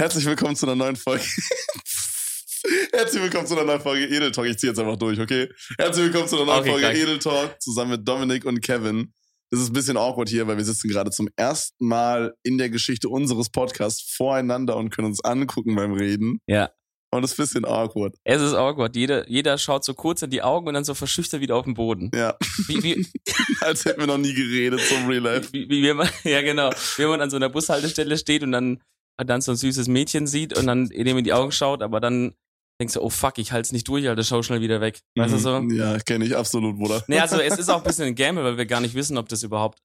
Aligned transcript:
Herzlich 0.00 0.24
willkommen 0.26 0.54
zu 0.54 0.64
einer 0.64 0.76
neuen 0.76 0.94
Folge. 0.94 1.24
Herzlich 2.92 3.20
willkommen 3.20 3.48
zu 3.48 3.54
einer 3.54 3.64
neuen 3.64 3.80
Folge 3.80 4.06
Edel 4.06 4.30
Talk. 4.30 4.46
Ich 4.46 4.56
ziehe 4.56 4.70
jetzt 4.70 4.78
einfach 4.78 4.96
durch, 4.96 5.18
okay? 5.18 5.48
Herzlich 5.76 6.04
willkommen 6.04 6.28
zu 6.28 6.36
einer 6.36 6.44
neuen 6.46 6.60
Okay, 6.60 6.70
Folge 6.70 6.86
danke. 6.86 7.02
Edel 7.02 7.18
Talk 7.18 7.60
zusammen 7.60 7.90
mit 7.90 8.06
Dominik 8.06 8.44
und 8.44 8.60
Kevin. 8.60 9.12
Das 9.50 9.58
ist 9.60 9.70
ein 9.70 9.72
bisschen 9.72 9.96
awkward 9.96 10.28
hier, 10.28 10.46
weil 10.46 10.56
wir 10.56 10.64
sitzen 10.64 10.88
gerade 10.88 11.10
zum 11.10 11.28
ersten 11.34 11.84
Mal 11.84 12.32
in 12.44 12.58
der 12.58 12.70
Geschichte 12.70 13.08
unseres 13.08 13.50
Podcasts 13.50 14.14
voreinander 14.14 14.76
und 14.76 14.90
können 14.90 15.08
uns 15.08 15.24
angucken 15.24 15.74
beim 15.74 15.94
Reden. 15.94 16.40
Ja. 16.46 16.70
Und 17.10 17.22
das 17.22 17.32
ist 17.32 17.38
ein 17.40 17.42
bisschen 17.42 17.64
awkward. 17.64 18.14
Es 18.22 18.40
ist 18.40 18.54
awkward. 18.54 18.94
Jeder, 18.94 19.28
jeder 19.28 19.58
schaut 19.58 19.82
so 19.84 19.94
kurz 19.94 20.22
in 20.22 20.30
die 20.30 20.42
Augen 20.42 20.68
und 20.68 20.74
dann 20.74 20.84
so 20.84 20.94
verschüchtert 20.94 21.40
wieder 21.40 21.56
auf 21.56 21.64
den 21.64 21.74
Boden. 21.74 22.12
Ja, 22.14 22.36
Wie, 22.68 22.82
wie, 22.84 23.06
als 23.62 23.84
hätten 23.84 23.98
wir 23.98 24.06
noch 24.06 24.18
nie 24.18 24.32
geredet 24.34 24.80
zum 24.82 25.08
Real 25.08 25.22
Life. 25.24 25.48
wie, 25.52 25.68
wie, 25.68 25.82
wie 25.82 25.92
man, 25.92 26.08
ja 26.22 26.40
genau, 26.42 26.70
wie 26.98 27.06
man 27.06 27.20
an 27.20 27.30
so 27.30 27.36
einer 27.36 27.48
Bushaltestelle 27.48 28.16
steht 28.16 28.44
und 28.44 28.52
dann, 28.52 28.80
dann 29.26 29.40
so 29.40 29.52
ein 29.52 29.56
süßes 29.56 29.88
Mädchen 29.88 30.26
sieht 30.26 30.56
und 30.56 30.66
dann 30.66 30.88
dem 30.88 31.18
in 31.18 31.24
die 31.24 31.32
Augen 31.32 31.52
schaut, 31.52 31.82
aber 31.82 32.00
dann 32.00 32.34
denkst 32.80 32.94
du, 32.94 33.00
oh 33.02 33.10
fuck, 33.10 33.38
ich 33.38 33.50
halte 33.52 33.66
es 33.66 33.72
nicht 33.72 33.88
durch, 33.88 34.08
Alter, 34.08 34.22
schau 34.22 34.42
schnell 34.42 34.60
wieder 34.60 34.80
weg. 34.80 35.00
Weißt 35.16 35.34
du 35.34 35.38
so? 35.38 35.60
Mhm. 35.60 35.74
Ja, 35.74 35.98
kenne 35.98 36.24
ich 36.24 36.36
absolut, 36.36 36.76
Bruder. 36.78 37.02
Nee, 37.08 37.18
also 37.18 37.40
es 37.40 37.58
ist 37.58 37.68
auch 37.68 37.78
ein 37.78 37.82
bisschen 37.84 38.06
ein 38.06 38.14
Gamble, 38.14 38.44
weil 38.44 38.56
wir 38.56 38.66
gar 38.66 38.80
nicht 38.80 38.94
wissen, 38.94 39.18
ob 39.18 39.28
das 39.28 39.42
überhaupt 39.42 39.80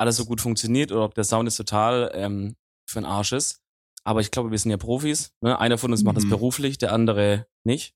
alles 0.00 0.16
so 0.16 0.24
gut 0.24 0.40
funktioniert 0.40 0.92
oder 0.92 1.04
ob 1.04 1.14
der 1.14 1.24
Sound 1.24 1.48
jetzt 1.48 1.56
total 1.56 2.12
ähm, 2.14 2.54
für 2.88 3.00
den 3.00 3.04
Arsch 3.06 3.32
ist. 3.32 3.60
Aber 4.04 4.20
ich 4.20 4.30
glaube, 4.30 4.52
wir 4.52 4.58
sind 4.58 4.70
ja 4.70 4.76
Profis. 4.76 5.32
Ne? 5.40 5.58
Einer 5.58 5.76
von 5.76 5.90
uns 5.90 6.04
macht 6.04 6.16
das 6.16 6.24
Mhm. 6.24 6.30
beruflich, 6.30 6.78
der 6.78 6.92
andere 6.92 7.46
nicht. 7.64 7.94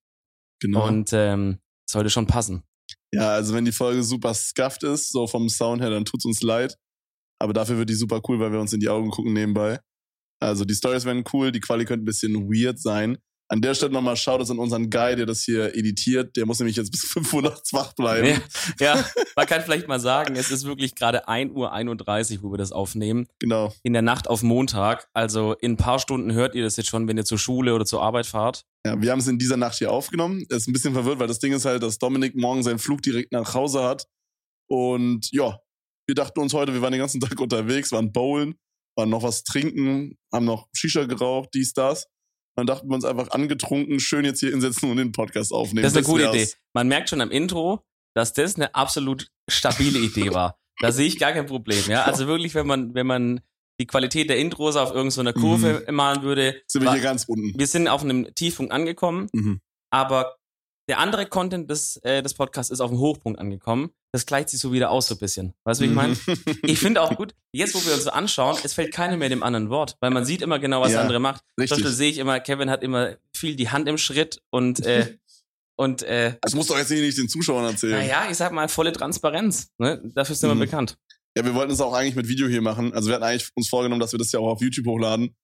Genau. 0.61 0.87
Und 0.89 1.11
ähm, 1.13 1.59
sollte 1.89 2.11
schon 2.11 2.27
passen. 2.27 2.65
Ja, 3.15 3.29
also 3.31 3.55
wenn 3.55 3.65
die 3.65 3.73
Folge 3.73 4.03
super 4.03 4.35
scuffed 4.35 4.83
ist, 4.83 5.11
so 5.13 5.27
vom 5.29 5.49
Sound 5.49 5.81
her, 5.81 5.91
dann 5.91 6.05
tut's 6.05 6.25
uns 6.25 6.43
leid. 6.43 6.77
Aber 7.41 7.53
dafür 7.53 7.79
wird 7.79 7.89
die 7.91 7.95
super 7.95 8.21
cool, 8.29 8.41
weil 8.41 8.53
wir 8.53 8.61
uns 8.61 8.73
in 8.73 8.81
die 8.81 8.89
Augen 8.89 9.11
gucken 9.11 9.33
nebenbei. 9.33 9.81
Also 10.43 10.65
die 10.65 10.75
Stories 10.75 11.05
werden 11.05 11.25
cool, 11.33 11.53
die 11.53 11.61
Quali 11.61 11.85
könnte 11.85 12.03
ein 12.03 12.07
bisschen 12.07 12.49
weird 12.51 12.79
sein. 12.79 13.19
An 13.49 13.61
der 13.61 13.75
Stelle 13.75 13.93
nochmal 13.93 14.17
Shoutouts 14.17 14.51
an 14.51 14.59
unseren 14.59 14.89
Guy, 14.89 15.15
der 15.15 15.27
das 15.27 15.43
hier 15.43 15.77
editiert. 15.77 16.37
Der 16.37 16.47
muss 16.47 16.59
nämlich 16.59 16.77
jetzt 16.77 16.91
bis 16.91 17.03
5 17.13 17.35
Uhr 17.35 17.43
nachts 17.43 17.73
wach 17.75 17.93
bleiben. 17.93 18.41
Ja, 18.81 18.97
ja, 18.97 19.05
man 19.37 19.47
kann 19.47 19.61
vielleicht 19.61 19.89
mal 19.89 20.01
sagen, 20.01 20.37
es 20.37 20.51
ist 20.51 20.65
wirklich 20.65 20.95
gerade 20.95 21.29
1 21.29 21.53
Uhr 21.53 21.71
31, 21.71 22.43
wo 22.43 22.51
wir 22.51 22.57
das 22.57 22.73
aufnehmen. 22.73 23.27
Genau. 23.41 23.73
In 23.83 23.93
der 23.93 24.01
Nacht 24.01 24.27
auf 24.29 24.43
Montag. 24.43 25.09
Also 25.13 25.53
in 25.53 25.73
ein 25.73 25.77
paar 25.77 25.99
Stunden 25.99 26.33
hört 26.33 26.55
ihr 26.55 26.65
das 26.65 26.77
jetzt 26.77 26.89
schon, 26.89 27.07
wenn 27.09 27.19
ihr 27.19 27.27
zur 27.27 27.39
Schule 27.39 27.75
oder 27.75 27.85
zur 27.85 28.03
Arbeit 28.03 28.27
fahrt. 28.27 28.65
Ja, 28.87 29.01
wir 29.01 29.11
haben 29.13 29.21
es 29.21 29.29
in 29.29 29.39
dieser 29.39 29.59
Nacht 29.59 29.77
hier 29.77 29.93
aufgenommen. 29.93 30.47
Ist 30.49 30.67
ein 30.67 30.73
bisschen 30.73 30.95
verwirrt, 30.95 31.19
weil 31.19 31.29
das 31.29 31.39
Ding 31.39 31.53
ist 31.53 31.67
halt, 31.67 31.83
dass 31.83 31.99
Dominik 31.99 32.35
morgen 32.35 32.63
seinen 32.63 32.79
Flug 32.79 33.03
direkt 33.03 33.33
nach 33.33 33.53
Hause 33.53 33.83
hat. 33.85 34.07
Und 34.67 35.31
ja, 35.31 35.59
wir 36.07 36.15
dachten 36.15 36.41
uns 36.41 36.55
heute, 36.55 36.73
wir 36.73 36.83
waren 36.83 36.93
den 36.93 37.01
ganzen 37.01 37.21
Tag 37.21 37.39
unterwegs, 37.41 37.93
waren 37.93 38.13
bowlen, 38.13 38.55
waren 38.97 39.11
noch 39.11 39.23
was 39.23 39.45
trinken, 39.45 40.17
haben 40.33 40.45
noch 40.45 40.69
Shisha 40.75 41.05
geraucht, 41.05 41.51
dies, 41.55 41.73
das. 41.73 42.07
Dann 42.57 42.67
dachten 42.67 42.89
wir 42.89 42.95
uns 42.95 43.05
einfach 43.05 43.31
angetrunken, 43.31 43.99
schön 43.99 44.25
jetzt 44.27 44.41
hier 44.41 44.51
hinsetzen 44.51 44.91
und 44.91 44.99
den 44.99 45.13
Podcast 45.13 45.53
aufnehmen. 45.53 45.83
Das 45.85 45.93
ist 45.93 45.97
eine 45.99 46.07
gute. 46.07 46.29
Idee. 46.29 46.49
Man 46.75 46.89
merkt 46.89 47.09
schon 47.09 47.21
am 47.23 47.31
Intro, 47.31 47.83
dass 48.15 48.35
das 48.35 48.57
eine 48.57 48.75
absolut 48.75 49.29
stabile 49.49 49.99
Idee 49.99 50.35
war. 50.35 50.59
Da 50.81 50.93
sehe 50.93 51.07
ich 51.07 51.19
gar 51.19 51.33
kein 51.33 51.47
Problem. 51.47 51.83
Ja, 51.89 52.05
also 52.05 52.27
wirklich, 52.27 52.55
wenn 52.55 52.67
man, 52.67 52.95
wenn 52.95 53.07
man 53.07 53.41
die 53.81 53.87
Qualität 53.87 54.29
der 54.29 54.37
Intros 54.39 54.77
auf 54.77 54.93
irgendeiner 54.93 55.33
Kurve 55.33 55.87
malen 55.91 56.23
würde, 56.23 56.61
Sind 56.67 56.83
wir 56.83 56.89
war- 56.89 56.95
hier 56.95 57.03
ganz 57.03 57.25
unten. 57.27 57.59
wir 57.59 57.67
sind 57.67 57.89
auf 57.89 58.03
einem 58.03 58.33
Tiefpunkt 58.35 58.71
angekommen, 58.73 59.29
Mhm. 59.33 59.61
aber 59.91 60.37
der 60.89 60.99
andere 60.99 61.27
Content 61.27 61.71
des, 61.71 61.97
äh, 61.99 62.23
des 62.23 62.35
Podcasts 62.35 62.71
ist 62.71 62.81
auf 62.81 62.91
dem 62.91 62.99
Hochpunkt 62.99 63.39
angekommen. 63.39 63.91
Das 64.13 64.27
gleicht 64.27 64.49
sich 64.51 64.61
so 64.61 64.73
wieder 64.73 64.91
aus 64.91 65.07
so 65.07 65.15
ein 65.15 65.19
bisschen. 65.19 65.55
Weißt 65.65 65.81
du, 65.81 65.85
wie 65.85 65.89
ich 65.89 65.95
meine? 65.95 66.17
Ich 66.65 66.79
finde 66.79 67.01
auch 67.03 67.17
gut, 67.17 67.35
jetzt 67.53 67.75
wo 67.75 67.85
wir 67.87 67.95
uns 67.95 68.05
so 68.05 68.11
anschauen, 68.11 68.57
es 68.63 68.75
fällt 68.75 68.93
keiner 68.93 69.17
mehr 69.17 69.29
dem 69.29 69.43
anderen 69.43 69.71
Wort, 69.71 69.97
weil 70.01 70.11
man 70.11 70.25
sieht 70.25 70.43
immer 70.43 70.59
genau, 70.59 70.81
was 70.81 70.89
Ja, 70.91 70.97
der 70.97 71.03
andere 71.03 71.21
macht. 71.21 71.43
Zum 71.57 71.63
Richtig. 71.63 71.79
Beispiel 71.79 71.93
sehe 71.93 72.11
ich 72.11 72.19
immer, 72.19 72.41
Kevin 72.41 72.69
hat 72.69 72.83
immer 72.83 73.15
viel 73.35 73.57
die 73.57 73.71
Hand 73.71 73.89
im 73.89 73.97
Schritt 73.97 74.43
und, 74.51 74.85
äh, 74.85 75.17
und 75.77 76.03
äh, 76.03 76.37
Das 76.43 76.55
musst 76.55 76.69
du 76.69 76.75
doch 76.75 76.81
jetzt 76.81 76.91
nicht 76.91 77.17
den 77.17 77.29
Zuschauern 77.29 77.65
erzählen. 77.65 77.93
naja, 77.99 78.27
ich 78.31 78.37
sag 78.37 78.53
mal, 78.53 78.69
volle 78.69 78.93
Transparenz. 78.93 79.69
Ne? 79.79 80.03
Dafür 80.15 80.35
sind 80.35 80.51
wir 80.51 80.55
Mhm. 80.57 80.61
bekannt. 80.61 80.99
Ja, 81.37 81.45
wir 81.45 81.55
wollten 81.55 81.73
es 81.73 81.81
auch 81.81 81.95
eigentlich 81.95 82.15
mit 82.17 82.29
Video 82.29 82.47
hier 82.49 82.61
machen. 82.61 82.93
Also 82.93 83.09
wir 83.09 83.15
hatten 83.15 83.25
eigentlich 83.25 83.49
uns 83.55 83.69
vorgenommen, 83.69 84.01
dass 84.01 84.13
wir 84.13 84.19
das 84.19 84.31
ja 84.33 84.41
auch 84.41 84.49
auf 84.53 84.61
YouTube 84.61 84.87
hochladen. 84.87 85.35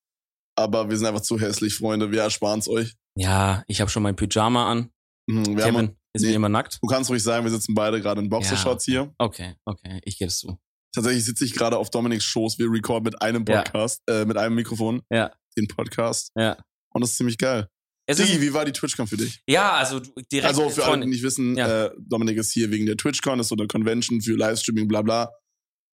Aber 0.56 0.90
wir 0.90 0.96
sind 0.98 1.06
einfach 1.06 1.22
zu 1.22 1.38
hässlich, 1.40 1.74
Freunde. 1.76 2.10
Wir 2.10 2.22
ersparen 2.22 2.58
es 2.58 2.68
euch. 2.68 2.94
Ja, 3.16 3.62
ich 3.68 3.80
habe 3.80 3.90
schon 3.90 4.02
mein 4.02 4.16
Pyjama 4.16 4.70
an. 4.70 4.90
Mhm, 5.28 5.56
wir 5.56 5.64
haben, 5.64 5.74
Kevin 5.74 5.96
ist 6.14 6.22
nee. 6.22 6.28
wie 6.30 6.34
immer 6.34 6.48
nackt. 6.48 6.78
du 6.82 6.86
kannst 6.88 7.10
ruhig 7.10 7.22
sagen, 7.22 7.44
wir 7.44 7.50
sitzen 7.52 7.74
beide 7.74 8.00
gerade 8.00 8.20
in 8.20 8.28
Boxershorts 8.28 8.84
hier. 8.84 9.12
Okay, 9.18 9.54
okay, 9.64 10.00
ich 10.04 10.18
gebe 10.18 10.28
es 10.28 10.38
zu. 10.38 10.58
Tatsächlich 10.94 11.24
sitze 11.24 11.44
ich 11.44 11.52
gerade 11.54 11.76
auf 11.76 11.90
Dominiks 11.90 12.24
Schoß. 12.24 12.58
Wir 12.58 12.70
recorden 12.70 13.04
mit 13.04 13.20
einem 13.20 13.44
Ja. 13.46 13.62
Podcast, 13.62 14.00
äh, 14.08 14.24
mit 14.24 14.36
einem 14.38 14.54
Mikrofon, 14.54 15.02
Ja. 15.12 15.30
den 15.56 15.68
Podcast. 15.68 16.32
Ja. 16.34 16.56
Und 16.94 17.02
das 17.02 17.10
ist 17.10 17.16
ziemlich 17.18 17.36
geil. 17.38 17.68
Digi, 18.10 18.40
wie 18.40 18.54
war 18.54 18.64
die 18.64 18.72
TwitchCon 18.72 19.06
für 19.06 19.18
dich? 19.18 19.42
ja, 19.46 19.72
also 19.72 20.00
direkt 20.32 20.46
Also 20.48 20.70
für 20.70 20.86
alle, 20.86 21.02
die 21.02 21.08
nicht 21.08 21.22
wissen, 21.22 21.58
Ja. 21.58 21.84
äh, 21.86 21.90
Dominik 21.98 22.38
ist 22.38 22.52
hier 22.52 22.70
wegen 22.70 22.86
der 22.86 22.96
TwitchCon, 22.96 23.38
ist 23.38 23.48
so 23.48 23.54
eine 23.54 23.66
Convention 23.66 24.22
für 24.22 24.34
Livestreaming, 24.34 24.88
bla 24.88 25.02
bla. 25.02 25.30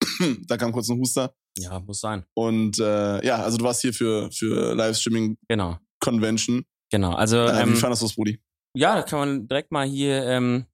da 0.47 0.55
kam 0.57 0.71
kurz 0.71 0.89
ein 0.89 0.97
Huster. 0.97 1.33
Ja, 1.57 1.79
muss 1.81 1.99
sein. 1.99 2.25
Und 2.33 2.79
äh, 2.79 3.25
ja, 3.25 3.43
also 3.43 3.57
du 3.57 3.65
warst 3.65 3.81
hier 3.81 3.93
für, 3.93 4.31
für 4.31 4.73
Livestreaming 4.75 5.37
Genau, 5.49 5.77
Convention. 5.99 6.65
genau. 6.89 7.13
Also 7.13 7.37
Äh, 7.37 7.63
ähm, 7.63 7.73
wie 7.73 7.77
fandest 7.77 8.01
du 8.01 8.05
das, 8.07 8.15
Brudi? 8.15 8.39
Ja, 8.75 8.95
da 8.95 9.01
kann 9.03 9.19
man 9.19 9.47
direkt 9.47 9.71
mal 9.71 9.87
hier 9.87 10.25
ähm, 10.25 10.65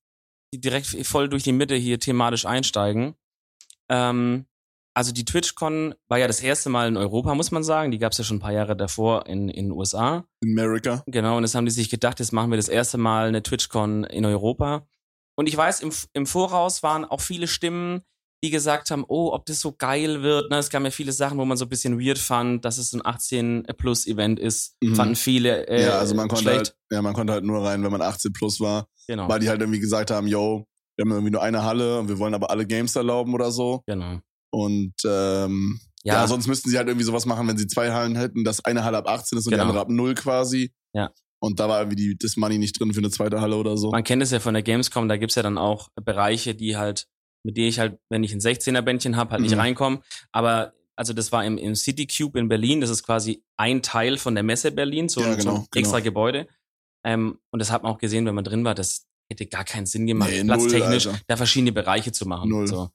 direkt 0.54 0.88
voll 1.06 1.30
durch 1.30 1.44
die 1.44 1.54
Mitte 1.54 1.76
hier 1.76 2.00
thematisch 2.00 2.46
einsteigen. 2.46 3.16
Ähm, 3.90 4.46
also 4.94 5.14
die 5.14 5.24
TwitchCon 5.24 5.96
war 6.10 6.18
ja 6.20 6.28
das 6.28 6.42
erste 6.42 6.70
Mal 6.70 6.88
in 6.88 6.98
Europa, 6.98 7.34
muss 7.34 7.52
man 7.52 7.64
sagen. 7.64 7.92
Die 7.92 7.98
gab 7.98 8.12
es 8.12 8.18
ja 8.18 8.24
schon 8.24 8.38
ein 8.38 8.42
paar 8.42 8.52
Jahre 8.52 8.76
davor 8.76 9.26
in 9.28 9.48
in 9.48 9.66
den 9.66 9.72
USA. 9.72 10.26
America. 10.44 11.04
Genau, 11.08 11.38
und 11.38 11.44
das 11.44 11.56
haben 11.56 11.66
die 11.66 11.72
sich 11.72 11.90
gedacht, 11.90 12.20
jetzt 12.20 12.34
machen 12.34 12.52
wir 12.52 12.58
das 12.58 12.68
erste 12.68 12.98
Mal 12.98 13.28
eine 13.28 13.42
TwitchCon 13.42 14.04
in 14.04 14.26
Europa. 14.26 14.86
Und 15.36 15.48
ich 15.48 15.56
weiß, 15.56 15.82
im, 15.82 15.92
im 16.14 16.26
Voraus 16.26 16.84
waren 16.84 17.06
auch 17.06 17.22
viele 17.22 17.48
Stimmen, 17.48 18.02
die 18.44 18.50
gesagt 18.50 18.90
haben, 18.92 19.06
oh, 19.08 19.32
ob 19.34 19.46
das 19.46 19.60
so 19.60 19.72
geil 19.72 20.24
wird. 20.24 20.50
Ne? 20.50 20.58
Es 20.58 20.70
gab 20.70 20.84
ja 20.84 20.90
viele 20.92 21.12
Sachen, 21.12 21.38
wo 21.38 21.46
man 21.46 21.58
so 21.58 21.66
ein 21.66 21.70
bisschen 21.70 22.00
weird 22.00 22.18
fand, 22.18 22.66
dass 22.66 22.78
es 22.80 22.94
ein 22.94 23.02
18-Plus-Event 23.02 24.40
ist. 24.40 24.76
Mhm. 24.82 24.96
Fanden 24.96 25.16
viele 25.16 25.68
äh, 25.68 25.84
ja, 25.86 26.00
also 26.00 26.16
man 26.16 26.28
konnte 26.28 26.44
schlecht. 26.44 26.58
halt, 26.58 26.76
ja, 26.92 27.02
man 27.02 27.14
konnte 27.14 27.34
halt 27.34 27.44
nur 27.44 27.64
rein, 27.64 27.84
wenn 27.84 27.92
man 27.92 28.02
18 28.02 28.34
plus 28.34 28.60
war, 28.60 28.88
genau, 29.08 29.30
weil 29.30 29.40
die 29.40 29.50
halt 29.50 29.62
irgendwie 29.62 29.80
gesagt 29.80 30.12
haben, 30.12 30.28
yo, 30.28 30.66
wir 30.98 31.04
haben 31.06 31.12
irgendwie 31.12 31.32
nur 31.32 31.42
eine 31.44 31.64
Halle 31.64 32.00
und 32.00 32.10
wir 32.10 32.20
wollen 32.20 32.34
aber 32.34 32.50
alle 32.50 32.66
Games 32.66 32.96
erlauben 32.96 33.34
oder 33.34 33.52
so. 33.52 33.84
genau. 33.86 34.20
Und 34.54 34.96
ähm, 35.06 35.80
ja. 36.04 36.16
Ja, 36.16 36.28
sonst 36.28 36.48
müssten 36.48 36.70
sie 36.70 36.78
halt 36.78 36.88
irgendwie 36.88 37.06
sowas 37.06 37.26
machen, 37.26 37.48
wenn 37.48 37.58
sie 37.58 37.68
zwei 37.68 37.92
Hallen 37.94 38.16
hätten, 38.18 38.44
dass 38.44 38.66
eine 38.66 38.84
Halle 38.84 38.98
ab 38.98 39.08
18 39.08 39.38
ist 39.38 39.46
und 39.46 39.52
Genau. 39.52 39.64
die 39.64 39.68
andere 39.70 39.82
ab 39.82 39.90
0 39.90 40.16
quasi. 40.16 40.74
Ja. 40.94 41.12
Und 41.40 41.60
da 41.60 41.70
war 41.70 41.80
irgendwie 41.80 41.96
die, 41.96 42.18
das 42.18 42.36
Money 42.38 42.58
nicht 42.58 42.78
drin 42.80 42.92
für 42.94 43.00
eine 43.00 43.12
zweite 43.12 43.40
Halle 43.40 43.56
oder 43.56 43.78
so. 43.78 43.92
Man 43.92 44.04
kennt 44.04 44.22
es 44.22 44.32
ja 44.32 44.40
von 44.40 44.54
der 44.54 44.62
Gamescom, 44.64 45.08
da 45.08 45.18
gibt's 45.18 45.36
ja 45.36 45.44
dann 45.44 45.58
auch 45.58 45.88
Bereiche, 46.04 46.54
die 46.54 46.76
halt, 46.76 47.08
mit 47.44 47.58
denen 47.58 47.68
ich 47.68 47.80
halt, 47.80 48.00
wenn 48.10 48.24
ich 48.24 48.34
ein 48.34 48.40
16er-Bändchen 48.40 49.16
habe, 49.16 49.32
halt 49.32 49.42
nicht 49.42 49.54
Mhm. 49.54 49.60
reinkomme. 49.60 50.02
Aber 50.32 50.74
also 50.96 51.14
das 51.14 51.32
war 51.32 51.44
im, 51.46 51.58
im 51.58 51.76
City 51.76 52.06
Cube 52.06 52.38
in 52.40 52.48
Berlin, 52.48 52.82
das 52.82 52.90
ist 52.90 53.04
quasi 53.04 53.44
ein 53.58 53.82
Teil 53.82 54.18
von 54.18 54.36
der 54.36 54.44
Messe 54.44 54.72
Berlin, 54.72 55.10
so, 55.10 55.22
Ja, 55.22 55.32
ein, 55.32 55.40
so 55.42 55.50
genau, 55.50 55.56
ein 55.62 55.68
extra 55.76 55.98
genau. 56.00 56.04
Gebäude. 56.10 56.48
Ähm, 57.04 57.40
und 57.52 57.60
das 57.60 57.72
hat 57.72 57.82
man 57.84 57.92
auch 57.92 57.98
gesehen, 57.98 58.26
wenn 58.26 58.36
man 58.36 58.44
drin 58.44 58.64
war, 58.64 58.76
das 58.76 59.08
hätte 59.32 59.48
gar 59.48 59.64
keinen 59.64 59.86
Sinn 59.88 60.06
gemacht, 60.06 60.30
Nee, 60.30 60.44
null, 60.44 60.58
platztechnisch, 60.58 61.08
Alter. 61.08 61.20
da 61.28 61.38
verschiedene 61.38 61.72
Bereiche 61.72 62.12
zu 62.12 62.28
machen. 62.28 62.50
Null. 62.50 62.68
So. 62.68 62.90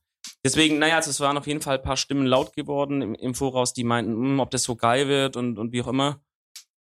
Deswegen, 0.45 0.79
naja, 0.79 0.97
also 0.97 1.11
es 1.11 1.19
waren 1.21 1.37
auf 1.39 1.47
jeden 1.47 1.61
Fall 1.62 1.79
ein 1.79 1.83
paar 1.83 1.97
Stimmen 1.97 2.27
laut 2.27 2.55
geworden 2.55 3.03
im, 3.03 3.15
im 3.17 3.35
Voraus, 3.35 3.73
die 3.73 3.83
meinten, 3.85 4.12
hm, 4.12 4.41
ob 4.41 4.51
das 4.51 4.62
so 4.62 4.77
geil 4.77 5.09
wird 5.09 5.37
und, 5.37 5.59
und 5.59 5.73
wie 5.73 5.83
auch 5.83 5.89
immer. 5.89 6.21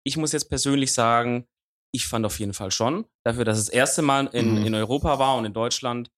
Ich 0.05 0.17
muss 0.17 0.33
jetzt 0.33 0.49
persönlich 0.49 0.93
sagen, 0.93 1.47
ich 1.93 2.07
fand 2.07 2.25
auf 2.25 2.39
jeden 2.39 2.55
Fall 2.55 2.71
schon, 2.71 3.05
dafür, 3.25 3.45
dass 3.45 3.59
es 3.59 3.67
das 3.67 3.75
erste 3.75 4.01
Mal 4.03 4.29
in, 4.29 4.53
Mhm. 4.55 4.63
in 4.67 4.75
Europa 4.75 5.19
war 5.19 5.37
und 5.37 5.45
in 5.45 5.53
Deutschland, 5.53 6.11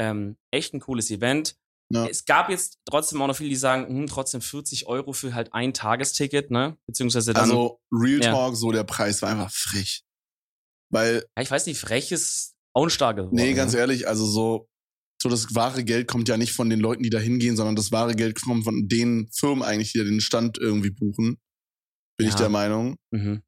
ähm, 0.00 0.36
echt 0.50 0.72
ein 0.74 0.80
cooles 0.80 1.10
Event. 1.10 1.56
Ja. 1.92 2.06
Es 2.06 2.24
gab 2.24 2.48
jetzt 2.50 2.78
trotzdem 2.84 3.20
auch 3.20 3.26
noch 3.26 3.36
viele, 3.36 3.50
die 3.50 3.56
sagen, 3.56 3.86
hm, 3.88 4.06
trotzdem 4.06 4.40
40 4.40 4.86
Euro 4.86 5.12
für 5.12 5.34
halt 5.34 5.52
ein 5.52 5.74
Tagesticket, 5.74 6.50
ne? 6.50 6.78
Beziehungsweise 6.86 7.32
dann, 7.32 7.42
Also 7.50 7.80
Real 7.92 8.22
Ja. 8.22 8.30
Talk, 8.32 8.56
so 8.56 8.70
der 8.72 8.84
Preis 8.84 9.20
war 9.22 9.30
einfach 9.30 9.52
frech. 9.52 10.02
Weil, 10.92 11.24
ja, 11.36 11.42
ich 11.42 11.50
weiß 11.50 11.66
nicht, 11.66 11.78
frech 11.80 12.12
ist 12.12 12.54
auch 12.74 12.84
ein 12.84 12.90
starkes 12.90 13.24
Wort. 13.24 13.32
nee, 13.34 13.54
ganz 13.54 13.72
ne? 13.72 13.80
ehrlich, 13.80 14.06
also 14.08 14.24
so, 14.26 14.68
so 15.20 15.28
das 15.28 15.54
wahre 15.54 15.84
Geld 15.84 16.06
kommt 16.08 16.28
ja 16.28 16.36
nicht 16.36 16.52
von 16.52 16.70
den 16.70 16.80
Leuten, 16.80 17.02
die 17.02 17.10
da 17.10 17.18
hingehen, 17.18 17.56
sondern 17.56 17.76
das 17.76 17.90
wahre 17.92 18.14
Geld 18.14 18.40
kommt 18.40 18.64
von 18.64 18.88
den 18.88 19.28
Firmen 19.32 19.62
eigentlich, 19.64 19.92
die 19.92 19.98
da 19.98 20.04
den 20.04 20.20
Stand 20.20 20.58
irgendwie 20.58 20.90
buchen. 20.90 21.38
Bin 22.16 22.26
ich 22.28 22.34
Ja. 22.34 22.38
der 22.40 22.48
Meinung. 22.50 22.96
Mhm. 23.12 23.42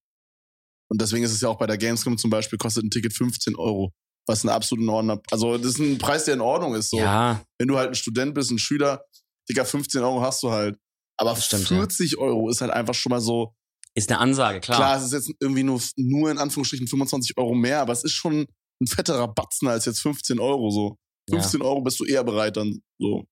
Und 0.90 1.00
deswegen 1.00 1.24
ist 1.24 1.32
es 1.32 1.40
ja 1.40 1.48
auch 1.48 1.58
bei 1.58 1.66
der 1.66 1.78
Gamescom 1.78 2.18
zum 2.18 2.30
Beispiel, 2.30 2.58
kostet 2.58 2.84
ein 2.84 2.90
Ticket 2.90 3.14
15 3.14 3.54
Euro. 3.56 3.92
Was 4.26 4.44
ein 4.44 4.50
absolut 4.50 4.84
in 4.84 4.88
Ordnung, 4.88 5.20
also 5.30 5.58
das 5.58 5.72
ist 5.72 5.78
ein 5.78 5.98
Preis, 5.98 6.24
der 6.24 6.34
in 6.34 6.40
Ordnung 6.40 6.74
ist. 6.74 6.90
So. 6.90 6.98
Ja, 6.98 7.44
Wenn 7.58 7.68
du 7.68 7.76
halt 7.76 7.88
ein 7.88 7.94
Student 7.94 8.34
bist, 8.34 8.50
ein 8.50 8.58
Schüler, 8.58 9.04
Digga, 9.48 9.64
15 9.64 10.00
Euro 10.02 10.20
hast 10.20 10.42
du 10.42 10.50
halt. 10.50 10.78
Aber 11.16 11.34
stimmt, 11.36 11.68
ja. 11.70 11.76
40 11.76 12.18
Euro 12.18 12.48
ist 12.48 12.60
halt 12.60 12.70
einfach 12.70 12.94
schon 12.94 13.10
mal 13.10 13.20
so, 13.20 13.54
ist 13.94 14.10
eine 14.10 14.20
Ansage, 14.20 14.60
klar. 14.60 14.78
klar, 14.78 14.96
es 14.96 15.04
ist 15.04 15.12
jetzt 15.12 15.32
irgendwie 15.40 15.64
nur, 15.64 15.80
nur 15.96 16.30
in 16.30 16.38
Anführungsstrichen 16.38 16.88
25 16.88 17.36
Euro 17.36 17.54
mehr, 17.54 17.80
aber 17.80 17.92
es 17.92 18.04
ist 18.04 18.12
schon 18.12 18.46
ein 18.80 18.86
fetterer 18.86 19.28
Batzen 19.28 19.68
als 19.68 19.84
jetzt 19.84 20.00
15 20.00 20.40
Euro 20.40 20.70
so. 20.70 20.96
Ja. 21.28 21.40
15 21.40 21.62
Euro 21.62 21.82
bist 21.82 22.00
du 22.00 22.04
eher 22.04 22.24
bereit 22.24 22.56
dann 22.56 22.82
so. 22.98 23.24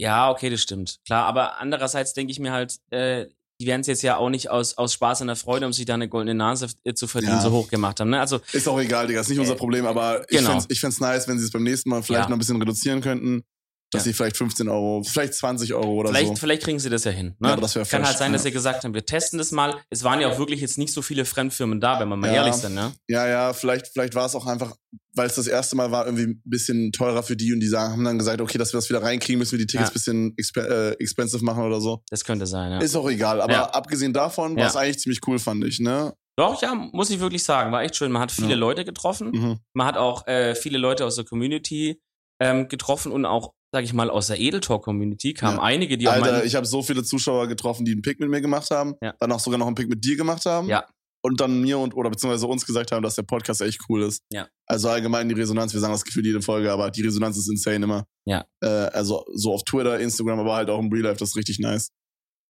Ja, 0.00 0.30
okay, 0.30 0.48
das 0.48 0.62
stimmt. 0.62 0.98
Klar, 1.04 1.26
aber 1.26 1.58
andererseits 1.58 2.14
denke 2.14 2.30
ich 2.30 2.38
mir 2.38 2.52
halt, 2.52 2.76
äh, 2.90 3.26
die 3.60 3.66
werden 3.66 3.82
es 3.82 3.86
jetzt 3.86 4.02
ja 4.02 4.16
auch 4.16 4.30
nicht 4.30 4.50
aus, 4.50 4.78
aus 4.78 4.94
Spaß 4.94 5.20
und 5.20 5.26
der 5.26 5.36
Freude, 5.36 5.66
um 5.66 5.72
sich 5.72 5.84
da 5.84 5.94
eine 5.94 6.08
goldene 6.08 6.34
Nase 6.34 6.68
äh, 6.84 6.94
zu 6.94 7.06
verdienen, 7.06 7.34
Ja. 7.34 7.40
so 7.42 7.50
hoch 7.52 7.68
gemacht 7.68 8.00
haben. 8.00 8.10
Ne? 8.10 8.18
Also 8.18 8.40
Ist 8.52 8.66
auch 8.68 8.80
egal, 8.80 9.06
Digga, 9.06 9.20
ist 9.20 9.28
nicht 9.28 9.38
unser 9.38 9.52
Äh, 9.52 9.56
Problem, 9.56 9.84
aber 9.86 10.22
ich 10.30 10.38
genau. 10.38 10.58
ich 10.68 10.80
fänd's 10.80 10.98
nice, 11.00 11.28
wenn 11.28 11.38
sie 11.38 11.44
es 11.44 11.50
beim 11.50 11.62
nächsten 11.62 11.90
Mal 11.90 12.02
vielleicht 12.02 12.24
Ja. 12.24 12.28
noch 12.30 12.36
ein 12.36 12.38
bisschen 12.38 12.56
reduzieren 12.60 13.00
könnten, 13.02 13.42
dass 13.90 14.02
Ja. 14.02 14.04
sie 14.04 14.12
vielleicht 14.12 14.36
15 14.36 14.68
Euro, 14.68 15.02
vielleicht 15.02 15.34
20 15.34 15.74
Euro 15.74 15.92
oder 15.94 16.10
vielleicht, 16.10 16.28
so. 16.28 16.36
vielleicht 16.36 16.62
kriegen 16.62 16.78
sie 16.78 16.90
das 16.90 17.04
ja 17.04 17.10
hin. 17.10 17.34
Ne? 17.40 17.48
Ja, 17.48 17.56
das 17.56 17.74
Kann 17.74 17.84
fresh, 17.84 18.04
halt 18.06 18.18
sein, 18.18 18.32
dass 18.32 18.44
sie 18.44 18.52
gesagt 18.52 18.84
haben, 18.84 18.94
wir 18.94 19.04
testen 19.04 19.38
das 19.38 19.50
mal. 19.52 19.74
Es 19.90 20.04
waren 20.04 20.20
ja 20.20 20.28
auch 20.28 20.38
wirklich 20.38 20.60
jetzt 20.60 20.78
nicht 20.78 20.92
so 20.92 21.02
viele 21.02 21.24
Fremdfirmen 21.24 21.80
da, 21.80 21.98
wenn 22.00 22.08
wir 22.08 22.16
mal 22.16 22.28
Ja. 22.28 22.34
ehrlich 22.44 22.54
sind. 22.54 22.74
Ne? 22.74 22.92
Ja, 23.08 23.26
ja, 23.26 23.52
vielleicht, 23.52 23.88
vielleicht 23.88 24.14
war 24.14 24.26
es 24.26 24.34
auch 24.34 24.46
einfach, 24.46 24.74
weil 25.14 25.26
es 25.26 25.34
das 25.34 25.46
erste 25.48 25.74
Mal 25.76 25.90
war, 25.90 26.06
irgendwie 26.06 26.26
ein 26.28 26.42
bisschen 26.44 26.92
teurer 26.92 27.22
für 27.22 27.36
die 27.36 27.52
und 27.52 27.60
die 27.60 27.66
sagen, 27.68 27.92
haben 27.92 28.04
dann 28.04 28.18
gesagt, 28.18 28.40
okay, 28.40 28.58
dass 28.58 28.72
wir 28.72 28.78
das 28.78 28.88
wieder 28.88 29.02
reinkriegen, 29.02 29.38
müssen 29.38 29.52
wir 29.52 29.64
die 29.64 29.66
Tickets 29.66 29.90
ein 29.90 29.94
bisschen 29.94 30.34
exp 30.36 30.56
äh, 30.58 30.90
expensive 30.92 31.44
machen 31.44 31.62
oder 31.64 31.80
so. 31.80 32.02
Das 32.10 32.24
könnte 32.24 32.46
sein. 32.46 32.70
Ja. 32.72 32.78
Ist 32.78 32.94
auch 32.94 33.08
egal, 33.10 33.40
aber 33.40 33.74
abgesehen 33.74 34.12
davon 34.12 34.56
war 34.56 34.68
es 34.68 34.76
eigentlich 34.76 35.00
ziemlich 35.00 35.20
cool, 35.26 35.38
fand 35.38 35.64
ich, 35.64 35.80
ne? 35.80 36.14
Doch, 36.36 36.62
ja, 36.62 36.74
muss 36.74 37.10
ich 37.10 37.20
wirklich 37.20 37.44
sagen. 37.44 37.70
War 37.72 37.82
echt 37.82 37.96
schön. 37.96 38.10
Man 38.12 38.22
hat 38.22 38.32
viele. 38.32 38.54
Leute 38.54 38.84
getroffen. 38.86 39.30
Mhm. 39.32 39.58
Man 39.74 39.86
hat 39.86 39.98
auch 39.98 40.26
äh, 40.26 40.54
viele 40.54 40.78
Leute 40.78 41.04
aus 41.04 41.16
der 41.16 41.26
Community 41.26 42.00
ähm, 42.40 42.68
getroffen 42.68 43.12
und 43.12 43.26
auch, 43.26 43.52
sag 43.72 43.84
ich 43.84 43.92
mal, 43.92 44.10
aus 44.10 44.26
der 44.28 44.40
Edeltalk-Community 44.40 45.34
kamen 45.34 45.58
Ja. 45.58 45.62
einige, 45.62 45.96
die 45.96 46.08
auch 46.08 46.12
Alter, 46.12 46.44
ich 46.44 46.54
habe 46.56 46.66
so 46.66 46.82
viele 46.82 47.02
Zuschauer 47.04 47.46
getroffen, 47.48 47.84
die 47.84 47.92
einen 47.92 48.02
Pick 48.02 48.18
mit 48.20 48.28
mir 48.28 48.40
gemacht 48.40 48.70
haben, 48.70 48.94
Ja. 49.02 49.14
dann 49.20 49.30
auch 49.32 49.40
sogar 49.40 49.58
noch 49.58 49.66
einen 49.66 49.74
Pick 49.76 49.88
mit 49.88 50.04
dir 50.04 50.16
gemacht 50.16 50.44
haben. 50.46 50.68
Ja. 50.68 50.84
Und 51.22 51.38
dann 51.40 51.60
mir 51.60 51.78
und 51.78 51.94
oder 51.94 52.08
beziehungsweise 52.10 52.46
uns 52.46 52.64
gesagt 52.64 52.92
haben, 52.92 53.02
dass 53.02 53.14
der 53.14 53.24
Podcast 53.24 53.60
echt 53.60 53.80
cool 53.88 54.02
ist. 54.02 54.22
Ja. 54.32 54.48
Also 54.66 54.88
allgemein 54.88 55.28
die 55.28 55.34
Resonanz, 55.34 55.72
wir 55.74 55.80
sagen 55.80 55.92
das 55.92 56.04
Gefühl 56.04 56.24
jede 56.24 56.40
Folge, 56.40 56.72
aber 56.72 56.90
die 56.90 57.02
Resonanz 57.02 57.36
ist 57.36 57.48
insane 57.50 57.84
immer. 57.84 58.06
Ja. 58.26 58.46
Äh, 58.62 58.66
also 58.68 59.26
so 59.34 59.52
auf 59.52 59.62
Twitter, 59.64 60.00
Instagram, 60.00 60.40
aber 60.40 60.54
halt 60.54 60.70
auch 60.70 60.78
im 60.78 60.90
Real 60.90 61.04
Life, 61.04 61.18
das 61.18 61.30
ist 61.30 61.36
richtig 61.36 61.58
nice. 61.58 61.90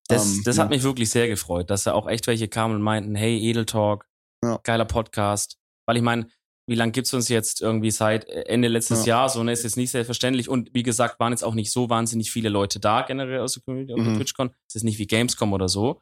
das, 0.09 0.25
Ähm, 0.37 0.43
das 0.45 0.57
ja. 0.57 0.63
hat 0.65 0.71
mich 0.71 0.83
wirklich 0.83 1.11
sehr 1.11 1.29
gefreut, 1.29 1.71
dass 1.71 1.85
da 1.85 1.93
auch 1.93 2.09
echt 2.09 2.27
welche 2.29 2.49
kamen 2.49 2.75
und 2.77 2.83
meinten, 2.83 3.15
hey, 3.15 3.39
Edeltalk, 3.49 4.07
Ja. 4.45 4.59
geiler 4.65 4.85
Podcast. 4.85 5.57
Weil 5.87 5.97
ich 5.97 6.03
meine, 6.03 6.27
wie 6.71 6.77
lange 6.77 6.93
gibt's 6.93 7.13
uns 7.13 7.29
jetzt 7.29 7.61
irgendwie 7.61 7.91
seit 7.91 8.29
äh, 8.29 8.43
Ende 8.43 8.69
letztes 8.69 9.01
Ja. 9.05 9.19
Jahr? 9.19 9.29
So, 9.29 9.43
ne, 9.43 9.53
ist 9.53 9.65
jetzt 9.65 9.77
nicht 9.77 9.91
selbstverständlich. 9.91 10.49
Und 10.49 10.71
wie 10.73 10.83
gesagt, 10.85 11.19
waren 11.19 11.33
jetzt 11.33 11.43
auch 11.43 11.55
nicht 11.55 11.73
so 11.73 11.91
wahnsinnig 11.91 12.31
viele 12.31 12.49
Leute 12.49 12.79
da, 12.81 13.03
generell 13.03 13.41
aus 13.41 13.55
der 13.55 13.63
Community, 13.63 13.93
auf 13.93 14.01
der 14.01 14.13
Mhm. 14.13 14.17
TwitchCon. 14.19 14.51
Es 14.69 14.77
ist 14.77 14.85
nicht 14.85 14.99
wie 14.99 15.07
Gamescom 15.07 15.53
oder 15.53 15.69
so. 15.69 16.01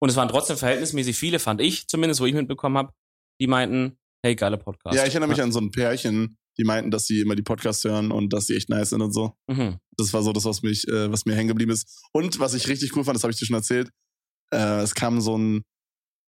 Und 0.00 0.08
es 0.10 0.16
waren 0.16 0.28
trotzdem 0.28 0.56
verhältnismäßig 0.56 1.16
viele, 1.16 1.38
fand 1.38 1.60
ich, 1.60 1.88
zumindest, 1.88 2.20
wo 2.20 2.26
ich 2.26 2.34
mitbekommen 2.34 2.76
habe, 2.78 2.92
die 3.40 3.46
meinten, 3.46 3.98
hey, 4.24 4.36
geiler 4.36 4.56
Podcast. 4.56 4.96
Ja, 4.96 5.02
ich 5.04 5.10
erinnere 5.14 5.30
mich 5.30 5.42
an 5.42 5.50
so 5.52 5.58
ein 5.60 5.70
Pärchen, 5.72 6.36
die 6.58 6.64
meinten, 6.64 6.90
dass 6.92 7.06
sie 7.06 7.20
immer 7.20 7.34
die 7.34 7.42
Podcasts 7.42 7.82
hören 7.82 8.12
und 8.12 8.32
dass 8.32 8.46
sie 8.46 8.54
echt 8.56 8.68
nice 8.68 8.90
sind 8.90 9.02
und 9.02 9.12
so. 9.12 9.32
Mhm. 9.48 9.78
Das 9.96 10.12
war 10.12 10.22
so 10.22 10.32
das, 10.32 10.44
was 10.44 10.62
mich, 10.62 10.86
äh, 10.86 11.10
was 11.10 11.24
mir 11.26 11.34
hängen 11.34 11.48
geblieben 11.48 11.72
ist. 11.72 12.06
Und 12.12 12.38
was 12.38 12.54
ich 12.54 12.68
richtig 12.68 12.94
cool 12.96 13.02
fand, 13.04 13.16
das 13.16 13.24
habe 13.24 13.32
ich 13.32 13.38
dir 13.38 13.46
schon 13.46 13.56
erzählt, 13.56 13.90
äh, 14.52 14.82
es 14.82 14.94
kam 14.94 15.20
so 15.20 15.36
ein, 15.36 15.62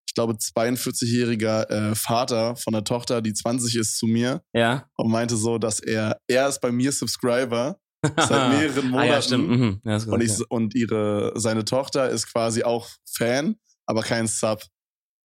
ich 0.07 0.15
glaube, 0.15 0.35
42-jähriger 0.35 1.69
äh, 1.71 1.95
Vater 1.95 2.57
von 2.57 2.73
der 2.73 2.85
Tochter, 2.85 3.21
die 3.23 3.35
20 3.35 3.77
ist, 3.77 3.99
zu 3.99 4.07
mir 4.07 4.43
Ja. 4.55 4.87
und 4.97 5.11
meinte 5.11 5.37
so, 5.37 5.59
dass 5.59 5.81
er, 5.81 6.19
er 6.29 6.49
ist 6.49 6.61
bei 6.61 6.71
mir 6.73 6.93
Subscriber 6.93 7.79
seit 8.17 8.49
mehreren 8.51 8.95
ah, 8.95 9.05
ja, 9.05 9.21
stimmt. 9.23 9.49
Monaten 9.49 9.63
Mhm. 9.63 9.81
Ja, 9.85 9.97
und, 10.13 10.23
ich, 10.23 10.39
ja. 10.39 10.45
und 10.49 10.75
ihre, 10.75 11.33
seine 11.37 11.65
Tochter 11.65 12.09
ist 12.11 12.33
quasi 12.33 12.63
auch 12.63 12.89
Fan, 13.11 13.57
aber 13.87 14.03
kein 14.03 14.27
Sub. 14.27 14.63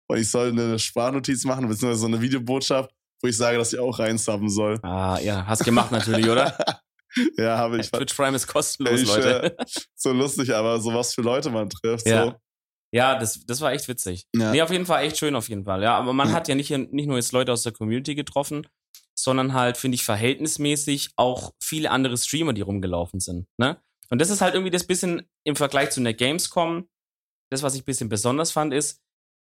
Und 0.07 0.17
ich 0.17 0.29
soll 0.29 0.49
eine 0.49 0.77
Sprachnotiz 0.79 1.45
machen, 1.45 1.67
beziehungsweise 1.67 2.01
so 2.01 2.07
eine 2.07 2.21
Videobotschaft, 2.21 2.91
wo 3.21 3.27
ich 3.27 3.37
sage, 3.37 3.57
dass 3.57 3.69
sie 3.69 3.79
auch 3.79 3.97
reinsubben 3.99 4.49
soll. 4.49 4.79
Ah, 4.83 5.19
ja, 5.21 5.45
hast 5.45 5.63
gemacht 5.63 5.91
natürlich, 5.91 6.27
oder? 6.27 6.57
ja, 7.37 7.57
habe 7.57 7.79
ich. 7.79 7.89
Twitch 7.91 8.13
Prime 8.13 8.35
ist 8.35 8.47
kostenlos, 8.47 8.99
Ich, 9.01 9.07
Leute. 9.07 9.57
äh, 9.57 9.65
so 9.95 10.11
lustig, 10.11 10.53
aber 10.53 10.79
so 10.81 10.93
was 10.93 11.13
für 11.13 11.21
Leute 11.21 11.49
man 11.49 11.69
trifft. 11.69 12.07
Ja. 12.07 12.25
So. 12.25 12.33
Ja, 12.91 13.17
das, 13.17 13.45
das 13.45 13.61
war 13.61 13.71
echt 13.71 13.87
witzig. 13.87 14.27
Ja. 14.35 14.51
Nee, 14.51 14.61
auf 14.61 14.71
jeden 14.71 14.85
Fall 14.85 15.03
echt 15.05 15.17
schön, 15.17 15.35
auf 15.35 15.47
jeden 15.49 15.63
Fall. 15.65 15.81
Ja, 15.81 15.97
aber 15.97 16.13
man 16.13 16.29
Ja. 16.29 16.33
hat 16.35 16.47
ja 16.47 16.55
nicht, 16.55 16.69
nicht 16.69 17.07
nur 17.07 17.15
jetzt 17.17 17.31
Leute 17.31 17.51
aus 17.53 17.63
der 17.63 17.71
Community 17.71 18.15
getroffen, 18.15 18.67
sondern 19.17 19.53
halt, 19.53 19.77
finde 19.77 19.95
ich, 19.95 20.03
verhältnismäßig 20.03 21.11
auch 21.15 21.53
viele 21.61 21.91
andere 21.91 22.17
Streamer, 22.17 22.53
die 22.53 22.61
rumgelaufen 22.61 23.19
sind. 23.19 23.47
Ne? 23.57 23.77
Und 24.09 24.19
das 24.19 24.29
ist 24.29 24.41
halt 24.41 24.55
irgendwie 24.55 24.71
das 24.71 24.85
bisschen 24.85 25.23
im 25.45 25.55
Vergleich 25.55 25.91
zu 25.91 25.99
einer 26.01 26.13
Gamescom, 26.13 26.87
das, 27.49 27.63
was 27.63 27.75
ich 27.75 27.81
ein 27.83 27.85
bisschen 27.85 28.09
besonders 28.09 28.51
fand, 28.51 28.73
ist, 28.73 28.99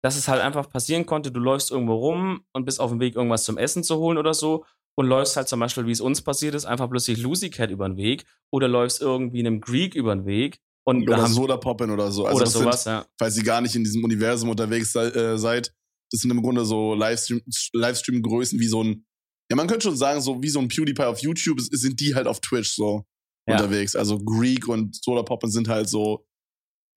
dass 0.04 0.16
es 0.16 0.28
halt 0.28 0.42
einfach 0.42 0.70
passieren 0.70 1.06
konnte, 1.06 1.32
du 1.32 1.40
läufst 1.40 1.72
irgendwo 1.72 1.96
rum 1.96 2.44
und 2.54 2.66
bist 2.66 2.80
auf 2.80 2.92
dem 2.92 3.00
Weg, 3.00 3.16
irgendwas 3.16 3.44
zum 3.44 3.58
Essen 3.58 3.84
zu 3.84 3.98
holen 3.98 4.18
oder 4.18 4.34
so 4.34 4.66
und 4.96 5.08
läufst 5.08 5.36
halt 5.36 5.48
zum 5.48 5.60
Beispiel, 5.60 5.86
wie 5.88 5.92
es 5.92 6.02
uns 6.02 6.22
passiert 6.22 6.56
ist, 6.56 6.66
einfach 6.66 6.90
plötzlich 6.90 7.20
Lucy 7.20 7.50
Cat 7.50 7.72
über 7.72 7.88
den 7.90 7.98
Weg 7.98 8.26
oder 8.52 8.68
läufst 8.68 9.02
irgendwie 9.02 9.40
einem 9.40 9.60
Greek 9.62 9.96
über 9.96 10.16
den 10.16 10.26
Weg 10.26 10.60
und 10.88 11.04
Oder 11.04 11.22
haben, 11.24 11.34
Soda 11.34 11.58
Poppin 11.58 11.90
oder 11.92 12.12
so. 12.12 12.26
Also 12.26 12.38
oder 12.38 12.48
sowas, 12.48 12.84
sind, 12.84 12.94
ja. 12.94 13.06
falls 13.20 13.36
ihr 13.38 13.44
gar 13.44 13.60
nicht 13.62 13.76
in 13.76 13.84
diesem 13.84 14.04
Universum 14.04 14.50
unterwegs 14.50 14.94
sei, 14.94 15.08
äh, 15.08 15.38
seid, 15.38 15.74
das 16.12 16.22
sind 16.22 16.32
im 16.32 16.42
Grunde 16.42 16.64
so 16.66 16.94
Livestream- 16.94 17.44
Livestream-Größen 17.74 18.58
wie 18.60 18.68
so 18.68 18.84
ein, 18.84 19.06
ja, 19.52 19.56
man 19.58 19.68
könnte 19.68 19.84
schon 19.88 19.98
sagen, 19.98 20.22
so 20.22 20.42
wie 20.42 20.50
so 20.50 20.60
ein 20.60 20.68
PewDiePie 20.70 21.04
auf 21.04 21.20
YouTube, 21.20 21.60
sind 21.60 22.00
die 22.00 22.16
halt 22.16 22.28
auf 22.28 22.40
Twitch 22.40 22.70
so 22.74 23.04
Ja. 23.50 23.56
unterwegs. 23.58 23.96
Also 23.96 24.18
Greek 24.18 24.68
und 24.70 24.96
Soda 25.04 25.24
Poppin 25.24 25.52
sind 25.52 25.68
halt 25.68 25.90
so, 25.90 26.26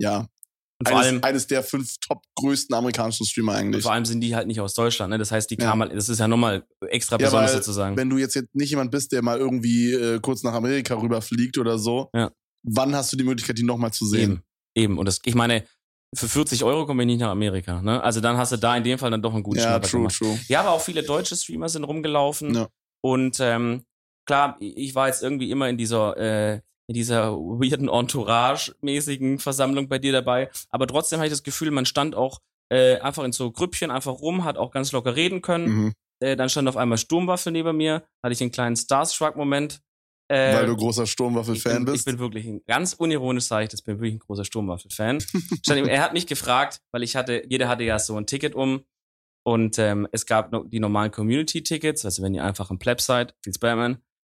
ja, 0.00 0.26
Und 0.78 0.88
vor 0.88 0.96
eines, 0.98 1.06
allem, 1.12 1.25
eines 1.25 1.46
der 1.48 1.62
fünf 1.64 1.96
top 2.00 2.22
größten 2.37 2.75
amerikanischen 2.75 3.26
Streamer 3.26 3.52
Und 3.52 3.58
eigentlich. 3.58 3.82
vor 3.82 3.92
allem 3.92 4.04
sind 4.04 4.20
die 4.20 4.34
halt 4.37 4.46
nicht 4.46 4.60
aus 4.60 4.75
Deutschland, 4.75 5.10
ne? 5.10 5.19
Das 5.19 5.31
heißt, 5.32 5.50
die 5.50 5.56
Ja. 5.60 5.69
kamen 5.69 5.82
halt, 5.82 5.96
das 5.96 6.08
ist 6.08 6.19
ja 6.20 6.28
nochmal 6.28 6.64
extra 6.88 7.16
Ja, 7.19 7.26
besonders 7.26 7.52
sozusagen. 7.54 7.96
Wenn 7.96 8.08
du 8.08 8.19
jetzt, 8.19 8.34
jetzt 8.37 8.54
nicht 8.54 8.70
jemand 8.70 8.90
bist, 8.92 9.10
der 9.12 9.22
mal 9.22 9.38
irgendwie 9.38 9.92
äh, 9.92 10.20
kurz 10.20 10.42
nach 10.44 10.54
Amerika 10.54 10.94
rüberfliegt 10.94 11.58
oder 11.58 11.76
so, 11.78 12.08
Ja. 12.14 12.31
Wann 12.62 12.95
hast 12.95 13.12
du 13.12 13.17
die 13.17 13.25
Möglichkeit, 13.25 13.59
die 13.59 13.62
nochmal 13.62 13.93
zu 13.93 14.07
sehen? 14.07 14.31
Eben. 14.33 14.43
Eben. 14.77 14.99
Und 14.99 15.07
das, 15.07 15.21
ich 15.25 15.35
meine, 15.35 15.65
für 16.15 16.29
40 16.29 16.65
Euro 16.65 16.87
komme 16.87 17.03
ich 17.03 17.07
nicht 17.07 17.21
nach 17.21 17.31
Amerika, 17.31 17.83
ne? 17.83 18.03
Also 18.03 18.21
dann 18.21 18.37
hast 18.37 18.53
du 18.53 18.57
da 18.57 18.77
in 18.77 18.85
dem 18.85 18.99
Fall 18.99 19.11
dann 19.11 19.23
doch 19.23 19.33
einen 19.35 19.43
guten 19.43 19.59
Ja, 19.61 19.79
true, 19.79 20.01
gemacht. 20.03 20.17
true. 20.17 20.39
Ja, 20.49 20.61
aber 20.61 20.71
auch 20.71 20.81
viele 20.81 21.03
deutsche 21.03 21.37
Streamer 21.37 21.69
sind 21.69 21.85
rumgelaufen. 21.85 22.55
Ja. 22.55 22.69
Und 23.03 23.39
ähm, 23.41 23.85
klar, 24.27 24.57
ich 24.61 24.95
war 24.95 25.07
jetzt 25.09 25.23
irgendwie 25.23 25.51
immer 25.51 25.69
in 25.69 25.77
dieser, 25.79 26.17
äh, 26.17 26.61
in 26.89 26.95
dieser 26.95 27.33
weirden 27.37 27.89
Entourage-mäßigen 27.89 29.39
Versammlung 29.39 29.89
bei 29.89 29.99
dir 29.99 30.12
dabei. 30.12 30.51
Aber 30.71 30.87
trotzdem 30.87 31.19
habe 31.19 31.27
ich 31.27 31.33
das 31.33 31.43
Gefühl, 31.43 31.71
man 31.71 31.87
stand 31.87 32.15
auch 32.15 32.41
äh, 32.73 32.99
einfach 32.99 33.25
in 33.25 33.33
so 33.33 33.51
Grüppchen 33.51 33.91
einfach 33.91 34.21
rum, 34.21 34.45
hat 34.45 34.57
auch 34.59 34.71
ganz 34.71 34.93
locker 34.93 35.17
reden 35.17 35.43
können. 35.43 35.69
Mhm. 35.69 35.93
Äh, 36.23 36.37
dann 36.37 36.49
stand 36.49 36.69
auf 36.69 36.77
einmal 36.77 36.99
Sturmwaffe 36.99 37.51
neben 37.51 37.77
mir, 37.77 38.03
hatte 38.23 38.33
ich 38.33 38.41
einen 38.41 38.51
kleinen 38.53 38.77
Starstruck-Moment. 38.77 39.81
Äh, 40.31 40.55
Weil 40.55 40.67
du 40.67 40.77
großer 40.77 41.09
Sturmwaffel-Fan 41.09 41.85
bist. 41.85 41.99
Ich 41.99 42.05
bin 42.05 42.21
wirklich 42.21 42.47
ein, 42.47 42.62
ganz 42.65 42.93
unironisch 42.93 43.44
sage 43.44 43.65
ich 43.65 43.71
das, 43.71 43.82
bin 43.82 43.99
wirklich 43.99 44.15
ein 44.15 44.21
großer 44.21 44.44
Sturmwaffel-Fan. 44.44 45.19
Er 45.69 46.03
hat 46.03 46.12
mich 46.12 46.29
gefragt, 46.29 46.81
weil 46.93 47.03
ich 47.03 47.17
hatte, 47.17 47.43
jeder 47.49 47.69
hatte 47.69 47.82
ja 47.82 47.99
so 47.99 48.17
ein 48.17 48.27
Ticket 48.27 48.55
um 48.55 48.85
und 49.44 49.79
ähm, 49.81 50.07
es 50.12 50.26
gab 50.26 50.52
die 50.71 50.78
normalen 50.78 51.11
Community-Tickets, 51.11 52.04
also 52.04 52.23
wenn 52.23 52.35
ihr 52.35 52.45
einfach 52.45 52.71
ein 52.71 52.78
Pleb 52.78 53.00
seid, 53.00 53.35
viel 53.43 53.54
Spamman. 53.54 53.99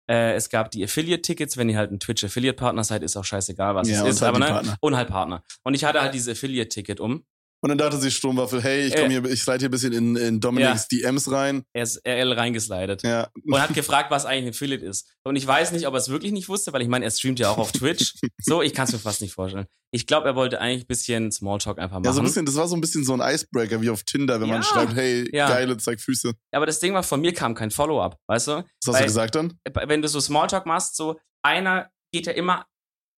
Äh, 0.09 0.35
es 0.35 0.49
gab 0.49 0.71
die 0.71 0.85
Affiliate-Tickets, 0.85 1.57
wenn 1.57 1.69
ihr 1.69 1.77
halt 1.77 1.91
ein 1.91 1.99
Twitch-Affiliate-Partner 1.99 2.85
seid, 2.85 3.03
ist 3.03 3.17
auch 3.17 3.25
scheißegal, 3.25 3.75
was 3.75 3.89
Ja, 3.89 4.07
es 4.07 4.17
ist, 4.17 4.23
halt 4.23 4.37
aber 4.37 4.39
ne? 4.39 4.47
Partner. 4.47 4.77
Und 4.81 4.97
halt 4.97 5.09
Partner. 5.09 5.43
Und 5.65 5.75
ich 5.75 5.85
hatte 5.85 6.03
halt 6.03 6.15
dieses 6.15 6.37
Affiliate-Ticket 6.37 7.01
um. 7.01 7.25
Und 7.63 7.69
dann 7.69 7.77
dachte 7.79 7.99
sich 7.99 8.17
Sturmwaffel, 8.17 8.63
hey, 8.63 8.87
ich 8.87 8.95
Äh. 8.95 9.01
komm 9.03 9.11
hier, 9.11 9.25
ich 9.27 9.43
slide 9.43 9.59
hier 9.59 9.69
ein 9.69 9.71
bisschen 9.71 9.93
in, 9.93 10.17
in 10.17 10.41
Dominics 10.41 10.89
DMs 10.89 11.31
rein. 11.31 11.63
Er 11.75 11.83
ist 11.83 12.01
RL 12.07 12.33
reingeslidet. 12.33 13.03
Ja. 13.03 13.29
und 13.45 13.61
hat 13.61 13.75
gefragt, 13.75 14.11
was 14.11 14.25
eigentlich 14.25 14.47
ein 14.47 14.51
Affiliate 14.51 14.85
ist. 14.85 15.09
Und 15.25 15.37
ich 15.37 15.47
weiß 15.47 15.73
nicht, 15.73 15.87
ob 15.87 15.93
er 15.95 15.99
es 15.99 16.09
wirklich 16.09 16.33
nicht 16.33 16.49
wusste, 16.49 16.73
weil 16.73 16.81
ich 16.83 16.89
meine, 16.89 17.05
er 17.05 17.11
streamt 17.11 17.39
ja 17.39 17.51
auch 17.51 17.59
auf 17.59 17.73
Twitch. 17.73 18.15
So, 18.43 18.63
ich 18.63 18.73
kann 18.73 18.87
es 18.87 18.93
mir 18.93 18.99
fast 18.99 19.21
nicht 19.21 19.35
vorstellen. 19.35 19.67
Ich 19.93 20.07
glaube, 20.07 20.27
er 20.29 20.35
wollte 20.37 20.61
eigentlich 20.61 20.85
ein 20.85 20.87
bisschen 20.87 21.31
Smalltalk 21.31 21.79
einfach 21.79 21.97
machen. 21.97 22.05
Ja, 22.05 22.13
so 22.13 22.21
ein 22.21 22.25
bisschen, 22.25 22.47
das 22.47 22.55
war 22.57 22.67
so 22.67 22.75
ein 22.77 22.81
bisschen 22.81 23.05
so 23.05 23.13
ein 23.13 23.21
Icebreaker 23.21 23.83
wie 23.83 23.91
auf 23.91 24.03
Tinder, 24.05 24.41
wenn 24.41 24.49
man 24.49 24.63
Ja. 24.63 24.67
schreibt, 24.67 24.95
hey, 24.95 25.29
Ja. 25.33 25.49
geile, 25.49 25.77
zeig 25.77 26.01
Füße. 26.01 26.33
Aber 26.53 26.65
das 26.67 26.81
Ding 26.81 26.95
war, 26.95 27.03
von 27.03 27.21
mir 27.21 27.35
kam 27.35 27.55
kein 27.55 27.71
Follow-up, 27.71 28.17
weißt 28.29 28.49
du? 28.49 28.53
Was 28.53 28.65
hast 28.87 28.95
Weil- 28.95 29.01
du 29.03 29.07
gesagt 29.07 29.35
dann? 29.35 29.59
Wenn 29.87 30.01
du 30.01 30.09
so 30.09 30.21
Smalltalk 30.21 30.65
machst, 30.65 30.97
so 30.97 31.19
einer 31.43 31.91
geht 32.13 32.27
ja 32.27 32.33
immer, 32.33 32.65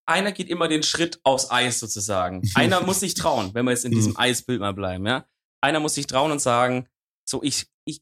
einer 0.07 0.33
geht 0.33 0.49
immer 0.49 0.69
den 0.69 0.83
Schritt 0.83 1.21
aufs 1.23 1.51
Eis 1.51 1.79
sozusagen. 1.81 2.43
Einer 2.55 2.81
muss 2.81 3.01
sich 3.01 3.15
trauen, 3.15 3.51
wenn 3.55 3.65
wir 3.65 3.71
jetzt 3.73 3.85
in 3.85 3.93
Mhm. 3.93 3.97
diesem 3.97 4.17
Eisbild 4.19 4.61
mal 4.61 4.75
bleiben, 4.75 5.07
ja. 5.07 5.25
Einer 5.61 5.81
muss 5.81 5.95
sich 5.95 6.07
trauen 6.07 6.33
und 6.33 6.41
sagen, 6.41 6.89
so 7.25 7.43
ich, 7.43 7.67
ich 7.85 8.01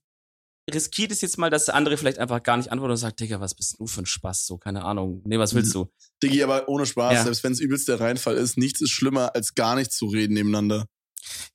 riskiere 0.73 1.09
das 1.09 1.21
jetzt 1.21 1.37
mal, 1.37 1.51
dass 1.51 1.67
der 1.67 1.75
andere 1.75 1.97
vielleicht 1.97 2.19
einfach 2.19 2.43
gar 2.43 2.57
nicht 2.57 2.73
antwortet 2.73 2.93
und 2.93 2.97
sagt, 2.99 3.21
Digga, 3.21 3.41
was 3.41 3.55
bist 3.55 3.77
du 3.79 3.87
für 3.87 4.01
ein 4.03 4.07
Spaß? 4.07 4.47
So, 4.47 4.57
keine 4.57 4.85
Ahnung. 4.85 5.21
Nee, 5.27 5.39
was 5.39 5.55
willst 5.55 5.75
du? 5.75 5.91
Diggi, 6.23 6.43
aber 6.43 6.69
ohne 6.69 6.87
Spaß, 6.87 7.13
Ja. 7.15 7.23
selbst 7.25 7.45
wenn 7.45 7.53
es 7.53 7.61
übelst 7.61 7.87
der 7.89 8.01
Reinfall 8.01 8.37
ist, 8.37 8.57
nichts 8.57 8.81
ist 8.81 8.91
schlimmer, 8.91 9.35
als 9.35 9.55
gar 9.55 9.75
nicht 9.75 9.93
zu 9.93 10.07
reden 10.07 10.35
nebeneinander. 10.35 10.87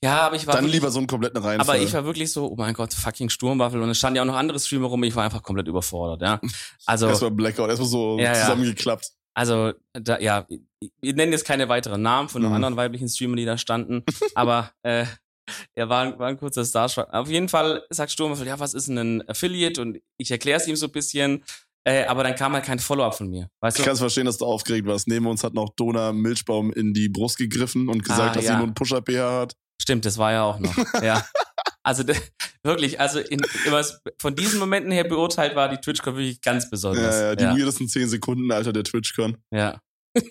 Ja, 0.03 0.21
aber 0.21 0.35
ich 0.35 0.45
war 0.45 0.53
Dann 0.55 0.65
wirklich- 0.65 0.75
lieber 0.81 0.91
so 0.91 0.99
einen 0.99 1.07
kompletten 1.07 1.41
Reinfall. 1.41 1.75
Aber 1.77 1.83
ich 1.83 1.91
war 1.93 2.05
wirklich 2.05 2.31
so, 2.31 2.51
oh 2.51 2.55
mein 2.55 2.73
Gott, 2.75 2.93
fucking 2.93 3.29
Sturmwaffel. 3.29 3.81
Und 3.81 3.89
es 3.89 3.97
standen 3.97 4.17
ja 4.17 4.21
auch 4.21 4.27
noch 4.27 4.35
andere 4.35 4.59
Streamer 4.59 4.87
rum. 4.87 5.01
Ich 5.03 5.15
war 5.15 5.23
einfach 5.23 5.41
komplett 5.41 5.67
überfordert, 5.67 6.21
ja. 6.21 6.39
Also, 6.85 7.07
Erstmal 7.07 7.31
Blackout, 7.31 7.69
erstmal 7.69 7.89
so 7.89 8.19
ja. 8.19 8.33
zusammengeklappt. 8.35 9.11
Also, 9.35 9.73
da, 9.93 10.19
ja, 10.19 10.47
wir 11.01 11.13
nennen 11.13 11.31
jetzt 11.31 11.45
keine 11.45 11.69
weiteren 11.69 12.01
Namen 12.01 12.29
von 12.29 12.41
noch 12.41 12.49
Mhm. 12.49 12.55
anderen 12.55 12.77
weiblichen 12.77 13.07
Streamern, 13.09 13.37
die 13.37 13.45
da 13.45 13.57
standen. 13.57 14.03
aber, 14.35 14.71
äh, 14.83 15.05
er 15.75 15.89
war, 15.89 16.01
ein- 16.03 16.17
war 16.17 16.27
ein 16.27 16.37
kurzer 16.37 16.65
Starstruck. 16.65 17.13
Auf 17.13 17.29
jeden 17.29 17.49
Fall 17.49 17.83
sagt 17.91 18.11
Sturmwaffel, 18.11 18.47
ja, 18.47 18.59
was 18.59 18.73
ist 18.73 18.87
denn 18.87 18.97
ein 18.97 19.29
Affiliate? 19.29 19.79
Und 19.81 19.99
ich 20.17 20.31
erkläre 20.31 20.59
es 20.59 20.67
ihm 20.67 20.75
so 20.75 20.87
ein 20.87 20.91
bisschen. 20.91 21.43
Äh, 21.87 22.05
aber 22.05 22.23
dann 22.23 22.33
kam 22.33 22.53
halt 22.53 22.65
kein 22.65 22.79
Follow-up 22.79 23.13
von 23.15 23.29
mir. 23.29 23.47
Weißt 23.61 23.77
Ich 23.77 23.83
du? 23.83 23.85
kann 23.85 23.93
es 23.93 23.99
verstehen, 23.99 24.25
dass 24.25 24.39
du 24.39 24.45
aufgeregt 24.45 24.87
warst. 24.87 25.07
Neben 25.07 25.27
uns 25.27 25.43
hat 25.43 25.53
noch 25.53 25.69
Dona 25.75 26.11
Milchbaum 26.13 26.73
in 26.73 26.95
die 26.95 27.09
Brust 27.09 27.37
gegriffen 27.37 27.89
und 27.89 28.03
gesagt, 28.03 28.31
Ah, 28.31 28.33
dass 28.33 28.43
ja. 28.45 28.51
sie 28.53 28.57
nur 28.57 28.63
einen 28.65 28.73
Pusher-PH 28.73 29.39
hat. 29.41 29.53
Stimmt, 29.79 30.03
das 30.05 30.17
war 30.17 30.31
ja 30.31 30.43
auch 30.43 30.57
noch. 30.57 30.75
ja. 31.03 31.23
Also 31.85 32.03
wirklich, 32.63 32.99
also 32.99 33.19
in, 33.19 33.39
was 33.69 34.01
von 34.19 34.35
diesen 34.35 34.59
Momenten 34.59 34.91
her 34.91 35.03
beurteilt 35.03 35.55
war 35.55 35.69
die 35.69 35.77
TwitchCon 35.77 36.15
wirklich 36.15 36.41
ganz 36.41 36.69
besonders. 36.69 37.15
Ja, 37.15 37.21
ja, 37.29 37.35
die 37.35 37.43
ja. 37.43 37.55
weirdesten 37.55 37.87
10 37.87 38.09
Sekunden, 38.09 38.51
Alter, 38.51 38.73
der 38.73 38.83
TwitchCon. 38.83 39.37
ja. 39.53 39.79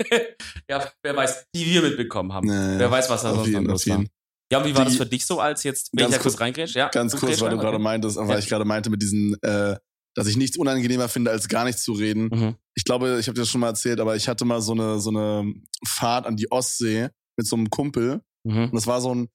ja, 0.70 0.90
wer 1.02 1.14
weiß, 1.14 1.44
die 1.54 1.66
wir 1.66 1.82
mitbekommen 1.82 2.32
haben. 2.32 2.48
Ja, 2.48 2.78
Wer 2.78 2.90
weiß, 2.90 3.10
was 3.10 3.20
da 3.20 3.34
sonst 3.34 3.40
noch 3.40 3.46
jeden, 3.46 3.66
los 3.66 3.82
auf 3.82 3.86
jeden. 3.86 3.98
war. 4.04 4.10
Ja, 4.50 4.58
und 4.58 4.64
wie 4.64 4.74
war 4.74 4.84
Die- 4.84 4.90
das 4.92 4.96
für 4.96 5.04
dich 5.06 5.26
so 5.26 5.40
als 5.40 5.62
jetzt, 5.62 5.90
wenn 5.92 6.06
ich 6.06 6.12
da 6.12 6.18
kurz 6.18 6.40
reingrätsch? 6.40 6.74
Ja, 6.74 6.88
Ganz 6.88 7.14
kurz, 7.14 7.38
weil 7.42 7.50
du 7.50 7.58
gerade 7.58 7.78
meintest, 7.78 8.16
weil 8.16 8.38
ich 8.38 8.48
gerade 8.48 8.64
meinte 8.64 8.88
mit 8.88 9.02
diesen, 9.02 9.36
äh, 9.42 9.76
dass 10.14 10.26
ich 10.26 10.38
nichts 10.38 10.56
unangenehmer 10.56 11.08
finde, 11.10 11.30
als 11.32 11.48
gar 11.48 11.64
nicht 11.64 11.78
zu 11.78 11.92
reden. 11.92 12.28
Mhm. 12.32 12.54
Ich 12.74 12.84
glaube, 12.84 13.18
ich 13.20 13.26
habe 13.26 13.34
dir 13.34 13.42
das 13.42 13.50
schon 13.50 13.60
mal 13.60 13.68
erzählt, 13.68 14.00
aber 14.00 14.16
ich 14.16 14.26
hatte 14.26 14.44
mal 14.46 14.62
so 14.62 14.72
eine, 14.72 15.00
so 15.00 15.10
eine 15.10 15.52
Fahrt 15.86 16.24
an 16.26 16.36
die 16.36 16.50
Ostsee 16.50 17.10
mit 17.36 17.46
so 17.46 17.56
einem 17.56 17.68
Kumpel. 17.68 18.22
Mhm. 18.44 18.64
Und 18.64 18.74
das 18.74 18.86
war 18.86 19.00
so 19.02 19.14
ein, 19.14 19.28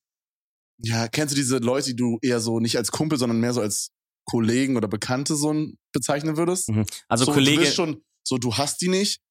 ja, 0.82 1.08
kennst 1.08 1.34
du 1.34 1.36
diese 1.36 1.58
Leute, 1.58 1.88
die 1.88 1.96
du 1.96 2.20
eher 2.22 2.40
so 2.40 2.60
nicht 2.60 2.78
als 2.78 2.92
Kumpel, 2.92 3.18
sondern 3.18 3.40
mehr 3.40 3.54
so 3.54 3.62
als 3.62 3.92
Kollegen 4.26 4.78
oder 4.78 4.88
Bekannte 4.88 5.36
so 5.36 5.54
bezeichnen 5.94 6.38
würdest? 6.38 6.70
Mhm. 6.70 6.86
Also 7.08 7.26
so, 7.26 7.32
Du 7.32 7.36
Kollege, 7.36 7.62
bist 7.62 7.76
schon, 7.76 8.02
so, 8.24 8.38
du 8.38 8.56
hast 8.56 8.82
die 8.82 8.90
nicht. 8.90 9.22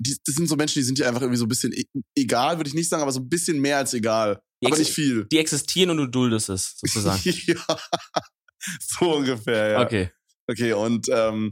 Die, 0.00 0.16
das 0.24 0.34
sind 0.34 0.48
so 0.48 0.56
Menschen, 0.56 0.80
die 0.80 0.82
sind 0.82 0.98
dir 0.98 1.06
einfach 1.06 1.20
irgendwie 1.20 1.38
so 1.38 1.44
ein 1.44 1.48
bisschen 1.48 1.72
e 1.72 1.84
egal, 2.16 2.58
würde 2.58 2.68
ich 2.68 2.74
nicht 2.74 2.88
sagen, 2.88 3.02
aber 3.02 3.12
so 3.12 3.20
ein 3.20 3.28
bisschen 3.28 3.60
mehr 3.60 3.78
als 3.78 3.94
egal. 3.94 4.40
Die 4.60 4.66
aber 4.66 4.78
nicht 4.78 4.92
viel. 4.92 5.26
die 5.30 5.38
existieren 5.38 5.90
und 5.90 5.98
du 5.98 6.06
duldest 6.06 6.48
es, 6.48 6.74
sozusagen. 6.76 7.20
ja, 7.46 7.56
so 8.80 9.16
ungefähr, 9.16 9.70
ja. 9.70 9.82
Okay. 9.82 10.10
Okay, 10.50 10.72
und 10.72 11.06
ähm, 11.10 11.50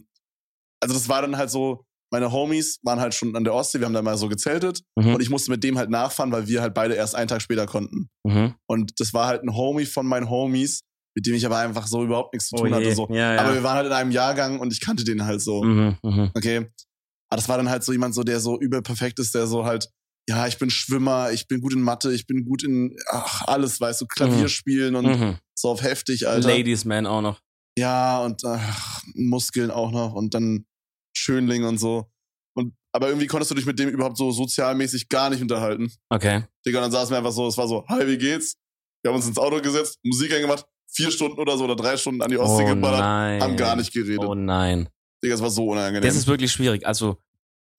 also 0.81 0.95
das 0.95 1.09
war 1.09 1.23
dann 1.23 1.37
halt 1.37 1.51
so, 1.51 1.85
meine 2.13 2.31
Homies 2.31 2.79
waren 2.83 3.01
halt 3.01 3.15
schon 3.15 3.35
an 3.35 3.43
der 3.45 3.55
Ostsee, 3.55 3.79
wir 3.81 3.87
haben 3.87 3.95
da 3.95 4.03
mal 4.03 4.17
so 4.19 4.29
gezeltet 4.29 4.83
Mhm. 4.99 5.15
und 5.15 5.21
ich 5.23 5.31
musste 5.31 5.51
mit 5.51 5.65
dem 5.65 5.79
halt 5.79 5.91
nachfahren, 5.91 6.31
weil 6.31 6.47
wir 6.47 6.61
halt 6.63 6.75
beide 6.75 6.95
erst 6.95 7.15
einen 7.17 7.27
Tag 7.29 7.43
später 7.43 7.67
konnten. 7.67 8.09
Mhm. 8.25 8.55
Und 8.69 9.01
das 9.01 9.13
war 9.15 9.27
halt 9.27 9.43
ein 9.43 9.55
Homie 9.57 9.87
von 9.87 10.07
meinen 10.07 10.29
Homies, 10.31 10.83
mit 11.17 11.27
dem 11.27 11.35
ich 11.35 11.45
aber 11.47 11.59
einfach 11.59 11.87
so 11.87 12.05
überhaupt 12.05 12.33
nichts 12.35 12.49
zu 12.49 12.57
tun 12.57 12.73
Oh 12.73 12.77
hatte. 12.77 12.95
So. 12.95 13.09
Ja, 13.11 13.35
ja. 13.35 13.41
Aber 13.41 13.55
wir 13.55 13.63
waren 13.63 13.77
halt 13.77 13.87
in 13.87 13.93
einem 13.93 14.11
Jahrgang 14.13 14.61
und 14.61 14.73
ich 14.73 14.81
kannte 14.81 15.05
den 15.05 15.25
halt 15.25 15.41
so. 15.43 15.65
mhm. 15.65 15.97
Mhm. 16.03 16.31
Okay. 16.35 16.59
Aber 17.31 17.37
das 17.37 17.49
war 17.49 17.57
dann 17.57 17.71
halt 17.71 17.83
so 17.83 17.93
jemand, 17.93 18.15
so, 18.15 18.23
der 18.23 18.41
so 18.41 18.61
übel 18.61 18.83
perfekt 18.83 19.19
ist, 19.19 19.35
der 19.35 19.47
so 19.47 19.65
halt, 19.65 19.89
ja, 20.29 20.47
ich 20.47 20.59
bin 20.59 20.69
Schwimmer, 20.71 21.33
ich 21.33 21.49
bin 21.49 21.61
gut 21.63 21.73
in 21.73 21.81
Mathe, 21.81 22.13
ich 22.13 22.27
bin 22.27 22.45
gut 22.45 22.63
in 22.63 22.95
ach, 23.11 23.43
alles, 23.47 23.81
weißt 23.81 24.03
du, 24.03 24.07
Klavier 24.07 24.45
Mhm. 24.45 24.49
spielen 24.49 24.97
und 24.97 25.07
Mhm. 25.07 25.39
so 25.55 25.71
auf 25.71 25.83
heftig, 25.83 26.29
Alter. 26.29 26.47
Ladies 26.49 26.85
Man 26.85 27.07
auch 27.07 27.23
noch. 27.23 27.41
Ja, 27.79 28.21
und 28.23 28.45
ach, 28.45 29.03
Muskeln 29.15 29.71
auch 29.71 29.91
noch 29.93 30.13
und 30.13 30.35
dann 30.35 30.67
Schönling 31.13 31.65
und 31.65 31.79
so. 31.79 32.11
Und, 32.55 32.75
aber 32.93 33.09
irgendwie 33.09 33.27
konntest 33.27 33.51
du 33.51 33.55
dich 33.55 33.67
mit 33.67 33.79
dem 33.79 33.89
überhaupt 33.89 34.17
so 34.17 34.31
sozialmäßig 34.31 35.09
gar 35.09 35.31
nicht 35.31 35.41
unterhalten. 35.43 35.93
Okay. 36.11 36.45
Digga, 36.67 36.79
und 36.79 36.83
dann 36.85 36.93
saßen 36.93 37.11
wir 37.13 37.19
einfach 37.19 37.33
so, 37.33 37.47
es 37.47 37.57
war 37.57 37.67
so, 37.69 37.85
hi, 37.89 38.07
wie 38.07 38.19
geht's? 38.19 38.57
Wir 39.03 39.11
haben 39.11 39.17
uns 39.17 39.27
ins 39.27 39.39
Auto 39.39 39.61
gesetzt, 39.61 39.99
Musik 40.05 40.33
eingemacht, 40.33 40.67
vier 40.89 41.11
Stunden 41.11 41.39
oder 41.39 41.57
so 41.57 41.65
oder 41.65 41.77
drei 41.77 41.97
Stunden 41.97 42.23
an 42.23 42.31
die 42.31 42.39
Ostsee 42.39 42.65
Oh 42.65 42.75
geballert, 42.75 43.01
nein. 43.01 43.41
haben 43.43 43.57
gar 43.57 43.77
nicht 43.77 43.93
geredet. 43.93 44.21
Oh 44.25 44.35
nein. 44.35 44.89
Digga, 45.25 45.35
es 45.35 45.43
war 45.43 45.51
so 45.51 45.67
unangenehm. 45.69 46.03
Das 46.03 46.17
ist 46.17 46.27
wirklich 46.27 46.53
schwierig. 46.53 46.87
Also, 46.87 47.19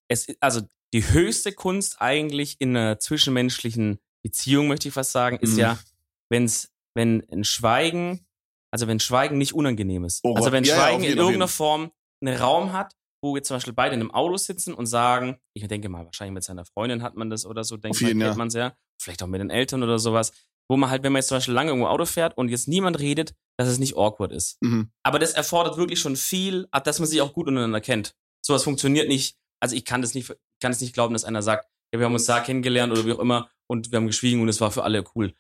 es, 0.08 0.28
also 0.40 0.62
die 0.94 1.08
höchste 1.08 1.52
Kunst 1.54 2.02
eigentlich 2.02 2.56
in 2.60 2.76
einer 2.76 3.00
zwischenmenschlichen 3.00 4.00
Beziehung, 4.24 4.68
möchte 4.68 4.88
ich 4.88 4.94
fast 4.94 5.12
sagen, 5.12 5.38
ist 5.40 5.54
Mhm. 5.54 5.60
ja, 5.60 5.80
wenn's, 6.30 6.72
wenn 6.96 7.24
ein 7.32 7.44
Schweigen, 7.44 8.26
also 8.72 8.88
wenn 8.88 9.00
Schweigen 9.00 9.38
nicht 9.38 9.54
unangenehm 9.54 10.04
ist. 10.06 10.22
Oh, 10.24 10.36
also 10.36 10.52
wenn 10.52 10.64
ja, 10.64 10.76
ja, 10.76 10.82
Schweigen 10.82 10.96
auf 10.96 11.02
in 11.04 11.08
jeden, 11.10 11.20
irgendeiner 11.20 11.48
Form 11.48 11.92
einen 12.22 12.38
Raum 12.38 12.74
hat, 12.74 12.96
wo 13.24 13.38
jetzt 13.38 13.48
zum 13.48 13.56
Beispiel 13.56 13.74
beide 13.74 13.96
in 13.96 14.02
einem 14.02 14.12
Auto 14.12 14.36
sitzen 14.36 14.74
und 14.74 14.86
sagen, 14.86 15.38
ich 15.54 15.66
denke 15.68 15.88
mal, 15.88 16.06
wahrscheinlich 16.06 16.34
mit 16.34 16.44
seiner 16.44 16.66
Freundin 16.66 17.02
hat 17.02 17.16
man 17.16 17.30
das 17.30 17.46
oder 17.46 17.64
so, 17.64 17.78
denkt 17.78 18.02
man, 18.02 18.20
ja. 18.20 18.36
man's 18.36 18.54
ja. 18.54 18.76
Vielleicht 19.02 19.24
auch 19.24 19.28
mit 19.28 19.40
den 19.40 19.50
Eltern 19.50 19.82
oder 19.82 19.98
sowas. 19.98 20.34
Wo 20.70 20.78
man 20.78 20.90
halt, 20.90 21.04
wenn 21.04 21.14
man 21.14 21.20
jetzt 21.20 21.28
zum 21.28 21.38
Beispiel 21.38 21.54
lange 21.54 21.72
irgendwo 21.72 21.88
Auto 21.88 22.06
fährt 22.06 22.38
und 22.38 22.50
jetzt 22.50 22.68
niemand 22.68 23.00
redet, 23.00 23.34
dass 23.58 23.68
es 23.68 23.80
nicht 23.80 23.96
awkward 23.98 24.32
ist. 24.32 24.62
mhm. 24.62 24.92
Aber 25.04 25.20
das 25.20 25.32
erfordert 25.32 25.78
wirklich 25.78 26.00
schon 26.00 26.16
viel, 26.16 26.68
dass 26.84 27.00
man 27.00 27.08
sich 27.08 27.22
auch 27.22 27.34
gut 27.34 27.48
untereinander 27.48 27.82
kennt. 27.82 28.14
Sowas 28.46 28.64
funktioniert 28.64 29.08
nicht. 29.08 29.38
Also 29.62 29.76
ich 29.76 29.86
kann 29.86 30.02
das 30.02 30.14
nicht, 30.14 30.36
kann 30.62 30.72
es 30.72 30.82
nicht 30.82 30.94
glauben, 30.94 31.14
dass 31.14 31.26
einer 31.26 31.42
sagt, 31.42 31.68
ja, 31.94 32.00
wir 32.00 32.06
haben 32.06 32.14
uns 32.14 32.26
da 32.26 32.40
kennengelernt 32.40 32.92
oder 32.92 33.06
wie 33.06 33.14
auch 33.14 33.20
immer 33.20 33.50
und 33.68 33.92
wir 33.92 33.98
haben 33.98 34.08
geschwiegen 34.08 34.42
und 34.42 34.50
es 34.50 34.60
war 34.60 34.72
für 34.72 34.84
alle 34.84 35.04
cool. 35.16 35.34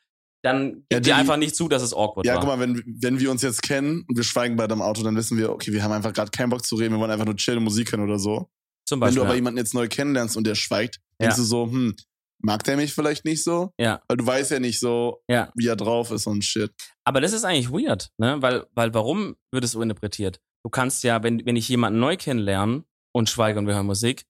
Dann 0.43 0.85
Ja, 0.91 0.99
die- 0.99 1.09
ihr 1.09 1.15
einfach 1.15 1.37
nicht 1.37 1.55
zu, 1.55 1.69
dass 1.69 1.81
es 1.81 1.93
awkward 1.93 2.25
Ja, 2.27 2.33
war. 2.35 2.41
guck 2.41 2.49
mal, 2.49 2.59
wenn, 2.59 2.83
wenn 2.85 3.19
wir 3.19 3.31
uns 3.31 3.41
jetzt 3.41 3.63
kennen 3.63 4.03
und 4.07 4.15
wir 4.17 4.23
schweigen 4.23 4.55
bei 4.57 4.67
deinem 4.67 4.81
Auto, 4.81 5.01
dann 5.01 5.15
wissen 5.15 5.37
wir, 5.37 5.49
okay, 5.51 5.71
wir 5.71 5.81
haben 5.83 5.91
einfach 5.93 6.11
gerade 6.13 6.31
keinen 6.31 6.49
Bock 6.49 6.65
zu 6.65 6.75
reden, 6.75 6.93
wir 6.93 6.99
wollen 6.99 7.11
einfach 7.11 7.25
nur 7.25 7.37
chillen 7.37 7.63
Musik 7.63 7.91
hören 7.93 8.01
oder 8.03 8.19
so. 8.19 8.49
Zum 8.85 8.97
Wenn 8.99 9.07
Beispiel. 9.07 9.15
du 9.15 9.21
aber 9.21 9.29
ja. 9.31 9.35
jemanden 9.35 9.57
jetzt 9.57 9.73
neu 9.73 9.87
kennenlernst 9.87 10.35
und 10.35 10.45
der 10.45 10.55
schweigt, 10.55 10.99
denkst 11.21 11.37
Ja. 11.37 11.41
du 11.41 11.47
so, 11.47 11.65
hm, 11.67 11.95
mag 12.39 12.61
der 12.65 12.75
mich 12.75 12.93
vielleicht 12.93 13.23
nicht 13.23 13.41
so? 13.41 13.71
Ja. 13.79 14.01
Weil 14.09 14.17
du 14.17 14.25
weißt 14.27 14.51
ja 14.51 14.59
nicht 14.59 14.81
so, 14.81 15.23
Ja. 15.29 15.49
wie 15.55 15.67
er 15.67 15.77
drauf 15.77 16.11
ist 16.11 16.27
und 16.27 16.43
shit. 16.43 16.71
Aber 17.05 17.21
das 17.21 17.31
ist 17.31 17.45
eigentlich 17.45 17.71
weird, 17.71 18.09
ne? 18.17 18.41
Weil, 18.41 18.65
weil 18.73 18.93
warum 18.93 19.37
wird 19.51 19.63
es 19.63 19.71
so 19.71 19.81
interpretiert? 19.81 20.41
Du 20.65 20.69
kannst 20.69 21.03
ja, 21.05 21.23
wenn, 21.23 21.45
wenn 21.45 21.55
ich 21.55 21.69
jemanden 21.69 22.01
neu 22.01 22.17
kennenlerne 22.17 22.83
und 23.13 23.29
schweige 23.29 23.59
und 23.59 23.67
wir 23.67 23.75
hören 23.75 23.85
Musik, 23.85 24.25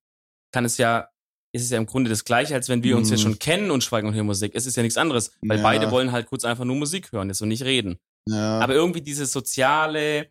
kann 0.52 0.64
es 0.66 0.78
ja, 0.78 1.08
ist 1.56 1.64
es 1.64 1.70
ja 1.70 1.78
im 1.78 1.86
Grunde 1.86 2.10
das 2.10 2.26
Gleiche, 2.26 2.56
als 2.56 2.68
wenn 2.70 2.84
wir 2.84 2.98
uns 2.98 3.08
Mhm. 3.10 3.14
jetzt 3.14 3.22
schon 3.22 3.40
kennen 3.40 3.70
und 3.72 3.84
schweigen 3.84 4.08
und 4.08 4.14
hören 4.16 4.26
Musik. 4.26 4.54
Es 4.56 4.66
ist 4.66 4.76
ja 4.76 4.84
nichts 4.84 4.98
anderes, 4.98 5.32
weil 5.42 5.58
Ja. 5.58 5.64
beide 5.64 5.92
wollen 5.92 6.12
halt 6.12 6.26
kurz 6.26 6.46
einfach 6.46 6.66
nur 6.66 6.76
Musik 6.76 7.12
hören, 7.12 7.28
jetzt 7.30 7.42
und 7.42 7.50
nicht 7.50 7.64
reden. 7.64 7.98
Ja. 8.28 8.60
Aber 8.60 8.74
irgendwie 8.74 9.02
dieses 9.02 9.32
soziale 9.32 10.30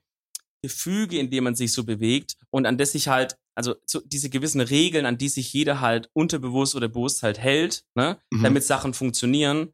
Gefüge, 0.65 1.19
in 1.19 1.31
dem 1.31 1.45
man 1.45 1.55
sich 1.55 1.73
so 1.73 1.85
bewegt 1.85 2.37
und 2.51 2.67
an 2.67 2.79
das 2.79 2.93
sich 2.93 3.09
halt, 3.09 3.37
also 3.57 3.75
so 3.87 4.01
diese 4.05 4.31
gewissen 4.31 4.61
Regeln, 4.61 5.07
an 5.07 5.19
die 5.19 5.29
sich 5.29 5.53
jeder 5.53 5.81
halt 5.81 6.09
unterbewusst 6.13 6.75
oder 6.77 6.89
bewusst 6.89 7.23
halt 7.23 7.39
hält, 7.39 7.85
ne, 7.97 8.19
Mhm. 8.33 8.43
damit 8.43 8.65
Sachen 8.65 8.95
funktionieren, 8.95 9.73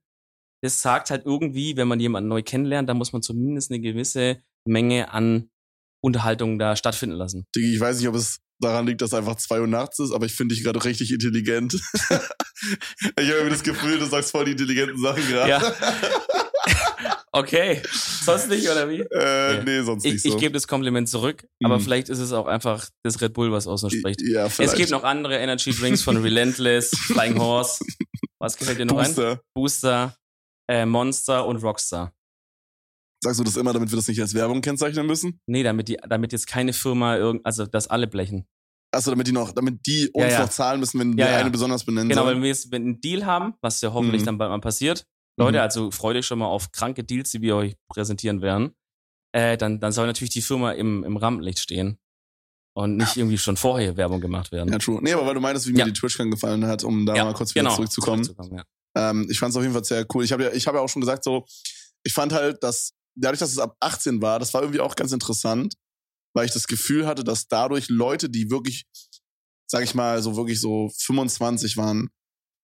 das 0.62 0.80
sagt 0.82 1.10
halt 1.10 1.24
irgendwie, 1.26 1.76
wenn 1.76 1.88
man 1.88 2.00
jemanden 2.00 2.28
neu 2.28 2.42
kennenlernt, 2.42 2.88
da 2.88 2.94
muss 2.94 3.12
man 3.12 3.22
zumindest 3.22 3.70
eine 3.70 3.80
gewisse 3.80 4.42
Menge 4.66 5.12
an 5.12 5.50
Unterhaltung 6.02 6.58
da 6.58 6.74
stattfinden 6.76 7.16
lassen. 7.16 7.46
Ich 7.54 7.78
weiß 7.78 7.98
nicht, 7.98 8.08
ob 8.08 8.14
es 8.14 8.40
daran 8.60 8.86
liegt, 8.86 9.00
dass 9.02 9.14
einfach 9.14 9.36
zwei 9.36 9.60
Uhr 9.60 9.66
nachts 9.66 9.98
ist, 9.98 10.12
aber 10.12 10.26
ich 10.26 10.34
finde 10.34 10.54
dich 10.54 10.64
gerade 10.64 10.84
richtig 10.84 11.12
intelligent. 11.12 11.74
ich 11.74 12.10
habe 12.10 13.22
irgendwie 13.26 13.50
das 13.50 13.62
Gefühl, 13.62 13.98
du 13.98 14.06
sagst 14.06 14.30
voll 14.32 14.44
die 14.46 14.52
intelligenten 14.52 15.00
Sachen 15.00 15.26
gerade. 15.28 15.50
Ja. 15.50 15.74
Okay, 17.30 17.82
sonst 18.24 18.48
nicht, 18.48 18.68
oder 18.68 18.88
wie? 18.88 19.00
äh, 19.00 19.58
Nee. 19.58 19.62
nee, 19.64 19.82
sonst 19.82 20.04
Ich, 20.04 20.14
nicht 20.14 20.22
so. 20.22 20.28
ich 20.30 20.36
gebe 20.38 20.52
das 20.54 20.66
Kompliment 20.66 21.08
zurück, 21.08 21.46
aber 21.62 21.76
Mhm. 21.78 21.82
vielleicht 21.82 22.08
ist 22.08 22.18
es 22.18 22.32
auch 22.32 22.46
einfach 22.46 22.88
das 23.04 23.20
Red 23.20 23.34
Bull, 23.34 23.52
was 23.52 23.66
aus 23.66 23.84
uns 23.84 23.94
spricht. 23.94 24.20
ja, 24.22 24.46
Es 24.46 24.54
vielleicht. 24.56 24.76
gibt 24.76 24.90
noch 24.90 25.04
andere 25.04 25.36
Energy 25.36 25.72
Drinks 25.72 26.02
von 26.02 26.16
Relentless, 26.16 26.90
Flying 26.90 27.38
Horse. 27.38 27.84
Was 28.40 28.56
gefällt 28.56 28.78
dir 28.78 28.86
noch 28.86 28.96
ein? 28.98 29.06
Booster. 29.14 29.40
Booster, 29.54 30.16
äh, 30.68 30.86
Monster 30.86 31.46
und 31.46 31.56
Rockstar. 31.62 32.12
Sagst 33.22 33.40
du 33.40 33.44
das 33.44 33.56
immer, 33.56 33.72
damit 33.72 33.90
wir 33.90 33.96
das 33.96 34.06
nicht 34.08 34.20
als 34.20 34.32
Werbung 34.34 34.60
kennzeichnen 34.60 35.06
müssen? 35.06 35.40
Nee, 35.46 35.62
damit 35.64 35.88
die, 35.88 35.96
damit 36.08 36.32
jetzt 36.32 36.46
keine 36.46 36.72
Firma 36.72 37.16
irgend, 37.16 37.44
also 37.44 37.66
dass 37.66 37.88
alle 37.88 38.06
blechen. 38.06 38.46
Achso, 38.92 39.10
damit 39.10 39.26
die 39.26 39.32
noch, 39.32 39.52
damit 39.52 39.84
die 39.86 40.10
Ja, 40.14 40.24
uns 40.24 40.32
ja. 40.34 40.40
noch 40.42 40.48
zahlen 40.50 40.80
müssen, 40.80 41.00
wenn 41.00 41.10
Ja, 41.18 41.26
wir 41.26 41.32
ja. 41.32 41.38
eine 41.38 41.50
besonders 41.50 41.84
benennen 41.84 42.08
Genau, 42.08 42.22
sollen. 42.22 42.36
wenn 42.36 42.42
wir 42.42 42.48
jetzt 42.48 42.72
einen 42.72 43.00
Deal 43.00 43.26
haben, 43.26 43.54
was 43.60 43.80
ja 43.80 43.92
hoffentlich 43.92 44.22
Mhm. 44.22 44.26
dann 44.26 44.38
bald 44.38 44.50
mal 44.50 44.60
passiert. 44.60 45.04
Leute, 45.36 45.58
Mhm. 45.58 45.62
also 45.62 45.90
freut 45.90 46.16
euch 46.16 46.26
schon 46.26 46.38
mal 46.38 46.46
auf 46.46 46.72
kranke 46.72 47.04
Deals, 47.04 47.30
die 47.32 47.42
wir 47.42 47.56
euch 47.56 47.74
präsentieren 47.88 48.40
werden. 48.40 48.72
Äh, 49.32 49.56
dann, 49.58 49.78
dann 49.80 49.92
soll 49.92 50.06
natürlich 50.06 50.30
die 50.30 50.40
Firma 50.42 50.72
im, 50.72 51.04
im 51.04 51.16
Rampenlicht 51.16 51.58
stehen. 51.58 51.98
Und 52.74 52.96
nicht 52.96 53.16
irgendwie 53.16 53.38
schon 53.38 53.56
vorher 53.56 53.96
Werbung 53.96 54.20
gemacht 54.20 54.52
werden. 54.52 54.72
Ja, 54.72 54.78
true. 54.78 55.00
Nee, 55.02 55.12
aber 55.12 55.26
weil 55.26 55.34
du 55.34 55.40
meintest, 55.40 55.66
wie 55.66 55.72
mir 55.72 55.80
Ja. 55.80 55.84
die 55.84 55.92
TwitchCon 55.92 56.30
gefallen 56.30 56.64
hat, 56.64 56.84
um 56.84 57.04
da 57.04 57.16
Ja, 57.16 57.24
mal 57.24 57.34
kurz 57.34 57.52
wieder 57.54 57.64
genau, 57.64 57.74
zurückzukommen. 57.74 58.22
zurückzukommen, 58.22 58.62
ja. 58.96 59.10
Ähm, 59.10 59.26
ich 59.28 59.38
fand 59.38 59.50
es 59.50 59.56
auf 59.56 59.62
jeden 59.62 59.74
Fall 59.74 59.82
sehr 59.84 60.06
cool. 60.14 60.24
Ich 60.24 60.30
habe 60.32 60.44
ja, 60.44 60.52
ich 60.52 60.66
habe 60.68 60.78
ja 60.78 60.84
auch 60.84 60.88
schon 60.88 61.00
gesagt, 61.00 61.24
so, 61.24 61.44
ich 62.04 62.12
fand 62.12 62.32
halt, 62.32 62.62
dass 62.62 62.92
dadurch, 63.18 63.40
dass 63.40 63.52
es 63.52 63.58
ab 63.58 63.76
18 63.80 64.22
war, 64.22 64.38
das 64.38 64.54
war 64.54 64.62
irgendwie 64.62 64.80
auch 64.80 64.96
ganz 64.96 65.12
interessant, 65.12 65.74
weil 66.34 66.46
ich 66.46 66.52
das 66.52 66.66
Gefühl 66.66 67.06
hatte, 67.06 67.24
dass 67.24 67.48
dadurch 67.48 67.88
Leute, 67.88 68.28
die 68.30 68.50
wirklich, 68.50 68.86
sag 69.66 69.82
ich 69.82 69.94
mal, 69.94 70.22
so 70.22 70.36
wirklich 70.36 70.60
so 70.60 70.90
25 70.98 71.76
waren, 71.76 72.08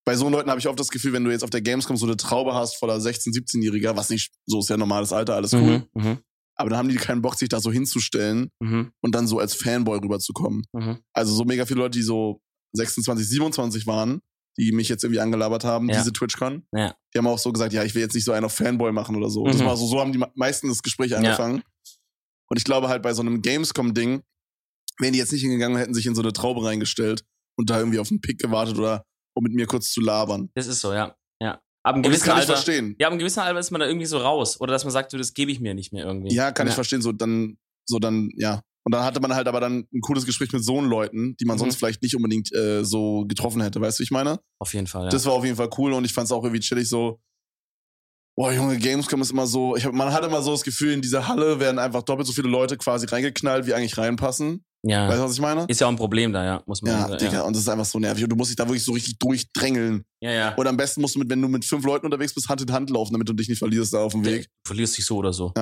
bei 0.07 0.17
so 0.17 0.29
Leuten 0.29 0.51
habe 0.51 0.61
ich 0.61 0.69
oft 0.69 0.79
das 0.79 0.91
Gefühl, 0.91 1.15
wenn 1.15 1.25
du 1.25 1.31
jetzt 1.31 1.45
auf 1.45 1.51
der 1.51 1.63
Gamescom 1.63 1.97
so 1.97 2.07
eine 2.07 2.17
Traube 2.17 2.55
hast 2.55 2.77
voller 2.77 2.97
16-, 2.97 3.33
17-Jähriger, 3.33 3.97
was 3.97 4.11
nicht, 4.11 4.33
so 4.47 4.59
ist 4.61 4.69
ja 4.69 4.77
normales 4.77 5.13
Alter, 5.13 5.35
alles 5.35 5.55
cool. 5.55 5.87
Mhm, 5.95 6.03
mhm, 6.03 6.19
Aber 6.57 6.71
dann 6.71 6.79
haben 6.79 6.89
die 6.91 6.97
keinen 6.97 7.23
Bock, 7.23 7.37
sich 7.37 7.49
da 7.49 7.61
so 7.61 7.73
hinzustellen 7.73 8.51
mhm, 8.61 8.93
und 9.01 9.15
dann 9.15 9.27
so 9.27 9.39
als 9.39 9.55
Fanboy 9.55 9.99
rüberzukommen. 9.99 10.65
mhm. 10.73 10.99
Also 11.15 11.35
so 11.35 11.45
mega 11.45 11.65
viele 11.65 11.81
Leute, 11.81 11.99
die 11.99 12.05
so 12.05 12.41
26, 12.75 13.27
27 13.27 13.87
waren, 13.87 14.21
die 14.59 14.73
mich 14.73 14.89
jetzt 14.89 15.03
irgendwie 15.05 15.21
angelabert 15.21 15.65
haben, 15.65 15.89
Ja. 15.89 15.97
diese 15.99 16.13
TwitchCon. 16.13 16.67
Ja. 16.73 16.95
Die 17.13 17.19
haben 17.19 17.27
auch 17.27 17.39
so 17.39 17.53
gesagt, 17.53 17.73
ja, 17.73 17.83
ich 17.85 17.95
will 17.95 18.03
jetzt 18.03 18.15
nicht 18.15 18.25
so 18.25 18.33
einen 18.33 18.45
auf 18.47 18.53
Fanboy 18.55 18.93
machen 18.93 19.17
oder 19.17 19.29
so. 19.31 19.45
Das 19.47 19.59
Mhm. 19.59 19.65
war 19.67 19.77
so, 19.77 19.87
so 19.87 20.01
haben 20.01 20.13
die 20.13 20.19
me- 20.19 20.31
meisten 20.35 20.69
das 20.69 20.83
Gespräch 20.83 21.17
angefangen. 21.17 21.63
Und 22.49 22.57
ich 22.59 22.65
glaube 22.65 22.89
halt 22.89 23.03
bei 23.03 23.13
so 23.15 23.23
einem 23.23 23.43
Gamescom-Ding, 23.43 24.23
wären 25.01 25.13
die 25.13 25.19
jetzt 25.19 25.33
nicht 25.33 25.43
hingegangen, 25.43 25.77
hätten 25.77 25.95
sich 25.95 26.07
in 26.07 26.15
so 26.15 26.23
eine 26.23 26.33
Traube 26.33 26.65
reingestellt 26.65 27.25
und 27.59 27.71
da 27.71 27.79
irgendwie 27.79 27.99
auf 27.99 28.11
einen 28.11 28.21
Pick 28.21 28.39
gewartet 28.39 28.79
oder 28.79 29.05
um 29.35 29.43
mit 29.43 29.53
mir 29.55 29.67
kurz 29.67 29.91
zu 29.91 30.01
labern. 30.01 30.51
Das 30.55 30.67
ist 30.69 30.81
so, 30.81 30.93
ja. 30.93 31.17
ja. 31.41 31.61
Ab 31.83 31.95
einem 31.95 31.97
Und 31.97 32.03
das 32.05 32.11
gewissen 32.13 32.25
kann 32.27 32.37
ich 32.37 32.41
Alter. 32.43 32.53
verstehen. 32.53 32.95
Ja, 33.01 33.09
ab 33.09 33.13
einem 33.13 33.19
gewissen 33.19 33.41
Alter 33.41 33.59
ist 33.59 33.71
man 33.73 33.81
da 33.81 33.87
irgendwie 33.89 34.07
so 34.07 34.19
raus. 34.19 34.61
Oder 34.61 34.73
dass 34.73 34.85
man 34.85 34.93
sagt, 34.93 35.13
du, 35.13 35.19
das 35.19 35.35
gebe 35.35 35.51
ich 35.51 35.59
mir 35.61 35.75
nicht 35.75 35.93
mehr 35.93 36.05
irgendwie. 36.05 36.33
Ja, 36.35 36.53
kann 36.53 36.69
ich 36.69 36.75
verstehen. 36.75 37.03
So 37.03 37.11
dann, 37.13 37.59
so 37.87 37.99
dann, 37.99 38.31
ja, 38.37 38.63
Und 38.87 38.93
dann 38.93 39.03
hatte 39.05 39.19
man 39.21 39.35
halt 39.35 39.49
aber 39.49 39.61
dann 39.61 39.87
ein 39.93 40.01
cooles 40.03 40.27
Gespräch 40.27 40.53
mit 40.53 40.63
so 40.65 40.81
Leuten, 40.81 41.37
die 41.41 41.45
man 41.47 41.57
Mhm. 41.57 41.61
sonst 41.61 41.77
vielleicht 41.77 42.03
nicht 42.03 42.15
unbedingt 42.17 42.53
äh, 42.55 42.85
so 42.85 43.25
getroffen 43.27 43.63
hätte, 43.63 43.81
weißt 43.81 43.99
du, 43.99 44.01
wie 44.01 44.05
ich 44.05 44.11
meine? 44.11 44.39
Auf 44.61 44.75
jeden 44.75 44.87
Fall, 44.87 45.05
ja. 45.05 45.09
Das 45.11 45.25
war 45.25 45.33
auf 45.33 45.45
jeden 45.45 45.57
Fall 45.57 45.71
cool 45.79 45.93
und 45.95 46.05
ich 46.05 46.13
fand 46.13 46.27
es 46.27 46.33
auch 46.33 46.45
irgendwie 46.45 46.61
chillig 46.61 46.89
so. 46.89 47.19
Boah, 48.37 48.53
Junge, 48.53 48.77
Gamescom 48.79 49.21
ist 49.23 49.31
immer 49.31 49.47
so, 49.47 49.77
ich 49.77 49.85
hab, 49.87 49.93
man 49.95 50.13
hat 50.13 50.25
immer 50.25 50.43
so 50.43 50.51
das 50.51 50.63
Gefühl, 50.65 50.93
in 50.93 51.01
dieser 51.01 51.29
Halle 51.29 51.61
werden 51.61 51.79
einfach 51.79 52.03
doppelt 52.03 52.27
so 52.27 52.33
viele 52.33 52.49
Leute 52.49 52.77
quasi 52.77 53.07
reingeknallt, 53.07 53.65
wie 53.67 53.75
eigentlich 53.75 53.97
reinpassen. 53.97 54.65
ja. 54.83 55.09
Weißt 55.09 55.21
du, 55.21 55.25
was 55.25 55.33
ich 55.35 55.41
meine? 55.41 55.67
Ist 55.69 55.81
ja 55.81 55.87
auch 55.87 55.91
ein 55.93 55.97
Problem 55.97 56.33
da, 56.33 56.45
ja, 56.45 56.63
muss 56.67 56.83
man 56.83 56.91
Ja, 56.93 57.01
sagen. 57.09 57.19
Digga, 57.19 57.33
ja. 57.33 57.43
und 57.43 57.55
das 57.55 57.63
ist 57.63 57.69
einfach 57.69 57.85
so 57.85 58.01
nervig. 58.01 58.25
Und 58.25 58.31
du 58.31 58.37
musst 58.37 58.51
dich 58.51 58.57
da 58.57 58.65
wirklich 58.67 58.83
so 58.85 58.91
richtig 58.93 59.19
durchdrängeln. 59.21 60.03
ja, 60.21 60.33
ja. 60.33 60.55
Und 60.57 60.67
am 60.67 60.77
besten 60.77 61.01
musst 61.01 61.15
du 61.15 61.21
mit, 61.21 61.31
wenn 61.31 61.41
du 61.41 61.47
mit 61.49 61.65
fünf 61.65 61.85
Leuten 61.87 62.07
unterwegs 62.07 62.35
bist, 62.35 62.49
Hand 62.49 62.61
in 62.61 62.73
Hand 62.73 62.91
laufen, 62.91 63.13
damit 63.13 63.29
du 63.29 63.33
dich 63.35 63.49
nicht 63.49 63.61
verlierst 63.61 63.95
da 63.95 63.99
auf 64.03 64.13
dem 64.13 64.25
Weg. 64.25 64.47
Du 64.65 64.69
verlierst 64.71 64.99
dich 64.99 65.07
so 65.07 65.17
oder 65.17 65.33
so. 65.33 65.53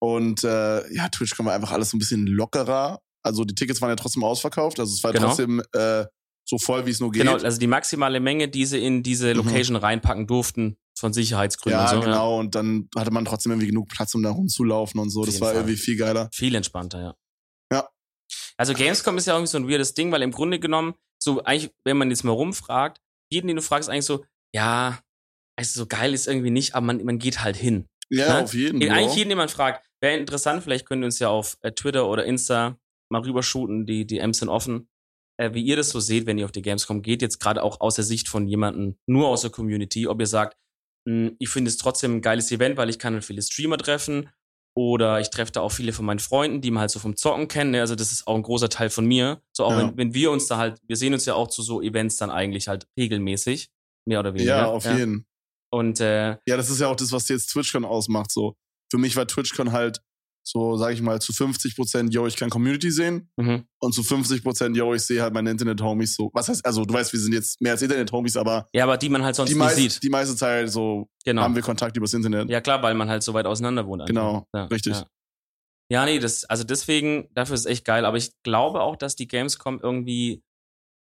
Und 0.00 0.44
äh, 0.44 0.92
ja, 0.94 1.08
TwitchCon 1.08 1.46
war 1.46 1.54
einfach 1.54 1.72
alles 1.72 1.90
so 1.90 1.96
ein 1.96 1.98
bisschen 2.00 2.26
lockerer. 2.26 3.00
Also 3.22 3.44
die 3.44 3.54
Tickets 3.54 3.80
waren 3.82 3.90
ja 3.90 3.96
trotzdem 3.96 4.22
ausverkauft. 4.24 4.78
Also 4.80 4.94
es 4.94 5.02
war 5.02 5.12
Genau. 5.12 5.26
trotzdem 5.26 5.62
äh, 5.72 6.04
so 6.48 6.56
voll, 6.58 6.86
wie 6.86 6.90
es 6.90 7.00
nur 7.00 7.10
geht. 7.10 7.22
Genau, 7.22 7.36
also 7.36 7.58
die 7.58 7.66
maximale 7.66 8.20
Menge, 8.20 8.48
die 8.48 8.64
sie 8.64 8.78
in 8.84 9.02
diese 9.02 9.28
Mhm. 9.34 9.36
Location 9.38 9.76
reinpacken 9.76 10.26
durften, 10.26 10.76
von 10.98 11.12
Sicherheitsgründen 11.12 11.78
ja, 11.80 11.90
und 11.90 12.02
so. 12.02 12.08
genau. 12.08 12.38
Und 12.38 12.54
dann 12.54 12.88
hatte 12.96 13.10
man 13.10 13.24
trotzdem 13.24 13.52
irgendwie 13.52 13.66
genug 13.68 13.88
Platz, 13.88 14.14
um 14.14 14.22
da 14.22 14.30
rumzulaufen 14.30 15.00
und 15.00 15.10
so. 15.10 15.24
Das 15.24 15.40
war 15.40 15.48
Fall. 15.48 15.56
irgendwie 15.56 15.76
viel 15.76 15.96
geiler. 15.96 16.28
Viel 16.32 16.54
entspannter, 16.54 17.00
ja. 17.00 17.14
Ja. 17.72 17.88
Also 18.56 18.74
Gamescom 18.74 19.18
ist 19.18 19.26
ja 19.26 19.34
irgendwie 19.34 19.50
so 19.50 19.58
ein 19.58 19.68
weirdes 19.68 19.94
Ding, 19.94 20.10
weil 20.12 20.22
im 20.22 20.32
Grunde 20.32 20.58
genommen, 20.58 20.94
so 21.22 21.42
eigentlich, 21.44 21.72
wenn 21.84 21.96
man 21.98 22.10
jetzt 22.10 22.24
mal 22.24 22.32
rumfragt, 22.32 23.00
jeden, 23.30 23.48
den 23.48 23.56
du 23.56 23.62
fragst, 23.62 23.88
eigentlich 23.90 24.06
so, 24.06 24.24
ja, 24.54 24.98
also 25.56 25.80
so 25.80 25.86
geil 25.86 26.14
ist 26.14 26.26
irgendwie 26.28 26.50
nicht, 26.50 26.74
aber 26.74 26.86
man, 26.86 27.04
man 27.04 27.18
geht 27.18 27.42
halt 27.42 27.56
hin. 27.56 27.86
Ja, 28.10 28.38
Ne? 28.38 28.44
auf 28.44 28.54
jeden 28.54 28.82
Eigentlich 28.82 29.08
Fall. 29.08 29.16
jeden, 29.18 29.28
den 29.30 29.38
man 29.38 29.48
fragt, 29.48 29.86
wäre 30.00 30.16
interessant, 30.16 30.62
vielleicht 30.62 30.86
könnt 30.86 31.02
ihr 31.02 31.06
uns 31.06 31.18
ja 31.18 31.28
auf 31.28 31.56
äh, 31.60 31.72
Twitter 31.72 32.08
oder 32.08 32.24
Insta 32.24 32.78
mal 33.10 33.22
rübershooten, 33.22 33.86
die 33.86 34.06
DMs 34.06 34.38
sind 34.38 34.48
offen, 34.48 34.88
äh, 35.38 35.52
wie 35.54 35.62
ihr 35.62 35.76
das 35.76 35.90
so 35.90 36.00
seht, 36.00 36.26
wenn 36.26 36.38
ihr 36.38 36.44
auf 36.44 36.52
die 36.52 36.62
Gamescom 36.62 37.02
geht, 37.02 37.22
jetzt 37.22 37.38
gerade 37.38 37.62
auch 37.62 37.80
aus 37.80 37.94
der 37.96 38.04
Sicht 38.04 38.28
von 38.28 38.46
jemandem 38.46 38.98
nur 39.06 39.28
aus 39.28 39.42
der 39.42 39.50
Community, 39.50 40.06
ob 40.06 40.20
ihr 40.20 40.26
sagt, 40.26 40.56
mh, 41.06 41.32
ich 41.38 41.48
finde 41.48 41.68
es 41.70 41.76
trotzdem 41.78 42.16
ein 42.16 42.22
geiles 42.22 42.50
Event, 42.52 42.76
weil 42.76 42.90
ich 42.90 42.98
kann 42.98 43.14
halt 43.14 43.24
viele 43.24 43.42
Streamer 43.42 43.78
treffen 43.78 44.28
oder 44.76 45.20
ich 45.20 45.30
treffe 45.30 45.52
da 45.52 45.60
auch 45.62 45.72
viele 45.72 45.92
von 45.92 46.04
meinen 46.04 46.18
Freunden, 46.18 46.60
die 46.60 46.70
man 46.70 46.82
halt 46.82 46.90
so 46.90 46.98
vom 47.00 47.16
Zocken 47.16 47.48
kennen, 47.48 47.72
ne? 47.72 47.80
also 47.80 47.94
das 47.94 48.12
ist 48.12 48.26
auch 48.26 48.36
ein 48.36 48.42
großer 48.42 48.68
Teil 48.68 48.90
von 48.90 49.06
mir, 49.06 49.42
so 49.52 49.64
auch 49.64 49.72
Ja. 49.72 49.78
wenn, 49.88 49.96
wenn 49.96 50.14
wir 50.14 50.30
uns 50.30 50.46
da 50.46 50.56
halt, 50.58 50.78
wir 50.86 50.96
sehen 50.96 51.14
uns 51.14 51.24
ja 51.26 51.34
auch 51.34 51.48
zu 51.48 51.62
so 51.62 51.80
Events 51.82 52.16
dann 52.16 52.30
eigentlich 52.30 52.68
halt 52.68 52.86
regelmäßig, 52.98 53.70
mehr 54.06 54.20
oder 54.20 54.34
weniger. 54.34 54.56
Ja, 54.56 54.66
auf 54.66 54.84
jeden. 54.84 55.26
Und 55.70 56.00
äh, 56.00 56.30
Ja, 56.46 56.56
das 56.56 56.70
ist 56.70 56.80
ja 56.80 56.88
auch 56.88 56.96
das, 56.96 57.12
was 57.12 57.28
jetzt 57.28 57.48
TwitchCon 57.48 57.84
ausmacht. 57.84 58.30
So 58.32 58.54
für 58.90 58.98
mich 58.98 59.16
war 59.16 59.26
TwitchCon 59.26 59.72
halt 59.72 60.00
so, 60.48 60.76
sag 60.78 60.94
ich 60.94 61.02
mal, 61.02 61.20
zu 61.20 61.32
50 61.32 61.76
Prozent, 61.76 62.14
yo, 62.14 62.26
ich 62.26 62.36
kann 62.36 62.48
Community 62.48 62.90
sehen 62.90 63.30
mhm. 63.36 63.64
und 63.80 63.94
zu 63.94 64.02
50 64.02 64.42
Prozent, 64.42 64.76
yo, 64.76 64.94
ich 64.94 65.02
sehe 65.02 65.20
halt 65.20 65.34
meine 65.34 65.50
Internet-Homies 65.50 66.14
so. 66.14 66.30
Was 66.32 66.48
heißt, 66.48 66.64
also 66.64 66.86
du 66.86 66.94
weißt, 66.94 67.12
wir 67.12 67.20
sind 67.20 67.34
jetzt 67.34 67.60
mehr 67.60 67.72
als 67.72 67.82
Internet-Homies, 67.82 68.36
aber 68.36 68.66
ja, 68.72 68.84
aber 68.84 68.96
die 68.96 69.10
man 69.10 69.22
halt 69.22 69.36
sonst 69.36 69.50
nicht 69.50 69.58
meist, 69.58 69.76
sieht. 69.76 70.02
die 70.02 70.08
meiste 70.08 70.34
Zeit 70.36 70.70
so 70.70 71.08
Genau. 71.24 71.42
haben 71.42 71.54
wir 71.54 71.62
Kontakt 71.62 71.96
übers 71.98 72.14
Internet. 72.14 72.48
Ja, 72.48 72.62
klar, 72.62 72.82
weil 72.82 72.94
man 72.94 73.10
halt 73.10 73.22
so 73.22 73.34
weit 73.34 73.44
auseinander 73.44 73.86
wohnt. 73.86 74.06
Genau, 74.06 74.46
ja, 74.54 74.64
richtig. 74.66 74.94
Ja. 74.94 75.06
ja, 75.90 76.04
nee, 76.06 76.18
das, 76.18 76.46
also 76.46 76.64
deswegen, 76.64 77.28
dafür 77.34 77.54
ist 77.54 77.60
es 77.60 77.66
echt 77.66 77.84
geil. 77.84 78.06
Aber 78.06 78.16
ich 78.16 78.32
glaube 78.42 78.80
auch, 78.80 78.96
dass 78.96 79.16
die 79.16 79.28
Gamescom 79.28 79.80
irgendwie 79.82 80.42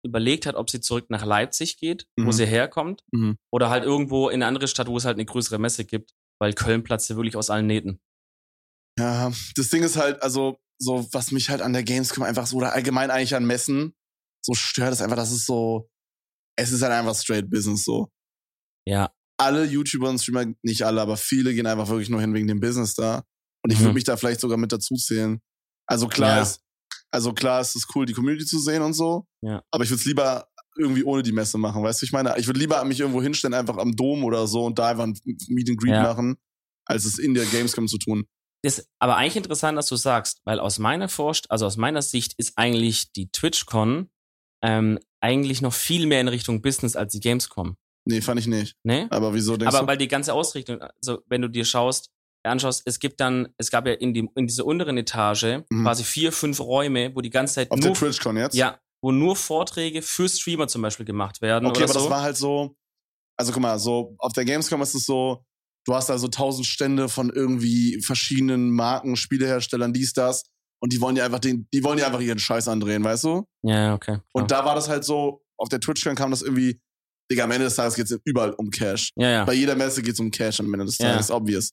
überlegt 0.07 0.45
hat, 0.45 0.55
ob 0.55 0.69
sie 0.69 0.81
zurück 0.81 1.05
nach 1.09 1.25
Leipzig 1.25 1.77
geht, 1.77 2.07
wo 2.17 2.25
Mhm. 2.25 2.31
sie 2.31 2.45
herkommt, 2.45 3.03
Mhm. 3.11 3.37
oder 3.53 3.69
halt 3.69 3.83
irgendwo 3.83 4.29
in 4.29 4.35
eine 4.35 4.47
andere 4.47 4.67
Stadt, 4.67 4.87
wo 4.87 4.97
es 4.97 5.05
halt 5.05 5.17
eine 5.17 5.25
größere 5.25 5.59
Messe 5.59 5.85
gibt, 5.85 6.13
weil 6.41 6.53
Köln 6.53 6.83
platzt 6.83 7.09
ja 7.09 7.15
wirklich 7.15 7.35
aus 7.35 7.49
allen 7.49 7.67
Nähten. 7.67 7.99
Ja, 8.99 9.31
das 9.55 9.69
Ding 9.69 9.83
ist 9.83 9.95
halt, 9.97 10.21
also, 10.23 10.57
so, 10.79 11.07
was 11.11 11.31
mich 11.31 11.49
halt 11.49 11.61
an 11.61 11.73
der 11.73 11.83
Gamescom 11.83 12.23
einfach 12.23 12.47
so, 12.47 12.57
oder 12.57 12.73
allgemein 12.73 13.11
eigentlich 13.11 13.35
an 13.35 13.45
Messen, 13.45 13.93
so 14.43 14.53
stört, 14.53 14.93
ist 14.93 15.01
einfach, 15.01 15.15
dass 15.15 15.31
es 15.31 15.45
so, 15.45 15.89
es 16.57 16.71
ist 16.71 16.81
halt 16.81 16.93
einfach 16.93 17.15
straight 17.15 17.49
Business 17.49 17.83
so. 17.83 18.09
Ja, 18.87 19.11
Alle 19.39 19.65
YouTuber 19.65 20.09
und 20.09 20.17
Streamer, 20.19 20.45
nicht 20.63 20.81
alle, 20.81 20.99
aber 20.99 21.15
viele 21.15 21.53
gehen 21.53 21.67
einfach 21.67 21.89
wirklich 21.89 22.09
nur 22.09 22.21
hin 22.21 22.33
wegen 22.33 22.47
dem 22.47 22.59
Business 22.59 22.95
da. 22.95 23.23
Und 23.63 23.71
ich 23.71 23.77
Mhm. 23.77 23.83
würde 23.83 23.93
mich 23.93 24.03
da 24.03 24.17
vielleicht 24.17 24.39
sogar 24.39 24.57
mit 24.57 24.71
dazu 24.71 24.95
zählen. 24.95 25.39
Also 25.87 26.07
klar 26.07 26.37
Ja. 26.37 26.41
ist, 26.41 26.61
also 27.11 27.33
klar 27.33 27.61
ist 27.61 27.75
es 27.75 27.85
cool, 27.95 28.05
die 28.05 28.13
Community 28.13 28.45
zu 28.45 28.59
sehen 28.59 28.81
und 28.81 28.93
so. 28.93 29.25
Ja. 29.41 29.63
Aber 29.71 29.83
ich 29.83 29.89
würde 29.89 29.99
es 29.99 30.05
lieber 30.05 30.47
irgendwie 30.77 31.03
ohne 31.03 31.23
die 31.23 31.31
Messe 31.31 31.57
machen, 31.57 31.81
weißt 31.83 32.01
du? 32.01 32.05
Ich 32.05 32.11
meine, 32.11 32.37
ich 32.37 32.45
würde 32.47 32.59
lieber 32.59 32.83
mich 32.85 32.99
irgendwo 32.99 33.21
hinstellen, 33.21 33.53
einfach 33.55 33.77
am 33.77 33.95
Dom 33.95 34.23
oder 34.23 34.45
so 34.47 34.65
und 34.65 34.77
da 34.77 34.89
einfach 34.89 35.05
ein 35.05 35.17
Meet 35.47 35.69
and 35.71 35.79
Greet 35.79 35.93
Ja. 35.93 36.03
machen, 36.03 36.37
als 36.85 37.05
es 37.05 37.17
in 37.17 37.33
der 37.33 37.45
Gamescom 37.45 37.87
zu 37.87 37.97
tun. 37.97 38.25
ist 38.63 38.87
aber 38.99 39.15
eigentlich 39.17 39.37
interessant, 39.37 39.77
dass 39.77 39.87
du 39.87 39.95
sagst, 39.95 40.41
weil 40.45 40.59
aus 40.59 40.77
meiner 40.79 41.09
Forst, 41.09 41.49
also 41.51 41.65
aus 41.65 41.77
meiner 41.77 42.01
Sicht 42.01 42.33
ist 42.37 42.53
eigentlich 42.57 43.11
die 43.13 43.29
TwitchCon 43.31 44.09
ähm, 44.63 44.99
eigentlich 45.21 45.61
noch 45.61 45.73
viel 45.73 46.05
mehr 46.07 46.21
in 46.21 46.27
Richtung 46.27 46.61
Business 46.61 46.95
als 46.95 47.13
die 47.13 47.19
Gamescom. 47.19 47.77
Nee, 48.05 48.21
fand 48.21 48.39
ich 48.39 48.47
nicht. 48.47 48.75
Ne? 48.83 49.07
Aber 49.09 49.33
wieso 49.33 49.57
denkst 49.57 49.73
Aber 49.75 49.83
du? 49.85 49.87
weil 49.91 49.97
die 49.97 50.07
ganze 50.07 50.33
Ausrichtung, 50.33 50.81
also 50.81 51.21
wenn 51.27 51.41
du 51.41 51.49
dir 51.49 51.65
schaust, 51.65 52.09
anschaust, 52.47 52.83
es 52.85 52.99
gibt 52.99 53.19
dann, 53.19 53.47
es 53.57 53.69
gab 53.71 53.85
ja 53.87 53.93
in, 53.93 54.13
die, 54.13 54.29
in 54.35 54.47
dieser 54.47 54.65
unteren 54.65 54.97
Etage 54.97 55.61
Mhm. 55.69 55.83
quasi 55.83 56.03
vier, 56.03 56.31
fünf 56.31 56.59
Räume, 56.59 57.15
wo 57.15 57.21
die 57.21 57.29
ganze 57.29 57.55
Zeit 57.55 57.71
Auf 57.71 57.79
nur, 57.79 57.89
der 57.89 57.93
TwitchCon 57.95 58.37
jetzt? 58.37 58.55
ja, 58.55 58.79
wo 59.01 59.11
nur 59.11 59.35
Vorträge 59.35 60.01
für 60.01 60.27
Streamer 60.27 60.67
zum 60.67 60.81
Beispiel 60.81 61.05
gemacht 61.05 61.41
werden. 61.41 61.65
Okay, 61.67 61.83
aber 61.83 61.93
so. 61.93 61.99
das 62.01 62.09
war 62.09 62.21
halt 62.21 62.37
so, 62.37 62.75
also 63.37 63.51
guck 63.51 63.61
mal, 63.61 63.77
so 63.79 64.15
auf 64.19 64.33
der 64.33 64.45
Gamescom 64.45 64.81
ist 64.81 64.95
es 64.95 65.05
so, 65.05 65.43
du 65.85 65.93
hast 65.93 66.09
da 66.09 66.17
so 66.17 66.27
tausend 66.27 66.65
Stände 66.65 67.07
von 67.07 67.29
irgendwie 67.29 68.01
verschiedenen 68.01 68.71
Marken, 68.71 69.15
Spieleherstellern, 69.15 69.93
dies, 69.93 70.13
das. 70.13 70.43
Und 70.79 70.93
die 70.93 71.01
wollen 71.01 71.15
ja 71.15 71.25
einfach 71.25 71.39
den, 71.39 71.67
die 71.73 71.83
wollen 71.83 71.97
ja 71.99 72.05
einfach 72.07 72.19
ihren 72.19 72.39
Scheiß 72.39 72.67
andrehen, 72.67 73.03
weißt 73.03 73.23
du? 73.23 73.45
ja, 73.63 73.93
okay. 73.93 74.13
klar. 74.13 74.23
Und 74.33 74.51
da 74.51 74.65
war 74.65 74.75
das 74.75 74.89
halt 74.89 75.03
so, 75.05 75.43
auf 75.59 75.69
der 75.69 75.79
TwitchCon 75.79 76.15
kam 76.15 76.31
das 76.31 76.41
irgendwie, 76.41 76.79
Digga, 77.31 77.43
am 77.45 77.51
Ende 77.51 77.65
des 77.65 77.75
Tages 77.75 77.95
geht's 77.95 78.15
überall 78.25 78.51
um 78.53 78.69
Cash. 78.69 79.11
ja, 79.15 79.29
ja. 79.29 79.45
Bei 79.45 79.53
jeder 79.53 79.75
Messe 79.75 80.01
geht's 80.01 80.19
um 80.19 80.29
Cash 80.31 80.59
am 80.59 80.71
Ende 80.73 80.85
des 80.85 80.97
Ja. 80.97 81.11
Tages, 81.13 81.29
obvious. 81.31 81.71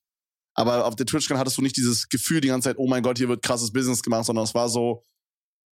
Aber 0.56 0.86
auf 0.86 0.94
der 0.96 1.06
TwitchCon 1.06 1.38
hattest 1.38 1.58
du 1.58 1.62
nicht 1.62 1.76
dieses 1.76 2.08
Gefühl 2.08 2.40
die 2.40 2.48
ganze 2.48 2.68
Zeit, 2.70 2.78
oh 2.78 2.86
mein 2.88 3.02
Gott, 3.02 3.18
hier 3.18 3.28
wird 3.28 3.42
krasses 3.42 3.72
Business 3.72 4.02
gemacht, 4.02 4.24
sondern 4.26 4.44
es 4.44 4.54
war 4.54 4.68
so, 4.68 5.04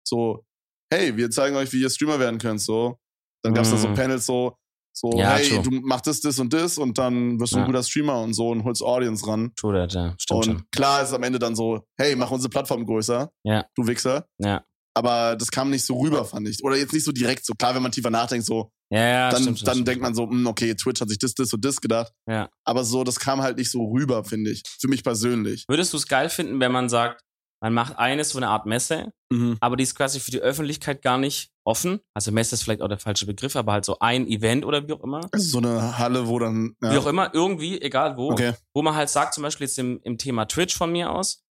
so, 0.06 0.44
hey, 0.92 1.16
wir 1.16 1.30
zeigen 1.30 1.56
euch, 1.56 1.72
wie 1.72 1.80
ihr 1.80 1.90
Streamer 1.90 2.18
werden 2.18 2.38
könnt, 2.38 2.60
so. 2.60 2.98
Dann 3.42 3.54
gab's 3.54 3.70
da 3.70 3.76
so 3.76 3.88
Mhm. 3.88 3.94
Panels 3.94 4.26
so, 4.26 4.56
so, 4.92 5.10
Ja, 5.18 5.34
hey, 5.36 5.48
true. 5.48 5.62
du 5.62 5.70
machst 5.82 6.06
das, 6.06 6.20
das 6.20 6.38
und 6.38 6.52
das 6.52 6.78
und 6.78 6.96
dann 6.98 7.38
wirst 7.40 7.52
du 7.52 7.56
Ja. 7.58 7.62
ein 7.64 7.66
guter 7.66 7.82
Streamer 7.82 8.20
und 8.22 8.34
so 8.34 8.50
und 8.50 8.64
holst 8.64 8.82
Audience 8.82 9.26
ran. 9.26 9.52
True 9.56 9.74
that, 9.74 9.92
ja. 9.94 10.14
Stimmt 10.18 10.38
und 10.38 10.44
schon. 10.44 10.70
klar 10.70 11.02
ist 11.02 11.08
es 11.08 11.14
am 11.14 11.22
Ende 11.22 11.38
dann 11.38 11.54
so, 11.56 11.82
hey, 11.98 12.14
mach 12.16 12.30
unsere 12.30 12.50
Plattform 12.50 12.84
größer, 12.86 13.30
Ja. 13.44 13.64
du 13.74 13.86
Wichser. 13.86 14.26
Ja. 14.38 14.64
Aber 14.96 15.36
das 15.36 15.50
kam 15.50 15.68
nicht 15.70 15.84
so 15.84 15.98
rüber, 16.00 16.24
fand 16.24 16.48
ich. 16.48 16.64
Oder 16.64 16.76
jetzt 16.76 16.92
nicht 16.94 17.04
so 17.04 17.12
direkt 17.12 17.44
so. 17.44 17.52
Klar, 17.52 17.74
wenn 17.74 17.82
man 17.82 17.92
tiefer 17.92 18.10
nachdenkt, 18.10 18.46
so, 18.46 18.70
Ja, 18.90 19.00
ja, 19.06 19.30
dann, 19.30 19.42
stimmt, 19.42 19.66
dann 19.66 19.74
stimmt 19.74 19.88
denkt 19.88 20.02
man 20.02 20.14
so, 20.14 20.22
hm, 20.28 20.46
okay, 20.46 20.74
Twitch 20.74 21.00
hat 21.02 21.08
sich 21.10 21.18
das, 21.18 21.34
das 21.34 21.52
und 21.52 21.62
das 21.64 21.80
gedacht. 21.82 22.12
Ja. 22.26 22.48
Aber 22.64 22.82
so, 22.82 23.04
das 23.04 23.20
kam 23.20 23.42
halt 23.42 23.58
nicht 23.58 23.70
so 23.70 23.84
rüber, 23.84 24.24
finde 24.24 24.50
ich. 24.52 24.62
Für 24.80 24.88
mich 24.88 25.04
persönlich. 25.04 25.64
Würdest 25.68 25.92
du 25.92 25.98
es 25.98 26.06
geil 26.08 26.30
finden, 26.30 26.60
wenn 26.60 26.72
man 26.72 26.88
sagt, 26.88 27.20
man 27.62 27.74
macht 27.74 27.98
eine 27.98 28.22
so 28.24 28.38
eine 28.38 28.48
Art 28.48 28.66
Messe, 28.66 29.12
aber 29.60 29.76
die 29.76 29.82
ist 29.82 29.94
quasi 29.94 30.20
für 30.20 30.30
die 30.30 30.40
Öffentlichkeit 30.40 31.02
gar 31.02 31.18
nicht 31.18 31.50
offen? 31.66 32.00
Also 32.14 32.30
Messe 32.30 32.54
ist 32.54 32.62
vielleicht 32.62 32.80
auch 32.82 32.88
der 32.88 32.98
falsche 32.98 33.26
Begriff, 33.26 33.56
aber 33.56 33.72
halt 33.72 33.84
so 33.84 33.98
ein 33.98 34.26
Event 34.28 34.64
oder 34.64 34.86
wie 34.86 34.92
auch 34.92 35.02
immer. 35.02 35.22
Also 35.32 35.48
so 35.48 35.58
eine 35.58 35.98
Halle, 35.98 36.28
wo 36.28 36.38
dann. 36.38 36.74
Ja. 36.82 36.92
Wie 36.92 36.98
auch 36.98 37.06
immer, 37.06 37.34
irgendwie, 37.34 37.80
egal 37.80 38.16
wo, 38.16 38.30
Okay. 38.32 38.52
wo 38.74 38.82
man 38.82 38.94
halt 38.94 39.08
sagt, 39.08 39.34
zum 39.34 39.42
Beispiel 39.42 39.66
jetzt 39.66 39.78
im, 39.78 40.00
im 40.04 40.16
Thema 40.16 40.44
Twitch 40.46 40.76
von 40.76 40.92
mir 40.92 41.10
aus, 41.10 41.42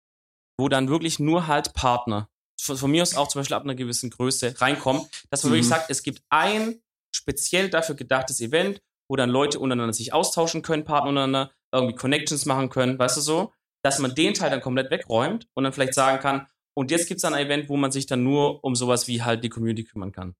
wo 0.59 0.69
dann 0.69 0.89
wirklich 0.89 1.19
nur 1.19 1.47
halt 1.47 1.73
Partner, 1.73 2.29
von, 2.59 2.77
von 2.77 2.91
mir 2.91 3.01
aus 3.03 3.15
auch 3.15 3.27
zum 3.27 3.39
Beispiel 3.39 3.55
ab 3.55 3.63
einer 3.63 3.75
gewissen 3.75 4.09
Größe 4.09 4.55
reinkommen, 4.59 5.05
dass 5.29 5.43
man 5.43 5.53
wirklich 5.53 5.65
Mhm. 5.67 5.69
sagt, 5.69 5.89
es 5.89 6.03
gibt 6.03 6.21
ein 6.29 6.81
speziell 7.13 7.69
dafür 7.69 7.95
gedachtes 7.95 8.41
Event, 8.41 8.81
wo 9.09 9.15
dann 9.15 9.29
Leute 9.29 9.59
untereinander 9.59 9.93
sich 9.93 10.13
austauschen 10.13 10.61
können, 10.61 10.83
Partner 10.83 11.09
untereinander, 11.09 11.51
irgendwie 11.73 11.95
Connections 11.95 12.45
machen 12.45 12.69
können, 12.69 12.97
weißt 12.97 13.17
du 13.17 13.21
so, 13.21 13.53
dass 13.83 13.99
man 13.99 14.15
den 14.15 14.33
Teil 14.33 14.49
dann 14.49 14.61
komplett 14.61 14.89
wegräumt 14.91 15.47
und 15.53 15.63
dann 15.63 15.73
vielleicht 15.73 15.93
sagen 15.93 16.19
kann, 16.19 16.47
und 16.77 16.91
jetzt 16.91 17.07
gibt's 17.07 17.21
dann 17.21 17.33
ein 17.33 17.45
Event, 17.45 17.69
wo 17.69 17.77
man 17.77 17.91
sich 17.91 18.05
dann 18.05 18.23
nur 18.23 18.63
um 18.63 18.75
sowas 18.75 19.07
wie 19.07 19.21
halt 19.23 19.43
die 19.43 19.49
Community 19.49 19.85
kümmern 19.85 20.11
kann. 20.11 20.35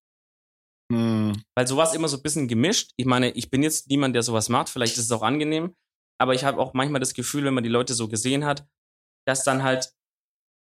Hm. 0.92 1.42
Weil 1.56 1.68
sowas 1.68 1.94
immer 1.94 2.08
so 2.10 2.18
ein 2.18 2.24
bisschen 2.24 2.48
gemischt. 2.48 2.92
Ich 2.98 3.06
meine, 3.06 3.32
ich 3.32 3.50
bin 3.50 3.64
jetzt 3.64 3.90
niemand, 3.90 4.16
der 4.16 4.24
sowas 4.24 4.50
macht. 4.50 4.70
Vielleicht 4.70 4.98
ist 4.98 5.06
es 5.06 5.12
auch 5.12 5.24
angenehm. 5.24 5.76
Aber 6.20 6.34
ich 6.34 6.44
habe 6.44 6.60
auch 6.60 6.74
manchmal 6.74 7.00
das 7.00 7.14
Gefühl, 7.14 7.46
wenn 7.46 7.54
man 7.54 7.64
die 7.64 7.70
Leute 7.70 7.94
so 7.94 8.08
gesehen 8.08 8.46
hat, 8.46 8.68
dass 9.26 9.44
dann 9.44 9.64
halt, 9.64 9.94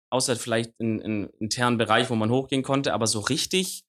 außer 0.09 0.35
vielleicht 0.35 0.71
in, 0.79 0.99
in 0.99 1.29
internen 1.39 1.77
Bereich, 1.77 2.09
wo 2.09 2.15
man 2.15 2.29
hochgehen 2.29 2.63
konnte, 2.63 2.93
aber 2.93 3.07
so 3.07 3.19
richtig 3.19 3.83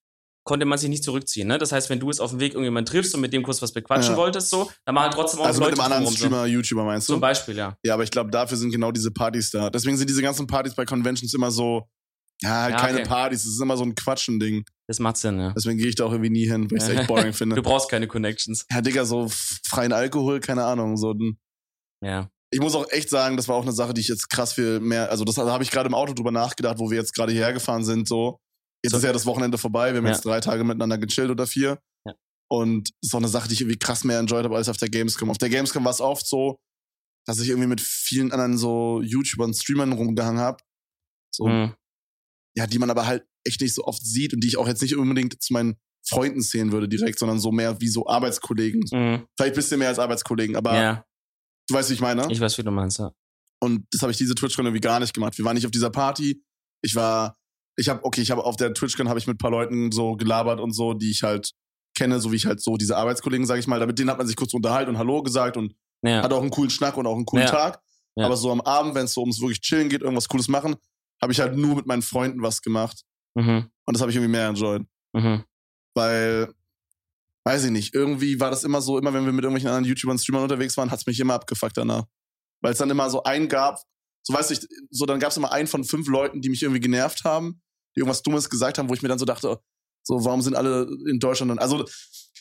konnte 0.45 0.65
man 0.65 0.79
sich 0.79 0.89
nicht 0.89 1.03
zurückziehen. 1.03 1.47
Ne? 1.47 1.57
Das 1.59 1.71
heißt, 1.71 1.89
wenn 1.89 1.99
du 1.99 2.07
jetzt 2.07 2.19
auf 2.21 2.31
dem 2.31 2.39
Weg 2.39 2.53
irgendjemanden 2.53 2.91
triffst 2.91 3.13
und 3.13 3.21
mit 3.21 3.33
dem 3.33 3.43
kurz 3.43 3.61
was 3.61 3.71
bequatschen 3.71 4.13
Ja. 4.13 4.17
wolltest, 4.17 4.49
so, 4.49 4.71
dann 4.85 4.95
machen 4.95 5.05
halt 5.05 5.13
trotzdem 5.13 5.41
auch 5.41 5.45
Also 5.45 5.59
mit 5.59 5.69
Leute 5.69 5.75
dem 5.75 5.81
anderen 5.83 6.03
drumherum 6.05 6.17
Streamer, 6.17 6.45
YouTuber 6.47 6.83
meinst 6.85 7.07
So. 7.07 7.13
du? 7.13 7.15
Zum 7.17 7.21
Beispiel, 7.21 7.55
ja. 7.57 7.77
Ja, 7.85 7.93
aber 7.93 8.03
ich 8.03 8.09
glaube, 8.09 8.31
dafür 8.31 8.57
sind 8.57 8.71
genau 8.71 8.91
diese 8.91 9.11
Partys 9.11 9.51
da. 9.51 9.69
Deswegen 9.69 9.95
sind 9.97 10.09
diese 10.09 10.21
ganzen 10.23 10.47
Partys 10.47 10.73
bei 10.73 10.85
Conventions 10.85 11.33
immer 11.35 11.51
so, 11.51 11.83
ja, 12.41 12.61
halt 12.63 12.71
Ja, 12.73 12.79
keine 12.79 12.99
okay. 12.99 13.07
Partys. 13.07 13.45
Es 13.45 13.51
ist 13.53 13.61
immer 13.61 13.77
so 13.77 13.83
ein 13.83 13.93
Quatschending. 13.93 14.63
Das 14.87 14.97
macht 14.99 15.17
Sinn, 15.17 15.39
ja. 15.39 15.53
Deswegen 15.55 15.77
gehe 15.77 15.87
ich 15.87 15.95
da 15.95 16.05
auch 16.05 16.11
irgendwie 16.11 16.31
nie 16.31 16.47
hin, 16.49 16.71
weil 16.71 16.77
ich 16.77 16.83
es 16.83 16.89
echt 16.89 17.07
boring 17.07 17.33
finde. 17.33 17.55
Du 17.55 17.61
brauchst 17.61 17.89
keine 17.89 18.07
Connections. 18.07 18.65
Ja, 18.71 18.81
Digga, 18.81 19.05
so 19.05 19.27
freien 19.67 19.93
Alkohol, 19.93 20.39
keine 20.39 20.63
Ahnung, 20.63 20.97
so 20.97 21.11
ein 21.11 21.37
Ja. 22.03 22.31
Ich 22.51 22.59
muss 22.59 22.75
auch 22.75 22.89
echt 22.89 23.09
sagen, 23.09 23.37
das 23.37 23.47
war 23.47 23.55
auch 23.55 23.61
eine 23.63 23.71
Sache, 23.71 23.93
die 23.93 24.01
ich 24.01 24.07
jetzt 24.07 24.29
krass 24.29 24.53
viel 24.53 24.79
mehr, 24.79 25.09
also 25.11 25.23
das 25.25 25.37
habe 25.37 25.63
ich 25.63 25.71
gerade 25.71 25.87
im 25.87 25.93
Auto 25.93 26.13
drüber 26.13 26.31
nachgedacht, 26.31 26.79
wo 26.79 26.89
wir 26.89 26.97
jetzt 26.97 27.13
gerade 27.13 27.31
hierher 27.31 27.53
gefahren 27.53 27.83
sind, 27.83 28.07
so. 28.07 28.37
Jetzt 28.83 28.91
So. 28.91 28.97
ist 28.97 29.03
ja 29.03 29.11
das 29.13 29.25
Wochenende 29.25 29.57
vorbei, 29.57 29.91
wir 29.91 29.97
haben 29.97 30.05
Ja. 30.05 30.13
jetzt 30.13 30.25
drei 30.25 30.39
Tage 30.39 30.63
miteinander 30.63 30.97
gechillt 30.97 31.29
oder 31.29 31.45
vier. 31.45 31.79
Ja. 32.07 32.13
Und 32.49 32.89
das 33.01 33.09
ist 33.09 33.13
auch 33.13 33.19
eine 33.19 33.27
Sache, 33.27 33.47
die 33.49 33.53
ich 33.55 33.61
irgendwie 33.61 33.77
krass 33.79 34.03
mehr 34.03 34.19
enjoyed 34.19 34.45
habe 34.45 34.55
als 34.55 34.69
auf 34.69 34.77
der 34.77 34.89
Gamescom. 34.89 35.29
Auf 35.29 35.37
der 35.37 35.49
Gamescom 35.49 35.83
war 35.83 35.91
es 35.91 36.01
oft 36.01 36.25
so, 36.25 36.57
dass 37.27 37.39
ich 37.39 37.49
irgendwie 37.49 37.67
mit 37.67 37.81
vielen 37.81 38.31
anderen 38.31 38.57
so 38.57 39.01
YouTubern, 39.03 39.53
Streamern 39.53 39.91
rumgehangen 39.91 40.39
habe. 40.41 40.63
So, 41.35 41.47
Mhm. 41.47 41.75
ja, 42.57 42.65
die 42.67 42.79
man 42.79 42.89
aber 42.89 43.05
halt 43.05 43.25
echt 43.45 43.61
nicht 43.61 43.75
so 43.75 43.83
oft 43.83 44.03
sieht 44.03 44.33
und 44.33 44.41
die 44.43 44.47
ich 44.47 44.57
auch 44.57 44.67
jetzt 44.67 44.81
nicht 44.81 44.95
unbedingt 44.95 45.41
zu 45.41 45.53
meinen 45.53 45.75
Freunden 46.07 46.41
zählen 46.41 46.71
würde 46.71 46.87
direkt, 46.87 47.19
sondern 47.19 47.39
so 47.39 47.51
mehr 47.51 47.79
wie 47.81 47.87
so 47.89 48.07
Arbeitskollegen. 48.07 48.79
Mhm. 48.91 49.27
Vielleicht 49.37 49.53
ein 49.53 49.55
bisschen 49.55 49.79
mehr 49.79 49.89
als 49.89 49.99
Arbeitskollegen, 49.99 50.55
aber 50.55 50.73
Ja, 50.81 51.05
du 51.69 51.73
weißt, 51.73 51.89
wie 51.89 51.93
ich 51.93 52.01
meine. 52.01 52.27
ich 52.31 52.39
weiß, 52.39 52.57
wie 52.57 52.63
du 52.63 52.71
meinst, 52.71 52.99
ja. 52.99 53.11
Und 53.61 53.85
das 53.91 54.01
habe 54.01 54.11
ich 54.11 54.17
diese 54.17 54.35
TwitchCon 54.35 54.65
irgendwie 54.65 54.81
gar 54.81 54.99
nicht 54.99 55.13
gemacht. 55.13 55.37
Wir 55.37 55.45
waren 55.45 55.55
nicht 55.55 55.65
auf 55.65 55.71
dieser 55.71 55.89
Party. 55.89 56.41
Ich 56.81 56.95
war, 56.95 57.35
ich 57.75 57.89
habe, 57.89 58.03
okay, 58.03 58.21
ich 58.21 58.31
habe 58.31 58.43
auf 58.45 58.55
der 58.55 58.73
TwitchCon 58.73 59.09
habe 59.09 59.19
ich 59.19 59.27
mit 59.27 59.35
ein 59.35 59.37
paar 59.37 59.51
Leuten 59.51 59.91
so 59.91 60.15
gelabert 60.15 60.59
und 60.59 60.71
so, 60.73 60.93
die 60.93 61.11
ich 61.11 61.23
halt 61.23 61.51
kenne, 61.95 62.19
so 62.19 62.31
wie 62.31 62.37
ich 62.37 62.45
halt 62.45 62.61
so 62.61 62.77
diese 62.77 62.95
Arbeitskollegen, 62.95 63.45
sage 63.45 63.59
ich 63.59 63.67
mal, 63.67 63.85
mit 63.85 63.99
denen 63.99 64.09
hat 64.09 64.17
man 64.17 64.27
sich 64.27 64.37
kurz 64.37 64.53
unterhalten 64.53 64.91
und 64.91 64.97
Hallo 64.97 65.21
gesagt 65.23 65.57
und 65.57 65.75
Ja, 66.01 66.23
hat 66.23 66.31
auch 66.31 66.41
einen 66.41 66.51
coolen 66.51 66.69
Schnack 66.69 66.95
und 66.95 67.05
auch 67.05 67.15
einen 67.15 67.25
coolen 67.25 67.45
Ja. 67.45 67.51
Tag. 67.51 67.81
Ja. 68.15 68.25
Aber 68.25 68.37
so 68.37 68.51
am 68.51 68.61
Abend, 68.61 68.95
wenn 68.95 69.05
es 69.05 69.13
so 69.13 69.21
ums 69.21 69.39
wirklich 69.41 69.59
chillen 69.61 69.89
geht, 69.89 70.01
irgendwas 70.01 70.27
Cooles 70.29 70.47
machen, 70.47 70.75
habe 71.21 71.33
ich 71.33 71.39
halt 71.41 71.57
nur 71.57 71.75
mit 71.75 71.85
meinen 71.85 72.01
Freunden 72.01 72.41
was 72.41 72.61
gemacht. 72.61 73.03
mhm. 73.35 73.69
Und 73.85 73.93
das 73.93 74.01
habe 74.01 74.11
ich 74.11 74.15
irgendwie 74.17 74.31
mehr 74.31 74.47
enjoyed. 74.47 74.83
Mhm. 75.13 75.43
Weil, 75.95 76.53
weiß 77.49 77.63
ich 77.63 77.71
nicht, 77.71 77.95
irgendwie 77.95 78.39
war 78.39 78.51
das 78.51 78.63
immer 78.63 78.79
so, 78.79 78.99
immer 78.99 79.11
wenn 79.11 79.25
wir 79.25 79.31
mit 79.31 79.43
irgendwelchen 79.43 79.69
anderen 79.69 79.85
YouTubern, 79.85 80.19
Streamern 80.19 80.43
unterwegs 80.43 80.77
waren, 80.77 80.91
hat's 80.91 81.07
mich 81.07 81.19
immer 81.19 81.33
abgefuckt 81.33 81.75
danach. 81.77 82.05
Weil 82.61 82.73
es 82.73 82.77
dann 82.77 82.91
immer 82.91 83.09
so 83.09 83.23
einen 83.23 83.47
gab, 83.47 83.81
so 84.21 84.33
weiß 84.35 84.51
ich, 84.51 84.59
so 84.91 85.07
dann 85.07 85.19
gab's 85.19 85.35
immer 85.35 85.51
einen 85.51 85.67
von 85.67 85.83
fünf 85.83 86.07
Leuten, 86.07 86.41
die 86.41 86.49
mich 86.49 86.61
irgendwie 86.61 86.79
genervt 86.79 87.23
haben, 87.23 87.61
die 87.95 88.01
irgendwas 88.01 88.21
Dummes 88.21 88.51
gesagt 88.51 88.77
haben, 88.77 88.87
wo 88.87 88.93
ich 88.93 89.01
mir 89.01 89.07
dann 89.07 89.17
so 89.17 89.25
dachte, 89.25 89.59
so, 90.03 90.25
warum 90.25 90.43
sind 90.43 90.55
alle 90.55 90.87
in 91.09 91.19
Deutschland 91.19 91.49
dann, 91.49 91.57
also, 91.57 91.85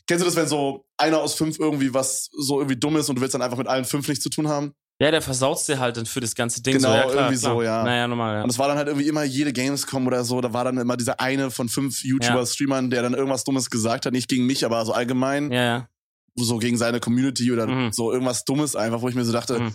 kennst 0.07 0.23
du 0.23 0.27
das, 0.27 0.37
wenn 0.37 0.47
so 0.47 0.85
einer 0.99 1.21
aus 1.21 1.35
fünf 1.35 1.59
irgendwie 1.59 1.94
was 1.94 2.29
so 2.33 2.61
irgendwie 2.61 2.79
dumm 2.79 2.97
ist 2.97 3.09
und 3.09 3.16
du 3.16 3.23
willst 3.23 3.35
dann 3.35 3.42
einfach 3.42 3.57
mit 3.57 3.66
allen 3.66 3.87
fünf 3.87 4.09
nichts 4.09 4.23
zu 4.23 4.29
tun 4.29 4.49
haben? 4.49 4.75
Ja, 5.01 5.13
der 5.13 5.23
versaut's 5.23 5.65
dir 5.67 5.79
halt 5.79 5.97
dann 5.97 6.07
für 6.07 6.19
das 6.21 6.35
ganze 6.35 6.61
Ding 6.61 6.75
Genau, 6.75 6.89
so. 6.91 6.95
Ja, 6.97 7.03
klar, 7.03 7.15
irgendwie 7.27 7.39
klar. 7.41 7.55
so, 7.55 7.63
ja. 7.63 7.85
Naja, 7.85 8.09
normal, 8.09 8.37
ja. 8.39 8.43
Und 8.43 8.51
es 8.51 8.59
war 8.59 8.67
dann 8.69 8.77
halt 8.79 8.89
irgendwie 8.89 9.07
immer 9.07 9.23
jede 9.23 9.53
Gamescom 9.53 10.07
oder 10.09 10.25
so, 10.25 10.41
da 10.41 10.53
war 10.53 10.65
dann 10.65 10.77
immer 10.79 10.97
dieser 10.97 11.21
eine 11.21 11.51
von 11.53 11.69
fünf 11.69 12.03
YouTuber, 12.03 12.41
Ja. 12.41 12.47
Streamern, 12.47 12.91
der 12.91 13.03
dann 13.03 13.15
irgendwas 13.15 13.45
Dummes 13.45 13.71
gesagt 13.71 14.07
hat, 14.07 14.13
nicht 14.13 14.29
gegen 14.29 14.45
mich, 14.47 14.65
aber 14.65 14.85
so 14.85 14.93
allgemein 14.93 15.53
Ja, 15.53 15.63
ja. 15.65 15.89
so 16.37 16.59
gegen 16.59 16.77
seine 16.77 16.99
Community 16.99 17.53
oder 17.53 17.67
Mhm. 17.69 17.93
so 17.93 18.11
irgendwas 18.13 18.45
Dummes 18.45 18.75
einfach, 18.75 19.01
wo 19.01 19.09
ich 19.09 19.15
mir 19.15 19.25
so 19.25 19.31
dachte, 19.33 19.61
Mhm. 19.61 19.75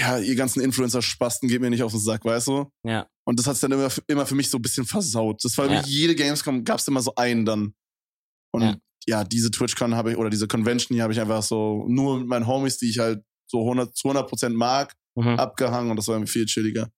ja, 0.00 0.18
ihr 0.18 0.36
ganzen 0.36 0.60
Influencer-Spasten 0.62 1.48
geht 1.48 1.60
mir 1.60 1.70
nicht 1.70 1.82
auf 1.82 1.90
den 1.92 2.00
Sack, 2.00 2.24
weißt 2.24 2.46
du? 2.46 2.70
Ja. 2.84 3.06
Und 3.24 3.38
das 3.40 3.48
hat's 3.48 3.60
dann 3.60 3.72
immer, 3.72 3.88
immer 4.06 4.26
für 4.26 4.34
mich 4.36 4.48
so 4.48 4.58
ein 4.58 4.62
bisschen 4.62 4.86
versaut. 4.86 5.42
Das 5.44 5.58
war 5.58 5.68
Ja. 5.68 5.84
wie 5.84 5.90
jede 5.90 6.14
Gamescom, 6.14 6.62
gab's 6.62 6.86
immer 6.86 7.02
so 7.02 7.12
einen 7.16 7.44
dann. 7.44 7.74
Und 8.52 8.62
ja, 8.62 8.76
Ja. 9.08 9.24
diese 9.24 9.50
TwitchCon 9.50 9.96
habe 9.96 10.12
ich, 10.12 10.16
oder 10.18 10.30
diese 10.30 10.46
Convention 10.46 10.94
hier 10.94 11.02
habe 11.02 11.12
ich 11.12 11.20
einfach 11.20 11.42
so 11.42 11.84
nur 11.88 12.18
mit 12.20 12.28
meinen 12.28 12.46
Homies, 12.46 12.78
die 12.78 12.88
ich 12.90 13.00
halt 13.00 13.24
so 13.46 13.60
100, 13.64 13.96
zu 13.96 14.08
100 14.08 14.28
Prozent 14.28 14.56
mag, 14.56 14.94
Mhm. 15.16 15.38
abgehangen 15.38 15.90
und 15.90 15.96
das 15.96 16.08
war 16.08 16.16
irgendwie 16.16 16.32
viel 16.32 16.46
chilliger. 16.46 16.88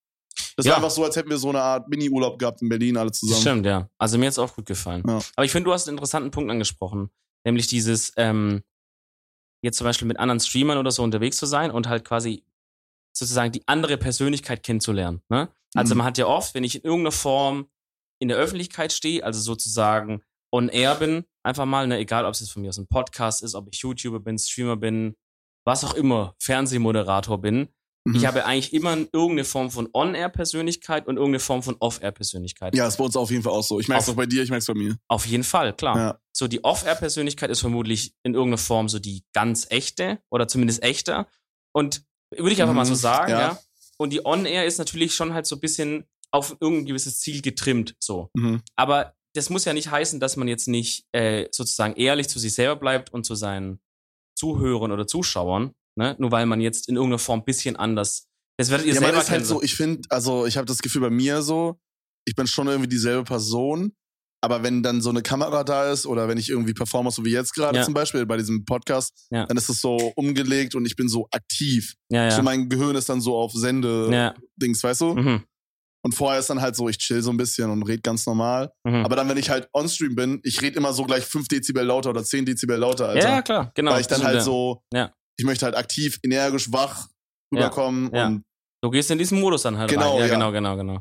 Das 0.56 0.64
Ja. 0.64 0.70
war 0.72 0.76
einfach 0.78 0.90
so, 0.90 1.04
als 1.04 1.16
hätten 1.16 1.28
wir 1.30 1.36
so 1.38 1.50
eine 1.50 1.60
Art 1.60 1.88
Mini-Urlaub 1.88 2.38
gehabt 2.38 2.62
in 2.62 2.68
Berlin 2.68 2.96
alle 2.96 3.12
zusammen. 3.12 3.40
Stimmt, 3.40 3.66
ja. 3.66 3.88
Also 3.98 4.16
mir 4.18 4.26
hat's 4.26 4.38
auch 4.38 4.54
gut 4.54 4.66
gefallen. 4.66 5.02
Ja. 5.06 5.20
Aber 5.36 5.44
ich 5.44 5.52
finde, 5.52 5.64
du 5.68 5.72
hast 5.74 5.86
einen 5.86 5.96
interessanten 5.96 6.30
Punkt 6.30 6.50
angesprochen. 6.50 7.10
Nämlich 7.44 7.66
dieses, 7.66 8.12
ähm, 8.16 8.62
jetzt 9.62 9.76
zum 9.78 9.84
Beispiel 9.84 10.08
mit 10.08 10.18
anderen 10.18 10.40
Streamern 10.40 10.78
oder 10.78 10.90
so 10.90 11.02
unterwegs 11.02 11.36
zu 11.36 11.46
sein 11.46 11.70
und 11.70 11.88
halt 11.88 12.04
quasi 12.04 12.42
sozusagen 13.16 13.52
die 13.52 13.66
andere 13.66 13.96
Persönlichkeit 13.96 14.62
kennenzulernen. 14.62 15.22
Ne? 15.28 15.48
Also 15.74 15.94
Mhm. 15.94 15.98
man 15.98 16.06
hat 16.06 16.18
ja 16.18 16.26
oft, 16.26 16.54
wenn 16.54 16.64
ich 16.64 16.76
in 16.76 16.82
irgendeiner 16.82 17.12
Form 17.12 17.68
in 18.18 18.28
der 18.28 18.36
Öffentlichkeit 18.38 18.92
stehe, 18.92 19.24
also 19.24 19.40
sozusagen 19.40 20.22
on 20.52 20.68
air 20.68 20.94
bin, 20.94 21.24
einfach 21.42 21.64
mal, 21.66 21.86
ne, 21.86 21.98
egal 21.98 22.24
ob 22.24 22.32
es 22.34 22.40
jetzt 22.40 22.50
von 22.52 22.62
mir 22.62 22.68
aus 22.70 22.78
ein 22.78 22.86
Podcast 22.86 23.42
ist, 23.42 23.54
ob 23.54 23.68
ich 23.72 23.80
YouTuber 23.80 24.20
bin, 24.20 24.38
Streamer 24.38 24.76
bin, 24.76 25.16
was 25.66 25.84
auch 25.84 25.92
immer, 25.94 26.34
Fernsehmoderator 26.38 27.38
bin, 27.40 27.68
Mhm. 28.08 28.14
ich 28.14 28.24
habe 28.26 28.44
eigentlich 28.46 28.72
immer 28.72 28.96
irgendeine 28.96 29.42
Form 29.44 29.68
von 29.68 29.88
On-Air-Persönlichkeit 29.92 31.08
und 31.08 31.16
irgendeine 31.16 31.40
Form 31.40 31.62
von 31.64 31.74
Off-Air-Persönlichkeit. 31.80 32.76
ja, 32.76 32.86
ist 32.86 32.98
bei 32.98 33.04
uns 33.04 33.16
auf 33.16 33.30
jeden 33.32 33.42
Fall 33.42 33.52
auch 33.52 33.64
so. 33.64 33.80
Ich 33.80 33.88
merk's 33.88 34.04
Auf- 34.08 34.12
auch 34.12 34.16
bei 34.16 34.26
dir, 34.26 34.44
ich 34.44 34.50
merk's 34.50 34.66
bei 34.66 34.74
mir. 34.74 34.96
Auf 35.08 35.26
jeden 35.26 35.42
Fall, 35.42 35.72
klar. 35.74 35.96
Ja. 35.98 36.20
So 36.32 36.46
die 36.46 36.62
Off-Air-Persönlichkeit 36.62 37.50
ist 37.50 37.60
vermutlich 37.60 38.14
in 38.22 38.34
irgendeiner 38.34 38.58
Form 38.58 38.88
so 38.88 39.00
die 39.00 39.24
ganz 39.32 39.66
echte 39.70 40.20
oder 40.30 40.46
zumindest 40.46 40.84
echter. 40.84 41.26
Und 41.72 42.04
würde 42.30 42.52
ich 42.52 42.62
einfach 42.62 42.74
mal 42.74 42.84
so 42.86 42.92
Mhm, 42.92 42.96
sagen, 42.96 43.30
ja. 43.32 43.40
ja. 43.40 43.58
Und 43.98 44.12
die 44.12 44.24
On-Air 44.24 44.66
ist 44.66 44.78
natürlich 44.78 45.12
schon 45.14 45.34
halt 45.34 45.46
so 45.46 45.56
ein 45.56 45.60
bisschen 45.60 46.04
auf 46.30 46.56
irgendein 46.60 46.86
gewisses 46.86 47.18
Ziel 47.18 47.42
getrimmt, 47.42 47.96
so. 47.98 48.30
Mhm. 48.34 48.62
Aber 48.76 49.14
das 49.34 49.50
muss 49.50 49.64
ja 49.64 49.72
nicht 49.72 49.90
heißen, 49.90 50.20
dass 50.20 50.36
man 50.36 50.46
jetzt 50.48 50.68
nicht 50.68 51.06
äh, 51.12 51.48
sozusagen 51.50 51.96
ehrlich 51.96 52.28
zu 52.28 52.38
sich 52.38 52.54
selber 52.54 52.76
bleibt 52.76 53.12
und 53.12 53.24
zu 53.26 53.34
seinen 53.34 53.80
Zuhörern 54.36 54.92
oder 54.92 55.06
Zuschauern, 55.06 55.72
ne? 55.98 56.14
Nur 56.18 56.30
weil 56.30 56.46
man 56.46 56.60
jetzt 56.60 56.88
in 56.88 56.96
irgendeiner 56.96 57.18
Form 57.18 57.40
ein 57.40 57.44
bisschen 57.44 57.76
anders. 57.76 58.26
Das 58.58 58.70
werdet 58.70 58.86
ihr 58.86 58.94
ja, 58.94 59.00
selber 59.00 59.20
ist 59.20 59.30
halt 59.30 59.44
so, 59.46 59.62
ich 59.62 59.74
finde, 59.74 60.02
also 60.10 60.46
ich 60.46 60.56
habe 60.56 60.66
das 60.66 60.78
Gefühl 60.78 61.02
bei 61.02 61.10
mir 61.10 61.42
so, 61.42 61.78
ich 62.26 62.34
bin 62.34 62.46
schon 62.46 62.66
irgendwie 62.68 62.88
dieselbe 62.88 63.24
Person, 63.24 63.92
aber 64.42 64.62
wenn 64.62 64.82
dann 64.82 65.00
so 65.02 65.10
eine 65.10 65.22
Kamera 65.22 65.64
da 65.64 65.90
ist 65.92 66.06
oder 66.06 66.28
wenn 66.28 66.38
ich 66.38 66.48
irgendwie 66.50 66.72
performe, 66.74 67.10
so 67.10 67.24
wie 67.24 67.30
jetzt 67.32 67.54
gerade 67.54 67.78
Ja. 67.78 67.84
zum 67.84 67.94
Beispiel 67.94 68.24
bei 68.26 68.36
diesem 68.36 68.64
Podcast, 68.64 69.26
Ja. 69.30 69.44
dann 69.46 69.56
ist 69.56 69.68
es 69.68 69.80
so 69.80 69.96
umgelegt 70.16 70.74
und 70.74 70.86
ich 70.86 70.96
bin 70.96 71.08
so 71.08 71.26
aktiv. 71.32 71.94
ja, 72.10 72.24
ja. 72.24 72.30
So 72.30 72.42
mein 72.42 72.68
Gehirn 72.68 72.96
ist 72.96 73.08
dann 73.08 73.20
so 73.20 73.36
auf 73.36 73.52
Sende-Dings, 73.52 74.82
weißt 74.82 75.00
du? 75.02 75.14
Mhm. 75.14 75.42
Und 76.06 76.14
vorher 76.14 76.38
ist 76.38 76.48
dann 76.48 76.60
halt 76.60 76.76
so, 76.76 76.88
ich 76.88 76.98
chill 76.98 77.20
so 77.20 77.30
ein 77.32 77.36
bisschen 77.36 77.68
und 77.68 77.82
red 77.82 78.00
ganz 78.00 78.24
normal. 78.26 78.70
Mhm. 78.84 79.04
Aber 79.04 79.16
dann, 79.16 79.28
wenn 79.28 79.36
ich 79.38 79.50
halt 79.50 79.68
on-stream 79.72 80.14
bin, 80.14 80.40
ich 80.44 80.62
rede 80.62 80.76
immer 80.76 80.92
so 80.92 81.02
gleich 81.02 81.24
5 81.24 81.48
Dezibel 81.48 81.82
lauter 81.84 82.10
oder 82.10 82.22
10 82.22 82.46
Dezibel 82.46 82.76
lauter, 82.78 83.08
Alter. 83.08 83.28
ja, 83.28 83.42
klar, 83.42 83.72
genau. 83.74 83.90
Weil 83.90 84.02
ich 84.02 84.06
dann 84.06 84.22
halt 84.22 84.40
so, 84.42 84.82
Ja. 84.94 85.12
ich 85.36 85.44
möchte 85.44 85.64
halt 85.66 85.74
aktiv, 85.76 86.20
energisch, 86.22 86.72
wach 86.72 87.08
rüberkommen 87.52 88.14
Ja. 88.14 88.26
und 88.28 88.44
Du 88.84 88.90
gehst 88.90 89.10
in 89.10 89.18
diesen 89.18 89.40
Modus 89.40 89.62
dann 89.62 89.76
halt 89.78 89.90
Genau, 89.90 90.10
rein. 90.12 90.18
Ja, 90.20 90.26
ja. 90.26 90.32
genau, 90.34 90.52
genau, 90.52 90.76
genau. 90.76 91.00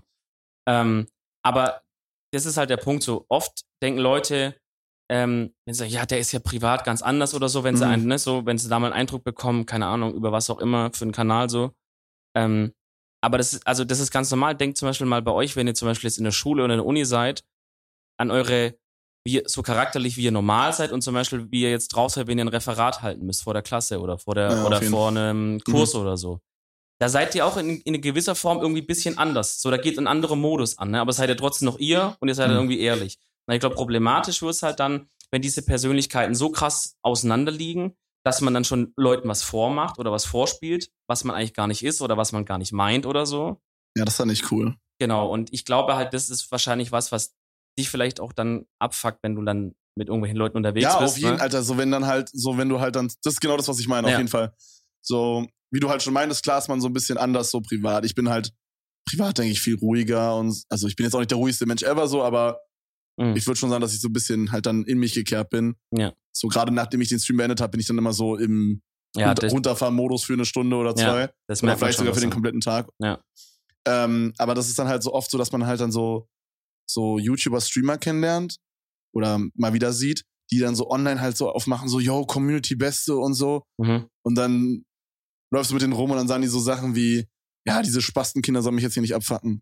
Ähm, 0.68 1.06
aber 1.46 1.84
das 2.34 2.48
ist 2.48 2.58
halt 2.58 2.72
der 2.72 2.78
Punkt 2.78 3.04
so. 3.04 3.26
Oft 3.30 3.62
denken 3.84 4.00
Leute, 4.00 4.56
ähm, 5.12 5.54
wenn 5.68 5.74
sie 5.76 5.80
sagen, 5.80 5.92
ja, 5.92 6.06
der 6.08 6.18
ist 6.18 6.32
ja 6.32 6.40
privat 6.40 6.84
ganz 6.84 7.04
anders 7.04 7.36
oder 7.36 7.48
so, 7.48 7.64
wenn 7.64 7.78
sie 7.78 7.86
Mhm. 7.86 7.92
einen, 7.92 8.06
ne, 8.08 8.18
so, 8.18 8.44
wenn 8.48 8.58
sie 8.58 8.70
da 8.70 8.80
mal 8.80 8.88
einen 8.88 9.02
Eindruck 9.02 9.24
bekommen, 9.24 9.68
keine 9.68 9.86
Ahnung, 9.86 10.16
über 10.16 10.32
was 10.32 10.50
auch 10.50 10.58
immer 10.58 10.90
für 10.94 11.04
einen 11.06 11.12
Kanal 11.12 11.48
so. 11.50 11.74
Ähm, 12.36 12.74
aber 13.26 13.38
das 13.38 13.54
ist, 13.54 13.68
also 13.68 13.84
das 13.84 14.00
ist 14.00 14.12
ganz 14.12 14.30
normal. 14.32 14.56
Denkt 14.56 14.78
zum 14.78 14.88
Beispiel 14.88 15.08
mal 15.08 15.22
bei 15.22 15.32
euch, 15.32 15.56
wenn 15.56 15.68
ihr 15.68 15.74
zum 15.76 15.88
Beispiel 15.88 16.08
jetzt 16.10 16.18
in 16.18 16.24
der 16.24 16.32
Schule 16.32 16.64
oder 16.64 16.74
in 16.74 16.80
der 16.80 16.86
Uni 16.86 17.06
seid, 17.06 17.44
an 18.18 18.32
eure, 18.32 18.76
wie, 19.26 19.44
so 19.46 19.62
charakterlich 19.62 20.16
wie 20.18 20.24
ihr 20.24 20.32
normal 20.32 20.74
seid 20.74 20.92
und 20.92 21.02
zum 21.02 21.14
Beispiel, 21.14 21.48
wie 21.52 21.64
ihr 21.64 21.72
jetzt 21.72 21.90
drauf 21.90 22.12
seid, 22.12 22.28
wenn 22.28 22.38
ihr 22.38 22.46
ein 22.46 22.50
Referat 22.50 23.02
halten 23.02 23.26
müsst 23.26 23.44
vor 23.44 23.54
der 23.54 23.64
Klasse 23.64 24.00
oder 24.00 24.18
vor 24.18 24.36
der, 24.36 24.52
Ja, 24.52 24.66
oder 24.66 24.82
vor 24.82 25.10
einem 25.10 25.60
Kurs 25.64 25.96
oder 25.96 26.18
so 26.18 26.40
da 26.98 27.10
seid 27.10 27.36
ihr 27.36 27.46
auch 27.46 27.58
in, 27.58 27.82
in 27.82 28.00
gewisser 28.02 28.36
Form 28.36 28.60
irgendwie 28.60 28.82
ein 28.82 28.88
bisschen 28.88 29.18
anders. 29.18 29.62
So, 29.62 29.70
da 29.70 29.76
geht 29.76 29.98
ein 29.98 30.08
anderer 30.08 30.38
Modus 30.38 30.78
an, 30.78 30.92
ne? 30.92 31.02
aber 31.02 31.12
seid 31.12 31.30
ihr 31.30 31.36
trotzdem 31.36 31.66
noch 31.66 31.78
ihr 31.78 32.16
und 32.22 32.30
ihr 32.30 32.36
seid 32.36 32.50
Mhm. 32.50 32.56
irgendwie 32.56 32.80
ehrlich. 32.80 33.18
Na, 33.48 33.54
ich 33.54 33.60
glaube, 33.60 33.76
problematisch 33.76 34.42
wird 34.42 34.54
es 34.54 34.64
halt 34.64 34.80
dann, 34.80 35.10
wenn 35.30 35.42
diese 35.42 35.62
Persönlichkeiten 35.62 36.36
so 36.36 36.50
krass 36.52 36.96
auseinanderliegen, 37.02 37.98
dass 38.26 38.42
man 38.42 38.54
dann 38.54 38.64
schon 38.64 38.92
Leuten 38.98 39.30
was 39.30 39.44
vormacht 39.44 40.00
oder 40.00 40.12
was 40.12 40.26
vorspielt, 40.26 40.90
was 41.08 41.24
man 41.24 41.36
eigentlich 41.36 41.54
gar 41.54 41.68
nicht 41.68 41.84
ist 41.84 42.02
oder 42.02 42.18
was 42.18 42.32
man 42.32 42.44
gar 42.44 42.58
nicht 42.58 42.74
meint 42.74 43.06
oder 43.06 43.26
so. 43.26 43.62
ja, 43.96 44.04
das 44.04 44.16
ist 44.16 44.20
dann 44.20 44.30
nicht 44.30 44.52
cool. 44.52 44.76
Genau, 45.00 45.30
und 45.30 45.54
ich 45.54 45.66
glaube 45.66 45.96
halt, 45.96 46.14
das 46.14 46.30
ist 46.30 46.50
wahrscheinlich 46.52 46.92
was, 46.92 47.12
was 47.12 47.36
dich 47.78 47.90
vielleicht 47.90 48.20
auch 48.20 48.34
dann 48.34 48.66
abfuckt, 48.80 49.20
wenn 49.22 49.36
du 49.36 49.44
dann 49.44 49.76
mit 49.98 50.08
irgendwelchen 50.08 50.38
Leuten 50.38 50.58
unterwegs 50.58 50.84
ja, 50.84 51.00
bist. 51.00 51.14
auf 51.14 51.18
jeden 51.18 51.36
ne? 51.36 51.42
Alter, 51.42 51.62
so 51.62 51.78
wenn 51.78 51.92
dann 51.92 52.06
halt, 52.06 52.30
so 52.34 52.58
wenn 52.58 52.70
du 52.70 52.80
halt 52.80 52.96
dann, 52.96 53.08
das 53.24 53.34
ist 53.34 53.42
genau 53.42 53.58
das, 53.58 53.68
was 53.68 53.80
ich 53.80 53.88
meine, 53.88 54.08
Ja. 54.08 54.16
auf 54.16 54.20
jeden 54.20 54.30
Fall. 54.30 54.54
So, 55.02 55.46
wie 55.72 55.80
du 55.80 55.90
halt 55.90 56.02
schon 56.02 56.14
meintest, 56.14 56.44
klar 56.44 56.58
ist 56.58 56.68
man 56.68 56.82
so 56.82 56.88
ein 56.88 56.94
bisschen 56.94 57.18
anders 57.18 57.52
so 57.52 57.62
privat. 57.62 58.06
Ich 58.06 58.16
bin 58.16 58.30
halt 58.30 58.52
privat, 59.08 59.38
denke 59.38 59.52
ich, 59.52 59.62
viel 59.62 59.78
ruhiger 59.78 60.36
und, 60.36 60.64
also 60.70 60.88
ich 60.88 60.96
bin 60.96 61.06
jetzt 61.06 61.14
auch 61.14 61.20
nicht 61.20 61.32
der 61.32 61.38
ruhigste 61.38 61.66
Mensch 61.66 61.84
ever 61.84 62.08
so, 62.08 62.24
aber 62.24 62.60
Mhm. 63.18 63.36
ich 63.36 63.48
würde 63.48 63.58
schon 63.58 63.70
sagen, 63.70 63.82
dass 63.82 63.94
ich 63.94 64.02
so 64.02 64.10
ein 64.10 64.14
bisschen 64.14 64.52
halt 64.52 64.66
dann 64.66 64.84
in 64.84 64.98
mich 64.98 65.14
gekehrt 65.14 65.50
bin. 65.50 65.76
Ja. 65.92 66.14
So 66.36 66.48
gerade 66.48 66.74
nachdem 66.74 67.02
ich 67.02 67.10
den 67.10 67.20
Stream 67.20 67.38
beendet 67.38 67.62
habe, 67.62 67.72
bin 67.72 67.80
ich 67.80 67.88
dann 67.88 67.98
immer 67.98 68.14
so 68.14 68.36
im 68.36 68.82
ja, 69.16 69.28
Runter 69.28 69.42
das, 69.44 69.54
Runterfahren-Modus 69.54 70.24
für 70.26 70.34
eine 70.34 70.46
Stunde 70.46 70.76
oder 70.76 70.90
Ja, 70.90 70.96
zwei. 70.96 71.34
das 71.48 71.64
oder 71.64 71.78
vielleicht 71.78 71.98
sogar 71.98 72.14
für 72.14 72.20
den 72.20 72.30
kompletten 72.30 72.62
Tag. 72.62 72.90
Ja. 73.00 73.22
Ähm, 73.88 74.34
aber 74.38 74.56
das 74.56 74.68
ist 74.68 74.78
dann 74.78 74.88
halt 74.88 75.04
so 75.04 75.14
oft 75.14 75.32
so, 75.32 75.38
dass 75.38 75.52
man 75.52 75.66
halt 75.66 75.80
dann 75.80 75.92
so, 75.92 76.28
so 76.90 77.18
YouTuber, 77.20 77.62
Streamer 77.62 77.98
kennenlernt 77.98 78.58
oder 79.14 79.40
mal 79.54 79.74
wieder 79.74 79.94
sieht, 79.94 80.26
die 80.52 80.60
dann 80.60 80.76
so 80.76 80.90
online 80.90 81.22
halt 81.22 81.38
so 81.38 81.50
aufmachen, 81.50 81.88
so, 81.88 82.00
yo, 82.00 82.26
Community 82.26 82.76
Beste 82.76 83.16
und 83.16 83.34
so. 83.34 83.64
Mhm. 83.78 84.08
Und 84.24 84.36
dann 84.36 84.84
läufst 85.54 85.72
du 85.72 85.76
mit 85.76 85.84
denen 85.84 85.94
rum 85.94 86.12
und 86.12 86.18
dann 86.18 86.28
sagen 86.28 86.42
die 86.42 86.48
so 86.48 86.60
Sachen 86.60 86.96
wie, 86.96 87.26
ja, 87.66 87.82
diese 87.82 88.02
Spastenkinder 88.02 88.62
sollen 88.62 88.76
mich 88.76 88.84
jetzt 88.84 88.94
hier 88.94 89.02
nicht 89.02 89.16
abfacken. 89.16 89.62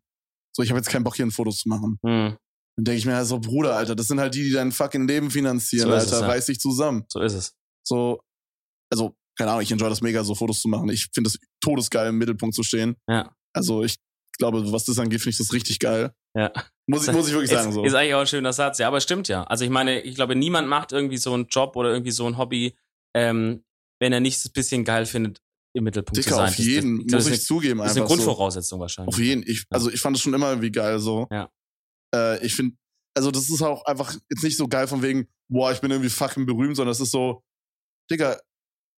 So, 0.55 0.63
ich 0.63 0.69
habe 0.69 0.79
jetzt 0.79 0.89
keinen 0.89 1.03
Bock, 1.03 1.15
hier 1.15 1.25
ein 1.25 1.31
Foto 1.31 1.51
zu 1.51 1.69
machen. 1.69 1.99
Mhm. 2.01 2.37
Dann 2.75 2.85
denke 2.85 2.97
ich 2.97 3.05
mir 3.05 3.15
halt 3.15 3.27
so, 3.27 3.39
Bruder, 3.39 3.75
Alter, 3.75 3.95
das 3.95 4.07
sind 4.07 4.19
halt 4.19 4.33
die, 4.33 4.43
die 4.43 4.51
dein 4.51 4.71
fucking 4.71 5.07
Leben 5.07 5.29
finanzieren, 5.29 5.89
So 5.89 5.95
ist 5.95 6.03
Alter. 6.05 6.15
es, 6.15 6.21
ja. 6.21 6.27
Reiß 6.27 6.45
dich 6.47 6.59
zusammen. 6.59 7.05
So 7.07 7.19
ist 7.19 7.33
es. 7.33 7.53
So, 7.85 8.19
also, 8.91 9.15
keine 9.37 9.51
Ahnung, 9.51 9.63
ich 9.63 9.71
enjoy 9.71 9.89
das 9.89 10.01
mega, 10.01 10.23
so 10.23 10.35
Fotos 10.35 10.61
zu 10.61 10.67
machen. 10.67 10.89
Ich 10.89 11.09
finde 11.13 11.29
das 11.29 11.39
todesgeil 11.61 12.09
im 12.09 12.17
Mittelpunkt 12.17 12.55
zu 12.55 12.63
stehen. 12.63 12.95
Ja. 13.07 13.35
Also 13.53 13.83
ich 13.83 13.97
glaube, 14.37 14.71
was 14.71 14.85
das 14.85 14.97
angeht, 14.99 15.21
finde 15.21 15.31
ich 15.31 15.37
das 15.37 15.53
richtig 15.53 15.79
geil. 15.79 16.13
Ja. 16.35 16.51
Muss 16.87 17.07
ich, 17.07 17.13
muss 17.13 17.27
ich 17.27 17.33
wirklich 17.33 17.51
ist, 17.51 17.57
sagen 17.57 17.71
so. 17.71 17.83
Ist 17.83 17.93
eigentlich 17.93 18.15
auch 18.15 18.21
ein 18.21 18.27
schöner 18.27 18.53
Satz, 18.53 18.79
ja, 18.79 18.87
aber 18.87 18.97
es 18.97 19.03
stimmt 19.03 19.27
ja. 19.27 19.43
Also 19.43 19.63
ich 19.63 19.69
meine, 19.69 20.01
ich 20.01 20.15
glaube, 20.15 20.35
niemand 20.35 20.67
macht 20.67 20.91
irgendwie 20.91 21.17
so 21.17 21.33
einen 21.33 21.47
Job 21.47 21.75
oder 21.75 21.91
irgendwie 21.91 22.11
so 22.11 22.25
ein 22.25 22.37
Hobby, 22.37 22.75
ähm, 23.15 23.63
wenn 23.99 24.11
er 24.11 24.19
nicht 24.19 24.43
ein 24.43 24.51
bisschen 24.51 24.83
geil 24.83 25.05
findet, 25.05 25.41
im 25.75 25.83
Mittelpunkt 25.83 26.15
zu 26.15 26.21
Dicker, 26.21 26.35
sein. 26.35 26.49
auf 26.49 26.55
jeden, 26.57 27.07
das, 27.07 27.23
das, 27.23 27.29
muss 27.29 27.39
ich 27.39 27.45
zugeben. 27.45 27.79
das 27.79 27.91
ist 27.91 27.97
eine 27.97 28.03
einfach 28.03 28.15
so. 28.15 28.23
Grundvoraussetzung 28.23 28.79
wahrscheinlich. 28.79 29.13
Auf 29.13 29.19
jeden. 29.19 29.43
Ich, 29.47 29.65
also 29.69 29.89
ich 29.89 29.99
fand 29.99 30.15
es 30.15 30.21
schon 30.21 30.33
immer 30.33 30.49
irgendwie 30.49 30.71
geil 30.71 30.99
so. 30.99 31.27
Ja. 31.31 31.49
Äh, 32.13 32.45
ich 32.45 32.55
finde, 32.55 32.75
also 33.15 33.31
das 33.31 33.49
ist 33.49 33.61
auch 33.61 33.85
einfach 33.85 34.13
jetzt 34.29 34.43
nicht 34.43 34.57
so 34.57 34.67
geil 34.67 34.87
von 34.87 35.01
wegen, 35.01 35.27
boah, 35.49 35.71
ich 35.71 35.81
bin 35.81 35.91
irgendwie 35.91 36.09
fucking 36.09 36.45
berühmt, 36.45 36.75
sondern 36.75 36.91
es 36.91 36.99
ist 36.99 37.11
so, 37.11 37.43
Digga, 38.11 38.39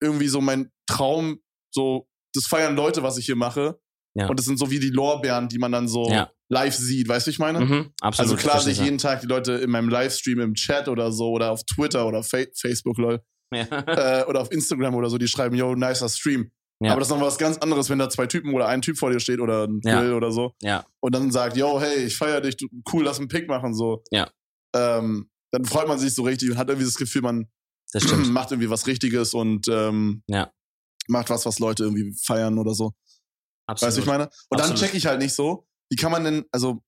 irgendwie 0.02 0.28
so 0.28 0.42
mein 0.42 0.72
Traum, 0.88 1.40
so, 1.74 2.08
das 2.34 2.46
feiern 2.48 2.76
Leute, 2.76 3.04
was 3.04 3.18
ich 3.18 3.26
hier 3.26 3.36
mache. 3.36 3.80
Ja. 4.18 4.28
Und 4.28 4.38
das 4.40 4.46
sind 4.46 4.58
so 4.58 4.72
wie 4.72 4.80
die 4.80 4.90
Lorbeeren, 4.92 5.50
die 5.50 5.58
man 5.58 5.72
dann 5.74 5.88
so 5.90 6.10
Ja. 6.10 6.32
live 6.50 6.76
sieht, 6.76 7.08
weißt 7.10 7.28
du, 7.28 7.32
ich 7.32 7.40
meine? 7.40 7.60
Mhm, 7.60 7.94
absolut. 8.02 8.32
Also 8.32 8.36
klar 8.38 8.62
sehe 8.62 8.72
ich 8.72 8.80
jeden 8.80 8.98
Tag 8.98 9.22
die 9.22 9.28
Leute 9.28 9.54
in 9.54 9.70
meinem 9.70 9.90
Livestream 9.90 10.40
im 10.40 10.54
Chat 10.54 10.88
oder 10.88 11.12
so 11.12 11.32
oder 11.32 11.52
auf 11.52 11.64
Twitter 11.66 12.08
oder 12.08 12.24
Fa 12.24 12.38
Facebook, 12.56 12.98
lol, 12.98 13.22
Ja. 13.54 13.64
äh, 13.66 14.26
oder 14.26 14.40
auf 14.42 14.52
Instagram 14.52 14.96
oder 14.96 15.10
so, 15.10 15.18
die 15.18 15.28
schreiben, 15.28 15.56
yo, 15.58 15.76
nicer 15.76 16.08
Stream. 16.08 16.52
Ja. 16.86 16.92
Aber 16.92 17.00
das 17.00 17.10
ist 17.10 17.16
noch 17.16 17.22
was 17.22 17.38
ganz 17.38 17.58
anderes, 17.58 17.90
wenn 17.90 18.00
da 18.00 18.10
zwei 18.10 18.28
Typen 18.28 18.54
oder 18.54 18.68
ein 18.68 18.82
Typ 18.82 18.98
vor 18.98 19.12
dir 19.12 19.20
steht 19.20 19.40
oder 19.40 19.68
ein 19.68 19.80
Ja. 19.84 20.14
Oder 20.16 20.32
so 20.32 20.54
ja, 20.62 20.86
und 21.02 21.14
dann 21.16 21.32
sagt, 21.32 21.58
yo, 21.58 21.80
hey, 21.80 22.06
ich 22.06 22.18
feier 22.18 22.42
dich, 22.42 22.58
du, 22.58 22.68
cool, 22.94 23.04
lass 23.04 23.20
einen 23.20 23.28
Pick 23.28 23.48
machen, 23.48 23.74
so. 23.74 24.04
Ja. 24.12 24.30
Ähm, 24.76 25.30
dann 25.52 25.66
freut 25.66 25.88
man 25.88 26.00
sich 26.00 26.14
so 26.14 26.24
richtig 26.24 26.52
und 26.52 26.58
hat 26.58 26.70
irgendwie 26.70 26.86
das 26.86 26.96
Gefühl, 26.96 27.22
man 27.22 27.48
das 27.94 28.04
macht 28.28 28.52
irgendwie 28.52 28.70
was 28.70 28.88
Richtiges 28.88 29.34
und 29.34 29.68
ähm, 29.70 30.24
Ja. 30.28 30.52
macht 31.08 31.30
was, 31.30 31.46
was 31.46 31.60
Leute 31.60 31.84
irgendwie 31.84 32.14
feiern 32.26 32.58
oder 32.60 32.74
so. 32.74 32.92
Absolut. 33.68 33.88
Weißt 33.88 33.98
du, 33.98 34.02
ich 34.02 34.08
meine? 34.08 34.24
Und 34.50 34.60
dann 34.60 34.72
Absolut. 34.72 34.80
check 34.80 34.94
ich 34.94 35.06
halt 35.06 35.20
nicht 35.20 35.34
so, 35.34 35.68
wie 35.90 35.96
kann 35.96 36.12
man 36.12 36.24
denn, 36.24 36.46
also 36.52 36.84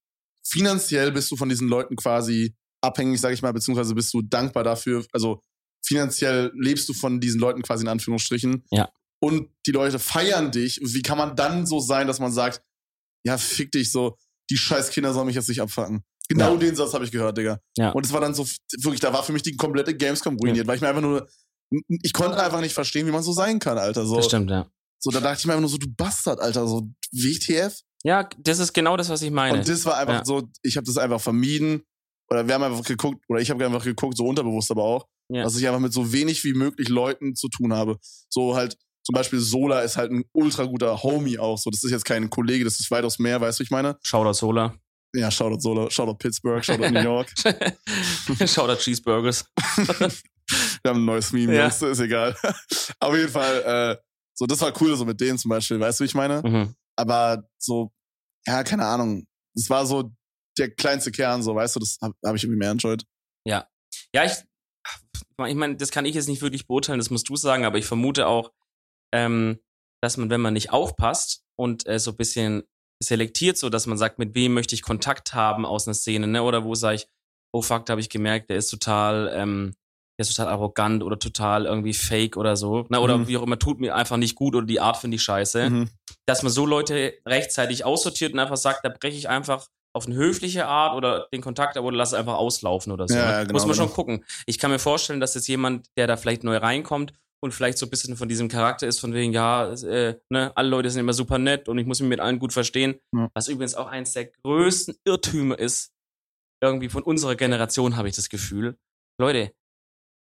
finanziell 0.46 1.12
bist 1.12 1.32
du 1.32 1.36
von 1.38 1.50
diesen 1.50 1.68
Leuten 1.68 1.96
quasi 1.96 2.56
abhängig, 2.82 3.20
sag 3.20 3.34
ich 3.34 3.42
mal, 3.42 3.52
beziehungsweise 3.54 3.96
bist 3.96 4.14
du 4.14 4.22
dankbar 4.22 4.64
dafür, 4.64 5.06
also 5.12 5.42
finanziell 5.86 6.52
lebst 6.56 6.88
du 6.90 6.94
von 6.94 7.20
diesen 7.20 7.40
Leuten 7.40 7.62
quasi 7.62 7.84
in 7.84 7.88
Anführungsstrichen. 7.88 8.64
Ja. 8.72 8.90
Und 9.20 9.50
die 9.66 9.72
Leute 9.72 10.00
feiern 10.00 10.52
dich. 10.52 10.80
Wie 10.84 11.02
kann 11.02 11.18
man 11.18 11.36
dann 11.36 11.66
so 11.66 11.80
sein, 11.80 12.08
dass 12.08 12.20
man 12.20 12.32
sagt, 12.32 12.62
ja, 13.26 13.38
fick 13.38 13.72
dich 13.72 13.92
so, 13.92 14.18
die 14.50 14.58
scheiß 14.58 14.92
Kinder 14.92 15.14
sollen 15.14 15.28
mich 15.28 15.36
jetzt 15.36 15.50
nicht 15.50 15.62
abfacken. 15.62 16.04
Genau 16.30 16.54
Ja. 16.54 16.58
den 16.58 16.76
Satz 16.76 16.94
habe 16.94 17.04
ich 17.06 17.12
gehört, 17.12 17.38
Digga. 17.38 17.60
Ja. 17.78 17.92
Und 17.92 18.06
es 18.06 18.14
war 18.14 18.22
dann 18.22 18.34
so, 18.34 18.46
wirklich, 18.82 19.00
da 19.00 19.12
war 19.14 19.24
für 19.24 19.34
mich 19.34 19.44
die 19.44 19.56
komplette 19.56 19.96
Gamescom 19.96 20.38
ruiniert, 20.38 20.68
weil 20.68 20.76
ich 20.76 20.82
mir 20.82 20.90
einfach 20.90 21.02
nur, 21.02 21.28
ich 21.90 22.14
konnte 22.14 22.42
einfach 22.42 22.62
nicht 22.62 22.74
verstehen, 22.74 23.08
wie 23.08 23.12
man 23.12 23.24
so 23.24 23.32
sein 23.34 23.60
kann, 23.60 23.78
Alter. 23.78 24.06
So, 24.06 24.18
Das 24.18 24.26
stimmt, 24.28 24.50
ja. 24.52 24.70
so 25.00 25.10
da 25.10 25.20
dachte 25.20 25.40
ich 25.40 25.46
mir 25.46 25.54
einfach 25.54 25.62
nur 25.62 25.70
so, 25.70 25.78
du 25.78 25.88
Bastard, 25.90 26.40
Alter, 26.40 26.68
so 26.68 26.88
WTF. 27.12 27.82
Ja, 28.04 28.30
das 28.38 28.60
ist 28.60 28.74
genau 28.74 28.96
das, 28.98 29.10
was 29.10 29.22
ich 29.22 29.32
meine. 29.32 29.58
Und 29.58 29.68
das 29.68 29.84
war 29.86 29.98
einfach 29.98 30.20
Ja. 30.20 30.26
so, 30.26 30.48
ich 30.62 30.78
habe 30.78 30.86
das 30.86 30.98
einfach 30.98 31.20
vermieden. 31.20 31.82
Oder 32.30 32.46
wir 32.48 32.54
haben 32.56 32.64
einfach 32.64 32.84
geguckt, 32.84 33.24
oder 33.30 33.40
ich 33.40 33.50
habe 33.50 33.66
einfach 33.66 33.84
geguckt, 33.84 34.18
so 34.18 34.26
unterbewusst 34.26 34.70
aber 34.70 34.84
auch, 34.84 35.08
Ja. 35.30 35.44
dass 35.44 35.58
ich 35.58 35.66
einfach 35.68 35.80
mit 35.80 35.94
so 35.94 36.12
wenig 36.12 36.44
wie 36.44 36.54
möglich 36.54 36.90
Leuten 36.90 37.36
zu 37.36 37.48
tun 37.50 37.74
habe. 37.74 37.98
So 38.30 38.56
halt, 38.56 38.78
zum 39.08 39.14
Beispiel 39.14 39.40
Sola 39.40 39.84
ist 39.84 39.96
halt 39.96 40.12
ein 40.12 40.26
ultra 40.34 40.66
guter 40.66 41.02
Homie 41.02 41.40
auch. 41.40 41.58
So, 41.58 41.70
das 41.70 41.82
ist 41.82 41.92
jetzt 41.92 42.04
kein 42.04 42.30
Kollege, 42.30 42.66
das 42.66 42.78
ist 42.82 42.92
weitaus 42.92 43.20
mehr, 43.20 43.40
weißt 43.40 43.58
du, 43.58 43.64
ich 43.64 43.72
meine? 43.72 43.98
Shoutout 44.04 44.34
Sola. 44.34 44.76
Ja, 45.16 45.32
Shoutout 45.32 45.62
Sola, 45.62 45.90
Shoutout 45.90 46.16
Pittsburgh, 46.18 46.62
Shoutout 46.62 46.92
New 46.92 47.02
York. 47.02 47.34
Shoutout 48.46 48.82
Cheeseburgers. 48.82 49.46
Wir 50.84 50.90
haben 50.92 51.04
ein 51.04 51.06
neues 51.06 51.32
Meme, 51.32 51.56
Ja. 51.56 51.68
Ist 51.68 51.82
egal. 52.02 52.36
Auf 53.00 53.16
jeden 53.16 53.30
Fall, 53.30 53.96
äh, 53.96 53.98
so, 54.34 54.46
das 54.46 54.60
war 54.60 54.74
cool, 54.82 54.94
so 54.98 55.06
mit 55.06 55.22
denen 55.22 55.38
zum 55.38 55.48
Beispiel, 55.48 55.80
weißt 55.80 56.02
du, 56.02 56.04
wie 56.04 56.08
ich 56.08 56.14
meine? 56.14 56.42
Mhm. 56.42 56.76
Aber 56.98 57.48
so, 57.58 57.94
ja, 58.46 58.62
keine 58.66 58.86
Ahnung. 58.86 59.26
Das 59.56 59.70
war 59.70 59.86
so 59.86 60.12
der 60.58 60.70
kleinste 60.70 61.14
Kern, 61.14 61.42
so, 61.44 61.56
weißt 61.56 61.78
du, 61.78 61.80
das 61.80 61.98
habe 62.02 62.14
hab 62.26 62.36
ich 62.36 62.44
irgendwie 62.44 62.60
mehr 62.60 62.72
enjoyed. 62.72 63.06
Ja, 64.14 64.26
ich, 64.26 64.34
ich 65.48 65.56
meine, 65.56 65.78
das 65.78 65.92
kann 65.92 66.04
ich 66.04 66.16
jetzt 66.16 66.28
nicht 66.28 66.42
wirklich 66.42 66.68
beurteilen, 66.68 67.00
das 67.00 67.10
musst 67.10 67.30
du 67.30 67.38
sagen, 67.38 67.64
aber 67.64 67.78
ich 67.78 67.86
vermute 67.86 68.28
auch, 68.28 68.52
ähm, 69.14 69.60
dass 70.04 70.18
man, 70.18 70.30
wenn 70.30 70.42
man 70.42 70.54
nicht 70.54 70.72
aufpasst 70.72 71.44
und 71.60 71.88
äh, 71.88 72.00
so 72.00 72.12
ein 72.12 72.18
bisschen 72.18 72.64
selektiert, 73.04 73.58
so 73.58 73.70
dass 73.70 73.86
man 73.88 73.98
sagt, 73.98 74.20
mit 74.20 74.36
wem 74.36 74.54
möchte 74.54 74.76
ich 74.76 74.82
Kontakt 74.82 75.34
haben 75.34 75.66
aus 75.66 75.88
einer 75.88 75.94
Szene, 75.94 76.28
ne? 76.28 76.44
Oder 76.44 76.64
wo 76.64 76.76
sage 76.76 76.96
ich, 76.96 77.08
oh 77.54 77.62
fuck, 77.62 77.86
da 77.86 77.92
habe 77.92 78.02
ich 78.02 78.10
gemerkt, 78.10 78.50
der 78.50 78.58
ist 78.58 78.70
total, 78.70 79.32
ähm, 79.34 79.76
der 80.20 80.24
ist 80.26 80.36
total 80.36 80.52
arrogant 80.52 81.04
oder 81.04 81.20
total 81.20 81.66
irgendwie 81.66 81.94
fake 81.94 82.38
oder 82.38 82.56
so, 82.58 82.86
ne? 82.90 83.00
Oder 83.00 83.18
Mhm. 83.20 83.28
wie 83.28 83.38
auch 83.38 83.44
immer, 83.44 83.60
tut 83.60 83.80
mir 83.80 83.96
einfach 83.96 84.18
nicht 84.18 84.36
gut 84.36 84.56
oder 84.56 84.66
die 84.66 84.80
Art 84.80 84.98
finde 84.98 85.16
ich 85.16 85.22
scheiße. 85.24 85.70
Mhm. 85.70 85.90
Dass 86.26 86.44
man 86.44 86.52
so 86.52 86.66
Leute 86.66 87.14
rechtzeitig 87.28 87.86
aussortiert 87.86 88.34
und 88.34 88.40
einfach 88.40 88.58
sagt, 88.58 88.84
da 88.84 88.90
breche 88.90 89.18
ich 89.18 89.30
einfach 89.30 89.68
auf 89.96 90.06
eine 90.06 90.16
höfliche 90.16 90.68
Art 90.68 90.96
oder 90.96 91.28
den 91.34 91.42
Kontakt 91.42 91.78
ab 91.78 91.84
oder 91.84 91.98
lass 91.98 92.10
es 92.10 92.14
einfach 92.16 92.36
auslaufen 92.36 92.92
oder 92.92 93.08
so. 93.08 93.16
Ja, 93.16 93.26
ne? 93.26 93.32
ja, 93.32 93.40
genau, 93.42 93.54
Muss 93.54 93.66
man 93.66 93.72
genau. 93.76 93.86
schon 93.88 93.94
gucken. 93.96 94.26
Ich 94.46 94.60
kann 94.60 94.70
mir 94.70 94.80
vorstellen, 94.80 95.20
dass 95.20 95.34
jetzt 95.34 95.48
jemand, 95.48 95.88
der 95.98 96.06
da 96.08 96.18
vielleicht 96.18 96.44
neu 96.44 96.58
reinkommt 96.58 97.14
und 97.44 97.54
vielleicht 97.54 97.78
so 97.78 97.86
ein 97.86 97.90
bisschen 97.90 98.18
von 98.18 98.28
diesem 98.30 98.48
Charakter 98.48 98.88
ist, 98.88 99.00
von 99.00 99.14
wegen, 99.14 99.32
ja, 99.34 99.72
äh, 99.74 100.20
ne, 100.30 100.52
alle 100.56 100.70
Leute 100.70 100.90
sind 100.90 101.02
immer 101.02 101.14
super 101.14 101.38
nett 101.38 101.70
und 101.70 101.78
ich 101.78 101.86
muss 101.86 102.00
mich 102.00 102.10
mit 102.10 102.20
allen 102.20 102.40
gut 102.40 102.54
verstehen. 102.54 103.00
Ja. 103.16 103.30
Was 103.34 103.48
übrigens 103.48 103.76
auch 103.76 103.88
eins 103.88 104.14
der 104.14 104.26
größten 104.44 104.96
Irrtümer 105.06 105.58
ist, 105.58 105.92
irgendwie 106.64 106.90
von 106.90 107.04
unserer 107.04 107.36
Generation, 107.36 107.96
habe 107.96 108.10
ich 108.10 108.16
das 108.16 108.30
Gefühl. 108.30 108.78
Leute, 109.20 109.52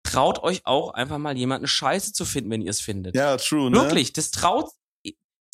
traut 0.05 0.41
euch 0.43 0.63
auch 0.67 0.95
einfach 0.95 1.19
mal 1.19 1.37
jemanden 1.37 1.67
scheiße 1.67 2.13
zu 2.13 2.25
finden, 2.25 2.51
wenn 2.51 2.63
ihr 2.63 2.71
es 2.71 2.81
findet. 2.81 3.15
Ja, 3.15 3.37
true, 3.37 3.71
ne? 3.71 3.79
Wirklich, 3.81 4.13
das 4.13 4.31
traut 4.31 4.71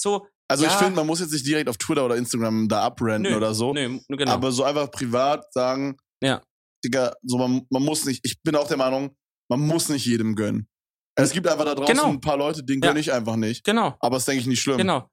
so. 0.00 0.26
Also 0.50 0.64
ich 0.66 0.72
Ja. 0.72 0.78
finde, 0.78 0.96
man 0.96 1.06
muss 1.06 1.20
jetzt 1.20 1.32
nicht 1.32 1.46
direkt 1.46 1.68
auf 1.68 1.78
Twitter 1.78 2.04
oder 2.04 2.16
Instagram 2.16 2.68
da 2.68 2.82
abrenten 2.82 3.34
oder 3.34 3.54
so. 3.54 3.72
Nö, 3.72 4.00
genau. 4.08 4.32
Aber 4.32 4.52
so 4.52 4.64
einfach 4.64 4.90
privat 4.90 5.52
sagen, 5.52 5.96
Ja. 6.22 6.42
Digga, 6.84 7.14
so 7.22 7.38
man, 7.38 7.64
man 7.70 7.82
muss 7.82 8.04
nicht, 8.04 8.20
ich 8.24 8.42
bin 8.42 8.56
auch 8.56 8.66
der 8.66 8.76
Meinung, 8.76 9.16
man 9.48 9.60
muss 9.60 9.88
nicht 9.88 10.04
jedem 10.04 10.34
gönnen. 10.34 10.66
Es 11.14 11.32
gibt 11.32 11.46
einfach 11.46 11.64
da 11.64 11.74
draußen 11.74 11.94
Genau. 11.94 12.08
ein 12.08 12.20
paar 12.20 12.36
Leute, 12.36 12.62
denen 12.64 12.82
Ja. 12.82 12.88
gönne 12.88 13.00
ich 13.00 13.12
einfach 13.12 13.36
nicht. 13.36 13.64
genau, 13.64 13.96
Aber 14.00 14.16
das 14.16 14.24
denke 14.24 14.40
ich 14.40 14.46
nicht 14.46 14.60
schlimm. 14.60 14.78
genau. 14.78 15.08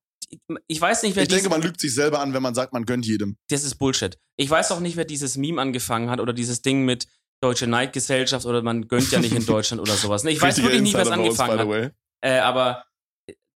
Ich 0.68 0.80
weiß 0.80 1.04
nicht, 1.04 1.16
wer 1.16 1.24
Ich 1.24 1.30
denke, 1.30 1.50
man 1.50 1.62
lügt 1.62 1.80
sich 1.80 1.94
selber 1.94 2.20
an, 2.20 2.34
wenn 2.34 2.44
man 2.44 2.54
sagt, 2.54 2.72
man 2.74 2.86
gönnt 2.86 3.06
jedem. 3.06 3.38
das 3.50 3.64
ist 3.64 3.76
Bullshit. 3.76 4.18
Ich 4.38 4.50
weiß 4.50 4.72
auch 4.72 4.80
nicht, 4.80 4.96
wer 4.96 5.06
dieses 5.06 5.38
Meme 5.38 5.60
angefangen 5.62 6.10
hat 6.10 6.20
oder 6.20 6.34
dieses 6.34 6.62
Ding 6.62 6.86
mit 6.86 7.08
Deutsche 7.42 7.68
Neidgesellschaft 7.68 8.46
oder 8.46 8.62
man 8.62 8.88
gönnt 8.88 9.12
ja 9.12 9.20
nicht 9.20 9.34
in 9.34 9.46
Deutschland 9.46 9.82
oder 9.82 9.94
sowas. 9.94 10.24
Ich 10.26 10.42
weiß 10.42 10.62
wirklich 10.62 10.82
nicht, 10.82 10.94
wer 10.94 11.02
es 11.02 11.08
uns, 11.08 11.18
angefangen 11.18 11.60
hat. 11.60 11.94
Äh, 12.22 12.40
aber 12.40 12.84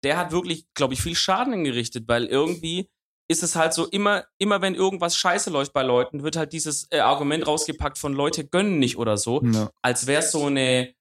der 0.03 0.17
hat 0.17 0.31
wirklich, 0.31 0.65
glaube 0.73 0.93
ich, 0.93 1.01
viel 1.01 1.15
Schaden 1.15 1.53
angerichtet, 1.53 2.05
weil 2.07 2.25
irgendwie 2.25 2.89
ist 3.29 3.43
es 3.43 3.55
halt 3.55 3.73
so, 3.73 3.85
immer, 3.87 4.25
immer 4.37 4.61
wenn 4.61 4.75
irgendwas 4.75 5.15
scheiße 5.15 5.49
läuft 5.49 5.73
bei 5.73 5.83
Leuten, 5.83 6.23
wird 6.23 6.35
halt 6.37 6.53
dieses 6.53 6.87
äh, 6.91 6.99
Argument 6.99 7.45
rausgepackt 7.47 7.97
von 7.97 8.13
Leute 8.13 8.45
gönnen 8.47 8.79
nicht 8.79 8.97
oder 8.97 9.17
so, 9.17 9.41
Ja. 9.43 9.69
als 9.81 10.07
wäre 10.07 10.21
es 10.23 10.31
so 10.31 10.45
eine, 10.45 10.93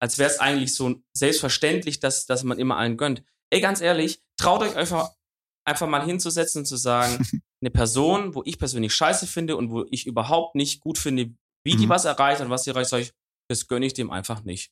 als 0.00 0.18
wäre 0.18 0.30
es 0.30 0.38
eigentlich 0.40 0.74
so 0.74 1.02
selbstverständlich, 1.12 2.00
dass, 2.00 2.26
dass 2.26 2.44
man 2.44 2.58
immer 2.58 2.76
allen 2.76 2.96
gönnt. 2.96 3.22
Ey, 3.50 3.60
ganz 3.60 3.80
ehrlich, 3.80 4.20
traut 4.36 4.62
euch 4.62 4.76
einfach, 4.76 5.10
einfach 5.64 5.88
mal 5.88 6.04
hinzusetzen 6.04 6.60
und 6.60 6.66
zu 6.66 6.76
sagen, 6.76 7.18
eine 7.60 7.70
Person, 7.70 8.34
wo 8.34 8.42
ich 8.44 8.58
persönlich 8.58 8.94
scheiße 8.94 9.26
finde 9.26 9.56
und 9.56 9.70
wo 9.70 9.84
ich 9.90 10.06
überhaupt 10.06 10.54
nicht 10.54 10.80
gut 10.80 10.98
finde, 10.98 11.34
wie 11.64 11.76
die 11.76 11.86
Mhm. 11.86 11.90
was 11.90 12.04
erreicht 12.04 12.40
und 12.40 12.50
was 12.50 12.64
sie 12.64 12.70
erreicht, 12.70 12.90
sag 12.90 13.00
ich, 13.00 13.12
das 13.50 13.66
gönne 13.66 13.86
ich 13.86 13.94
dem 13.94 14.10
einfach 14.10 14.44
nicht. 14.44 14.70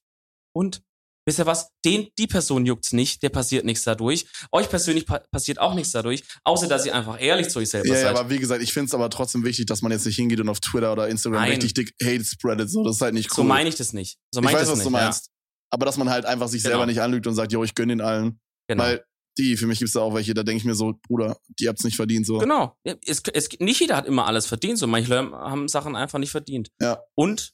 Und 0.55 0.83
wisst 1.27 1.39
ihr 1.41 1.47
was? 1.47 1.71
Den, 1.85 2.09
die 2.19 2.27
Person 2.27 2.65
juckt's 2.67 2.93
nicht, 2.93 3.23
der 3.23 3.29
passiert 3.31 3.65
nichts 3.65 3.85
dadurch. 3.85 4.27
Euch 4.53 4.69
persönlich 4.69 5.07
pa 5.07 5.19
passiert 5.31 5.59
auch 5.59 5.75
nichts 5.75 5.93
dadurch, 5.93 6.23
außer 6.45 6.69
dass 6.69 6.87
ihr 6.87 6.95
einfach 6.95 7.21
ehrlich 7.21 7.49
zu 7.49 7.59
euch 7.59 7.69
selber 7.69 7.89
Ja, 7.89 7.95
ja, 7.95 8.01
seid. 8.03 8.17
aber 8.17 8.31
wie 8.31 8.39
gesagt, 8.39 8.63
ich 8.63 8.73
finde 8.73 8.87
es 8.87 8.95
aber 8.95 9.11
trotzdem 9.11 9.45
wichtig, 9.45 9.67
dass 9.67 9.83
man 9.83 9.93
jetzt 9.93 10.07
nicht 10.07 10.17
hingeht 10.17 10.41
und 10.41 10.49
auf 10.49 10.61
Twitter 10.61 10.93
oder 10.93 11.09
Instagram 11.09 11.43
Nein. 11.43 11.51
richtig 11.53 11.75
dick 11.75 11.95
Hate 12.03 12.25
spreadet. 12.25 12.71
So, 12.71 12.85
das 12.85 12.97
ist 12.97 13.03
halt 13.03 13.15
nicht 13.15 13.31
cool. 13.33 13.37
So 13.37 13.45
meine 13.45 13.69
ich 13.69 13.75
das 13.75 13.93
nicht. 13.93 14.19
So 14.33 14.41
ich 14.41 14.45
meine 14.45 14.57
ich 14.57 14.61
weiß, 14.63 14.69
das 14.69 14.71
was 14.71 14.79
nicht. 14.79 14.87
du 14.87 14.91
meinst. 14.91 15.31
Aber 15.71 15.85
dass 15.85 15.97
man 15.97 16.09
halt 16.11 16.25
einfach 16.27 16.49
sich 16.49 16.63
Genau. 16.63 16.75
selber 16.75 16.87
nicht 16.87 17.01
anlügt 17.01 17.27
und 17.27 17.35
sagt, 17.35 17.53
yo, 17.53 17.65
ich 17.65 17.75
gönne 17.75 17.93
den 17.95 18.01
allen. 18.01 18.25
Ja, 18.69 18.75
genau. 18.75 18.85
Weil 18.85 19.05
die, 19.39 19.57
für 19.59 19.67
mich 19.67 19.81
gibt's 19.81 19.93
da 19.95 20.01
auch 20.01 20.15
welche, 20.15 20.33
da 20.33 20.43
denke 20.45 20.59
ich 20.61 20.65
mir 20.65 20.75
so, 20.75 20.95
Bruder, 21.07 21.37
die 21.61 21.69
habt's 21.69 21.85
nicht 21.85 21.97
verdient. 21.97 22.25
So. 22.25 22.39
Genau. 22.39 22.75
Ja, 22.87 22.95
Es, 23.05 23.21
es, 23.35 23.49
nicht 23.59 23.81
jeder 23.81 23.97
hat 23.97 24.07
immer 24.07 24.27
alles 24.27 24.47
verdient. 24.47 24.79
So 24.79 24.87
manche 24.87 25.11
Leute 25.11 25.33
haben 25.33 25.69
Sachen 25.69 25.95
einfach 25.97 26.19
nicht 26.19 26.31
verdient. 26.31 26.69
Ja. 26.81 27.03
Und, 27.15 27.53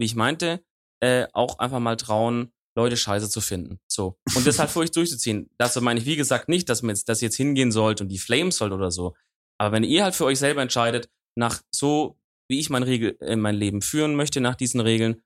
wie 0.00 0.06
ich 0.06 0.16
meinte, 0.16 0.64
äh, 1.00 1.26
auch 1.32 1.58
einfach 1.60 1.78
mal 1.78 1.96
trauen, 1.96 2.50
Leute 2.76 2.96
scheiße 2.96 3.28
zu 3.28 3.40
finden. 3.40 3.80
So. 3.88 4.18
Und 4.34 4.46
das 4.46 4.58
halt 4.58 4.70
für 4.70 4.80
euch 4.80 4.90
durchzuziehen. 4.90 5.50
Dazu 5.58 5.80
meine 5.80 6.00
ich, 6.00 6.06
wie 6.06 6.16
gesagt, 6.16 6.48
nicht, 6.48 6.68
dass 6.68 6.82
man 6.82 6.90
jetzt, 6.90 7.08
dass 7.08 7.22
ihr 7.22 7.26
jetzt 7.26 7.36
hingehen 7.36 7.72
sollt 7.72 8.00
und 8.00 8.08
die 8.08 8.18
flames 8.18 8.56
sollt 8.56 8.72
oder 8.72 8.90
so. 8.90 9.14
Aber 9.58 9.72
wenn 9.72 9.84
ihr 9.84 10.04
halt 10.04 10.14
für 10.14 10.24
euch 10.24 10.38
selber 10.38 10.62
entscheidet, 10.62 11.10
nach 11.36 11.60
so, 11.70 12.18
wie 12.48 12.58
ich 12.58 12.70
mein, 12.70 12.82
Regel, 12.82 13.16
äh, 13.20 13.36
mein 13.36 13.54
Leben 13.54 13.82
führen 13.82 14.14
möchte, 14.14 14.40
nach 14.40 14.54
diesen 14.54 14.80
Regeln, 14.80 15.22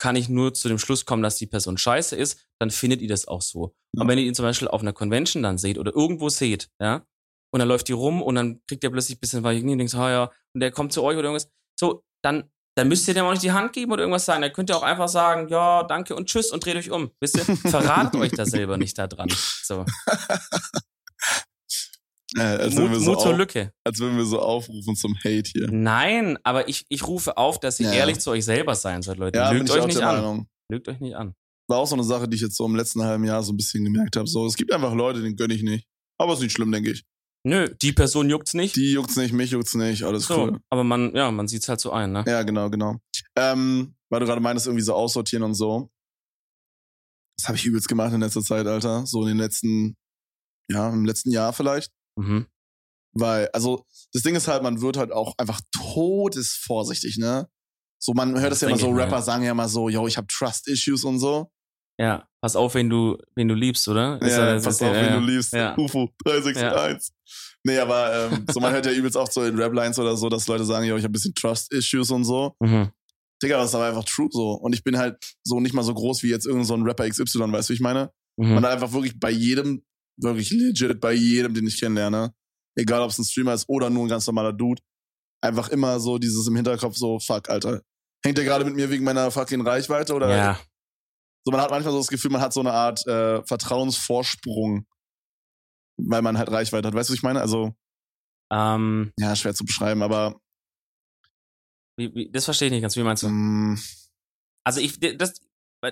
kann 0.00 0.16
ich 0.16 0.28
nur 0.28 0.54
zu 0.54 0.68
dem 0.68 0.78
Schluss 0.78 1.04
kommen, 1.04 1.22
dass 1.22 1.36
die 1.36 1.46
Person 1.46 1.76
scheiße 1.76 2.16
ist, 2.16 2.46
dann 2.60 2.70
findet 2.70 3.02
ihr 3.02 3.08
das 3.08 3.26
auch 3.26 3.42
so. 3.42 3.74
Ja. 3.94 4.02
Und 4.02 4.08
wenn 4.08 4.18
ihr 4.18 4.24
ihn 4.24 4.34
zum 4.34 4.44
Beispiel 4.44 4.68
auf 4.68 4.80
einer 4.80 4.92
Convention 4.92 5.42
dann 5.42 5.58
seht 5.58 5.78
oder 5.78 5.94
irgendwo 5.94 6.28
seht, 6.28 6.70
ja, 6.80 7.04
und 7.50 7.60
dann 7.60 7.68
läuft 7.68 7.88
die 7.88 7.92
rum 7.92 8.22
und 8.22 8.34
dann 8.34 8.60
kriegt 8.66 8.84
er 8.84 8.90
plötzlich 8.90 9.16
ein 9.16 9.20
bisschen 9.20 9.42
Vaginien 9.42 9.72
und 9.72 9.78
denkt, 9.78 9.94
ah 9.94 10.10
ja, 10.10 10.32
und 10.54 10.60
der 10.60 10.70
kommt 10.70 10.92
zu 10.92 11.02
euch 11.02 11.16
oder 11.16 11.28
irgendwas, 11.28 11.50
so, 11.78 12.04
dann, 12.22 12.50
dann 12.78 12.86
müsst 12.86 13.08
ihr 13.08 13.14
dem 13.14 13.24
auch 13.24 13.32
nicht 13.32 13.42
die 13.42 13.50
Hand 13.50 13.72
geben 13.72 13.90
oder 13.90 14.02
irgendwas 14.02 14.24
sagen. 14.24 14.40
Dann 14.40 14.52
könnt 14.52 14.70
ihr 14.70 14.76
auch 14.76 14.82
einfach 14.82 15.08
sagen, 15.08 15.48
ja, 15.48 15.82
danke 15.82 16.14
und 16.14 16.26
tschüss 16.26 16.52
und 16.52 16.64
dreht 16.64 16.76
euch 16.76 16.90
um. 16.92 17.10
Wisst 17.20 17.36
ihr? 17.36 17.44
Verratet 17.56 18.14
euch 18.20 18.30
da 18.30 18.46
selber 18.46 18.76
nicht 18.78 18.96
da 18.96 19.08
dran. 19.08 19.28
So. 19.64 19.84
Äh, 22.36 22.40
als, 22.40 22.74
Mut, 22.74 22.90
wir 22.90 23.00
so 23.00 23.10
Mut 23.12 23.20
zur 23.22 23.32
auf, 23.32 23.38
Lücke. 23.38 23.72
als 23.84 23.98
würden 23.98 24.16
wir 24.16 24.26
so 24.26 24.38
aufrufen 24.38 24.94
zum 24.94 25.16
Hate 25.16 25.50
hier. 25.50 25.68
Nein, 25.72 26.38
aber 26.44 26.68
ich, 26.68 26.84
ich 26.88 27.06
rufe 27.06 27.36
auf, 27.36 27.58
dass 27.58 27.80
ihr 27.80 27.86
Ja, 27.86 27.94
ehrlich 27.94 28.20
zu 28.20 28.30
euch 28.30 28.44
selber 28.44 28.74
sein 28.74 29.02
sollt, 29.02 29.18
Leute. 29.18 29.38
Ja, 29.38 29.50
Lügt 29.50 29.70
euch 29.70 29.86
nicht 29.86 30.02
an. 30.02 30.16
Meinung. 30.16 30.46
Lügt 30.70 30.88
euch 30.88 31.00
nicht 31.00 31.16
an. 31.16 31.34
War 31.68 31.78
auch 31.78 31.86
so 31.86 31.96
eine 31.96 32.04
Sache, 32.04 32.28
die 32.28 32.36
ich 32.36 32.42
jetzt 32.42 32.56
so 32.56 32.66
im 32.66 32.76
letzten 32.76 33.02
halben 33.02 33.24
Jahr 33.24 33.42
so 33.42 33.52
ein 33.52 33.56
bisschen 33.56 33.82
gemerkt 33.82 34.16
habe. 34.16 34.28
So, 34.28 34.46
es 34.46 34.56
gibt 34.56 34.72
einfach 34.72 34.94
Leute, 34.94 35.20
denen 35.20 35.36
gönne 35.36 35.54
ich 35.54 35.62
nicht. 35.62 35.86
Aber 36.18 36.34
ist 36.34 36.40
nicht 36.40 36.52
schlimm, 36.52 36.70
denke 36.70 36.92
ich. 36.92 37.04
Nö, 37.48 37.74
die 37.80 37.92
Person 37.92 38.28
juckt's 38.28 38.52
nicht. 38.52 38.76
Die 38.76 38.92
juckt's 38.92 39.16
nicht, 39.16 39.32
mich 39.32 39.50
juckt's 39.50 39.74
nicht, 39.74 40.04
alles 40.04 40.26
so, 40.26 40.38
cool. 40.38 40.60
aber 40.68 40.84
man, 40.84 41.14
ja, 41.14 41.30
man 41.30 41.48
sieht's 41.48 41.66
halt 41.68 41.80
so 41.80 41.92
ein, 41.92 42.12
ne? 42.12 42.22
Ja, 42.26 42.42
genau, 42.42 42.68
genau. 42.68 43.00
Ähm, 43.36 43.94
weil 44.10 44.20
du 44.20 44.26
gerade 44.26 44.42
meinst, 44.42 44.66
irgendwie 44.66 44.84
so 44.84 44.92
aussortieren 44.92 45.42
und 45.42 45.54
so. 45.54 45.90
Das 47.38 47.48
habe 47.48 47.56
ich 47.56 47.64
übelst 47.64 47.88
gemacht 47.88 48.12
in 48.12 48.20
letzter 48.20 48.42
Zeit, 48.42 48.66
Alter. 48.66 49.06
So 49.06 49.22
in 49.22 49.28
den 49.28 49.38
letzten, 49.38 49.96
ja, 50.70 50.90
im 50.90 51.06
letzten 51.06 51.30
Jahr 51.30 51.54
vielleicht. 51.54 51.90
Mhm. 52.16 52.46
Weil, 53.14 53.48
also, 53.54 53.86
das 54.12 54.22
Ding 54.22 54.34
ist 54.34 54.46
halt, 54.46 54.62
man 54.62 54.82
wird 54.82 54.98
halt 54.98 55.12
auch 55.12 55.34
einfach 55.38 55.62
todesvorsichtig, 55.72 57.16
ne? 57.16 57.48
So, 57.98 58.12
man 58.12 58.38
hört 58.38 58.52
Das 58.52 58.58
es 58.58 58.60
ja 58.62 58.68
immer 58.68 58.78
so, 58.78 58.90
Rapper 58.90 59.16
ja. 59.16 59.22
sagen 59.22 59.44
ja 59.44 59.52
immer 59.52 59.68
so, 59.68 59.88
yo, 59.88 60.06
ich 60.06 60.18
habe 60.18 60.26
Trust-Issues 60.26 61.04
und 61.04 61.18
so. 61.18 61.50
Ja, 62.00 62.28
pass 62.40 62.54
auf, 62.54 62.74
wen 62.74 62.88
du, 62.88 63.18
wen 63.34 63.48
du 63.48 63.54
liebst, 63.54 63.88
oder? 63.88 64.20
Ist 64.22 64.36
ja, 64.36 64.54
das- 64.54 64.64
pass 64.64 64.82
auf, 64.82 64.94
ja, 64.94 65.02
wenn 65.02 65.04
ja. 65.14 65.20
du 65.20 65.26
liest. 65.26 65.52
Ja. 65.52 65.76
UFO 65.76 66.10
361. 66.24 67.12
Nee, 67.64 67.78
aber 67.78 68.30
ähm, 68.32 68.46
so, 68.50 68.60
man 68.60 68.72
hört 68.72 68.86
ja 68.86 68.92
übelst 68.92 69.16
oft 69.16 69.32
so 69.32 69.44
in 69.44 69.58
Rap-Lines 69.58 69.98
oder 69.98 70.16
so, 70.16 70.28
dass 70.28 70.46
Leute 70.46 70.64
sagen, 70.64 70.86
yo, 70.86 70.96
ich 70.96 71.02
habe 71.02 71.10
ein 71.10 71.12
bisschen 71.12 71.34
Trust-Issues 71.34 72.10
und 72.10 72.24
so. 72.24 72.54
Mhm. 72.60 72.90
Digga, 73.42 73.58
das 73.58 73.70
ist 73.70 73.74
aber 73.74 73.86
einfach 73.86 74.04
true 74.04 74.28
so. 74.30 74.52
Und 74.52 74.74
ich 74.74 74.82
bin 74.84 74.96
halt 74.96 75.16
so 75.44 75.60
nicht 75.60 75.74
mal 75.74 75.82
so 75.82 75.92
groß 75.92 76.22
wie 76.22 76.28
jetzt 76.28 76.46
irgendein 76.46 76.66
so 76.66 76.74
ein 76.74 76.82
Rapper 76.82 77.08
XY, 77.08 77.52
weißt 77.52 77.68
du, 77.68 77.72
wie 77.72 77.76
ich 77.76 77.80
meine? 77.80 78.10
Mhm. 78.36 78.56
Und 78.56 78.64
einfach 78.64 78.92
wirklich 78.92 79.18
bei 79.18 79.30
jedem, 79.30 79.84
wirklich 80.16 80.50
legit 80.50 81.00
bei 81.00 81.12
jedem, 81.12 81.54
den 81.54 81.66
ich 81.66 81.78
kennenlerne, 81.80 82.32
egal 82.76 83.02
ob 83.02 83.10
es 83.10 83.18
ein 83.18 83.24
Streamer 83.24 83.54
ist 83.54 83.68
oder 83.68 83.90
nur 83.90 84.04
ein 84.06 84.08
ganz 84.08 84.26
normaler 84.26 84.52
Dude, 84.52 84.80
einfach 85.42 85.68
immer 85.68 86.00
so 86.00 86.18
dieses 86.18 86.46
im 86.46 86.56
Hinterkopf 86.56 86.96
so, 86.96 87.18
fuck, 87.18 87.48
Alter. 87.50 87.82
Hängt 88.24 88.38
der 88.38 88.44
gerade 88.44 88.64
mit 88.64 88.74
mir 88.74 88.90
wegen 88.90 89.04
meiner 89.04 89.30
fucking 89.30 89.60
Reichweite 89.60 90.14
oder? 90.14 90.34
Ja, 90.34 90.60
So, 91.44 91.52
man 91.52 91.60
hat 91.60 91.70
manchmal 91.70 91.92
so 91.92 91.98
das 91.98 92.08
Gefühl, 92.08 92.30
man 92.30 92.40
hat 92.40 92.52
so 92.52 92.60
eine 92.60 92.72
Art 92.72 93.06
äh, 93.06 93.42
Vertrauensvorsprung, 93.44 94.86
weil 95.96 96.22
man 96.22 96.36
halt 96.38 96.50
Reichweite 96.50 96.88
hat. 96.88 96.94
Weißt 96.94 97.08
du, 97.08 97.12
was 97.12 97.18
ich 97.18 97.22
meine? 97.22 97.40
Also, 97.40 97.74
ähm, 98.52 99.12
ja, 99.18 99.34
schwer 99.36 99.54
zu 99.54 99.64
beschreiben, 99.64 100.02
aber 100.02 100.40
wie, 101.98 102.14
wie, 102.14 102.30
das 102.30 102.44
verstehe 102.44 102.68
ich 102.68 102.72
nicht 102.72 102.82
ganz. 102.82 102.96
Wie 102.96 103.02
meinst 103.02 103.22
du? 103.22 103.28
mh, 103.28 103.78
Also 104.64 104.80
ich, 104.80 104.98
das, 105.18 105.34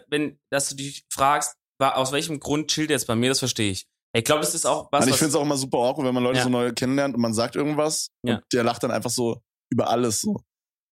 wenn, 0.09 0.39
dass 0.51 0.69
du 0.69 0.77
dich 0.77 1.05
fragst, 1.11 1.57
aus 1.79 2.13
welchem 2.13 2.41
Grund 2.41 2.71
chillt 2.71 2.91
jetzt 2.91 3.07
bei 3.07 3.15
mir, 3.15 3.29
das 3.29 3.39
verstehe 3.41 3.71
ich. 3.71 3.87
Ich 4.15 4.25
glaube, 4.25 4.41
das 4.41 4.55
ist 4.55 4.67
auch 4.67 4.91
was, 4.93 5.03
also 5.03 5.11
ich 5.13 5.17
finde 5.19 5.31
es 5.31 5.35
auch 5.35 5.43
immer 5.43 5.57
super 5.59 5.79
awkward, 5.79 6.07
wenn 6.07 6.15
man 6.15 6.23
Leute 6.25 6.39
Ja. 6.39 6.45
so 6.45 6.49
neu 6.49 6.73
kennenlernt 6.73 7.15
und 7.15 7.21
man 7.21 7.35
sagt 7.35 7.55
irgendwas 7.57 8.09
Ja. 8.23 8.37
und 8.37 8.45
der 8.53 8.65
lacht 8.65 8.83
dann 8.83 8.91
einfach 8.91 9.11
so 9.11 9.43
über 9.71 9.91
alles 9.91 10.21
so. 10.21 10.41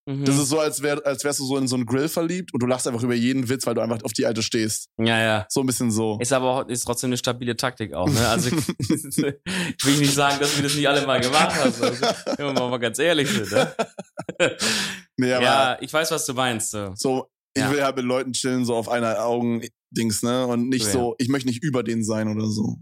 Mhm. 0.07 0.25
Das 0.27 0.37
ist 0.37 0.51
so, 0.51 0.59
als, 0.61 0.83
wär, 0.83 1.01
als 1.07 1.25
wärst 1.25 1.39
du 1.41 1.47
so 1.47 1.57
in 1.57 1.67
so 1.67 1.77
einen 1.77 1.87
Grill 1.87 2.09
verliebt 2.09 2.53
und 2.53 2.63
du 2.63 2.67
lachst 2.67 2.87
einfach 2.87 3.03
über 3.03 3.15
jeden 3.15 3.49
Witz, 3.49 3.67
weil 3.67 3.75
du 3.75 3.81
einfach 3.81 4.03
auf 4.05 4.13
die 4.13 4.27
alte 4.27 4.43
stehst. 4.43 4.89
ja, 4.99 5.19
ja. 5.19 5.47
So 5.49 5.61
ein 5.61 5.67
bisschen 5.67 5.91
so. 5.91 6.19
Ist 6.21 6.33
aber 6.33 6.51
auch, 6.51 6.69
ist 6.69 6.85
trotzdem 6.85 7.09
eine 7.09 7.17
stabile 7.17 7.57
Taktik 7.57 7.95
auch, 7.95 8.09
ne? 8.09 8.29
Also 8.29 8.51
ich 8.79 9.85
will 9.85 9.97
nicht 9.99 10.13
sagen, 10.15 10.39
dass 10.41 10.57
wir 10.57 10.63
das 10.63 10.75
nicht 10.75 10.87
alle 10.89 11.07
mal 11.07 11.21
gemacht 11.21 11.55
haben. 11.55 11.63
Also, 11.65 11.83
wenn 11.83 12.47
wir 12.47 12.69
mal 12.69 12.79
ganz 12.79 12.99
ehrlich 12.99 13.29
sind, 13.31 13.51
ne? 13.51 13.75
nee, 15.17 15.33
aber 15.33 15.45
Ja, 15.45 15.79
ich 15.81 15.93
weiß, 15.93 16.11
was 16.11 16.27
du 16.27 16.35
meinst. 16.35 16.71
So. 16.71 16.93
so, 16.95 17.27
ich 17.55 17.63
Ja. 17.63 17.71
will 17.71 17.83
halt 17.83 17.97
mit 17.97 18.05
Leuten 18.05 18.33
chillen, 18.33 18.65
so 18.65 18.75
auf 18.75 18.89
einer 18.89 19.25
Augen-Dings, 19.25 20.23
ne? 20.23 20.47
Und 20.47 20.69
nicht 20.69 20.87
Ja. 20.87 20.93
so, 20.93 21.15
ich 21.19 21.29
möchte 21.29 21.49
nicht 21.49 21.63
über 21.63 21.83
denen 21.83 22.05
sein 22.05 22.29
oder 22.29 22.47
so. 22.49 22.77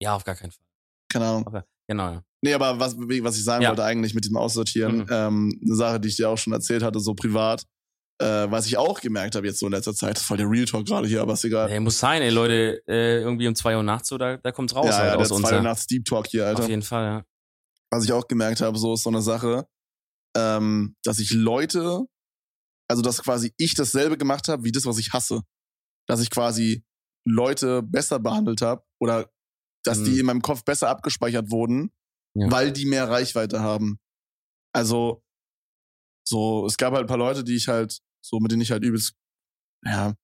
Ja, 0.00 0.14
auf 0.14 0.24
gar 0.24 0.34
keinen 0.36 0.52
Fall. 0.52 0.64
Keine 1.10 1.26
Ahnung. 1.26 1.62
Genau, 1.88 2.10
ja. 2.12 2.22
Nee, 2.44 2.52
aber 2.54 2.78
was, 2.78 2.96
was 2.98 3.36
ich 3.38 3.44
sagen 3.44 3.62
Ja. 3.62 3.70
wollte 3.70 3.84
eigentlich 3.84 4.14
mit 4.14 4.26
dem 4.26 4.36
Aussortieren, 4.36 4.98
Mhm. 4.98 5.06
ähm, 5.10 5.60
eine 5.64 5.74
Sache, 5.76 5.98
die 5.98 6.08
ich 6.08 6.16
dir 6.16 6.28
auch 6.28 6.36
schon 6.36 6.52
erzählt 6.52 6.82
hatte, 6.82 7.00
so 7.00 7.14
privat, 7.14 7.64
äh, 8.20 8.46
was 8.50 8.66
ich 8.66 8.76
auch 8.76 9.00
gemerkt 9.00 9.34
habe 9.34 9.46
jetzt 9.46 9.58
so 9.60 9.66
in 9.66 9.72
letzter 9.72 9.94
Zeit, 9.94 10.16
das 10.16 10.22
ist 10.22 10.26
voll 10.28 10.36
der 10.36 10.48
Real 10.50 10.66
Talk 10.66 10.86
gerade 10.86 11.08
hier, 11.08 11.22
aber 11.22 11.32
ist 11.32 11.44
egal. 11.44 11.70
Ey, 11.70 11.80
muss 11.80 11.98
sein, 11.98 12.20
ey, 12.22 12.28
Leute, 12.30 12.82
äh, 12.86 13.20
irgendwie 13.22 13.48
um 13.48 13.54
zwei 13.54 13.76
Uhr 13.76 13.82
nachts 13.82 14.08
so, 14.08 14.18
da, 14.18 14.36
da 14.36 14.52
kommt's 14.52 14.74
raus 14.74 14.86
ja, 14.86 14.98
halt 14.98 15.12
ja, 15.12 15.16
aus 15.16 15.28
der 15.28 15.36
uns. 15.38 15.48
zwei 15.48 15.56
ja. 15.56 15.62
Nachts 15.62 15.86
Deep 15.86 16.04
Talk 16.04 16.26
hier, 16.28 16.46
Alter. 16.46 16.62
Auf 16.64 16.68
jeden 16.68 16.82
Fall, 16.82 17.04
ja. 17.04 17.24
was 17.90 18.04
ich 18.04 18.12
auch 18.12 18.28
gemerkt 18.28 18.60
habe, 18.60 18.76
so 18.78 18.92
ist 18.94 19.02
so 19.04 19.10
eine 19.10 19.22
Sache, 19.22 19.66
ähm, 20.36 20.96
dass 21.02 21.18
ich 21.18 21.32
Leute, 21.32 22.04
also 22.88 23.02
dass 23.02 23.22
quasi 23.22 23.52
ich 23.56 23.74
dasselbe 23.74 24.18
gemacht 24.18 24.48
habe, 24.48 24.64
wie 24.64 24.72
das, 24.72 24.84
was 24.84 24.98
ich 24.98 25.12
hasse. 25.12 25.40
Dass 26.06 26.20
ich 26.20 26.28
quasi 26.28 26.84
Leute 27.26 27.82
besser 27.82 28.18
behandelt 28.18 28.60
habe 28.60 28.82
oder 29.00 29.30
dass 29.84 30.00
Mhm. 30.00 30.04
die 30.04 30.18
in 30.20 30.26
meinem 30.26 30.42
Kopf 30.42 30.62
besser 30.64 30.88
abgespeichert 30.90 31.50
wurden, 31.50 31.90
Ja. 32.36 32.50
weil 32.50 32.72
die 32.72 32.86
mehr 32.86 33.08
Reichweite 33.08 33.60
haben. 33.60 33.98
Also, 34.74 35.22
so, 36.26 36.66
es 36.66 36.76
gab 36.76 36.92
halt 36.94 37.04
ein 37.04 37.08
paar 37.08 37.18
Leute, 37.18 37.44
die 37.44 37.54
ich 37.56 37.68
halt, 37.68 37.98
so, 38.24 38.38
mit 38.40 38.50
denen 38.50 38.62
ich 38.62 38.70
halt 38.72 38.82
übelst, 38.82 39.14
ja, 39.84 40.14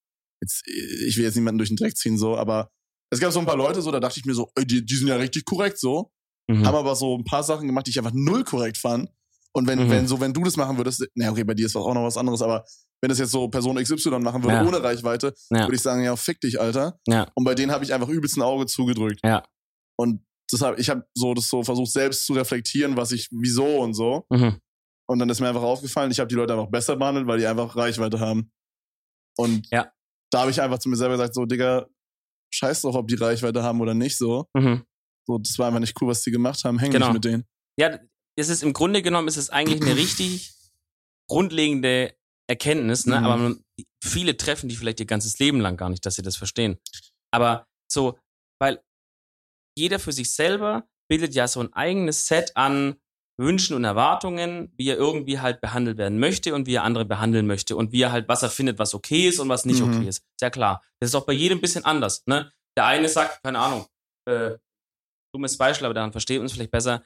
jetzt, 0.43 0.67
ich 0.67 1.17
will 1.17 1.25
jetzt 1.25 1.37
niemanden 1.37 1.59
durch 1.59 1.69
den 1.71 1.77
Dreck 1.77 1.97
ziehen, 1.97 2.17
so, 2.19 2.37
aber 2.37 2.71
es 3.13 3.21
gab 3.21 3.33
so 3.33 3.39
ein 3.41 3.47
paar 3.47 3.57
Leute, 3.57 3.83
so, 3.83 3.91
da 3.91 4.01
dachte 4.01 4.19
ich 4.19 4.25
mir 4.25 4.35
so, 4.35 4.51
ey, 4.57 4.67
die, 4.67 4.85
die 4.85 4.97
sind 4.97 5.09
ja 5.09 5.17
richtig 5.17 5.45
korrekt, 5.45 5.79
so 5.79 6.11
Mhm. 6.51 6.67
haben 6.67 6.75
aber 6.75 6.97
so 6.97 7.17
ein 7.17 7.23
paar 7.23 7.45
Sachen 7.45 7.69
gemacht, 7.69 7.87
die 7.87 7.91
ich 7.91 7.99
einfach 7.99 8.13
null 8.13 8.43
korrekt 8.43 8.77
fand. 8.77 9.09
Und 9.53 9.69
wenn, 9.69 9.85
Mhm. 9.87 9.91
wenn 9.91 10.09
so, 10.09 10.19
wenn 10.21 10.33
du 10.33 10.43
das 10.43 10.57
machen 10.57 10.77
würdest, 10.79 11.07
na 11.15 11.31
okay, 11.31 11.45
bei 11.45 11.55
dir 11.55 11.67
ist 11.67 11.77
auch 11.77 11.95
noch 11.95 12.03
was 12.03 12.17
anderes, 12.17 12.43
aber 12.43 12.65
wenn 13.01 13.09
das 13.09 13.21
jetzt 13.21 13.31
so 13.31 13.47
Person 13.49 13.77
XY 13.77 14.19
machen 14.19 14.43
würde, 14.43 14.57
Ja. 14.57 14.67
ohne 14.67 14.83
Reichweite, 14.83 15.33
Ja. 15.51 15.61
würde 15.61 15.77
ich 15.77 15.81
sagen, 15.83 16.03
ja, 16.03 16.17
fick 16.17 16.41
dich, 16.41 16.61
Alter. 16.61 16.99
Ja. 17.07 17.31
Und 17.37 17.45
bei 17.45 17.55
denen 17.55 17.71
habe 17.71 17.85
ich 17.85 17.95
einfach 17.95 18.09
übelst 18.09 18.37
ein 18.37 18.43
Auge 18.43 18.67
zugedrückt. 18.67 19.21
Ja. 19.25 19.45
Und 19.97 20.25
deshalb, 20.53 20.79
ich 20.79 20.89
habe 20.91 21.05
so 21.15 21.35
das 21.35 21.49
so 21.49 21.63
versucht, 21.63 21.91
selbst 21.93 22.27
zu 22.27 22.33
reflektieren, 22.35 22.97
was 22.97 23.13
ich, 23.13 23.29
wieso 23.31 23.81
und 23.81 23.95
so. 23.95 24.27
Mhm. 24.31 24.59
Und 25.09 25.19
dann 25.19 25.29
ist 25.29 25.41
mir 25.41 25.49
einfach 25.49 25.63
aufgefallen, 25.63 26.11
ich 26.11 26.21
habe 26.21 26.29
die 26.29 26.35
Leute 26.37 26.53
einfach 26.53 26.71
besser 26.71 26.97
behandelt, 26.97 27.27
weil 27.27 27.39
die 27.39 27.47
einfach 27.47 27.75
Reichweite 27.77 28.21
haben. 28.21 28.53
Und 29.37 29.67
Ja. 29.71 29.93
da 30.31 30.41
habe 30.43 30.51
ich 30.51 30.61
einfach 30.61 30.79
zu 30.79 30.89
mir 30.89 30.97
selber 30.97 31.15
gesagt, 31.15 31.35
so, 31.35 31.45
Digga, 31.47 31.87
scheiß 32.55 32.83
drauf, 32.83 32.95
ob 32.95 33.09
die 33.09 33.15
Reichweite 33.17 33.63
haben 33.63 33.81
oder 33.81 33.95
nicht, 33.95 34.17
so. 34.17 34.47
Mhm. 34.55 34.85
So, 35.27 35.39
das 35.39 35.59
war 35.59 35.67
einfach 35.69 35.81
nicht 35.81 36.01
cool, 36.01 36.09
was 36.09 36.23
die 36.23 36.31
gemacht 36.31 36.63
haben. 36.65 36.79
Häng 36.79 36.91
Genau. 36.93 37.07
nicht 37.07 37.15
mit 37.15 37.25
denen. 37.25 37.45
Ja, 37.79 37.99
es 38.39 38.49
ist 38.49 38.63
im 38.63 38.73
Grunde 38.73 39.03
genommen 39.03 39.29
ist 39.29 39.37
es 39.37 39.51
eigentlich 39.51 39.83
eine 39.83 39.97
richtig 39.97 40.53
grundlegende 41.29 42.15
Erkenntnis, 42.49 43.07
ne? 43.07 43.19
Mhm. 43.21 43.25
Aber 43.27 43.37
man, 43.37 43.65
viele 44.03 44.37
treffen 44.37 44.69
die 44.69 44.77
vielleicht 44.77 45.01
ihr 45.01 45.07
ganzes 45.07 45.39
Leben 45.39 45.61
lang 45.61 45.77
gar 45.77 45.89
nicht, 45.89 46.05
dass 46.05 46.17
sie 46.17 46.23
das 46.23 46.37
verstehen. 46.37 46.79
Aber 47.33 47.67
so, 47.91 48.19
weil 48.61 48.83
jeder 49.81 49.99
für 49.99 50.13
sich 50.13 50.33
selber 50.33 50.85
bildet 51.09 51.35
ja 51.35 51.49
so 51.49 51.61
ein 51.61 51.73
eigenes 51.73 52.27
Set 52.27 52.53
an 52.57 52.95
Wünschen 53.39 53.75
und 53.75 53.85
Erwartungen, 53.85 54.73
wie 54.77 54.89
er 54.91 54.97
irgendwie 54.99 55.41
halt 55.41 55.61
behandelt 55.63 55.97
werden 55.99 56.19
möchte 56.19 56.55
und 56.55 56.67
wie 56.67 56.75
er 56.75 56.85
andere 56.85 57.07
behandeln 57.07 57.47
möchte 57.47 57.75
und 57.75 57.91
wie 57.91 58.03
er 58.03 58.13
halt, 58.13 58.29
was 58.29 58.43
er 58.43 58.51
findet, 58.51 58.79
was 58.79 58.95
okay 58.95 59.29
ist 59.29 59.41
und 59.41 59.49
was 59.49 59.65
nicht 59.65 59.81
Mhm. 59.83 59.89
okay 59.95 60.09
ist. 60.09 60.23
Sehr 60.39 60.51
klar. 60.51 60.83
Das 61.01 61.09
ist 61.11 61.15
auch 61.15 61.25
bei 61.27 61.33
jedem 61.33 61.59
ein 61.59 61.61
bisschen 61.63 61.85
anders, 61.85 62.23
ne? 62.27 62.53
Der 62.77 62.85
eine 62.85 63.09
sagt, 63.09 63.43
keine 63.43 63.59
Ahnung, 63.59 63.87
äh, 64.29 64.59
dummes 65.35 65.57
Beispiel, 65.57 65.87
aber 65.87 65.95
daran 65.95 66.13
versteht 66.13 66.39
man 66.39 66.47
es 66.47 66.53
vielleicht 66.53 66.71
besser. 66.71 67.03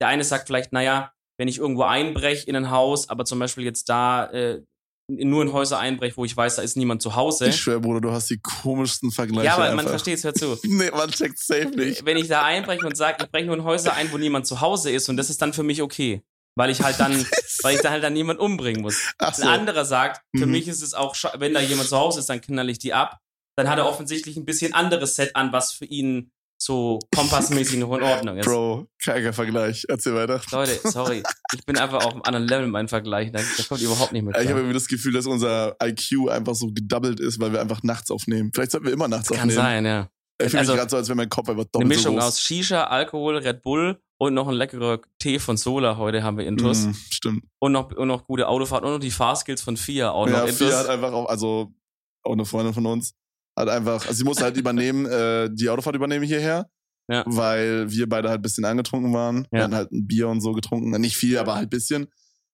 Der 0.00 0.08
eine 0.08 0.24
sagt 0.24 0.46
vielleicht, 0.48 0.72
naja, 0.72 1.12
wenn 1.38 1.48
ich 1.48 1.58
irgendwo 1.58 1.82
einbreche 1.82 2.46
in 2.46 2.56
ein 2.56 2.70
Haus, 2.70 3.08
aber 3.08 3.24
zum 3.24 3.38
Beispiel 3.38 3.64
jetzt 3.64 3.88
da 3.88 4.30
äh, 4.32 4.64
nur 5.08 5.42
in 5.42 5.52
Häuser 5.52 5.78
einbreche, 5.78 6.16
wo 6.16 6.24
ich 6.24 6.36
weiß, 6.36 6.56
da 6.56 6.62
ist 6.62 6.76
niemand 6.76 7.02
zu 7.02 7.14
Hause. 7.14 7.48
Ich 7.48 7.56
schwör, 7.56 7.80
Bruder, 7.80 8.00
du 8.00 8.10
hast 8.10 8.30
die 8.30 8.38
komischsten 8.40 9.10
Vergleiche. 9.10 9.46
Ja, 9.46 9.54
aber 9.54 9.64
man 9.70 9.80
einfach. 9.80 9.90
versteht 9.90 10.18
es, 10.18 10.24
hör 10.24 10.34
zu. 10.34 10.58
Nee, 10.64 10.90
man 10.90 11.10
checkt 11.10 11.38
safe 11.38 11.68
nicht. 11.68 12.06
Wenn 12.06 12.16
ich 12.16 12.28
da 12.28 12.42
einbreche 12.44 12.86
und 12.86 12.96
sage, 12.96 13.24
ich 13.24 13.30
breche 13.30 13.46
nur 13.46 13.56
in 13.56 13.64
Häuser 13.64 13.94
ein, 13.94 14.10
wo 14.12 14.18
niemand 14.18 14.46
zu 14.46 14.60
Hause 14.60 14.90
ist 14.90 15.08
und 15.08 15.16
das 15.16 15.28
ist 15.30 15.42
dann 15.42 15.52
für 15.52 15.62
mich 15.62 15.82
okay. 15.82 16.22
Weil 16.56 16.70
ich 16.70 16.80
halt 16.82 17.00
dann, 17.00 17.12
weil 17.62 17.74
ich 17.74 17.82
da 17.82 17.90
halt 17.90 18.02
dann 18.04 18.12
niemand 18.12 18.38
umbringen 18.40 18.80
muss. 18.80 19.12
Ach 19.18 19.28
Ein 19.36 19.42
so. 19.42 19.48
anderer 19.48 19.84
sagt, 19.84 20.22
für 20.36 20.46
Mhm. 20.46 20.52
mich 20.52 20.68
ist 20.68 20.82
es 20.82 20.94
auch, 20.94 21.14
wenn 21.38 21.52
da 21.52 21.60
jemand 21.60 21.88
zu 21.88 21.98
Hause 21.98 22.20
ist, 22.20 22.28
dann 22.28 22.40
knall 22.40 22.70
ich 22.70 22.78
die 22.78 22.94
ab. 22.94 23.18
Dann 23.56 23.68
hat 23.68 23.78
er 23.78 23.86
offensichtlich 23.86 24.36
ein 24.36 24.44
bisschen 24.44 24.72
anderes 24.72 25.16
Set 25.16 25.36
an, 25.36 25.52
was 25.52 25.72
für 25.72 25.84
ihn 25.84 26.30
so 26.58 26.98
kompassmäßig 27.14 27.78
noch 27.78 27.94
in 27.96 28.02
Ordnung 28.04 28.38
ist. 28.38 28.46
Bro, 28.46 28.86
keiger 29.02 29.32
Vergleich. 29.32 29.84
Erzähl 29.88 30.14
weiter. 30.14 30.40
Leute, 30.52 30.78
sorry. 30.88 31.22
Ich 31.54 31.64
bin 31.66 31.76
einfach 31.76 32.04
auf 32.04 32.12
einem 32.12 32.22
anderen 32.22 32.46
Level 32.48 32.64
in 32.64 32.70
meinem 32.70 32.88
Vergleich. 32.88 33.32
Da, 33.32 33.40
da 33.40 33.62
kommt 33.68 33.82
überhaupt 33.82 34.12
nicht 34.12 34.22
mit. 34.24 34.34
Ich 34.34 34.38
habe 34.38 34.46
klar. 34.46 34.58
irgendwie 34.58 34.74
das 34.74 34.86
Gefühl, 34.88 35.12
dass 35.12 35.26
unser 35.26 35.76
IQ 35.82 36.30
einfach 36.30 36.54
so 36.54 36.68
gedoubled 36.72 37.20
ist, 37.20 37.38
weil 37.40 37.52
wir 37.52 37.60
einfach 37.60 37.82
nachts 37.82 38.10
aufnehmen. 38.10 38.50
Vielleicht 38.54 38.70
sollten 38.72 38.86
wir 38.86 38.92
immer 38.92 39.08
nachts 39.08 39.28
Kann 39.28 39.38
aufnehmen. 39.38 39.56
sein, 39.56 39.84
ja. 39.84 40.08
Ich 40.40 40.48
fühle 40.50 40.60
Also- 40.60 40.72
mich 40.72 40.78
gerade 40.80 40.90
so, 40.90 40.96
als 40.96 41.08
wäre 41.08 41.16
mein 41.16 41.28
Kopf 41.28 41.48
einfach 41.48 41.62
Eine 41.62 41.70
doppelt 41.72 41.88
Mischung 41.88 42.20
so 42.20 42.26
aus 42.26 42.40
Shisha, 42.40 42.84
Alkohol, 42.84 43.36
Red 43.38 43.62
Bull 43.62 44.00
und 44.18 44.34
noch 44.34 44.48
ein 44.48 44.54
leckerer 44.54 45.00
Tee 45.18 45.38
von 45.38 45.56
Sola 45.56 45.96
heute 45.96 46.22
haben 46.22 46.38
wir 46.38 46.46
Intus. 46.46 46.86
Mm, 46.86 46.92
stimmt. 47.10 47.44
Und, 47.60 47.72
noch, 47.72 47.92
und 47.92 48.08
noch 48.08 48.24
gute 48.26 48.48
Autofahrt 48.48 48.84
und 48.84 48.92
noch 48.92 48.98
die 49.00 49.10
Fahrskills 49.10 49.60
von 49.62 49.76
FIA 49.76 50.10
auch 50.10 50.26
noch 50.26 50.32
Ja, 50.32 50.40
Intus. 50.44 50.58
Fia 50.58 50.78
hat 50.78 50.88
einfach 50.88 51.12
auch, 51.12 51.26
also 51.26 51.72
auch 52.24 52.32
eine 52.32 52.44
Freundin 52.44 52.74
von 52.74 52.86
uns, 52.86 53.14
hat 53.56 53.68
einfach, 53.68 54.02
also 54.06 54.12
sie 54.14 54.24
musste 54.24 54.44
halt 54.44 54.56
übernehmen, 54.56 55.06
äh, 55.10 55.48
die 55.52 55.68
Autofahrt 55.68 55.96
übernehmen 55.96 56.24
hierher. 56.24 56.68
Ja. 57.08 57.22
Weil 57.26 57.90
wir 57.90 58.08
beide 58.08 58.30
halt 58.30 58.38
ein 58.38 58.42
bisschen 58.42 58.64
angetrunken 58.64 59.12
waren. 59.12 59.46
Wir 59.50 59.58
Ja. 59.58 59.64
hatten 59.64 59.74
halt 59.74 59.92
ein 59.92 60.06
Bier 60.06 60.28
und 60.28 60.40
so 60.40 60.52
getrunken. 60.52 60.90
Nicht 61.00 61.16
viel, 61.18 61.36
aber 61.36 61.54
halt 61.54 61.66
ein 61.66 61.70
bisschen. 61.70 62.06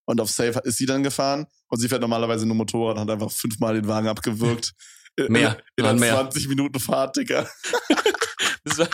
Und 0.07 0.21
auf 0.21 0.29
Safe 0.31 0.61
ist 0.65 0.77
sie 0.79 0.87
dann 0.87 1.05
gefahren 1.05 1.47
und 1.69 1.79
sie 1.79 1.89
fährt 1.89 2.01
normalerweise 2.01 2.47
nur 2.47 2.57
Motorrad 2.57 2.97
und 2.97 3.03
hat 3.03 3.11
einfach 3.11 3.31
fünfmal 3.31 3.75
den 3.75 3.87
Wagen 3.87 4.09
abgewürgt. 4.09 4.73
Mehr, 5.29 5.57
In, 5.77 5.85
in 5.85 5.99
mehr. 6.01 6.15
20 6.15 6.49
Minuten 6.49 6.81
Fahrt, 6.81 7.17
Digga. 7.17 7.49
Das 8.65 8.79
war, 8.79 8.89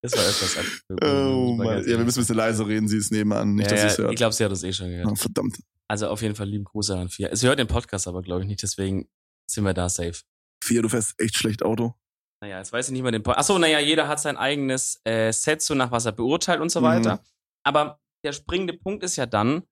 das 0.00 0.12
war 0.16 0.22
etwas 0.24 0.56
ab. 0.56 0.64
Oh 1.02 1.54
Mann. 1.56 1.80
Ja, 1.80 1.86
wir 1.86 1.98
müssen 1.98 2.20
ein 2.20 2.22
bisschen 2.22 2.36
leise 2.36 2.66
reden, 2.66 2.88
sie 2.88 2.96
ist 2.96 3.12
nebenan. 3.12 3.54
Nicht, 3.54 3.70
ja, 3.70 3.72
dass 3.72 3.80
sie 3.82 3.86
es 3.88 3.96
ja, 3.98 4.02
hört. 4.04 4.12
ich 4.12 4.16
glaube, 4.16 4.32
sie 4.34 4.44
hat 4.44 4.52
das 4.52 4.62
eh 4.62 4.72
schon 4.72 4.88
gehört. 4.88 5.06
Oh, 5.10 5.14
verdammt. 5.14 5.58
Also 5.88 6.08
auf 6.08 6.22
jeden 6.22 6.34
Fall 6.34 6.48
lieben 6.48 6.64
Gruß 6.64 6.90
an 6.90 7.08
Fia. 7.10 7.34
Sie 7.36 7.46
hört 7.46 7.58
den 7.58 7.66
Podcast 7.66 8.08
aber, 8.08 8.22
glaube 8.22 8.42
ich, 8.42 8.48
nicht, 8.48 8.62
deswegen 8.62 9.08
sind 9.46 9.64
wir 9.64 9.74
da 9.74 9.88
safe. 9.88 10.14
Fia, 10.62 10.82
du 10.82 10.88
fährst 10.88 11.14
echt 11.20 11.36
schlecht 11.36 11.62
Auto. 11.62 11.94
Naja, 12.42 12.58
jetzt 12.58 12.72
weiß 12.72 12.88
ich 12.88 12.92
nicht 12.92 13.02
mehr 13.02 13.12
den 13.12 13.22
Point. 13.22 13.38
Achso, 13.38 13.58
naja, 13.58 13.78
jeder 13.78 14.08
hat 14.08 14.20
sein 14.20 14.36
eigenes 14.36 15.00
äh, 15.04 15.32
Set, 15.32 15.62
so 15.62 15.74
nach 15.74 15.90
was 15.90 16.04
er 16.04 16.12
beurteilt 16.12 16.60
und 16.60 16.70
so 16.70 16.80
Mhm. 16.80 16.84
weiter. 16.84 17.24
Aber 17.64 17.98
der 18.24 18.32
springende 18.32 18.74
Punkt 18.74 19.02
ist 19.04 19.16
ja 19.16 19.26
dann, 19.26 19.62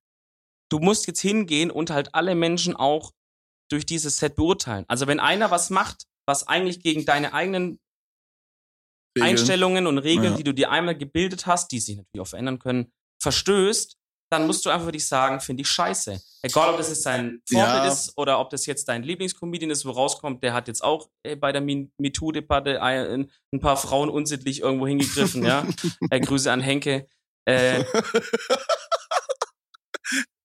du 0.70 0.78
musst 0.78 1.06
jetzt 1.06 1.20
hingehen 1.20 1.70
und 1.70 1.90
halt 1.90 2.14
alle 2.14 2.34
Menschen 2.34 2.74
auch 2.74 3.12
durch 3.70 3.84
dieses 3.86 4.16
Set 4.18 4.36
beurteilen. 4.36 4.84
Also 4.88 5.06
wenn 5.06 5.20
einer 5.20 5.50
was 5.50 5.70
macht, 5.70 6.06
was 6.26 6.46
eigentlich 6.48 6.80
gegen 6.80 7.04
deine 7.04 7.32
eigenen 7.34 7.78
Regeln. 9.16 9.30
Einstellungen 9.30 9.86
und 9.86 9.98
Regeln, 9.98 10.32
Ja. 10.32 10.36
die 10.36 10.44
du 10.44 10.52
dir 10.54 10.70
einmal 10.70 10.96
gebildet 10.96 11.46
hast, 11.46 11.70
die 11.72 11.80
sich 11.80 11.96
natürlich 11.96 12.20
auch 12.20 12.26
verändern 12.30 12.58
können, 12.58 12.92
verstößt, 13.22 13.96
dann 14.38 14.46
musst 14.46 14.64
du 14.66 14.70
einfach 14.70 14.90
dich 14.90 15.06
sagen, 15.06 15.40
finde 15.40 15.62
ich 15.62 15.68
scheiße. 15.68 16.20
Egal, 16.42 16.70
ob 16.70 16.76
das 16.76 16.88
jetzt 16.88 17.06
dein 17.06 17.40
Vorbild 17.48 17.68
Ja. 17.84 17.86
ist 17.88 18.12
oder 18.16 18.38
ob 18.38 18.50
das 18.50 18.66
jetzt 18.66 18.88
dein 18.88 19.02
Lieblingscomedian 19.02 19.70
ist, 19.70 19.86
wo 19.86 19.90
rauskommt, 19.92 20.42
der 20.42 20.52
hat 20.52 20.68
jetzt 20.68 20.82
auch 20.84 21.08
äh, 21.22 21.36
bei 21.36 21.52
der 21.52 21.60
Me- 21.62 21.88
MeToo-Debatte 21.98 22.82
ein, 22.82 23.30
ein 23.52 23.60
paar 23.60 23.76
Frauen 23.76 24.08
unsittlich 24.10 24.60
irgendwo 24.60 24.86
hingegriffen, 24.86 25.44
ja. 25.44 25.66
Äh, 26.10 26.20
Grüße 26.20 26.50
an 26.52 26.60
Henke. 26.60 27.06
Äh, 27.46 27.84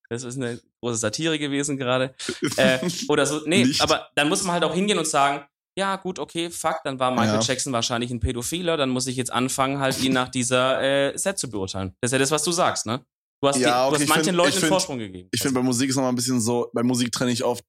das 0.09 0.23
ist 0.23 0.37
eine 0.37 0.59
große 0.81 0.97
Satire 0.97 1.37
gewesen 1.37 1.77
gerade. 1.77 2.15
Äh, 2.57 2.79
oder 3.07 3.25
so. 3.25 3.41
Nee, 3.45 3.65
Nicht. 3.65 3.81
aber 3.81 4.09
dann 4.15 4.29
muss 4.29 4.43
man 4.43 4.53
halt 4.53 4.63
auch 4.63 4.73
hingehen 4.73 4.97
und 4.97 5.07
sagen, 5.07 5.45
ja, 5.77 5.95
gut, 5.97 6.17
okay, 6.19 6.49
fuck, 6.49 6.79
dann 6.83 6.99
war 6.99 7.11
Michael 7.11 7.35
Ja. 7.35 7.41
Jackson 7.41 7.71
wahrscheinlich 7.71 8.09
ein 8.11 8.19
Pädophiler, 8.19 8.75
dann 8.75 8.89
muss 8.89 9.07
ich 9.07 9.15
jetzt 9.15 9.31
anfangen, 9.31 9.79
halt 9.79 10.01
ihn 10.01 10.13
nach 10.13 10.29
dieser 10.29 10.81
äh, 10.81 11.17
Set 11.17 11.37
zu 11.37 11.49
beurteilen. 11.49 11.95
Das 12.01 12.09
ist 12.09 12.13
ja 12.13 12.17
das, 12.19 12.31
was 12.31 12.43
du 12.43 12.51
sagst, 12.51 12.85
ne? 12.85 13.05
Du 13.41 13.47
hast, 13.47 13.57
Ja, 13.57 13.87
okay, 13.87 13.95
du 13.95 14.01
hast 14.01 14.09
manchen 14.09 14.23
find- 14.25 14.37
Leuten 14.37 14.51
find- 14.57 14.67
Vorsprung 14.67 14.97
gegeben. 14.99 15.29
Ich 15.31 15.41
finde, 15.41 15.55
bei 15.55 15.63
Musik 15.63 15.89
ist 15.89 15.95
noch 15.95 16.03
mal 16.03 16.09
ein 16.09 16.15
bisschen 16.15 16.41
so, 16.41 16.69
bei 16.73 16.83
Musik 16.83 17.11
trenne 17.11 17.31
ich 17.31 17.43
oft 17.43 17.63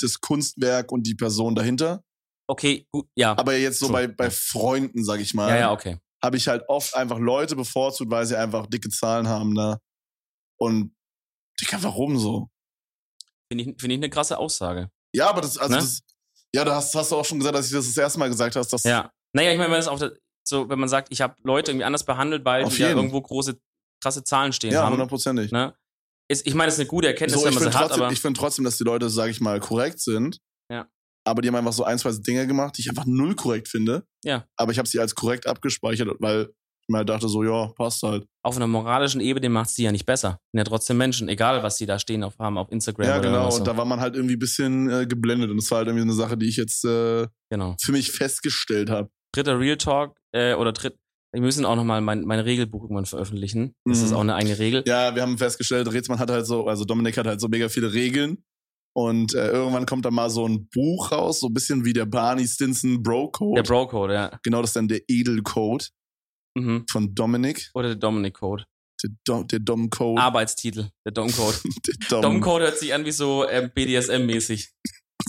das 0.00 0.20
Kunstwerk 0.20 0.92
und 0.92 1.02
die 1.06 1.14
Person 1.14 1.54
dahinter. 1.54 2.02
okay, 2.50 2.86
gut, 2.92 3.08
ja. 3.16 3.36
Aber 3.36 3.56
jetzt 3.56 3.78
so 3.80 3.86
True, 3.86 3.92
bei, 3.94 4.06
bei 4.06 4.24
ja. 4.24 4.30
Freunden, 4.30 5.04
sag 5.04 5.20
ich 5.20 5.34
mal, 5.34 5.50
ja, 5.50 5.56
ja, 5.56 5.72
okay. 5.72 5.98
habe 6.24 6.36
ich 6.36 6.46
halt 6.48 6.64
oft 6.68 6.94
einfach 6.94 7.18
Leute 7.18 7.56
bevorzugt, 7.56 8.10
weil 8.10 8.24
sie 8.26 8.36
einfach 8.38 8.66
dicke 8.68 8.88
Zahlen 8.90 9.28
haben 9.28 9.54
da. 9.54 9.78
Und 10.58 10.94
Digga, 11.60 11.78
warum 11.82 12.18
so? 12.18 12.48
Finde 13.52 13.64
ich, 13.64 13.80
finde 13.80 13.94
ich 13.96 13.98
eine 14.00 14.08
krasse 14.10 14.38
Aussage. 14.38 14.88
Ja, 15.14 15.28
aber 15.28 15.40
das, 15.40 15.58
also 15.58 15.74
Ne? 15.74 15.80
das, 15.80 16.00
ja, 16.54 16.64
da 16.64 16.76
hast, 16.76 16.94
hast 16.94 17.10
du 17.12 17.16
auch 17.16 17.24
schon 17.24 17.38
gesagt, 17.38 17.56
dass 17.56 17.66
ich 17.66 17.72
das 17.72 17.86
das 17.86 17.96
erste 17.96 18.18
Mal 18.18 18.28
gesagt 18.28 18.54
hast, 18.56 18.72
dass 18.72 18.84
Ja. 18.84 19.12
Naja, 19.34 19.52
ich 19.52 19.58
meine, 19.58 19.70
wenn 19.72 19.80
es 19.80 19.88
auch 19.88 20.00
so, 20.46 20.68
wenn 20.70 20.78
man 20.78 20.88
sagt, 20.88 21.08
ich 21.10 21.20
habe 21.20 21.34
Leute 21.42 21.72
irgendwie 21.72 21.84
anders 21.84 22.04
behandelt, 22.04 22.44
weil 22.44 22.64
die 22.64 22.76
jeden. 22.76 22.96
irgendwo 22.96 23.20
große, 23.20 23.58
krasse 24.00 24.24
Zahlen 24.24 24.52
stehen 24.52 24.72
ja, 24.72 24.82
haben. 24.82 24.92
hundertprozentig. 24.92 25.52
Ne? 25.52 25.74
Ist, 26.30 26.46
ich 26.46 26.54
meine, 26.54 26.66
das 26.66 26.74
ist 26.74 26.80
eine 26.80 26.88
gute 26.88 27.08
Erkenntnis, 27.08 27.40
So, 27.40 27.46
wenn 27.46 27.54
man 27.54 27.62
finde 27.62 27.72
sie 27.72 27.78
hat, 27.78 27.88
trotzdem, 27.88 28.02
aber 28.04 28.12
ich 28.12 28.20
find 28.20 28.36
trotzdem, 28.36 28.64
dass 28.64 28.76
die 28.76 28.84
Leute, 28.84 29.08
sag 29.08 29.30
ich 29.30 29.40
mal, 29.40 29.60
korrekt 29.60 30.00
sind. 30.00 30.40
Ja. 30.70 30.86
Aber 31.26 31.42
die 31.42 31.48
haben 31.48 31.56
einfach 31.56 31.72
so 31.72 31.84
ein, 31.84 31.98
zwei 31.98 32.12
Dinge 32.12 32.46
gemacht, 32.46 32.76
die 32.76 32.82
ich 32.82 32.90
einfach 32.90 33.06
null 33.06 33.34
korrekt 33.34 33.68
finde. 33.68 34.04
Ja. 34.24 34.44
Aber 34.56 34.72
ich 34.72 34.78
habe 34.78 34.88
sie 34.88 35.00
als 35.00 35.14
korrekt 35.14 35.46
abgespeichert, 35.46 36.08
weil 36.20 36.50
ich 36.88 36.92
mir 36.92 36.98
halt 36.98 37.08
dachte 37.08 37.28
so, 37.28 37.42
ja, 37.42 37.68
passt 37.76 38.02
halt. 38.02 38.26
auf 38.42 38.56
einer 38.56 38.66
moralischen 38.66 39.20
Ebene 39.20 39.48
macht 39.50 39.76
die 39.76 39.82
ja 39.82 39.92
nicht 39.92 40.06
besser. 40.06 40.40
Sind 40.52 40.58
ja 40.58 40.64
trotzdem 40.64 40.96
Menschen, 40.96 41.28
egal 41.28 41.62
was 41.62 41.76
die 41.76 41.86
da 41.86 41.98
stehen 41.98 42.24
auf, 42.24 42.38
haben 42.38 42.56
auf 42.56 42.70
Instagram 42.72 43.06
Ja, 43.06 43.18
oder 43.18 43.28
genau. 43.28 43.50
so. 43.50 43.58
Und 43.58 43.66
da 43.66 43.76
war 43.76 43.84
man 43.84 44.00
halt 44.00 44.14
irgendwie 44.14 44.36
ein 44.36 44.38
bisschen 44.38 44.90
äh, 44.90 45.06
geblendet. 45.06 45.50
Und 45.50 45.58
das 45.58 45.70
war 45.70 45.78
halt 45.78 45.88
irgendwie 45.88 46.04
eine 46.04 46.14
Sache, 46.14 46.36
die 46.38 46.48
ich 46.48 46.56
jetzt 46.56 46.84
äh, 46.84 47.26
genau. 47.50 47.76
für 47.80 47.92
mich 47.92 48.10
festgestellt 48.12 48.90
habe. 48.90 49.10
Dritter 49.34 49.58
Real 49.58 49.76
Talk 49.76 50.16
äh, 50.32 50.54
oder 50.54 50.72
dritt. 50.72 50.98
Wir 51.32 51.42
müssen 51.42 51.64
auch 51.66 51.76
nochmal 51.76 52.00
mein, 52.00 52.22
mein 52.24 52.40
Regelbuch 52.40 52.82
irgendwann 52.84 53.04
veröffentlichen. 53.06 53.74
Das 53.84 53.98
Mhm. 53.98 54.04
ist 54.06 54.12
auch 54.12 54.20
eine 54.20 54.34
eigene 54.34 54.58
Regel. 54.58 54.82
Ja, 54.86 55.14
wir 55.14 55.22
haben 55.22 55.36
festgestellt, 55.38 55.92
Rätsmann 55.92 56.18
hat 56.18 56.30
halt 56.30 56.46
so, 56.46 56.66
also 56.66 56.84
Dominik 56.84 57.16
hat 57.18 57.26
halt 57.26 57.40
so 57.40 57.48
mega 57.48 57.68
viele 57.68 57.92
Regeln. 57.92 58.44
Und 58.96 59.34
äh, 59.34 59.50
irgendwann 59.50 59.86
kommt 59.86 60.04
da 60.06 60.10
mal 60.10 60.30
so 60.30 60.48
ein 60.48 60.68
Buch 60.70 61.12
raus, 61.12 61.40
so 61.40 61.48
ein 61.48 61.54
bisschen 61.54 61.84
wie 61.84 61.92
der 61.92 62.06
Barney 62.06 62.46
Stinson 62.48 63.02
Bro 63.02 63.30
Code. 63.32 63.62
Der 63.62 63.68
Bro 63.68 63.86
Code, 63.88 64.14
ja. 64.14 64.38
genau, 64.42 64.60
das 64.62 64.70
ist 64.70 64.76
dann 64.76 64.88
der 64.88 65.02
Edelcode 65.08 65.90
Mhm. 66.56 66.86
von 66.90 67.14
Dominik. 67.14 67.70
Oder 67.74 67.88
der 67.88 67.96
Dominic 67.96 68.34
Code. 68.34 68.64
Der, 69.04 69.10
Dom, 69.24 69.46
der 69.46 69.60
Dom 69.60 69.90
Code. 69.90 70.20
Arbeitstitel, 70.20 70.88
der 71.06 71.12
Dom 71.12 71.30
Code. 71.30 71.56
Der 71.86 71.94
Dom. 72.08 72.22
Dom 72.22 72.40
Code 72.40 72.64
hört 72.64 72.78
sich 72.78 72.92
an 72.92 73.04
wie 73.04 73.12
so 73.12 73.48
ähm, 73.48 73.70
BDSM-mäßig. 73.72 74.70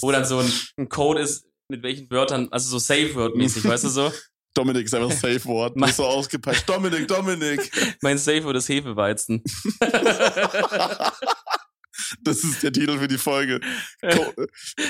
Wo 0.02 0.12
dann 0.12 0.26
so 0.26 0.40
ein, 0.40 0.52
ein 0.78 0.90
Code 0.90 1.22
ist, 1.22 1.46
mit 1.70 1.84
welchen 1.84 2.10
Wörtern, 2.10 2.48
also 2.50 2.68
so 2.68 2.80
Safe 2.80 3.14
Word-mäßig, 3.14 3.64
weißt 3.66 3.84
du 3.84 3.90
so? 3.90 4.12
Dominik 4.54 4.86
ist 4.86 4.94
einfach 4.96 5.12
Safe 5.20 5.44
Word. 5.46 5.76
Mein- 5.76 5.94
so 5.94 6.06
ausgepackt. 6.06 6.68
Dominik, 6.68 7.08
Dominik. 7.08 7.72
Mein 8.02 8.18
Safe 8.18 8.44
Word 8.44 8.58
ist 8.58 8.70
Hefeweizen. 8.70 9.44
das 12.24 12.44
ist 12.44 12.64
der 12.64 12.72
Titel 12.72 12.98
für 12.98 13.08
die 13.08 13.18
Folge. 13.18 13.60
Safe, 14.02 14.34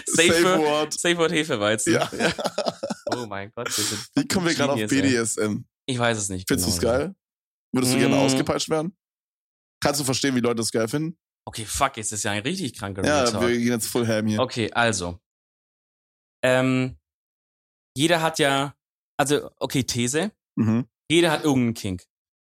Safe 0.06 0.60
Word. 0.60 0.94
Safe 0.94 1.18
Word 1.18 1.32
Hefeweizen. 1.32 1.94
Ja. 1.94 2.10
Oh 3.16 3.26
mein 3.26 3.52
Gott. 3.56 3.70
Wie 4.16 4.28
kommen 4.28 4.48
wir 4.48 4.54
gerade 4.54 4.74
auf 4.74 4.90
Genius, 4.90 5.38
ey. 5.38 5.48
BDSM? 5.48 5.64
Ich 5.88 5.98
weiß 6.00 6.18
es 6.18 6.30
nicht. 6.30 6.48
Findest 6.48 6.68
du 6.70 6.80
genau. 6.80 6.92
es 6.94 7.00
geil? 7.00 7.16
Würdest 7.72 7.94
du 7.94 7.98
Mm. 7.98 8.02
gerne 8.02 8.16
ausgepeitscht 8.18 8.70
werden? 8.70 8.96
Kannst 9.82 10.00
du 10.02 10.06
verstehen, 10.06 10.36
wie 10.36 10.40
Leute 10.40 10.56
das 10.58 10.72
geil 10.72 10.88
finden? 10.88 11.18
Okay, 11.46 11.66
fuck, 11.66 11.98
jetzt 11.98 12.12
ist 12.12 12.24
ja 12.24 12.32
ein 12.32 12.42
richtig 12.44 12.78
kranker 12.78 13.04
Ja, 13.06 13.26
Talk. 13.26 13.42
wir 13.42 13.58
gehen 13.58 13.68
jetzt 13.68 13.88
full 13.88 14.06
ham 14.08 14.28
hier. 14.28 14.40
Okay, 14.40 14.72
also. 14.72 15.20
Ähm, 16.44 16.98
jeder 17.96 18.22
hat 18.22 18.38
ja, 18.40 18.76
also, 19.20 19.50
okay, 19.60 19.84
These. 19.84 20.32
Mhm. 20.56 20.86
Jeder 21.12 21.32
hat 21.32 21.44
irgendeinen 21.44 21.74
Kink. 21.74 22.04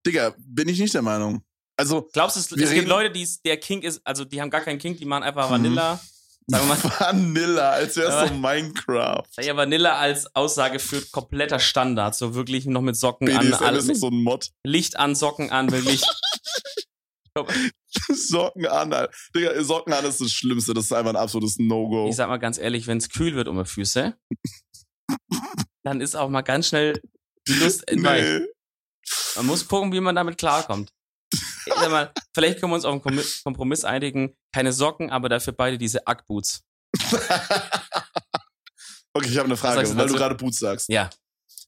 Digga, 0.07 0.35
bin 0.39 0.69
ich 0.69 0.79
nicht 0.81 0.95
der 0.95 1.03
Meinung. 1.03 1.43
Also, 1.77 2.09
Glaubst 2.13 2.37
du, 2.37 2.41
es, 2.41 2.53
es 2.53 2.73
gibt 2.73 2.89
Leute, 2.89 3.11
die 3.11 3.27
der 3.45 3.57
Kink 3.59 3.85
ist, 3.85 4.01
also 4.05 4.25
die 4.25 4.41
haben 4.41 4.51
gar 4.51 4.61
keinen 4.61 4.79
Kink, 4.79 4.99
die 4.99 5.05
machen 5.05 5.25
einfach 5.25 5.49
Mhm. 5.49 5.53
Vanilla. 5.55 6.01
Sagen 6.47 6.69
wir 6.69 6.75
mal, 6.75 6.83
Vanilla, 7.01 7.71
als 7.71 7.97
wär's 7.97 8.13
Aber- 8.15 8.29
so 8.29 8.35
Minecraft. 8.35 9.25
ja, 9.41 9.57
Vanilla 9.57 9.97
als 9.99 10.35
Aussage 10.37 10.79
für 10.79 11.01
kompletter 11.11 11.59
Standard, 11.59 12.15
so 12.15 12.35
wirklich 12.35 12.67
noch 12.67 12.83
mit 12.83 12.97
Socken 12.97 13.27
BDSM 13.27 13.55
an, 13.55 13.65
alles, 13.65 13.89
ist 13.89 14.01
so 14.01 14.09
ein 14.09 14.23
Mod. 14.23 14.51
Licht 14.65 14.99
an, 14.99 15.15
Socken 15.15 15.51
an, 15.51 15.71
wirklich. 15.73 16.03
Socken 18.13 18.67
an, 18.67 18.93
Alter. 18.93 19.13
Digga, 19.35 19.63
Socken 19.65 19.93
an 19.93 20.05
ist 20.05 20.21
das 20.21 20.31
Schlimmste. 20.33 20.75
Das 20.75 20.85
ist 20.85 20.93
einfach 20.93 21.11
ein 21.11 21.17
absolutes 21.17 21.59
No-Go. 21.59 22.09
Ich 22.09 22.17
sag 22.17 22.29
mal 22.29 22.37
ganz 22.39 22.59
ehrlich, 22.59 22.87
wenn 22.87 22.99
es 22.99 23.09
kühl 23.09 23.35
wird 23.35 23.49
um 23.49 23.59
die 23.59 23.65
Füße, 23.65 24.15
dann 25.85 26.01
ist 26.01 26.17
auch 26.17 26.29
mal 26.29 26.43
ganz 26.43 26.69
schnell 26.69 27.01
die 27.47 27.55
Lust 27.55 27.89
entweicht. 27.89 28.41
Nee. 28.41 28.47
Man 29.37 29.47
muss 29.47 29.67
gucken, 29.69 29.93
wie 29.93 30.01
man 30.01 30.15
damit 30.15 30.39
klarkommt. 30.39 30.91
Ich 31.33 31.75
sag 31.75 31.91
mal, 31.91 32.13
vielleicht 32.35 32.61
können 32.61 32.73
wir 32.73 32.77
uns 32.77 32.85
auf 32.85 33.07
einen 33.07 33.23
Kompromiss 33.43 33.85
einigen. 33.85 34.35
Keine 34.53 34.73
Socken, 34.73 35.11
aber 35.11 35.29
dafür 35.29 35.53
beide 35.53 35.79
diese 35.79 36.07
Ackboots. 36.07 36.63
Okay, 39.17 39.29
ich 39.29 39.39
habe 39.39 39.47
eine 39.47 39.57
Frage, 39.57 39.89
du 39.89 39.97
weil 39.97 40.09
du 40.09 40.15
gerade 40.15 40.35
Boots 40.35 40.59
sagst. 40.59 40.89
Ja. 40.89 41.09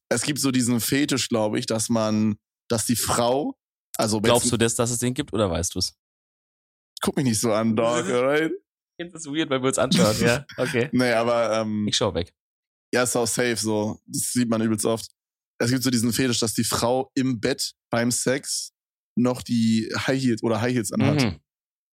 Es 0.08 0.22
gibt 0.22 0.40
so 0.40 0.50
diesen 0.50 0.80
Fetisch, 0.80 1.28
glaube 1.28 1.60
ich, 1.60 1.66
dass 1.66 1.88
man, 1.88 2.38
dass 2.68 2.86
die 2.86 2.96
Frau, 2.96 3.56
also 3.96 4.20
Glaubst 4.20 4.50
du 4.50 4.56
das, 4.56 4.74
dass 4.74 4.90
es 4.90 4.98
den 4.98 5.14
gibt 5.14 5.32
oder 5.32 5.48
weißt 5.48 5.74
du 5.76 5.78
es? 5.78 5.94
guck 7.00 7.16
mich 7.16 7.24
nicht 7.24 7.40
so 7.40 7.52
an, 7.52 7.76
Dog, 7.76 8.04
alright? 8.10 8.52
Jetzt 8.98 9.14
ist 9.14 9.26
weird, 9.26 9.48
weil 9.50 9.62
wir 9.62 9.68
uns 9.68 9.78
anschauen, 9.78 10.16
ja. 10.20 10.44
Okay. 10.56 10.88
Nee, 10.90 11.12
aber 11.12 11.60
ähm, 11.60 11.86
Ich 11.86 11.96
schau 11.96 12.12
weg. 12.14 12.34
Ja, 12.96 13.02
ist 13.02 13.16
auch 13.16 13.26
safe 13.26 13.56
so. 13.56 14.00
Das 14.06 14.32
sieht 14.32 14.48
man 14.48 14.60
übelst 14.62 14.84
oft. 14.84 15.10
Es 15.58 15.70
gibt 15.70 15.82
so 15.82 15.90
diesen 15.90 16.12
Fetisch, 16.12 16.40
dass 16.40 16.54
die 16.54 16.64
Frau 16.64 17.10
im 17.14 17.40
Bett 17.40 17.72
beim 17.90 18.10
Sex 18.10 18.72
noch 19.18 19.42
die 19.42 19.90
High 19.96 20.20
Heels 20.20 20.42
oder 20.42 20.60
High 20.60 20.74
Heels 20.74 20.92
anhat. 20.92 21.22
Mhm. 21.22 21.40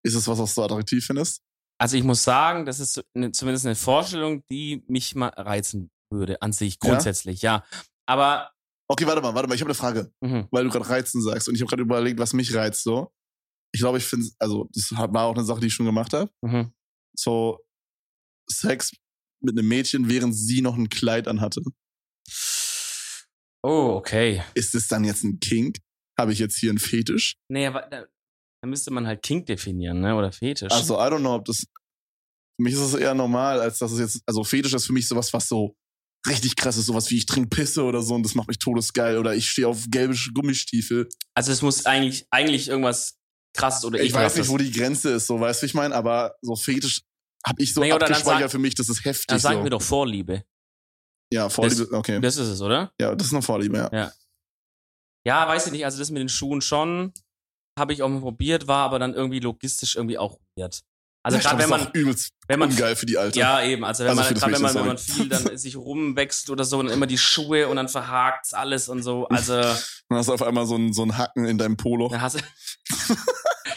Ist 0.05 0.15
es 0.15 0.27
was, 0.27 0.39
was 0.39 0.55
du 0.55 0.63
attraktiv 0.63 1.05
findest? 1.05 1.43
Also 1.81 1.97
ich 1.97 2.05
muss 2.05 2.23
sagen, 2.23 2.65
das 2.65 2.81
ist 2.81 3.03
zumindest 3.33 3.67
eine 3.67 3.75
Vorstellung, 3.75 4.43
die 4.51 4.85
mich 4.89 5.15
mal 5.15 5.29
reizen 5.29 5.91
würde, 6.11 6.41
an 6.43 6.53
sich, 6.53 6.79
Ja? 6.83 6.91
grundsätzlich, 6.91 7.43
ja. 7.43 7.65
Aber, 8.07 8.51
Okay, 8.89 9.07
warte 9.07 9.23
mal, 9.23 9.35
warte 9.35 9.49
mal, 9.49 9.55
ich 9.55 9.61
habe 9.61 9.71
eine 9.71 9.75
Frage, 9.75 10.13
mhm. 10.21 10.49
weil 10.51 10.65
du 10.65 10.71
gerade 10.71 10.89
reizen 10.89 11.23
sagst 11.23 11.49
und 11.49 11.55
ich 11.55 11.61
habe 11.61 11.71
gerade 11.71 11.83
überlegt, 11.83 12.19
was 12.19 12.33
mich 12.35 12.55
reizt 12.55 12.83
so. 12.83 13.13
Ich 13.73 13.81
glaube, 13.81 13.99
ich 13.99 14.05
finde, 14.05 14.29
also 14.39 14.69
das 14.73 14.93
war 14.93 15.25
auch 15.25 15.35
eine 15.35 15.45
Sache, 15.45 15.61
die 15.61 15.69
ich 15.69 15.75
schon 15.75 15.87
gemacht 15.87 16.13
habe. 16.13 16.31
Mhm. 16.43 16.73
So 17.17 17.59
Sex 18.51 18.93
mit 19.43 19.59
einem 19.59 19.69
Mädchen, 19.69 20.09
während 20.09 20.37
sie 20.37 20.61
noch 20.61 20.77
ein 20.77 20.89
Kleid 20.89 21.29
anhatte. 21.29 21.63
Oh, 23.63 23.95
okay. 23.97 24.43
Ist 24.55 24.75
es 24.75 24.89
dann 24.89 25.05
jetzt 25.05 25.23
ein 25.25 25.39
Kink? 25.41 25.79
Habe 26.19 26.33
ich 26.33 26.39
jetzt 26.39 26.59
hier 26.59 26.71
einen 26.71 26.79
Fetisch? 26.79 27.37
Nee, 27.49 27.67
aber 27.67 27.83
da, 27.83 28.05
da 28.63 28.69
müsste 28.69 28.91
man 28.91 29.07
halt 29.07 29.23
Kink 29.23 29.47
definieren, 29.47 30.01
ne? 30.01 30.15
Oder 30.15 30.33
Fetisch. 30.33 30.73
Also, 30.73 30.97
I 30.97 31.05
don't 31.05 31.21
know, 31.21 31.35
ob 31.35 31.45
das. 31.45 31.61
Für 31.61 32.65
mich 32.65 32.75
ist 32.75 32.81
es 32.81 32.95
eher 32.95 33.15
normal, 33.15 33.61
als 33.61 33.79
dass 33.79 33.93
es 33.93 33.99
jetzt. 33.99 34.23
Also, 34.27 34.45
Fetisch 34.45 34.75
ist 34.75 34.87
für 34.87 34.93
mich 34.93 35.07
sowas, 35.09 35.33
was 35.33 35.49
so 35.49 35.75
richtig 36.27 36.57
krass 36.57 36.77
ist. 36.77 36.87
Sowas 36.87 37.11
wie 37.11 37.17
ich 37.17 37.27
trinke 37.27 37.49
Pisse 37.49 37.83
oder 37.83 38.03
so 38.03 38.15
und 38.15 38.23
das 38.25 38.35
macht 38.35 38.49
mich 38.49 38.59
todesgeil. 38.59 39.19
Oder 39.19 39.35
ich 39.35 39.49
stehe 39.49 39.69
auf 39.69 39.87
gelbe 39.89 40.17
Gummistiefel. 40.35 41.09
Also 41.35 41.53
es 41.53 41.63
muss 41.63 41.87
eigentlich, 41.87 42.27
eigentlich 42.31 42.69
irgendwas 42.69 43.19
krasses 43.55 43.85
oder 43.85 44.01
Ich 44.01 44.13
weiß 44.13 44.37
nicht, 44.37 44.49
wo 44.49 44.57
die 44.57 44.71
Grenze 44.71 45.11
ist, 45.11 45.27
so 45.27 45.41
weißt 45.41 45.61
du, 45.61 45.65
wie 45.65 45.67
ich 45.67 45.75
meine, 45.75 45.95
aber 45.95 46.37
so 46.43 46.57
Fetisch 46.57 47.03
habe 47.47 47.63
ich 47.63 47.75
so 47.75 47.81
dann 47.83 47.93
abgespeichert 47.93 48.41
sag- 48.43 48.51
für 48.51 48.59
mich, 48.59 48.75
das 48.75 48.89
ist 48.89 49.05
heftig. 49.05 49.27
Dann 49.27 49.39
sagen 49.39 49.59
so. 49.59 49.63
wir 49.65 49.71
doch 49.71 49.83
Vorliebe. 49.83 50.45
ja, 51.33 51.49
Vorliebe, 51.49 51.89
okay. 51.93 52.21
Das 52.21 52.37
ist 52.37 52.49
es, 52.49 52.61
oder? 52.61 52.93
ja, 53.01 53.15
das 53.15 53.29
ist 53.29 53.33
eine 53.33 53.43
Vorliebe, 53.43 53.77
ja. 53.93 54.13
Ja, 55.27 55.47
weiß 55.49 55.67
ich 55.67 55.73
nicht. 55.73 55.85
Also 55.85 55.99
das 55.99 56.11
mit 56.11 56.21
den 56.21 56.29
Schuhen 56.29 56.61
schon 56.61 57.13
habe 57.79 57.93
ich 57.93 58.03
auch 58.03 58.09
mal 58.09 58.21
probiert, 58.21 58.67
war 58.67 58.85
aber 58.85 58.99
dann 58.99 59.15
irgendwie 59.15 59.39
logistisch 59.41 59.97
irgendwie 59.97 60.19
auch 60.19 60.39
weird. 60.57 60.83
Also 61.25 61.39
Ja, 61.39 61.43
gerade 61.45 61.63
wenn 61.63 61.71
das 61.71 61.81
man 61.85 61.93
übelst 61.93 62.31
wenn 62.49 62.59
man 62.59 62.69
ungeil 62.71 62.97
für 62.97 63.07
die 63.07 63.17
Alte. 63.17 63.39
ja 63.39 63.63
eben, 63.63 63.85
also 63.85 64.03
wenn 64.03 64.11
Also 64.11 64.23
man 64.23 64.35
das 64.35 64.41
gerade 64.43 64.55
wenn 64.55 64.63
man 64.63 64.75
wenn 64.75 64.87
man 64.87 64.99
viel 64.99 65.29
dann 65.29 65.57
sich 65.57 65.77
rumwächst 65.77 66.51
oder 66.51 66.65
so 66.65 66.81
und 66.81 66.89
immer 66.89 67.07
die 67.07 67.17
Schuhe 67.19 67.69
und 67.69 67.77
dann 67.77 67.89
verhakt's 67.89 68.53
alles 68.53 68.89
und 68.89 69.03
so. 69.05 69.27
Also 69.29 69.55
Dann 70.09 70.19
hast 70.19 70.29
du 70.29 70.33
auf 70.35 70.43
einmal 70.43 70.67
so 70.67 70.75
ein, 70.77 70.93
so 70.93 71.05
ein 71.05 71.17
Hacken 71.17 71.45
in 71.47 71.57
deinem 71.59 71.77
Polo. 71.77 72.09
dann 72.09 72.21
hast 72.21 72.41
du 72.41 72.41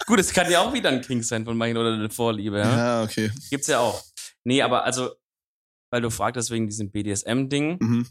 Gut, 0.08 0.20
es 0.20 0.34
kann 0.34 0.50
ja 0.52 0.62
auch 0.62 0.74
wieder 0.74 0.90
ein 0.90 1.02
King 1.02 1.24
sein 1.24 1.46
von 1.46 1.58
manchen 1.58 1.78
oder 1.78 1.94
eine 1.94 2.10
Vorliebe, 2.10 2.60
ja? 2.60 2.78
Ja, 2.78 3.04
okay. 3.04 3.32
Gibt's 3.50 3.68
ja 3.68 3.80
auch. 3.80 4.04
Nee, 4.44 4.62
aber 4.62 4.84
also 4.84 5.12
weil 5.92 6.02
du 6.02 6.10
fragtest 6.10 6.52
wegen 6.52 6.68
diesem 6.68 6.92
BDSM 6.92 7.48
Ding, 7.48 7.78
Mhm. 7.80 8.08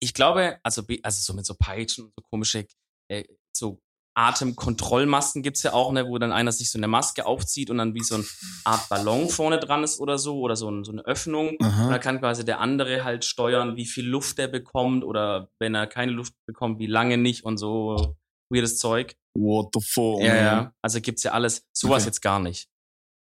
ich 0.00 0.14
glaube, 0.14 0.58
also, 0.62 0.82
also 1.02 1.20
so 1.20 1.34
mit 1.34 1.44
so 1.46 1.54
Peitschen 1.58 2.04
und 2.04 2.12
so 2.16 2.22
komische, 2.30 2.66
äh, 3.10 3.24
so 3.56 3.80
Atemkontrollmasken 4.14 5.42
gibt's 5.42 5.62
ja 5.62 5.72
auch, 5.72 5.90
ne, 5.92 6.06
wo 6.06 6.18
dann 6.18 6.32
einer 6.32 6.52
sich 6.52 6.70
so 6.70 6.78
eine 6.78 6.86
Maske 6.88 7.24
aufzieht 7.24 7.70
und 7.70 7.78
dann 7.78 7.94
wie 7.94 8.02
so 8.02 8.16
eine 8.16 8.24
Art 8.64 8.88
Ballon 8.90 9.28
vorne 9.30 9.58
dran 9.58 9.82
ist 9.84 10.00
oder 10.00 10.18
so, 10.18 10.40
oder 10.40 10.54
so, 10.54 10.70
ein, 10.70 10.84
so 10.84 10.92
eine 10.92 11.04
Öffnung. 11.06 11.56
Und 11.86 11.90
dann 11.90 12.00
kann 12.00 12.18
quasi 12.20 12.44
der 12.44 12.60
andere 12.60 13.04
halt 13.04 13.24
steuern, 13.24 13.76
wie 13.76 13.86
viel 13.86 14.06
Luft 14.06 14.38
er 14.38 14.48
bekommt 14.48 15.02
oder 15.04 15.50
wenn 15.58 15.74
er 15.74 15.86
keine 15.86 16.12
Luft 16.12 16.34
bekommt, 16.46 16.78
wie 16.78 16.86
lange 16.86 17.16
nicht 17.16 17.44
und 17.44 17.56
so 17.56 18.16
weirdes 18.50 18.78
Zeug. 18.78 19.16
What 19.34 19.70
the 19.74 19.80
fuck? 19.80 20.20
Ja, 20.22 20.36
ja. 20.36 20.74
Also 20.82 21.00
gibt's 21.00 21.22
ja 21.22 21.32
alles. 21.32 21.64
Sowas 21.74 22.02
Okay. 22.02 22.08
jetzt 22.08 22.20
gar 22.22 22.38
nicht. 22.40 22.68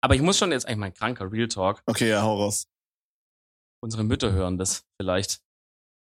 Aber 0.03 0.15
ich 0.15 0.21
muss 0.21 0.37
schon 0.37 0.51
jetzt 0.51 0.65
eigentlich 0.65 0.77
mal 0.79 0.91
kranker 0.91 1.31
Real 1.31 1.47
Talk. 1.47 1.81
Okay, 1.85 2.09
ja, 2.09 2.21
hau 2.21 2.35
raus. 2.37 2.67
Unsere 3.83 4.03
Mütter 4.03 4.31
hören 4.31 4.57
das 4.57 4.83
vielleicht. 4.99 5.41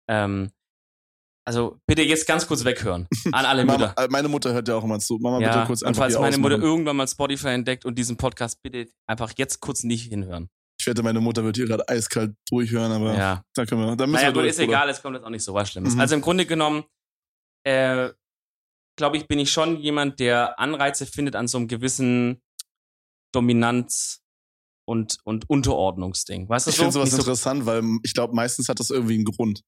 Ähm, 0.10 0.52
also 1.46 1.80
bitte 1.88 2.02
jetzt 2.02 2.26
ganz 2.26 2.48
kurz 2.48 2.64
weghören. 2.64 3.08
An 3.34 3.46
alle 3.46 3.66
Mütter. 3.66 3.94
äh, 3.98 4.08
meine 4.10 4.30
Mutter 4.30 4.54
hört 4.54 4.68
ja 4.68 4.76
auch 4.76 4.84
immer 4.84 5.00
zu. 5.00 5.18
Mama, 5.20 5.40
ja, 5.42 5.54
bitte 5.54 5.68
kurz 5.68 5.82
und 5.82 5.90
einfach 5.90 6.04
falls 6.04 6.14
hier 6.16 6.22
meine 6.22 6.38
Mutter 6.38 6.56
ausmachen. 6.56 6.70
irgendwann 6.72 6.96
mal 6.96 7.08
Spotify 7.08 7.50
entdeckt 7.50 7.86
und 7.86 7.96
diesen 7.96 8.18
Podcast, 8.18 8.62
bitte 8.62 8.90
einfach 9.08 9.34
jetzt 9.38 9.60
kurz 9.60 9.84
nicht 9.84 10.08
hinhören. 10.10 10.50
Ich 10.80 10.88
wette, 10.88 11.04
meine 11.04 11.20
Mutter 11.22 11.44
wird 11.44 11.56
hier 11.58 11.68
gerade 11.68 11.88
eiskalt 11.88 12.36
durchhören, 12.50 12.92
aber 12.92 13.16
Ja. 13.16 13.44
da 13.54 13.66
können 13.66 13.82
wir, 13.82 13.96
da 13.96 14.08
müssen 14.08 14.14
Naja, 14.16 14.28
wir 14.30 14.34
gut, 14.34 14.42
durch, 14.44 14.50
ist 14.50 14.58
Bruder. 14.58 14.70
egal, 14.70 14.90
es 14.90 15.02
kommt 15.02 15.16
jetzt 15.16 15.26
auch 15.26 15.30
nicht 15.30 15.44
so 15.44 15.54
was 15.54 15.70
Schlimmes. 15.70 15.94
Mhm. 15.96 16.00
Also 16.02 16.16
im 16.16 16.22
Grunde 16.22 16.46
genommen, 16.46 16.84
äh, 17.66 18.10
glaube 18.96 19.18
ich, 19.18 19.28
bin 19.28 19.40
ich 19.40 19.52
schon 19.52 19.80
jemand, 19.80 20.20
der 20.20 20.60
Anreize 20.60 21.06
findet 21.06 21.36
an 21.36 21.48
so 21.48 21.58
einem 21.58 21.68
gewissen 21.68 22.42
Dominanz- 23.34 24.20
und, 24.86 25.18
und 25.24 25.50
Unterordnungsding. 25.50 26.48
Weißt 26.50 26.68
du 26.68 26.70
Ich 26.72 26.76
so? 26.76 26.84
finde 26.84 26.94
sowas 26.94 27.12
so 27.12 27.18
interessant, 27.18 27.66
weil 27.66 27.84
ich 28.04 28.14
glaube, 28.14 28.36
meistens 28.36 28.70
hat 28.70 28.80
das 28.80 28.90
irgendwie 28.90 29.16
einen 29.16 29.26
Grund. 29.26 29.62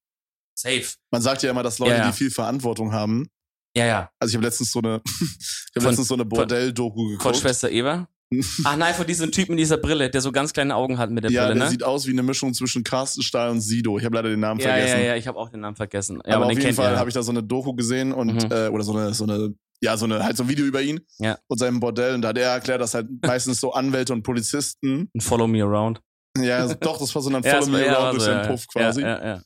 safe. 0.57 0.93
Man 1.11 1.21
sagt 1.21 1.43
ja 1.43 1.49
immer, 1.51 1.63
dass 1.63 1.80
Leute, 1.80 1.93
Ja, 1.93 1.97
ja. 1.99 2.07
die 2.11 2.17
viel 2.17 2.32
Verantwortung 2.32 2.93
haben. 2.93 3.28
Ja, 3.76 3.86
ja. 3.86 4.09
Also 4.19 4.32
ich 4.32 4.36
habe 4.36 4.45
letztens 4.45 4.71
so 4.71 4.80
eine, 4.80 5.01
ich 5.05 5.11
habe 5.76 5.82
Von- 5.82 5.84
letztens 5.86 6.07
so 6.07 6.13
eine 6.13 6.26
Bordell-Doku 6.26 6.95
Von 6.95 7.17
geguckt. 7.17 7.38
Schwester 7.38 7.69
Eva. 7.71 8.07
Ach 8.63 8.76
nein, 8.76 8.93
von 8.95 9.05
diesem 9.05 9.32
Typen 9.32 9.51
mit 9.53 9.59
dieser 9.61 9.78
Brille, 9.78 10.09
der 10.09 10.19
so 10.19 10.32
ganz 10.32 10.51
kleine 10.51 10.76
Augen 10.76 10.97
hat 10.97 11.11
mit 11.11 11.23
der 11.23 11.32
ja, 11.32 11.43
Brille, 11.45 11.55
der 11.55 11.63
ne? 11.65 11.69
sieht 11.69 11.84
aus 11.84 12.07
wie 12.07 12.11
eine 12.11 12.23
Mischung 12.23 12.53
zwischen 12.53 12.84
Carsten 12.84 13.21
Stahl 13.21 13.51
und 13.51 13.61
Sido. 13.61 13.97
Ich 13.99 14.05
habe 14.05 14.15
leider 14.15 14.30
den 14.30 14.39
Namen 14.39 14.59
ja, 14.59 14.69
vergessen. 14.69 14.99
ja, 14.99 15.05
ja, 15.05 15.15
ich 15.15 15.28
habe 15.28 15.38
auch 15.38 15.49
den 15.49 15.59
Namen 15.61 15.76
vergessen. 15.76 16.17
Ja, 16.26 16.36
aber, 16.36 16.36
aber, 16.38 16.45
auf 16.47 16.51
den 16.53 16.61
jeden 16.61 16.76
Fall 16.76 16.97
habe 16.97 17.09
ich 17.09 17.13
da 17.13 17.21
so 17.23 17.32
eine 17.32 17.43
Doku 17.43 17.73
gesehen 17.76 18.11
und 18.11 18.34
Mhm. 18.34 18.51
äh, 18.51 18.67
oder 18.69 18.84
so 18.84 18.93
eine 18.95 19.13
so 19.13 19.26
eine 19.26 19.53
ja 19.82 19.95
so 19.95 20.05
eine 20.05 20.23
halt 20.23 20.38
so 20.38 20.43
ein 20.43 20.49
Video 20.49 20.65
über 20.65 20.82
ihn 20.82 20.99
Ja. 21.19 21.38
und 21.47 21.59
seinem 21.59 21.80
Bordell 21.80 22.15
und 22.15 22.21
da 22.23 22.30
hat 22.30 22.38
er 22.38 22.49
erklärt, 22.49 22.82
dass 22.82 22.93
halt 22.95 23.07
meistens 23.21 23.59
so 23.59 23.73
Anwälte 23.73 24.13
und 24.13 24.23
Polizisten 24.23 25.09
Ein 25.15 25.21
Follow 25.21 25.47
Me 25.47 25.61
Around. 25.63 26.01
ja 26.39 26.73
doch 26.76 26.97
das 26.97 27.13
war 27.13 27.21
so 27.21 27.30
ein 27.30 27.36
Ja, 27.43 27.59
Follow 27.61 27.71
Me 27.71 27.86
ja, 27.86 27.93
Around 27.93 28.03
war 28.03 28.11
durch 28.11 28.23
so, 28.23 28.32
ja, 28.32 28.47
Puff 28.47 28.67
quasi 28.67 29.01
Ja, 29.01 29.07
ja, 29.07 29.26
ja. 29.36 29.41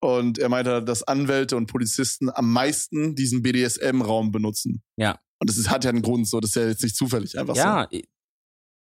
und 0.00 0.38
er 0.38 0.48
meinte, 0.48 0.82
dass 0.84 1.02
Anwälte 1.02 1.56
und 1.56 1.66
Polizisten 1.66 2.30
am 2.32 2.52
meisten 2.52 3.14
diesen 3.16 3.42
BDSM-Raum 3.42 4.30
benutzen. 4.30 4.82
Ja. 4.96 5.18
Und 5.40 5.48
das 5.50 5.56
ist, 5.56 5.70
hat 5.70 5.84
ja 5.84 5.90
einen 5.90 6.02
Grund, 6.02 6.28
so 6.28 6.38
das 6.38 6.50
ist 6.50 6.56
ja 6.56 6.68
jetzt 6.68 6.82
nicht 6.82 6.94
zufällig 6.96 7.38
einfach 7.38 7.54
so. 7.56 7.60
ja, 7.62 7.88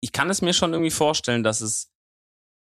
ich- 0.01 0.11
kann 0.11 0.29
es 0.29 0.41
mir 0.41 0.53
schon 0.53 0.73
irgendwie 0.73 0.91
vorstellen, 0.91 1.43
dass 1.43 1.61
es 1.61 1.89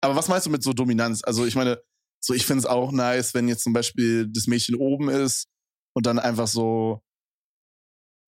Aber 0.02 0.16
was 0.16 0.28
meinst 0.28 0.46
du 0.46 0.50
mit 0.50 0.62
so 0.62 0.72
Dominanz? 0.72 1.22
Also 1.24 1.44
ich 1.46 1.54
meine, 1.56 1.82
so 2.22 2.34
ich 2.34 2.46
finde 2.46 2.60
es 2.60 2.66
auch 2.66 2.92
nice, 2.92 3.34
wenn 3.34 3.48
jetzt 3.48 3.62
zum 3.64 3.72
Beispiel 3.72 4.28
das 4.32 4.46
Mädchen 4.46 4.74
oben 4.76 5.08
ist 5.10 5.48
und 5.94 6.06
dann 6.06 6.18
einfach 6.18 6.46
so 6.48 7.02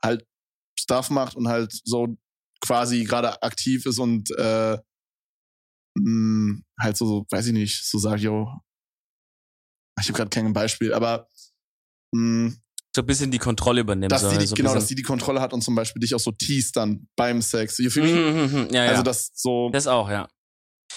halt 0.05 0.27
Stuff 0.79 1.11
macht 1.11 1.37
und 1.37 1.49
halt 1.49 1.73
so 1.85 2.17
quasi 2.61 3.05
gerade 3.05 3.43
aktiv 3.43 3.87
ist 3.87 3.99
und 3.99 4.31
äh, 4.39 4.79
mh, 5.97 6.61
halt 6.81 6.97
so, 6.97 7.27
weiß 7.31 7.47
ich 7.47 7.53
nicht, 7.53 7.85
so 7.89 7.99
sagt, 7.99 8.21
yo, 8.21 8.49
ich 10.01 10.09
habe 10.09 10.17
gerade 10.17 10.31
kein 10.31 10.53
Beispiel, 10.53 10.93
aber 10.95 11.29
mh, 12.15 12.55
so 12.95 13.03
ein 13.03 13.07
bisschen 13.07 13.31
die 13.31 13.39
Kontrolle 13.39 13.81
übernimmt. 13.81 14.13
dass 14.13 14.23
so, 14.23 14.31
die, 14.31 14.39
die 14.39 14.47
so 14.47 14.55
genau, 14.55 14.75
dass 14.75 14.83
bisschen- 14.85 14.89
die 14.89 14.95
die 14.97 15.03
Kontrolle 15.07 15.41
hat 15.41 15.53
und 15.53 15.63
zum 15.63 15.75
Beispiel 15.75 16.01
dich 16.01 16.15
auch 16.15 16.21
so 16.21 16.31
teast 16.33 16.77
dann 16.77 17.07
beim 17.17 17.41
Sex. 17.41 17.79
You 17.79 17.89
feel 17.91 18.05
me? 18.05 18.13
Mhm, 18.13 18.39
mhm, 18.53 18.61
mhm. 18.63 18.69
Ja, 18.75 18.85
ja. 18.85 18.91
Also 18.91 19.03
das 19.03 19.31
so, 19.35 19.71
das 19.71 19.87
auch, 19.87 20.11
ja. 20.11 20.29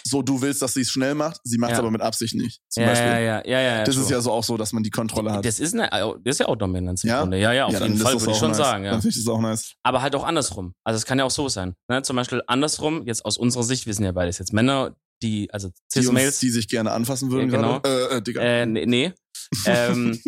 so 0.04 0.22
du 0.22 0.42
willst, 0.42 0.62
dass 0.62 0.74
sie 0.74 0.82
es 0.82 0.90
schnell 0.90 1.16
macht, 1.16 1.40
sie 1.46 1.58
macht 1.58 1.72
es 1.72 1.76
Ja. 1.78 1.80
aber 1.80 1.92
mit 1.92 2.02
Absicht 2.02 2.36
nicht. 2.36 2.60
Zum 2.68 2.84
Ja, 2.84 2.90
Beispiel. 2.90 3.08
ja, 3.08 3.20
ja, 3.20 3.42
ja, 3.46 3.60
ja. 3.62 3.84
Das 3.86 3.96
ist 3.96 4.04
true. 4.08 4.12
ja 4.12 4.22
so 4.22 4.32
auch 4.34 4.44
so, 4.44 4.58
dass 4.58 4.74
man 4.74 4.84
die 4.84 4.90
Kontrolle 4.90 5.32
hat. 5.32 5.46
Das 5.46 5.60
ist, 5.62 5.74
eine, 5.74 5.90
das 5.90 6.36
ist 6.36 6.40
ja 6.42 6.48
auch 6.50 6.58
Dominanz 6.58 7.04
im 7.06 7.12
Ja? 7.12 7.22
Grunde. 7.22 7.40
Ja, 7.40 7.54
ja, 7.54 7.66
auf 7.66 7.72
ja, 7.74 7.80
jeden 7.80 7.94
ist 7.96 8.02
Fall, 8.02 8.20
würde 8.20 8.32
ich 8.34 8.38
schon 8.38 8.50
nice. 8.50 8.58
sagen, 8.58 8.84
ja. 8.84 8.92
Dann 8.92 9.02
finde 9.02 9.18
ich 9.18 9.24
das 9.24 9.34
auch 9.34 9.40
nice. 9.40 9.74
Aber 9.84 10.02
halt 10.02 10.16
auch 10.16 10.26
andersrum. 10.26 10.74
Also 10.84 10.98
es 10.98 11.06
kann 11.06 11.18
ja 11.18 11.24
auch 11.24 11.32
so 11.32 11.48
sein. 11.48 11.76
Ne? 11.90 12.02
Zum 12.02 12.18
Beispiel 12.18 12.42
andersrum, 12.48 13.08
jetzt 13.08 13.24
aus 13.24 13.38
unserer 13.38 13.64
Sicht, 13.64 13.86
wir 13.86 13.94
sind 13.94 14.04
ja 14.04 14.12
beides 14.12 14.38
jetzt 14.38 14.52
Männer, 14.52 14.96
die, 15.24 15.50
also 15.54 15.70
Die, 15.70 16.00
uns, 16.00 16.08
Cis-Mails, 16.08 16.40
die 16.40 16.50
sich 16.50 16.68
gerne 16.68 16.92
anfassen 16.92 17.32
würden 17.32 17.50
Ja, 17.50 17.56
genau. 17.56 17.80
gerade. 17.80 18.10
Äh, 18.12 18.18
äh, 18.18 18.22
Digga. 18.22 18.42
äh, 18.42 18.66
nee, 18.66 18.86
nee. 18.86 19.14
ähm, 19.66 20.20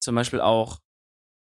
zum 0.00 0.14
Beispiel 0.14 0.40
auch, 0.40 0.78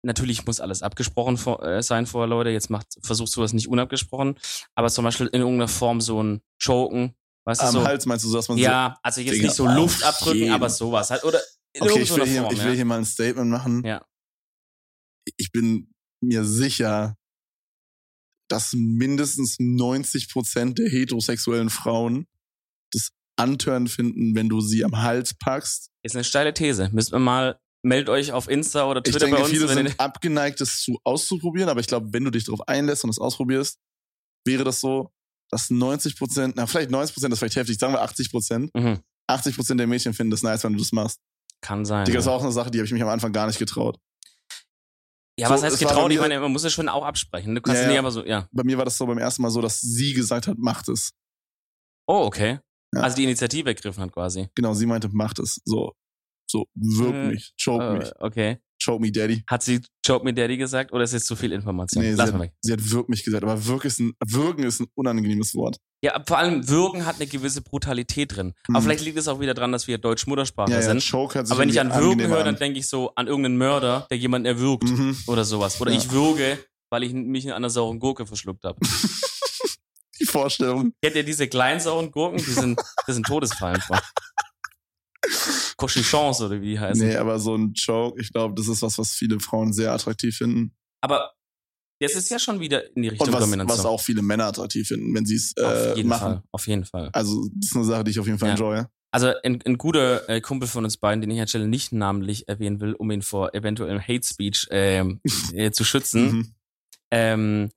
natürlich 0.02 0.46
muss 0.46 0.60
alles 0.60 0.82
abgesprochen 0.82 1.36
vor, 1.36 1.62
äh, 1.62 1.82
sein 1.82 2.06
vorher, 2.06 2.28
Leute. 2.28 2.50
Jetzt 2.50 2.70
macht, 2.70 2.86
versucht 3.02 3.30
sowas 3.30 3.52
nicht 3.52 3.68
unabgesprochen. 3.68 4.38
Aber 4.74 4.88
zum 4.88 5.04
Beispiel 5.04 5.26
in 5.28 5.40
irgendeiner 5.40 5.68
Form 5.68 6.00
so 6.00 6.22
ein 6.22 6.40
Choken, 6.62 7.14
weißt 7.44 7.62
du, 7.62 7.66
Am 7.66 7.72
so. 7.72 7.84
Hals 7.84 8.06
meinst 8.06 8.24
du, 8.24 8.32
dass 8.32 8.48
man 8.48 8.58
ja, 8.58 8.96
also 9.02 9.20
jetzt 9.20 9.34
Digga, 9.34 9.46
nicht 9.46 9.56
so 9.56 9.66
Luft 9.66 10.02
abdrücken, 10.02 10.38
jeden. 10.38 10.52
aber 10.52 10.70
sowas 10.70 11.10
halt. 11.10 11.24
Oder 11.24 11.40
in 11.72 11.84
so. 11.84 11.90
Okay, 11.90 12.02
ich 12.02 12.14
will, 12.14 12.26
hier, 12.26 12.42
Form, 12.42 12.52
ich 12.52 12.58
ja. 12.58 12.64
will 12.64 12.74
hier 12.74 12.84
mal 12.84 12.98
ein 12.98 13.04
Statement 13.04 13.50
machen. 13.50 13.84
Ja. 13.84 14.04
Ich 15.36 15.52
bin 15.52 15.92
mir 16.20 16.44
sicher, 16.44 17.16
dass 18.48 18.72
mindestens 18.72 19.56
90 19.58 20.30
Prozent 20.30 20.78
der 20.78 20.88
heterosexuellen 20.88 21.70
Frauen 21.70 22.26
das 22.92 23.10
Antören 23.36 23.86
finden, 23.86 24.34
wenn 24.34 24.48
du 24.48 24.60
sie 24.60 24.84
am 24.84 25.02
Hals 25.02 25.34
packst. 25.34 25.90
Ist 26.02 26.16
eine 26.16 26.24
steile 26.24 26.54
These. 26.54 26.88
Müsst 26.92 27.12
ihr 27.12 27.18
mal, 27.18 27.60
meldet 27.82 28.08
euch 28.08 28.32
auf 28.32 28.48
Insta 28.48 28.88
oder 28.90 29.00
Ich 29.04 29.12
Twitter 29.12 29.26
denke, 29.26 29.36
bei 29.36 29.42
uns. 29.42 29.50
viele 29.50 29.68
sind 29.68 29.98
abgeneigt, 30.00 30.60
das 30.60 30.80
zu 30.80 30.98
auszuprobieren, 31.04 31.68
aber 31.68 31.80
ich 31.80 31.86
glaube, 31.86 32.08
wenn 32.12 32.24
du 32.24 32.30
dich 32.30 32.44
darauf 32.44 32.66
einlässt 32.68 33.04
und 33.04 33.10
es 33.10 33.18
ausprobierst, 33.18 33.78
wäre 34.46 34.64
das 34.64 34.80
so, 34.80 35.10
dass 35.50 35.70
90 35.70 36.16
Prozent, 36.16 36.56
na 36.56 36.66
vielleicht 36.66 36.90
90 36.90 37.14
Prozent, 37.14 37.32
das 37.32 37.36
ist 37.36 37.40
vielleicht 37.40 37.56
heftig, 37.56 37.78
sagen 37.78 37.94
wir 37.94 38.02
80 38.02 38.30
Prozent, 38.30 38.74
mhm. 38.74 39.00
80 39.28 39.56
Prozent 39.56 39.80
der 39.80 39.86
Mädchen 39.86 40.12
finden 40.14 40.30
das 40.30 40.42
nice, 40.42 40.64
wenn 40.64 40.72
du 40.72 40.78
das 40.78 40.92
machst. 40.92 41.20
Kann 41.60 41.84
sein. 41.84 42.04
Digga, 42.04 42.18
das 42.18 42.26
war 42.26 42.34
auch 42.34 42.42
eine 42.42 42.52
Sache, 42.52 42.70
die 42.70 42.78
habe 42.78 42.86
ich 42.86 42.92
mich 42.92 43.02
am 43.02 43.08
Anfang 43.08 43.32
gar 43.32 43.46
nicht 43.46 43.58
getraut. 43.58 43.98
Ja, 45.38 45.48
So, 45.48 45.54
was 45.54 45.62
heißt 45.62 45.74
es 45.74 45.80
getraut? 45.80 46.10
Ich 46.10 46.18
meine, 46.18 46.40
man 46.40 46.50
muss 46.50 46.64
es 46.64 46.72
schon 46.72 46.88
auch 46.88 47.04
absprechen. 47.04 47.54
Du 47.54 47.60
kannst 47.60 47.82
Ja, 47.82 47.88
nicht 47.88 47.98
aber 47.98 48.10
so, 48.10 48.24
ja. 48.24 48.48
Bei 48.52 48.64
mir 48.64 48.76
war 48.76 48.84
das 48.84 48.96
so 48.96 49.06
beim 49.06 49.18
ersten 49.18 49.42
Mal 49.42 49.50
so, 49.50 49.60
dass 49.60 49.80
sie 49.80 50.12
gesagt 50.12 50.48
hat, 50.48 50.58
macht 50.58 50.88
es. 50.88 51.12
Oh, 52.08 52.24
okay. 52.24 52.58
Ja. 52.94 53.02
Also 53.02 53.16
die 53.16 53.24
Initiative 53.24 53.68
ergriffen 53.68 54.02
hat 54.02 54.12
quasi. 54.12 54.48
Genau, 54.54 54.74
sie 54.74 54.86
meinte, 54.86 55.08
macht 55.12 55.38
es. 55.38 55.60
So, 55.64 55.92
so, 56.50 56.66
wirk 56.74 57.14
Äh, 57.14 57.26
mich, 57.28 57.52
choke 57.62 57.84
Äh, 57.84 57.98
mich, 57.98 58.12
okay. 58.18 58.58
choke 58.82 59.00
me, 59.02 59.10
Daddy. 59.12 59.42
Hat 59.46 59.62
sie 59.62 59.80
Choke 60.06 60.24
Me 60.24 60.32
Daddy 60.32 60.56
gesagt 60.56 60.92
oder 60.92 61.04
ist 61.04 61.12
jetzt 61.12 61.26
zu 61.26 61.36
viel 61.36 61.52
Information? 61.52 62.02
Nee, 62.02 62.12
sie 62.12 62.16
Lass 62.16 62.30
mal 62.32 62.38
hat, 62.38 62.40
weg. 62.44 62.52
sie 62.62 62.72
hat 62.72 62.90
wirk 62.90 63.08
mich 63.10 63.22
gesagt, 63.24 63.44
aber 63.44 63.66
wirk 63.66 63.84
ist 63.84 63.98
ein, 64.00 64.14
wirken 64.24 64.62
ist 64.64 64.80
ein 64.80 64.86
unangenehmes 64.94 65.54
Wort. 65.54 65.76
Ja, 66.02 66.22
vor 66.26 66.38
allem 66.38 66.66
Würgen 66.68 67.04
hat 67.04 67.16
eine 67.16 67.26
gewisse 67.26 67.60
Brutalität 67.60 68.36
drin. 68.36 68.54
Aber 68.68 68.78
Mhm. 68.80 68.84
vielleicht 68.84 69.04
liegt 69.04 69.18
es 69.18 69.28
auch 69.28 69.40
wieder 69.40 69.52
dran, 69.52 69.70
dass 69.72 69.86
wir 69.86 69.98
deutsch 69.98 70.26
Muttersprache 70.26 70.70
Ja, 70.70 70.76
ja, 70.80 70.82
sind. 70.82 71.04
choke 71.06 71.38
hat 71.38 71.46
sich 71.46 71.52
Aber 71.52 71.60
wenn 71.60 71.68
ich 71.68 71.78
an 71.80 71.92
Würgen 71.92 72.26
höre, 72.28 72.38
dann 72.44 72.54
an. 72.54 72.56
denke 72.56 72.78
ich 72.78 72.88
so 72.88 73.12
an 73.16 73.26
irgendeinen 73.26 73.58
Mörder, 73.58 74.06
der 74.10 74.16
jemanden 74.16 74.46
erwürgt 74.46 74.84
Mhm. 74.88 75.16
oder 75.26 75.44
sowas. 75.44 75.78
Oder 75.80 75.90
Ja. 75.92 75.98
ich 75.98 76.10
würge, 76.10 76.58
weil 76.88 77.02
ich 77.02 77.12
mich 77.12 77.44
in 77.44 77.52
einer 77.52 77.68
sauren 77.68 77.98
Gurke 77.98 78.24
verschluckt 78.26 78.64
habe. 78.64 78.78
Die 80.20 80.24
Vorstellung. 80.24 80.92
Kennt 81.02 81.14
ihr 81.16 81.22
diese 81.24 81.46
kleinen 81.48 81.80
sauren 81.80 82.10
Gurken? 82.10 82.38
Die 82.38 82.44
sind, 82.52 82.80
das 83.06 83.14
sind 83.14 83.26
Todesfallen. 83.26 83.80
Cochichons 85.78 86.42
oder 86.42 86.60
wie 86.60 86.72
die 86.72 86.78
heißen. 86.80 87.06
Nee, 87.06 87.16
aber 87.16 87.38
so 87.38 87.54
ein 87.56 87.72
Choke, 87.74 88.20
ich 88.20 88.30
glaube, 88.32 88.54
das 88.54 88.68
ist 88.68 88.82
was, 88.82 88.98
was 88.98 89.12
viele 89.12 89.40
Frauen 89.40 89.72
sehr 89.72 89.92
attraktiv 89.92 90.36
finden. 90.36 90.74
Aber 91.00 91.32
das 92.00 92.14
ist 92.14 92.28
ja 92.30 92.38
schon 92.38 92.60
wieder 92.60 92.94
in 92.96 93.02
die 93.02 93.08
Richtung 93.08 93.28
Und 93.28 93.34
was, 93.34 93.40
Dominanz. 93.44 93.70
was 93.70 93.84
auch 93.86 94.00
viele 94.00 94.20
Männer 94.22 94.44
attraktiv 94.46 94.86
finden, 94.86 95.14
wenn 95.14 95.24
sie 95.24 95.36
es 95.36 95.56
auf 95.56 95.72
äh, 95.72 95.94
jeden 95.94 96.08
machen. 96.08 96.20
Fall. 96.34 96.42
Auf 96.52 96.66
jeden 96.68 96.84
Fall. 96.84 97.10
Also, 97.12 97.48
das 97.54 97.70
ist 97.70 97.76
eine 97.76 97.84
Sache, 97.84 98.04
die 98.04 98.10
ich 98.10 98.20
auf 98.20 98.26
jeden 98.26 98.38
Fall 98.38 98.48
Ja. 98.50 98.54
enjoye. 98.54 98.86
Also 99.10 99.32
ein, 99.42 99.62
ein 99.64 99.78
guter 99.78 100.28
äh, 100.28 100.40
Kumpel 100.42 100.68
von 100.68 100.84
uns 100.84 100.98
beiden, 100.98 101.22
den 101.22 101.30
ich 101.30 101.36
an 101.38 101.44
der 101.44 101.48
Stelle 101.48 101.66
nicht 101.66 101.92
namentlich 101.92 102.46
erwähnen 102.46 102.78
will, 102.80 102.92
um 102.92 103.10
ihn 103.10 103.22
vor 103.22 103.54
eventuellem 103.54 104.00
Hate 104.00 104.22
Speech 104.26 104.66
ähm, 104.70 105.20
äh, 105.54 105.70
zu 105.70 105.82
schützen, 105.84 106.30
Mhm. 106.30 106.54
ähm, 107.10 107.70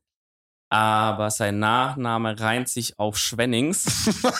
aber 0.69 1.29
sein 1.31 1.59
Nachname 1.59 2.37
reimt 2.39 2.67
sich 2.69 2.99
auf 2.99 3.17
Schwennings. 3.17 3.85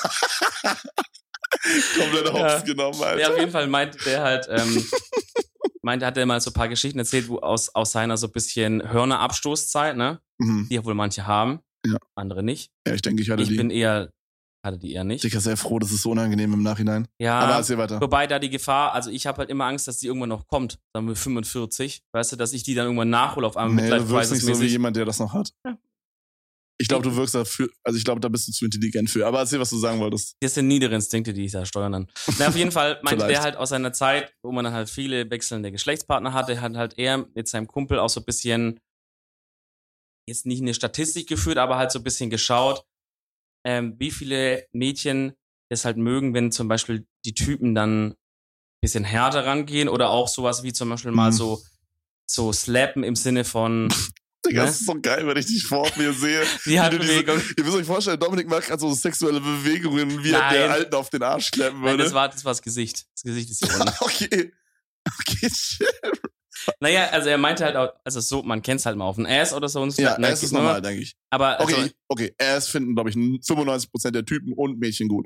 Komplett 2.00 2.26
Ja. 2.28 2.34
hops 2.56 2.64
genommen, 2.66 3.02
Alter. 3.04 3.20
Ja, 3.20 3.30
auf 3.32 3.38
jeden 3.40 3.52
Fall 3.52 3.68
meinte 3.68 3.98
der 4.06 4.22
halt, 4.24 4.48
ähm, 4.50 4.84
meinte, 5.82 6.06
hat 6.06 6.18
er 6.18 6.26
mal 6.26 6.40
so 6.42 6.50
ein 6.52 6.54
paar 6.54 6.70
Geschichten 6.70 7.00
erzählt, 7.00 7.28
wo 7.30 7.40
aus, 7.40 7.70
aus 7.76 7.92
seiner 7.92 8.18
so 8.18 8.28
bisschen 8.30 8.82
Hörnerabstoßzeit, 8.92 9.98
ne? 9.98 10.20
Mhm. 10.40 10.68
Die 10.70 10.76
ja 10.76 10.86
wohl 10.86 10.94
manche 10.96 11.26
haben, 11.28 11.60
Ja. 11.86 11.98
andere 12.16 12.44
nicht. 12.44 12.72
Ja, 12.88 12.94
ich 12.94 13.02
denke, 13.02 13.22
ich 13.22 13.30
hatte 13.30 13.44
Ich 13.44 13.50
die. 13.50 13.58
bin 13.58 13.70
eher, 13.70 14.12
hatte 14.66 14.78
die 14.78 14.94
eher 14.94 15.04
nicht. 15.04 15.22
Sicher 15.22 15.40
sehr 15.40 15.58
froh, 15.58 15.80
das 15.80 15.92
ist 15.92 16.04
so 16.04 16.12
unangenehm 16.12 16.54
im 16.54 16.64
Nachhinein. 16.64 17.08
Ja, 17.20 17.40
Aber 17.40 17.56
erzähl 17.56 17.78
weiter. 17.78 18.00
wobei 18.00 18.28
da 18.28 18.40
die 18.40 18.50
Gefahr, 18.50 18.94
also 18.94 19.10
ich 19.10 19.26
habe 19.28 19.40
halt 19.40 19.50
immer 19.50 19.66
Angst, 19.66 19.88
dass 19.88 19.98
die 19.98 20.08
irgendwann 20.08 20.30
noch 20.30 20.48
kommt, 20.48 20.80
sagen 20.94 21.08
wir 21.08 21.16
45, 21.16 22.04
weißt 22.14 22.32
du, 22.34 22.36
dass 22.36 22.54
ich 22.54 22.64
die 22.64 22.76
dann 22.76 22.86
irgendwann 22.86 23.10
nachhole 23.10 23.46
auf 23.48 23.58
einmal 23.58 23.84
Nee, 23.86 23.92
mit 23.92 24.00
du 24.02 24.10
wirkst 24.10 24.32
nicht 24.32 24.46
so 24.46 24.62
wie 24.62 24.68
jemand, 24.68 24.96
der 24.96 25.06
das 25.06 25.20
noch 25.20 25.34
hat. 25.34 25.52
Ja. 25.66 25.78
Ich 26.82 26.88
glaube, 26.88 27.04
du 27.08 27.16
wirkst 27.16 27.36
dafür, 27.36 27.70
also 27.84 27.98
ich 27.98 28.04
glaube, 28.04 28.20
da 28.20 28.28
bist 28.28 28.48
du 28.48 28.52
zu 28.52 28.66
intelligent 28.66 29.10
für. 29.10 29.26
Aber 29.28 29.40
erzähl, 29.40 29.60
was 29.60 29.70
du 29.70 29.78
sagen 29.78 30.00
wolltest. 30.00 30.36
Das 30.42 30.54
sind 30.56 30.68
niedere 30.68 30.96
Instinkte, 30.96 31.32
die 31.34 31.46
ich 31.46 31.52
da 31.52 31.66
steuern 31.66 31.92
dann. 31.92 32.08
Na, 32.40 32.48
auf 32.48 32.56
jeden 32.56 32.72
Fall 32.72 33.00
meinte 33.04 33.28
der 33.28 33.42
halt 33.42 33.56
aus 33.56 33.70
seiner 33.70 33.94
Zeit, 33.94 34.34
wo 34.44 34.52
man 34.52 34.66
dann 34.66 34.74
halt 34.74 34.90
viele 34.90 35.30
wechselnde 35.30 35.72
Geschlechtspartner 35.72 36.34
hatte, 36.34 36.60
hat 36.62 36.76
halt 36.76 36.98
er 36.98 37.26
mit 37.34 37.48
seinem 37.48 37.68
Kumpel 37.68 38.00
auch 38.00 38.10
so 38.10 38.20
ein 38.22 38.26
bisschen, 38.26 38.80
jetzt 40.28 40.46
nicht 40.46 40.62
eine 40.62 40.74
Statistik 40.74 41.28
geführt, 41.28 41.58
aber 41.58 41.78
halt 41.78 41.92
so 41.92 42.00
ein 42.00 42.04
bisschen 42.04 42.30
geschaut, 42.30 42.84
ähm, 43.66 43.96
wie 44.00 44.12
viele 44.12 44.66
Mädchen 44.72 45.34
es 45.70 45.86
halt 45.86 45.98
mögen, 45.98 46.34
wenn 46.34 46.52
zum 46.52 46.68
Beispiel 46.68 47.06
die 47.26 47.34
Typen 47.34 47.76
dann 47.76 48.08
ein 48.12 48.16
bisschen 48.82 49.04
härter 49.04 49.46
rangehen 49.46 49.88
oder 49.90 50.10
auch 50.10 50.28
sowas 50.28 50.64
wie 50.64 50.74
zum 50.74 50.90
Beispiel 50.90 51.12
mal 51.12 51.30
Mhm. 51.32 51.36
so, 51.36 51.62
so 52.30 52.52
slappen 52.54 53.04
im 53.04 53.16
Sinne 53.16 53.44
von 53.46 53.90
Digga, 54.46 54.62
Ne? 54.62 54.68
das 54.68 54.80
ist 54.82 54.88
so 54.88 54.96
geil, 55.00 55.28
wenn 55.28 55.38
ich 55.38 55.46
dich 55.46 55.64
vor 55.66 55.88
mir 55.98 56.14
sehe. 56.14 56.44
die 56.66 56.80
Handbewegung. 56.80 57.38
Diese, 57.40 57.54
ihr 57.58 57.64
müsst 57.64 57.76
euch 57.78 57.86
vorstellen, 57.86 58.20
Dominik 58.20 58.48
macht 58.50 58.68
gerade 58.68 58.80
so 58.80 58.92
sexuelle 58.94 59.40
Bewegungen, 59.40 60.24
wie 60.24 60.32
er 60.32 60.40
Nein. 60.40 60.54
der 60.54 60.72
Alten 60.72 60.96
auf 60.96 61.10
den 61.10 61.22
Arsch 61.24 61.52
Nein, 61.58 61.82
würde. 61.82 62.04
das 62.04 62.14
war, 62.14 62.30
das 62.30 62.44
war 62.44 62.52
das 62.52 62.62
Gesicht. 62.62 63.06
Das 63.16 63.24
Gesicht 63.24 63.50
ist 63.52 63.66
hier 63.66 63.74
unten. 63.80 63.94
okay. 64.02 64.52
Okay, 65.20 65.50
shit. 65.52 65.88
Naja, 66.80 67.08
also 67.10 67.28
er 67.30 67.40
meinte 67.40 67.66
halt 67.66 67.76
auch, 67.76 67.90
also 68.04 68.20
so, 68.20 68.44
man 68.44 68.62
kennt's 68.62 68.86
halt 68.86 68.96
mal 68.96 69.06
auf 69.06 69.16
den 69.16 69.26
Ass 69.26 69.52
oder 69.54 69.68
so 69.68 69.82
und 69.82 69.98
Ja, 69.98 70.18
ne, 70.20 70.28
es 70.30 70.44
ist 70.44 70.52
ne? 70.52 70.60
normal, 70.60 70.82
denke 70.82 71.02
ich. 71.02 71.16
Aber 71.32 71.60
also, 71.60 71.76
Okay, 71.76 71.92
okay. 72.08 72.36
Ass 72.40 72.68
finden, 72.68 72.94
glaube 72.94 73.10
ich, 73.10 73.16
95% 73.16 74.12
der 74.12 74.26
Typen 74.26 74.54
und 74.54 74.80
Mädchen 74.80 75.08
gut. 75.08 75.26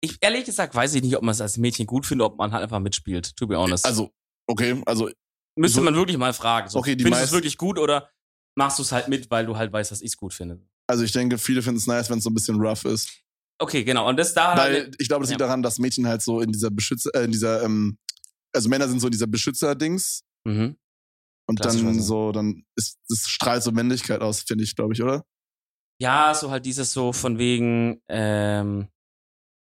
ich 0.00 0.16
ehrlich 0.22 0.44
gesagt 0.44 0.74
weiß 0.74 0.94
ich 0.94 1.02
nicht, 1.02 1.16
ob 1.16 1.22
man 1.22 1.32
es 1.32 1.40
als 1.42 1.58
Mädchen 1.58 1.86
gut 1.86 2.06
findet, 2.06 2.26
ob 2.26 2.38
man 2.38 2.52
halt 2.52 2.62
einfach 2.62 2.80
mitspielt, 2.80 3.36
to 3.36 3.46
be 3.46 3.58
honest. 3.58 3.84
Also, 3.84 4.12
okay, 4.46 4.80
also, 4.86 5.10
Müsste 5.56 5.76
so- 5.76 5.82
man 5.84 5.94
wirklich 5.94 6.16
mal 6.16 6.32
fragen. 6.32 6.68
So, 6.68 6.78
Okay, 6.78 6.96
die 6.96 7.04
findest 7.04 7.22
du 7.22 7.26
es 7.26 7.32
wirklich 7.32 7.56
gut 7.58 7.78
oder 7.78 8.10
machst 8.56 8.78
du 8.78 8.82
es 8.82 8.92
halt 8.92 9.08
mit, 9.08 9.30
weil 9.30 9.46
du 9.46 9.56
halt 9.56 9.72
weißt, 9.72 9.90
dass 9.90 10.00
ich 10.00 10.08
es 10.12 10.16
gut 10.16 10.34
finde? 10.34 10.60
also 10.86 11.02
ich 11.02 11.12
denke, 11.12 11.38
viele 11.38 11.62
finden 11.62 11.78
es 11.78 11.86
nice, 11.86 12.10
wenn 12.10 12.18
es 12.18 12.24
so 12.24 12.30
ein 12.30 12.34
bisschen 12.34 12.60
rough 12.60 12.84
ist. 12.84 13.10
Okay, 13.58 13.84
genau. 13.84 14.06
Und 14.08 14.18
das 14.18 14.34
da 14.34 14.54
Weil 14.56 14.74
halt, 14.82 14.96
ich 14.98 15.08
glaube, 15.08 15.22
das 15.22 15.30
liegt 15.30 15.40
Ja. 15.40 15.46
daran, 15.46 15.62
dass 15.62 15.78
Mädchen 15.78 16.06
halt 16.06 16.20
so 16.20 16.40
in 16.42 16.52
dieser 16.52 16.70
Beschützer, 16.70 17.10
äh, 17.14 17.24
in 17.24 17.32
dieser, 17.32 17.62
ähm, 17.62 17.96
also 18.52 18.68
Männer 18.68 18.86
sind 18.88 19.00
so 19.00 19.06
in 19.06 19.12
dieser 19.12 19.26
Beschützer-Dings 19.26 20.24
mhm. 20.44 20.76
und 21.46 21.64
dann 21.64 22.02
so, 22.02 22.32
dann 22.32 22.64
ist, 22.76 22.98
das 23.08 23.20
strahlt 23.28 23.62
so 23.62 23.70
Männlichkeit 23.72 24.20
aus, 24.20 24.42
finde 24.42 24.64
ich, 24.64 24.76
glaube 24.76 24.92
ich, 24.92 25.02
oder? 25.02 25.24
ja, 26.02 26.34
so 26.34 26.50
halt 26.50 26.66
dieses 26.66 26.92
so 26.92 27.12
von 27.12 27.38
wegen, 27.38 28.02
ähm, 28.08 28.88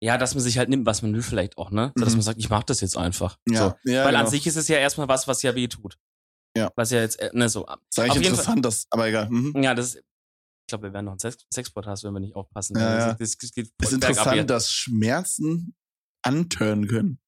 ja, 0.02 0.18
dass 0.18 0.36
man 0.36 0.44
sich 0.44 0.58
halt 0.58 0.70
nimmt, 0.70 0.86
was 0.86 1.02
man 1.02 1.14
will 1.14 1.22
vielleicht 1.24 1.58
auch, 1.58 1.72
ne? 1.72 1.92
So, 1.96 2.04
dass 2.04 2.14
Mhm. 2.14 2.18
man 2.20 2.24
sagt, 2.24 2.40
ich 2.40 2.50
mach 2.50 2.64
das 2.64 2.82
jetzt 2.82 2.98
einfach. 2.98 3.38
Ja, 3.50 3.58
So. 3.84 3.92
ja 3.92 4.04
Weil 4.04 4.12
genau. 4.12 4.26
an 4.26 4.30
sich 4.30 4.46
ist 4.48 4.56
es 4.56 4.68
ja 4.68 4.78
erstmal 4.78 5.08
was, 5.08 5.28
was 5.28 5.42
ja 5.42 5.56
weh 5.56 5.68
tut. 5.68 5.98
Ja. 6.56 6.72
Was 6.76 6.92
ja 6.92 7.02
jetzt, 7.02 7.20
äh, 7.20 7.30
ne, 7.34 7.50
so. 7.50 7.66
ist 7.68 8.00
eigentlich 8.00 8.28
interessant, 8.28 8.64
dass, 8.66 8.88
aber 8.90 9.08
egal. 9.08 9.30
Mhm. 9.30 9.62
Ja, 9.62 9.74
das, 9.76 9.96
ich 9.96 10.02
glaube, 10.70 10.88
wir 10.88 10.94
werden 10.94 11.06
noch 11.06 11.14
einen 11.14 11.20
Sex 11.20 11.46
Sex-Podcast, 11.54 12.04
wenn 12.04 12.14
wir 12.14 12.20
nicht 12.20 12.36
aufpassen. 12.36 12.78
Ja, 12.78 12.98
ja. 13.00 13.08
Das, 13.14 13.18
das, 13.18 13.38
das 13.38 13.52
geht 13.54 13.66
Ist 13.66 13.90
voll 13.90 14.00
bergab 14.00 14.18
interessant, 14.18 14.50
dass 14.50 14.72
Schmerzen 14.72 15.76
antören 16.24 16.88
können. 16.88 17.20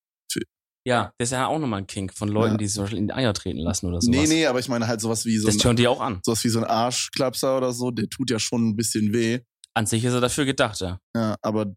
Ja, 0.88 1.14
das 1.18 1.28
ist 1.28 1.32
ja 1.34 1.46
auch 1.46 1.60
nochmal 1.60 1.82
ein 1.82 1.88
Kink 1.88 2.14
von 2.14 2.30
Leuten, 2.30 2.54
Ja. 2.54 2.58
die 2.58 2.66
sich 2.66 2.76
zum 2.76 2.84
Beispiel 2.86 3.00
in 3.00 3.08
die 3.08 3.14
Eier 3.14 3.34
treten 3.34 3.60
lassen 3.60 3.86
oder 3.88 4.02
sowas. 4.02 4.16
Nee, 4.18 4.28
nee, 4.28 4.46
aber 4.46 4.60
ich 4.60 4.70
meine 4.70 4.88
halt 4.88 5.02
sowas 5.02 5.26
wie 5.26 5.38
so 5.38 5.46
Das 5.48 5.56
ein, 5.56 5.60
tönt 5.60 5.78
die 5.78 5.88
auch 5.88 6.00
an. 6.00 6.22
sowas 6.24 6.44
wie 6.44 6.50
so 6.50 6.60
ein 6.60 6.66
Arschklapser 6.66 7.58
oder 7.58 7.74
so, 7.74 7.92
der 7.92 8.10
tut 8.10 8.32
ja 8.32 8.40
schon 8.40 8.70
ein 8.70 8.76
bisschen 8.78 9.14
weh. 9.14 9.42
An 9.76 9.86
sich 9.86 10.04
ist 10.06 10.14
er 10.14 10.22
dafür 10.22 10.46
gedacht, 10.46 10.80
ja. 10.80 11.00
Ja, 11.16 11.36
aber 11.42 11.76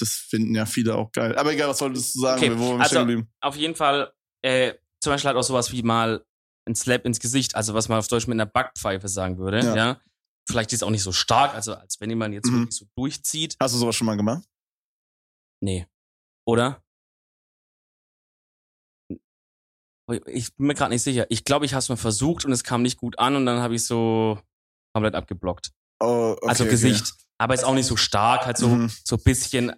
das 0.00 0.10
finden 0.28 0.54
ja 0.54 0.66
viele 0.66 0.94
auch 0.96 1.10
geil. 1.12 1.36
Aber 1.36 1.52
egal, 1.52 1.68
was 1.68 1.78
solltest 1.78 2.14
du 2.14 2.20
sagen? 2.20 2.42
Okay, 2.42 2.58
Wo 2.58 2.74
wir 2.76 2.80
also- 2.80 2.98
geblieben? 3.00 3.28
Auf 3.40 3.56
jeden 3.56 3.74
Fall, 3.74 4.12
äh, 4.42 4.74
zum 5.02 5.12
Beispiel 5.12 5.28
halt 5.28 5.36
auch 5.36 5.42
sowas 5.42 5.70
wie 5.72 5.82
mal 5.82 6.24
ein 6.68 6.74
Slap 6.74 7.06
ins 7.06 7.20
Gesicht, 7.20 7.54
also 7.54 7.74
was 7.74 7.88
man 7.88 7.98
auf 7.98 8.08
Deutsch 8.08 8.26
mit 8.26 8.34
einer 8.36 8.46
Backpfeife 8.46 9.08
sagen 9.08 9.38
würde, 9.38 9.60
Ja. 9.60 9.76
ja. 9.76 10.00
Vielleicht 10.48 10.72
ist 10.72 10.78
es 10.78 10.82
auch 10.82 10.90
nicht 10.90 11.02
so 11.02 11.12
stark, 11.12 11.54
also 11.54 11.74
als 11.74 12.00
wenn 12.00 12.10
jemand 12.10 12.34
jetzt 12.34 12.48
Mhm. 12.50 12.60
wirklich 12.60 12.76
so 12.76 12.86
durchzieht. 12.96 13.56
Hast 13.60 13.74
du 13.74 13.78
sowas 13.78 13.94
schon 13.94 14.06
mal 14.06 14.16
gemacht? 14.16 14.42
Nee. 15.62 15.86
Oder? 16.46 16.82
Ich 20.26 20.56
bin 20.56 20.66
mir 20.66 20.74
gerade 20.74 20.92
nicht 20.92 21.02
sicher. 21.02 21.26
Ich 21.28 21.44
glaube, 21.44 21.66
ich 21.66 21.72
habe 21.72 21.78
es 21.78 21.88
mal 21.88 21.96
versucht 21.96 22.44
und 22.44 22.50
es 22.52 22.64
kam 22.64 22.82
nicht 22.82 22.98
gut 22.98 23.18
an 23.20 23.36
und 23.36 23.46
dann 23.46 23.60
habe 23.60 23.76
ich 23.76 23.84
so 23.84 24.40
komplett 24.92 25.14
abgeblockt. 25.14 25.70
Oh, 26.00 26.32
okay, 26.36 26.48
also. 26.48 26.64
Gesicht. 26.64 27.12
Aber 27.40 27.54
ist 27.54 27.64
auch 27.64 27.74
nicht 27.74 27.86
so 27.86 27.96
stark, 27.96 28.44
halt 28.46 28.58
so, 28.58 28.68
Mhm. 28.68 28.90
so 29.04 29.16
ein 29.16 29.22
bisschen 29.22 29.72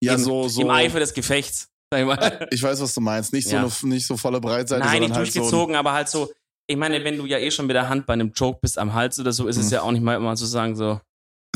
Ja, 0.00 0.14
im, 0.14 0.20
so, 0.20 0.48
so. 0.48 0.62
im 0.62 0.70
Eifer 0.70 1.00
des 1.00 1.12
Gefechts. 1.12 1.68
Sag 1.90 2.00
ich 2.00 2.06
mal. 2.06 2.48
Ich 2.52 2.62
weiß, 2.62 2.80
was 2.80 2.94
du 2.94 3.00
meinst. 3.00 3.32
Nicht 3.32 3.50
Ja. 3.50 3.68
so 3.68 3.86
eine, 3.86 3.94
nicht 3.94 4.06
so 4.06 4.16
volle 4.16 4.40
Breitseite, 4.40 4.84
Nein, 4.84 5.00
nicht 5.02 5.12
halt 5.14 5.26
so. 5.32 5.40
durchgezogen, 5.40 5.74
aber 5.74 5.92
halt 5.92 6.08
so. 6.08 6.30
Ich 6.68 6.76
meine, 6.76 7.02
wenn 7.02 7.16
du 7.16 7.26
ja 7.26 7.38
eh 7.38 7.50
schon 7.50 7.66
mit 7.66 7.74
der 7.74 7.88
Hand 7.88 8.06
bei 8.06 8.12
einem 8.12 8.30
Joke 8.32 8.58
bist 8.62 8.78
am 8.78 8.92
Hals 8.94 9.18
oder 9.18 9.32
so, 9.32 9.48
ist 9.48 9.56
es 9.56 9.66
Mhm. 9.66 9.72
ja 9.72 9.82
auch 9.82 9.90
nicht 9.90 10.02
mal 10.02 10.14
immer 10.16 10.36
zu 10.36 10.46
sagen, 10.46 10.76
so, 10.76 11.00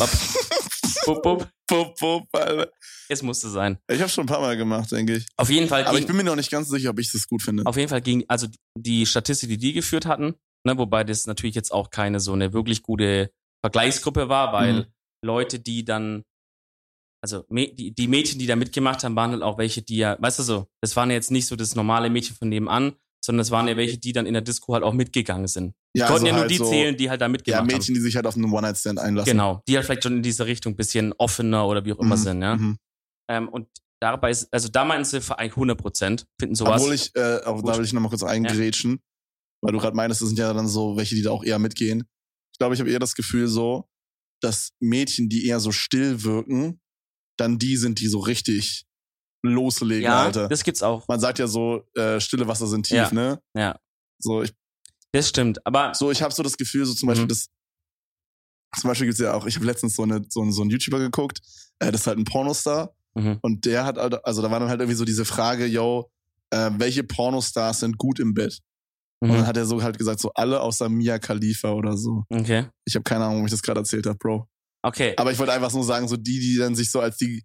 hopp, 0.01 0.11
bup, 1.07 1.23
bup, 1.23 1.49
Pup, 1.69 1.95
pup, 1.99 2.25
Alter. 2.33 2.71
es 3.09 3.23
musste 3.23 3.49
sein. 3.49 3.79
Ich 3.89 4.01
habe 4.01 4.11
schon 4.11 4.25
ein 4.25 4.27
paar 4.27 4.41
Mal 4.41 4.57
gemacht, 4.57 4.91
denke 4.91 5.17
ich. 5.19 5.27
Auf 5.37 5.49
jeden 5.51 5.69
Fall 5.69 5.85
Aber 5.85 5.99
ich 5.99 6.07
bin 6.07 6.17
mir 6.17 6.25
noch 6.25 6.37
nicht 6.37 6.51
ganz 6.51 6.69
sicher, 6.69 6.91
ob 6.91 6.99
ich 6.99 7.13
das 7.13 7.27
gut 7.29 7.43
finde. 7.43 7.65
auf 7.67 7.77
jeden 7.77 7.89
Fall 7.89 8.01
ging, 8.03 8.25
also 8.29 8.47
die 8.77 9.07
Statistik, 9.07 9.49
die 9.51 9.59
die 9.59 9.73
geführt 9.73 10.05
hatten, 10.07 10.35
ne, 10.67 10.77
wobei 10.77 11.05
das 11.05 11.27
natürlich 11.27 11.55
jetzt 11.55 11.73
auch 11.73 11.91
keine 11.91 12.19
so 12.21 12.33
eine 12.33 12.53
wirklich 12.53 12.83
gute 12.83 13.31
Vergleichsgruppe 13.65 14.29
war, 14.29 14.53
weil 14.53 14.73
Mhm. 14.73 14.87
Leute, 15.25 15.59
die 15.61 15.85
dann, 15.85 16.23
also 17.23 17.45
die, 17.51 17.95
die 17.95 18.09
Mädchen, 18.09 18.39
die 18.39 18.47
da 18.47 18.57
mitgemacht 18.57 19.05
haben, 19.05 19.15
waren 19.17 19.31
halt 19.31 19.43
auch 19.43 19.59
welche, 19.59 19.83
die 19.83 19.97
ja, 19.99 20.17
weißt 20.21 20.41
du 20.41 20.43
so, 20.43 20.67
das 20.83 20.97
waren 20.97 21.11
ja 21.11 21.15
jetzt 21.17 21.31
nicht 21.31 21.47
so 21.47 21.55
das 21.57 21.75
normale 21.77 22.11
Mädchen 22.11 22.35
von 22.37 22.49
nebenan, 22.49 22.95
sondern 23.25 23.41
es 23.43 23.51
waren 23.53 23.69
ja 23.69 23.77
welche, 23.77 23.99
die 23.99 24.13
dann 24.13 24.27
in 24.27 24.33
der 24.33 24.43
Disco 24.43 24.75
halt 24.75 24.83
auch 24.83 24.93
mitgegangen 24.95 25.47
sind. 25.47 25.75
Ja, 25.95 26.07
konnten 26.09 26.25
also 26.25 26.27
ja 26.27 26.33
nur 26.33 26.41
halt 26.43 26.51
die 26.51 26.57
so- 26.57 26.65
zählen, 26.69 26.97
die 26.97 27.09
halt 27.09 27.21
da 27.21 27.27
Ja, 27.27 27.31
mitgemacht 27.31 27.67
Mädchen, 27.67 27.95
die 27.95 28.01
sich 28.01 28.17
halt 28.17 28.27
auf 28.27 28.35
einen 28.35 28.53
One-Night-Stand 28.53 28.99
haben. 28.99 29.07
einlassen. 29.09 29.31
Genau, 29.33 29.63
die 29.69 29.77
halt 29.77 29.87
vielleicht 29.87 30.03
schon 30.03 30.17
in 30.17 30.23
diese 30.23 30.47
Richtung 30.47 30.73
ein 30.73 30.77
bisschen 30.77 31.13
offener 31.15 31.67
oder 31.69 31.85
wie 31.85 31.93
auch 31.93 31.99
immer 32.01 32.17
Mhm, 32.17 32.21
sind, 32.21 32.43
ja. 32.43 32.57
mhm. 32.57 32.77
Ähm, 33.31 33.49
und 33.49 33.69
dabei 34.01 34.31
ist, 34.33 34.53
also 34.53 34.69
da 34.69 34.85
meinten 34.85 35.05
sie 35.05 35.21
für 35.21 35.39
eigentlich 35.39 35.55
100 35.55 35.79
Prozent, 35.79 36.27
finden 36.41 36.57
sowas. 36.57 36.81
Obwohl 36.83 36.95
ich, 36.95 37.15
äh, 37.15 37.41
auch 37.45 37.63
da 37.63 37.77
will 37.79 37.85
ich 37.85 37.93
nochmal 37.93 38.11
kurz 38.11 38.25
eingrätschen, 38.25 39.01
weil 39.63 39.73
du 39.73 39.79
gerade 39.79 39.95
meinst, 39.95 40.21
das 40.21 40.27
sind 40.29 40.39
ja 40.41 40.53
dann 40.53 40.67
so 40.67 40.97
welche, 40.97 41.15
die 41.15 41.23
da 41.23 41.31
auch 41.31 41.45
eher 41.45 41.61
mitgehen. 41.61 42.03
Ich 42.53 42.59
glaube, 42.59 42.75
ich 42.75 42.81
habe 42.81 42.91
eher 42.91 42.99
das 42.99 43.15
Gefühl 43.15 43.47
so, 43.47 43.89
dass 44.43 44.73
Mädchen, 44.81 45.29
die 45.29 45.47
eher 45.47 45.61
so 45.61 45.73
still 45.73 46.23
wirken, 46.25 46.81
dann 47.39 47.59
die 47.59 47.77
sind, 47.77 48.01
die 48.01 48.09
so 48.09 48.19
richtig 48.21 48.85
loslegen, 49.45 50.05
ja, 50.05 50.23
Alter. 50.25 50.49
das 50.49 50.63
gibt's 50.65 50.83
auch. 50.83 51.07
Man 51.09 51.19
sagt 51.21 51.39
ja 51.39 51.47
so, 51.47 51.83
äh, 51.95 52.21
stille 52.21 52.47
Wasser 52.47 52.67
sind 52.67 52.87
tief, 52.87 52.97
Ja. 52.97 53.13
ne? 53.13 53.43
Ja, 53.57 53.79
So, 54.19 54.43
ich, 54.43 54.53
das 55.13 55.29
stimmt. 55.29 55.65
Aber 55.67 55.95
so, 55.95 56.11
ich 56.11 56.23
habe 56.23 56.33
so 56.33 56.43
das 56.43 56.57
Gefühl, 56.57 56.87
so 56.87 56.95
zum 56.95 57.09
Beispiel 57.09 57.25
Mhm. 57.25 57.29
das, 57.29 57.49
zum 58.79 58.89
Beispiel 58.89 59.07
gibt's 59.09 59.21
ja 59.21 59.35
auch, 59.35 59.47
ich 59.47 59.57
habe 59.57 59.67
letztens 59.67 59.97
so, 59.97 60.03
eine, 60.05 60.25
so, 60.29 60.43
einen- 60.43 60.53
so 60.53 60.63
einen 60.63 60.71
YouTuber 60.71 60.99
geguckt, 61.01 61.41
äh, 61.81 61.91
das 61.93 62.03
ist 62.03 62.07
halt 62.07 62.19
ein 62.19 62.25
Pornostar 62.25 62.95
mhm. 63.15 63.39
und 63.43 63.65
der 63.65 63.85
hat, 63.85 63.97
halt- 63.99 64.25
also 64.25 64.43
da 64.43 64.51
war 64.51 64.61
dann 64.61 64.69
halt 64.69 64.81
irgendwie 64.81 64.97
so 64.97 65.05
diese 65.05 65.25
Frage, 65.25 65.67
yo, 65.67 66.11
äh, 66.51 66.71
welche 66.79 67.03
Pornostars 67.03 67.81
sind 67.81 67.99
gut 67.99 68.19
im 68.21 68.35
Bett? 68.35 68.61
Und 69.23 69.29
dann 69.29 69.41
Mhm. 69.43 69.47
hat 69.47 69.57
er 69.57 69.67
so 69.67 69.81
halt 69.83 69.97
gesagt, 69.99 70.19
so 70.21 70.33
alle 70.35 70.61
außer 70.61 70.89
Mia 70.89 71.19
Khalifa 71.19 71.71
oder 71.73 71.97
so. 71.97 72.25
okay. 72.29 72.67
Ich 72.85 72.95
habe 72.97 73.05
keine 73.05 73.21
Ahnung, 73.25 73.35
warum 73.37 73.47
ich 73.47 73.53
das 73.53 73.63
gerade 73.63 73.79
erzählt 73.81 74.05
habe, 74.07 74.19
Bro. 74.19 74.49
Okay. 74.85 75.15
Aber 75.17 75.31
ich 75.31 75.39
wollte 75.39 75.53
einfach 75.53 75.73
nur 75.73 75.85
sagen, 75.85 76.09
so 76.09 76.17
die, 76.17 76.41
die 76.41 76.57
dann 76.57 76.75
sich 76.75 76.91
so 76.91 76.99
als 77.01 77.17
die, 77.19 77.45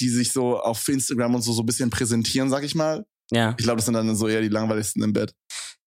die 0.00 0.08
sich 0.08 0.32
so 0.32 0.58
auf 0.58 0.88
Instagram 0.88 1.34
und 1.34 1.42
so 1.42 1.52
so 1.52 1.62
ein 1.62 1.66
bisschen 1.66 1.90
präsentieren, 1.90 2.48
sag 2.48 2.64
ich 2.64 2.74
mal. 2.74 3.04
ja, 3.32 3.50
Ich 3.58 3.64
glaube, 3.64 3.76
das 3.76 3.84
sind 3.84 3.94
dann 3.94 4.16
so 4.16 4.26
eher 4.28 4.40
die 4.40 4.48
langweiligsten 4.48 5.02
im 5.02 5.12
Bett. 5.12 5.34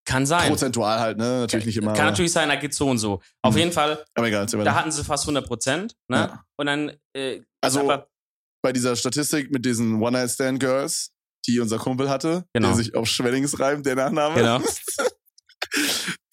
kann 0.05 0.25
sein. 0.25 0.49
Prozentual 0.49 0.99
halt, 0.99 1.17
ne? 1.17 1.39
Natürlich 1.39 1.65
nicht 1.65 1.77
immer. 1.77 1.93
Kann 1.93 2.05
natürlich 2.07 2.31
sein, 2.33 2.49
da 2.49 2.55
geht's 2.57 2.75
so 2.77 2.89
und 2.89 2.97
so. 2.99 3.21
Auf 3.41 3.53
Mhm. 3.53 3.59
jeden 3.59 3.71
Fall, 3.71 4.03
aber 4.13 4.27
egal. 4.27 4.45
da 4.45 4.75
hatten 4.75 4.91
sie 4.91 5.03
fast 5.03 5.25
100 5.25 5.47
Prozent, 5.47 5.95
ne? 6.09 6.17
Ja. 6.17 6.43
Und 6.57 6.65
dann, 6.67 6.91
äh, 7.15 7.41
Also 7.61 7.89
bei 8.61 8.71
dieser 8.73 8.95
Statistik 8.97 9.49
mit 9.51 9.65
diesen 9.65 10.01
One-Night-Stand-Girls, 10.01 11.11
die 11.47 11.59
unser 11.59 11.77
Kumpel 11.79 12.09
hatte, 12.09 12.45
Genau. 12.53 12.69
der 12.69 12.77
sich 12.77 12.95
auf 12.95 13.07
Schwellings 13.07 13.59
reimt, 13.59 13.85
der 13.85 13.95
Nachname. 13.95 14.35
genau. 14.35 14.59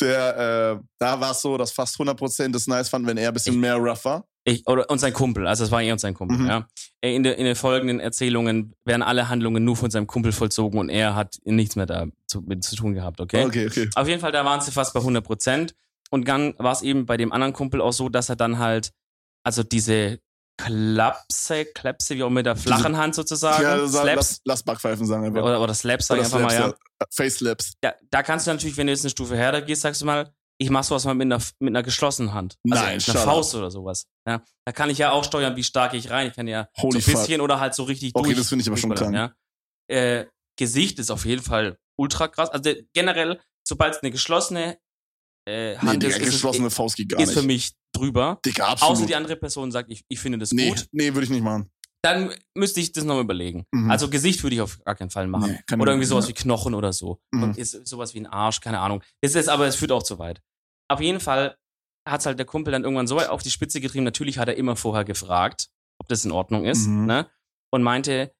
Der, 0.00 0.78
äh, 0.80 0.84
da 0.98 1.20
war 1.20 1.30
es 1.32 1.42
so, 1.42 1.56
dass 1.56 1.72
fast 1.72 1.96
100% 1.98 2.52
das 2.52 2.66
nice 2.66 2.88
fanden, 2.88 3.06
wenn 3.08 3.16
er 3.16 3.28
ein 3.28 3.34
bisschen 3.34 3.54
Ich- 3.54 3.60
mehr 3.60 3.76
rough 3.76 4.04
war. 4.04 4.24
Ich, 4.44 4.66
oder, 4.66 4.88
und 4.88 4.98
sein 4.98 5.12
Kumpel, 5.12 5.46
also 5.46 5.64
es 5.64 5.70
war 5.70 5.82
er 5.82 5.92
und 5.92 5.98
sein 5.98 6.14
Kumpel, 6.14 6.38
Mhm. 6.38 6.46
ja. 6.46 6.66
In, 7.02 7.22
der, 7.22 7.36
in 7.36 7.44
den 7.44 7.54
folgenden 7.54 8.00
Erzählungen 8.00 8.74
werden 8.86 9.02
alle 9.02 9.28
Handlungen 9.28 9.62
nur 9.64 9.76
von 9.76 9.90
seinem 9.90 10.06
Kumpel 10.06 10.32
vollzogen 10.32 10.78
und 10.80 10.88
er 10.88 11.14
hat 11.14 11.36
nichts 11.44 11.76
mehr 11.76 11.84
da 11.86 12.06
zu, 12.26 12.40
mit 12.40 12.64
zu 12.64 12.74
tun 12.74 12.94
gehabt, 12.94 13.20
okay? 13.20 13.44
Okay, 13.44 13.66
okay. 13.66 13.90
Auf 13.94 14.08
jeden 14.08 14.20
Fall, 14.20 14.32
da 14.32 14.42
waren 14.44 14.62
sie 14.62 14.72
fast 14.72 14.94
bei 14.94 15.00
100 15.00 15.22
Prozent. 15.24 15.74
und 16.10 16.26
dann 16.26 16.54
war 16.58 16.72
es 16.72 16.80
eben 16.82 17.04
bei 17.06 17.16
dem 17.18 17.30
anderen 17.32 17.52
Kumpel 17.52 17.80
auch 17.82 17.92
so, 17.92 18.08
dass 18.08 18.30
er 18.30 18.36
dann 18.36 18.58
halt, 18.58 18.92
also 19.44 19.62
diese 19.62 20.18
Klapse, 20.64 21.64
Klepse, 21.66 22.16
wie 22.16 22.22
auch 22.22 22.30
mit 22.30 22.46
der 22.46 22.56
flachen 22.56 22.96
Hand 22.96 23.14
sozusagen, 23.14 23.62
Ja, 23.62 23.86
Slaps, 23.88 24.04
lass, 24.16 24.40
lass 24.44 24.62
Backpfeifen 24.62 25.06
sagen 25.06 25.24
einfach. 25.26 25.42
oder, 25.42 25.60
oder 25.60 25.74
Slaps, 25.74 26.06
sag 26.06 26.18
ich 26.18 26.26
Oder 26.26 26.36
einfach 26.36 26.40
mal, 26.40 26.50
Slaps, 26.50 26.78
ja. 27.00 27.06
Face 27.10 27.34
Slaps. 27.38 27.72
ja. 27.84 27.94
Da 28.10 28.22
kannst 28.22 28.46
du 28.46 28.50
natürlich, 28.52 28.76
wenn 28.76 28.86
du 28.86 28.92
jetzt 28.92 29.02
eine 29.04 29.10
Stufe 29.10 29.36
härter 29.36 29.62
gehst, 29.62 29.82
sagst 29.82 30.00
du 30.02 30.06
mal, 30.06 30.32
ich 30.58 30.68
mach 30.70 30.84
sowas 30.84 31.04
mal 31.06 31.14
mit 31.14 31.24
einer, 31.24 31.40
mit 31.58 31.72
einer 31.72 31.82
geschlossenen 31.82 32.34
Hand. 32.34 32.56
Also 32.70 32.84
Nein, 32.84 32.96
mit 32.98 33.08
einer. 33.08 33.18
Faust 33.20 33.54
oder 33.54 33.70
sowas. 33.70 34.06
Ja. 34.28 34.42
Da 34.66 34.72
kann 34.72 34.90
ich 34.90 34.98
ja 34.98 35.10
auch 35.12 35.24
steuern, 35.24 35.56
wie 35.56 35.64
stark 35.64 35.94
ich 35.94 36.10
rein. 36.10 36.28
Ich 36.28 36.34
kann 36.34 36.46
ja 36.46 36.68
Holy 36.76 37.00
so 37.00 37.10
ein 37.10 37.14
fuck. 37.14 37.22
bisschen 37.26 37.40
oder 37.40 37.60
halt 37.60 37.74
so 37.74 37.84
richtig 37.84 38.10
Okay, 38.14 38.26
durch. 38.28 38.36
das 38.38 38.48
finde 38.50 38.62
ich 38.62 38.68
aber 38.68 38.76
schon 38.76 38.90
durchballern, 38.90 39.14
Ja. 39.90 39.94
Äh, 39.94 40.26
Gesicht 40.58 40.98
ist 40.98 41.10
auf 41.10 41.24
jeden 41.24 41.42
Fall 41.42 41.78
ultra 41.96 42.28
krass. 42.28 42.50
Also 42.50 42.72
generell, 42.92 43.40
sobald 43.66 43.94
es 43.94 44.02
eine 44.02 44.10
geschlossene 44.10 44.78
äh, 45.46 45.72
Nee, 45.72 45.78
Hand 45.78 46.02
Digga, 46.02 46.16
ist, 46.16 46.22
ist, 46.22 46.32
geschlossene 46.32 46.68
es, 46.68 46.74
Faust 46.74 46.96
geht 46.96 47.10
gar 47.10 47.20
ist 47.20 47.32
für 47.32 47.42
mich 47.42 47.72
drüber. 47.92 48.38
Digga, 48.44 48.68
absolut. 48.68 48.96
Außer 48.96 49.06
die 49.06 49.14
andere 49.14 49.36
Person 49.36 49.72
sagt, 49.72 49.90
ich, 49.90 50.04
ich 50.08 50.18
finde 50.18 50.38
das 50.38 50.52
nee, 50.52 50.68
gut. 50.68 50.86
nee, 50.92 51.12
würde 51.12 51.24
ich 51.24 51.30
nicht 51.30 51.42
machen. 51.42 51.70
Dann 52.02 52.32
müsste 52.56 52.80
ich 52.80 52.92
das 52.92 53.04
nochmal 53.04 53.24
überlegen. 53.24 53.66
Mhm. 53.72 53.90
Also 53.90 54.08
Gesicht 54.08 54.42
würde 54.42 54.56
ich 54.56 54.62
auf 54.62 54.82
gar 54.84 54.94
keinen 54.94 55.10
Fall 55.10 55.26
machen. 55.26 55.58
Nee, 55.70 55.76
oder 55.76 55.92
irgendwie 55.92 56.06
sowas 56.06 56.24
ja. 56.24 56.30
wie 56.30 56.34
Knochen 56.34 56.74
oder 56.74 56.92
so. 56.92 57.20
Mhm. 57.30 57.42
Und 57.42 57.58
ist 57.58 57.86
sowas 57.86 58.14
wie 58.14 58.20
ein 58.20 58.26
Arsch, 58.26 58.60
keine 58.60 58.78
Ahnung. 58.80 59.02
Es 59.20 59.34
ist 59.34 59.48
aber, 59.48 59.66
es 59.66 59.76
führt 59.76 59.92
auch 59.92 60.02
zu 60.02 60.18
weit. 60.18 60.40
Auf 60.90 61.00
jeden 61.00 61.20
Fall 61.20 61.56
hat 62.08 62.24
halt 62.24 62.38
der 62.38 62.46
Kumpel 62.46 62.72
dann 62.72 62.84
irgendwann 62.84 63.06
so 63.06 63.16
weit 63.16 63.28
auf 63.28 63.42
die 63.42 63.50
Spitze 63.50 63.80
getrieben. 63.80 64.04
Natürlich 64.04 64.38
hat 64.38 64.48
er 64.48 64.56
immer 64.56 64.76
vorher 64.76 65.04
gefragt, 65.04 65.68
ob 66.00 66.08
das 66.08 66.24
in 66.24 66.32
Ordnung 66.32 66.64
ist. 66.64 66.86
Mhm. 66.86 67.04
Ne? 67.04 67.30
Und 67.70 67.82
meinte, 67.82 68.32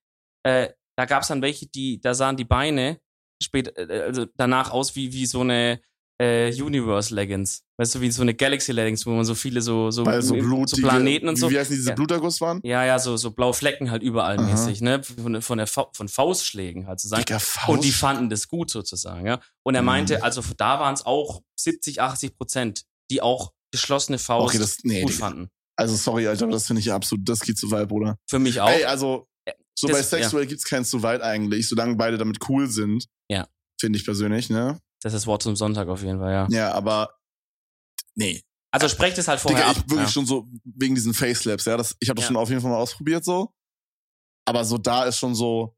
äh, 0.42 0.70
da 0.96 1.05
gab 1.05 1.22
es 1.22 1.28
dann 1.28 1.42
welche, 1.42 1.66
die, 1.66 2.01
da 2.01 2.14
sahen 2.14 2.36
die 2.36 2.44
Beine 2.44 3.01
später, 3.42 3.76
äh, 3.76 4.03
also 4.03 4.26
danach 4.36 4.70
aus 4.70 4.96
wie, 4.96 5.12
wie 5.12 5.26
so 5.26 5.40
eine 5.42 5.80
äh, 6.20 6.52
Universe 6.62 7.14
Leggings. 7.14 7.62
Weißt 7.78 7.94
du, 7.94 8.00
wie 8.02 8.10
so 8.10 8.20
eine 8.20 8.34
Galaxy 8.34 8.72
Leggings, 8.72 9.06
wo 9.06 9.10
man 9.10 9.24
so 9.24 9.34
viele 9.34 9.62
so, 9.62 9.90
so, 9.90 10.04
so 10.04 10.20
so 10.20 10.34
blutige, 10.34 10.82
Planeten 10.82 11.28
und 11.28 11.36
so. 11.36 11.50
Wie, 11.50 11.58
heißen 11.58 11.74
diese 11.74 11.88
Ja. 11.90 11.94
Bluterguss 11.94 12.40
waren? 12.42 12.60
Ja, 12.62 12.84
ja, 12.84 12.98
so, 12.98 13.16
so 13.16 13.30
blaue 13.30 13.54
Flecken 13.54 13.90
halt 13.90 14.02
überall 14.02 14.38
Aha. 14.38 14.50
mäßig, 14.50 14.82
ne? 14.82 15.02
Von, 15.02 15.40
von, 15.40 15.56
der 15.58 15.66
Fa 15.66 15.86
von 15.94 16.08
Faustschlägen 16.08 16.86
halt 16.86 17.00
sozusagen. 17.00 17.24
Digga, 17.24 17.38
Faust. 17.38 17.68
Und 17.70 17.84
die 17.84 17.92
fanden 17.92 18.28
das 18.28 18.48
gut 18.48 18.70
sozusagen, 18.70 19.24
ja. 19.26 19.40
Und 19.62 19.74
er 19.76 19.80
Mhm. 19.82 19.86
meinte, 19.86 20.22
also 20.22 20.42
da 20.58 20.78
waren 20.78 20.92
es 20.94 21.06
auch 21.06 21.40
70, 21.58 22.02
80 22.02 22.36
Prozent, 22.36 22.84
die 23.10 23.22
auch 23.22 23.52
geschlossene 23.72 24.18
Faust 24.18 24.50
Okay, 24.54 24.58
das, 24.58 24.78
nee, 24.82 25.00
gut 25.00 25.12
Digga. 25.12 25.24
fanden. 25.26 25.48
Also 25.76 25.96
sorry, 25.96 26.26
Alter, 26.26 26.44
aber 26.44 26.52
das 26.52 26.66
finde 26.66 26.80
ich 26.80 26.92
absolut, 26.92 27.26
das 27.26 27.40
geht 27.40 27.56
zu 27.56 27.70
weit, 27.70 27.88
Bruder. 27.88 28.18
Für 28.28 28.38
mich 28.38 28.60
auch. 28.60 28.68
Ey, 28.68 28.84
also, 28.84 29.26
so 29.74 29.88
das- 29.88 29.96
bei 30.10 30.18
sexuell 30.18 30.46
gibt's 30.46 30.64
kein 30.64 30.84
zu 30.84 31.02
weit 31.02 31.22
eigentlich, 31.22 31.66
solange 31.66 31.96
beide 31.96 32.18
damit 32.18 32.38
cool 32.50 32.68
sind. 32.68 33.06
Ja. 33.30 33.46
Finde 33.80 33.98
ich 33.98 34.04
persönlich, 34.04 34.50
ne? 34.50 34.78
Das 35.03 35.12
ist 35.12 35.20
das 35.22 35.26
Wort 35.26 35.42
zum 35.42 35.57
Sonntag 35.57 35.88
auf 35.88 36.03
jeden 36.03 36.18
Fall, 36.18 36.32
ja. 36.32 36.46
Ja, 36.51 36.72
aber, 36.72 37.14
nee. 38.14 38.42
Also 38.72 38.88
sprecht 38.88 39.18
es 39.18 39.26
halt 39.26 39.40
vorher 39.40 39.61
Digga, 39.61 39.70
ab. 39.70 39.76
ich 39.78 39.90
wirklich 39.90 40.09
ja. 40.09 40.12
schon 40.12 40.26
so, 40.26 40.46
wegen 40.64 40.94
diesen 40.94 41.14
Face-Slaps, 41.14 41.64
ja, 41.64 41.76
das, 41.76 41.96
ich 42.01 42.09
habe 42.09 42.16
das 42.16 42.24
Ja. 42.24 42.28
schon 42.28 42.36
auf 42.36 42.48
jeden 42.48 42.61
Fall 42.61 42.70
mal 42.70 42.76
ausprobiert, 42.78 43.24
so. 43.24 43.53
Aber 44.46 44.64
so 44.64 44.78
da 44.78 45.05
ist 45.05 45.18
schon 45.18 45.34
so, 45.34 45.76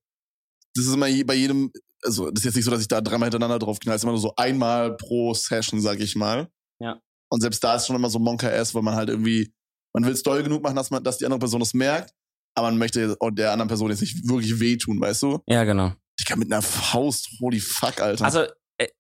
das 0.75 0.87
ist 0.87 0.95
immer 0.95 1.07
je, 1.07 1.25
bei 1.25 1.35
jedem, 1.35 1.71
also, 2.03 2.31
das 2.31 2.41
ist 2.41 2.45
jetzt 2.47 2.57
nicht 2.57 2.65
so, 2.65 2.71
dass 2.71 2.81
ich 2.81 2.89
da 2.89 3.01
dreimal 3.01 3.27
hintereinander 3.27 3.59
drauf 3.59 3.79
knall, 3.79 3.97
ist 3.97 4.03
immer 4.03 4.13
nur 4.13 4.21
so 4.21 4.35
einmal 4.37 4.97
pro 4.97 5.33
Session, 5.35 5.81
sag 5.81 6.01
ich 6.01 6.17
mal. 6.17 6.49
Ja. 6.81 7.01
Und 7.31 7.41
selbst 7.41 7.63
da 7.65 7.77
ist 7.77 7.87
schon 7.87 7.97
immer 7.97 8.11
so 8.11 8.19
Monka-Ass, 8.19 8.75
weil 8.75 8.83
man 8.83 8.95
halt 8.95 9.09
irgendwie, 9.09 9.55
man 9.95 10.05
will 10.05 10.13
es 10.13 10.23
doll 10.23 10.43
genug 10.43 10.63
machen, 10.63 10.77
dass 10.77 10.91
man, 10.91 11.03
dass 11.03 11.19
die 11.19 11.25
andere 11.25 11.39
Person 11.39 11.61
das 11.61 11.75
merkt, 11.75 12.13
aber 12.55 12.69
man 12.69 12.79
möchte 12.79 13.17
der 13.33 13.53
anderen 13.53 13.69
Person 13.69 13.91
jetzt 13.91 14.01
nicht 14.01 14.29
wirklich 14.29 14.59
wehtun, 14.61 15.01
weißt 15.01 15.23
du? 15.23 15.39
Ja, 15.47 15.65
genau. 15.65 15.93
Ich 16.19 16.27
kann 16.27 16.39
mit 16.39 16.53
einer 16.53 16.61
Faust, 16.61 17.31
holy 17.41 17.61
fuck, 17.61 18.01
Alter. 18.01 18.25
Also 18.25 18.47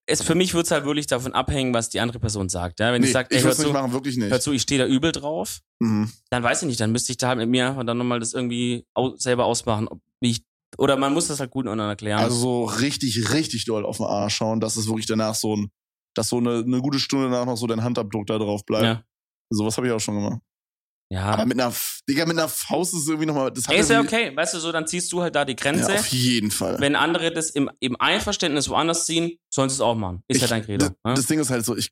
es, 0.07 0.23
für 0.23 0.35
mich 0.35 0.55
wird 0.55 0.67
es 0.67 0.71
halt 0.71 0.85
wirklich 0.85 1.07
davon 1.07 1.33
abhängen, 1.35 1.73
was 1.75 1.89
die 1.91 2.01
andere 2.01 2.19
Person 2.19 2.49
sagt. 2.49 2.81
Ja? 2.81 2.93
Wenn 2.93 3.01
nee, 3.01 3.07
ich 3.09 3.13
sage, 3.13 3.29
ich 3.35 3.43
würde 3.43 3.57
nicht 3.57 3.67
zu, 3.67 3.73
machen, 3.73 3.93
wirklich 3.93 4.17
nicht. 4.17 4.31
hör 4.31 4.41
zu, 4.41 4.53
ich 4.53 4.63
stehe 4.63 4.81
da 4.81 4.87
übel 4.87 5.13
drauf, 5.13 5.61
Mhm. 5.81 6.13
dann 6.31 6.43
weiß 6.43 6.63
ich 6.63 6.69
nicht, 6.69 6.81
dann 6.81 6.93
müsste 6.93 7.13
ich 7.13 7.19
da 7.19 7.29
halt 7.29 7.39
mit 7.39 7.49
mir 7.49 7.69
einfach 7.69 7.85
dann 7.85 7.99
nochmal 7.99 8.21
das 8.21 8.35
irgendwie 8.35 8.87
au 8.95 9.17
selber 9.17 9.45
ausmachen, 9.47 9.89
ob, 9.89 10.01
ich, 10.21 10.45
oder 10.79 10.97
man 10.97 11.13
muss 11.13 11.27
das 11.29 11.41
halt 11.41 11.51
gut 11.51 11.65
untereinander 11.67 11.97
klären. 11.97 12.21
Also 12.21 12.37
so 12.37 12.65
richtig, 12.65 13.33
richtig 13.33 13.65
doll 13.65 13.85
auf 13.85 13.97
den 13.97 14.07
Arsch 14.07 14.37
schauen, 14.37 14.61
dass 14.61 14.77
es 14.77 14.87
wirklich 14.87 15.07
danach 15.07 15.35
so 15.35 15.57
ein, 15.57 15.71
dass 16.15 16.29
so 16.29 16.39
eine, 16.39 16.59
eine 16.59 16.81
gute 16.81 16.99
Stunde 16.99 17.31
danach 17.31 17.47
noch 17.47 17.57
so 17.57 17.67
dein 17.67 17.83
Handabdruck 17.83 18.27
da 18.27 18.39
drauf 18.39 18.65
bleibt. 18.65 18.85
ja. 18.85 19.03
Sowas 19.51 19.77
habe 19.77 19.87
ich 19.89 19.93
auch 19.93 20.01
schon 20.01 20.15
gemacht. 20.15 20.41
Ja. 21.11 21.25
Aber 21.27 21.45
mit 21.45 21.61
einer, 21.61 21.71
Digga, 22.09 22.25
mit 22.25 22.39
einer 22.39 22.49
Faust 22.49 22.95
ist 22.95 23.01
es 23.01 23.09
irgendwie 23.09 23.27
nochmal, 23.27 23.51
das 23.53 23.69
hat 23.69 23.75
ist 23.77 23.91
ja 23.91 24.01
okay, 24.01 24.35
weißt 24.35 24.55
du, 24.55 24.61
so, 24.61 24.73
dann 24.73 24.87
ziehst 24.87 25.13
du 25.13 25.21
halt 25.21 25.35
da 25.35 25.45
die 25.45 25.53
Ja, 25.53 25.57
Grenze. 25.57 25.93
auf 25.93 26.07
jeden 26.07 26.51
Fall. 26.51 26.81
Wenn 26.81 26.97
andere 26.97 27.33
das 27.35 27.51
im, 27.51 27.71
im 27.81 28.01
Einverständnis 28.01 28.71
woanders 28.71 29.05
ziehen, 29.05 29.37
sollen 29.53 29.69
sie 29.69 29.75
es 29.75 29.81
auch 29.81 29.95
machen. 29.95 30.23
Ist 30.29 30.37
Ich- 30.37 30.43
ja 30.43 30.49
dein 30.49 30.65
Credo. 30.65 30.87
das, 30.89 30.91
ne? 31.05 31.15
das 31.15 31.27
Ding 31.27 31.39
ist 31.39 31.51
halt 31.51 31.65
so, 31.65 31.77
ich, 31.77 31.91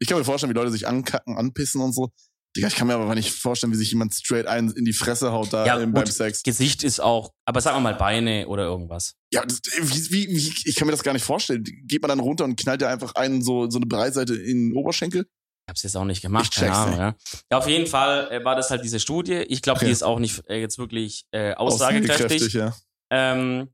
ich 0.00 0.08
kann 0.08 0.18
mir 0.18 0.24
vorstellen, 0.24 0.50
wie 0.50 0.58
Leute 0.58 0.70
sich 0.72 0.86
ankacken, 0.88 1.36
anpissen 1.36 1.80
und 1.80 1.92
so. 1.94 2.10
Digga, 2.56 2.68
ich 2.68 2.76
kann 2.76 2.86
mir 2.86 2.94
aber 2.94 3.12
nicht 3.16 3.32
vorstellen, 3.32 3.72
wie 3.72 3.76
sich 3.76 3.90
jemand 3.90 4.14
straight 4.14 4.46
ein 4.46 4.70
in 4.70 4.84
die 4.84 4.92
Fresse 4.92 5.32
haut 5.32 5.52
da 5.52 5.66
Ja, 5.66 5.76
im, 5.80 5.92
beim 5.92 6.06
Sex. 6.06 6.44
Gesicht 6.44 6.84
ist 6.84 7.00
auch, 7.00 7.32
aber 7.46 7.60
sagen 7.60 7.76
wir 7.78 7.80
mal 7.80 7.94
Beine 7.96 8.46
oder 8.46 8.62
irgendwas. 8.62 9.14
Ja, 9.32 9.44
das, 9.44 9.60
wie, 9.80 10.12
wie, 10.12 10.28
wie, 10.36 10.54
ich 10.64 10.76
kann 10.76 10.86
mir 10.86 10.92
das 10.92 11.02
gar 11.02 11.12
nicht 11.14 11.24
vorstellen. 11.24 11.64
Geht 11.84 12.00
man 12.02 12.10
dann 12.10 12.20
runter 12.20 12.44
und 12.44 12.54
knallt 12.56 12.80
ja 12.80 12.88
einfach 12.90 13.16
einen 13.16 13.42
so, 13.42 13.68
so 13.70 13.78
eine 13.78 13.86
Breitseite 13.86 14.36
in 14.36 14.68
den 14.70 14.76
Oberschenkel? 14.76 15.22
Ich 15.22 15.70
hab's 15.70 15.82
jetzt 15.82 15.96
auch 15.96 16.04
nicht 16.04 16.22
gemacht, 16.22 16.50
Ich 16.52 16.60
keine 16.60 16.74
Ahnung, 16.74 16.98
ja. 16.98 17.16
ja. 17.50 17.58
Auf 17.58 17.66
jeden 17.66 17.88
Fall 17.88 18.30
äh, 18.30 18.44
war 18.44 18.54
das 18.54 18.70
halt 18.70 18.84
diese 18.84 19.00
Studie. 19.00 19.32
Ich 19.48 19.60
glaube, 19.60 19.78
Okay. 19.78 19.86
die 19.86 19.92
ist 19.92 20.04
auch 20.04 20.20
nicht 20.20 20.42
äh, 20.48 20.60
jetzt 20.60 20.78
wirklich 20.78 21.24
äh, 21.32 21.54
aussagekräftig. 21.54 22.52
ja. 22.52 22.72
Ähm, 23.10 23.68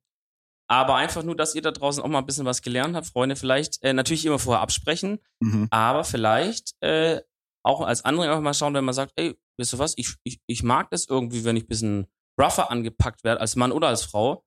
aber 0.70 0.94
einfach 0.94 1.22
nur, 1.24 1.34
dass 1.36 1.54
ihr 1.56 1.62
da 1.62 1.72
draußen 1.72 2.02
auch 2.02 2.06
mal 2.08 2.18
ein 2.20 2.26
bisschen 2.26 2.46
was 2.46 2.62
gelernt 2.62 2.94
habt, 2.94 3.08
Freunde, 3.08 3.34
vielleicht 3.36 3.82
äh, 3.82 3.92
natürlich 3.92 4.24
immer 4.24 4.38
vorher 4.38 4.62
absprechen, 4.62 5.18
Mhm. 5.42 5.66
aber 5.70 6.04
vielleicht 6.04 6.74
äh, 6.80 7.20
auch 7.64 7.80
als 7.80 8.04
andere 8.04 8.28
einfach 8.28 8.40
mal 8.40 8.54
schauen, 8.54 8.72
wenn 8.74 8.84
man 8.84 8.94
sagt, 8.94 9.12
ey, 9.16 9.36
weißt 9.58 9.72
du 9.74 9.78
was, 9.78 9.94
ich, 9.98 10.14
ich, 10.22 10.40
ich 10.46 10.62
mag 10.62 10.88
das 10.90 11.06
irgendwie, 11.08 11.44
wenn 11.44 11.56
ich 11.56 11.64
ein 11.64 11.68
bisschen 11.68 12.06
rougher 12.40 12.70
angepackt 12.70 13.24
werde, 13.24 13.40
als 13.40 13.56
Mann 13.56 13.72
oder 13.72 13.88
als 13.88 14.02
Frau. 14.04 14.44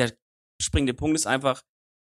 Der 0.00 0.12
springende 0.60 0.94
Punkt 0.94 1.16
ist 1.16 1.26
einfach, 1.26 1.62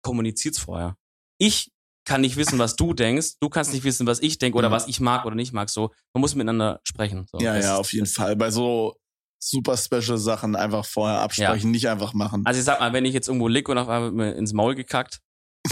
kommuniziert's 0.04 0.60
vorher. 0.60 0.98
Ich 1.40 1.72
kann 2.06 2.22
nicht 2.22 2.36
wissen, 2.38 2.60
was 2.60 2.76
du 2.76 2.94
denkst, 2.94 3.40
du 3.40 3.50
kannst 3.50 3.74
nicht 3.74 3.84
wissen, 3.84 4.06
was 4.08 4.20
ich 4.20 4.38
denke 4.38 4.58
oder 4.58 4.70
Mhm. 4.70 4.74
was 4.74 4.88
ich 4.88 5.00
mag 5.00 5.26
oder 5.26 5.36
nicht 5.36 5.54
mag. 5.54 5.70
So, 5.70 5.94
man 6.14 6.22
muss 6.22 6.36
miteinander 6.36 6.80
sprechen. 6.84 7.26
So, 7.32 7.40
Ja, 7.40 7.56
das 7.56 7.66
ja, 7.66 7.78
auf 7.78 7.92
jeden 7.94 8.06
Fall. 8.08 8.36
Bei 8.36 8.52
so 8.52 8.96
super 9.40 9.78
special 9.78 10.18
Sachen 10.18 10.56
einfach 10.56 10.86
vorher 10.86 11.20
absprechen, 11.22 11.72
nicht 11.72 11.88
einfach 11.90 12.14
machen. 12.14 12.44
Also 12.46 12.60
ich 12.60 12.66
sag 12.66 12.80
mal, 12.80 12.94
wenn 12.94 13.06
ich 13.06 13.14
jetzt 13.14 13.28
irgendwo 13.28 13.48
lieg 13.48 13.70
und 13.70 13.78
auf 13.78 13.88
einmal 13.90 14.34
ins 14.34 14.54
Maul 14.54 14.76
gekackt, 14.76 15.20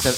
da, 0.04 0.12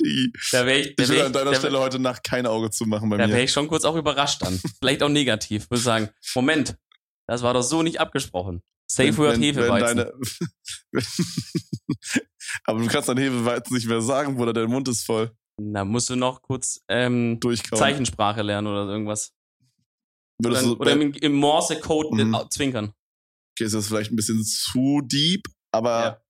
Die, 0.00 0.32
da 0.52 0.64
wäre 0.66 0.78
ich, 0.78 0.96
da 0.96 1.02
ich 1.02 1.08
wär 1.10 1.14
will 1.16 1.16
ich, 1.18 1.24
an 1.26 1.32
deiner 1.32 1.50
da, 1.50 1.58
Stelle 1.58 1.78
heute 1.80 1.98
Nacht 1.98 2.24
kein 2.24 2.46
Auge 2.46 2.70
zu 2.70 2.86
machen 2.86 3.10
bei 3.10 3.16
da 3.18 3.26
mir. 3.26 3.34
wär 3.34 3.44
ich 3.44 3.52
schon 3.52 3.68
kurz 3.68 3.84
auch 3.84 3.96
überrascht 3.96 4.40
dann. 4.42 4.58
Vielleicht 4.78 5.02
auch 5.02 5.08
negativ. 5.08 5.68
Würde 5.70 5.82
sagen, 5.82 6.08
Moment, 6.34 6.76
das 7.26 7.42
war 7.42 7.52
doch 7.54 7.62
so 7.62 7.82
nicht 7.82 8.00
abgesprochen. 8.00 8.62
Safe 8.90 9.14
Word 9.18 9.32
Wenn- 9.34 9.42
wenn 9.42 9.54
Hefeweizen. 9.54 10.06
Aber 12.64 12.80
du 12.80 12.86
kannst 12.86 13.08
dein 13.08 13.18
Hefeweizen 13.18 13.74
nicht 13.74 13.86
mehr 13.86 14.00
sagen, 14.00 14.36
Bruder, 14.36 14.52
dein 14.54 14.70
Mund 14.70 14.88
ist 14.88 15.04
voll. 15.04 15.32
Da 15.60 15.84
musst 15.84 16.08
du 16.08 16.16
noch 16.16 16.40
kurz 16.40 16.80
ähm. 16.88 17.38
Zeichensprache 17.74 18.42
lernen 18.42 18.68
oder 18.68 18.86
irgendwas. 18.90 19.32
Würdest 20.40 20.66
Oder, 20.66 20.80
oder 20.80 20.92
im, 20.92 21.12
im 21.12 21.34
Morse-Code 21.34 22.24
Mhm. 22.24 22.36
zwinkern. 22.50 22.92
okay, 23.56 23.64
ist 23.64 23.74
das 23.74 23.88
vielleicht 23.88 24.12
ein 24.12 24.16
bisschen 24.16 24.44
zu 24.44 25.00
deep, 25.04 25.48
aber 25.72 26.02
Ja. 26.04 26.22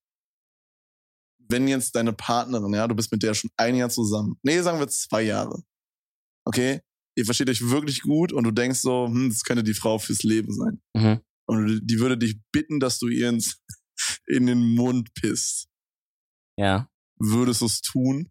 wenn 1.50 1.68
jetzt 1.68 1.94
deine 1.94 2.12
Partnerin, 2.12 2.72
ja, 2.74 2.86
du 2.88 2.94
bist 2.94 3.12
mit 3.12 3.22
der 3.22 3.34
schon 3.34 3.50
ein 3.56 3.74
Jahr 3.76 3.90
zusammen, 3.90 4.38
nee, 4.42 4.60
sagen 4.60 4.78
wir 4.78 4.88
zwei 4.88 5.22
Jahre, 5.22 5.62
okay, 6.46 6.80
ihr 7.16 7.24
versteht 7.26 7.50
euch 7.50 7.68
wirklich 7.68 8.00
gut 8.02 8.32
und 8.32 8.44
du 8.44 8.50
denkst 8.50 8.80
so, 8.80 9.06
hm, 9.06 9.28
das 9.28 9.42
könnte 9.42 9.62
die 9.64 9.74
Frau 9.74 9.98
fürs 9.98 10.22
Leben 10.22 10.52
sein. 10.52 10.80
Mhm. 10.94 11.20
Und 11.46 11.80
die 11.86 11.98
würde 11.98 12.16
dich 12.18 12.38
bitten, 12.52 12.80
dass 12.80 12.98
du 12.98 13.08
ihr 13.08 13.28
ins, 13.28 13.62
in 14.26 14.46
den 14.46 14.74
Mund 14.74 15.12
pisst. 15.14 15.68
Ja. 16.58 16.90
Würdest 17.20 17.60
du 17.62 17.66
es 17.66 17.80
tun? 17.82 18.30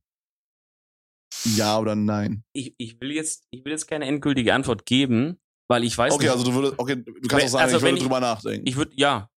Ja 1.56 1.78
oder 1.80 1.96
nein? 1.96 2.44
Ich, 2.54 2.74
ich, 2.78 3.00
will 3.02 3.12
jetzt, 3.12 3.46
ich 3.52 3.64
will 3.66 3.72
jetzt 3.74 3.88
keine 3.88 4.06
endgültige 4.06 4.54
Antwort 4.54 4.86
geben, 4.86 5.40
weil 5.70 5.84
ich 5.84 5.98
weiß 5.98 6.14
Okay, 6.14 6.24
nicht. 6.26 6.32
also 6.32 6.44
du 6.46 6.54
würdest, 6.54 6.74
okay, 6.78 6.96
du 6.96 7.14
kannst 7.14 7.32
Wenn- 7.32 7.42
auch 7.44 7.48
sagen, 7.50 7.64
also 7.64 7.78
ich 7.78 7.84
würde 7.84 7.98
ich- 7.98 8.04
drüber 8.04 8.20
nachdenken. 8.20 8.68
ich 8.68 8.76
würde, 8.76 8.92
ja, 8.96 9.30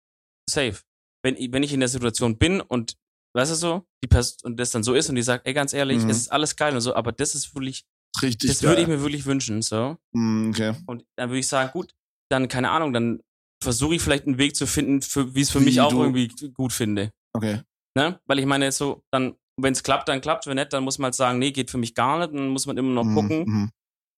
safe. 0.49 0.77
Wenn, 1.23 1.35
ich- 1.35 1.51
wenn 1.51 1.63
ich 1.63 1.73
in 1.73 1.79
der 1.79 1.89
Situation 1.89 2.37
bin 2.37 2.61
und, 2.61 2.95
weißt 3.35 3.51
du 3.51 3.55
so, 3.55 3.87
die 4.03 4.07
Pers 4.07 4.37
und 4.43 4.57
das 4.59 4.71
dann 4.71 4.83
so 4.83 4.93
ist 4.93 5.09
und 5.09 5.15
die 5.15 5.21
sagt, 5.21 5.45
ey, 5.47 5.53
ganz 5.53 5.73
ehrlich, 5.73 6.03
Mhm. 6.03 6.09
es 6.09 6.17
ist 6.17 6.31
alles 6.31 6.55
geil 6.55 6.73
und 6.73 6.81
so, 6.81 6.95
aber 6.95 7.11
das 7.11 7.35
ist 7.35 7.53
wirklich, 7.55 7.83
Richtig 8.21 8.49
das 8.49 8.63
würde 8.63 8.81
ich 8.81 8.87
mir 8.87 9.01
wirklich 9.01 9.25
wünschen, 9.25 9.61
so. 9.61 9.97
Mm, 10.13 10.49
okay. 10.49 10.73
Und 10.87 11.05
dann 11.17 11.29
würde 11.29 11.39
ich 11.39 11.47
sagen, 11.47 11.71
gut, 11.71 11.93
dann, 12.31 12.47
keine 12.47 12.71
Ahnung, 12.71 12.91
dann 12.93 13.21
versuche 13.61 13.95
ich 13.95 14.01
vielleicht 14.01 14.25
einen 14.25 14.37
Weg 14.37 14.55
zu 14.55 14.65
finden, 14.65 15.01
für, 15.01 15.35
wie 15.35 15.41
es 15.41 15.51
für 15.51 15.59
Wie 15.61 15.65
mich 15.65 15.79
auch 15.81 15.89
du- 15.91 16.01
irgendwie 16.03 16.27
gut 16.53 16.73
finde. 16.73 17.11
Okay. 17.33 17.61
Ne? 17.97 18.19
Weil 18.25 18.39
ich 18.39 18.45
meine, 18.45 18.71
so, 18.71 19.03
dann, 19.11 19.35
wenn 19.61 19.73
es 19.73 19.83
klappt, 19.83 20.07
dann 20.09 20.21
klappt 20.21 20.47
wenn 20.47 20.55
nicht, 20.55 20.71
dann 20.73 20.83
muss 20.83 20.97
man 20.97 21.05
halt 21.07 21.15
sagen, 21.15 21.37
nee, 21.39 21.51
geht 21.51 21.69
für 21.69 21.77
mich 21.77 21.93
gar 21.93 22.17
nicht, 22.19 22.33
dann 22.33 22.47
muss 22.49 22.65
man 22.65 22.77
immer 22.77 22.91
noch 22.93 23.03
Mhm, 23.03 23.15
gucken. 23.15 23.43
mhm. 23.45 23.71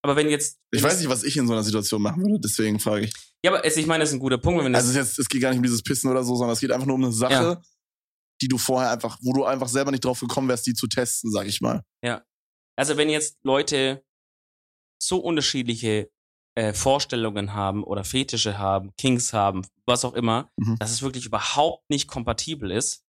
Aber 0.03 0.15
wenn 0.15 0.29
jetzt. 0.29 0.59
Ich 0.71 0.81
weiß 0.81 0.99
nicht, 0.99 1.09
was 1.09 1.23
ich 1.23 1.37
in 1.37 1.45
so 1.47 1.53
einer 1.53 1.63
Situation 1.63 2.01
machen 2.01 2.21
würde, 2.23 2.39
deswegen 2.39 2.79
frage 2.79 3.05
ich. 3.05 3.13
Ja, 3.45 3.51
aber 3.51 3.65
es, 3.65 3.77
ich 3.77 3.85
meine, 3.85 4.01
das 4.03 4.09
ist 4.09 4.15
ein 4.15 4.19
guter 4.19 4.37
Punkt, 4.37 4.63
wenn 4.63 4.73
das. 4.73 4.85
Also 4.87 4.97
jetzt, 4.99 5.19
es 5.19 5.27
geht 5.29 5.41
gar 5.41 5.49
nicht 5.49 5.57
um 5.57 5.63
dieses 5.63 5.83
Pissen 5.83 6.09
oder 6.09 6.23
so, 6.23 6.35
sondern 6.35 6.53
es 6.53 6.59
geht 6.59 6.71
einfach 6.71 6.87
nur 6.87 6.95
um 6.95 7.03
eine 7.03 7.13
Sache, 7.13 7.33
Ja. 7.33 7.61
die 8.41 8.47
du 8.47 8.57
vorher 8.57 8.91
einfach, 8.91 9.17
wo 9.21 9.33
du 9.33 9.45
einfach 9.45 9.67
selber 9.67 9.91
nicht 9.91 10.03
drauf 10.05 10.19
gekommen 10.19 10.47
wärst, 10.47 10.65
die 10.67 10.73
zu 10.73 10.87
testen, 10.87 11.31
sag 11.31 11.47
ich 11.47 11.61
mal. 11.61 11.83
Also 12.77 12.97
wenn 12.97 13.09
jetzt 13.09 13.37
Leute 13.43 14.03
so 14.99 15.17
unterschiedliche 15.17 16.09
äh, 16.55 16.73
Vorstellungen 16.73 17.53
haben 17.53 17.83
oder 17.83 18.03
Fetische 18.03 18.57
haben, 18.57 18.91
Kings 18.97 19.33
haben, 19.33 19.65
was 19.85 20.03
auch 20.05 20.13
immer, 20.13 20.49
Mhm. 20.57 20.77
dass 20.79 20.91
es 20.91 21.01
wirklich 21.01 21.25
überhaupt 21.25 21.87
nicht 21.89 22.07
kompatibel 22.07 22.71
ist, 22.71 23.03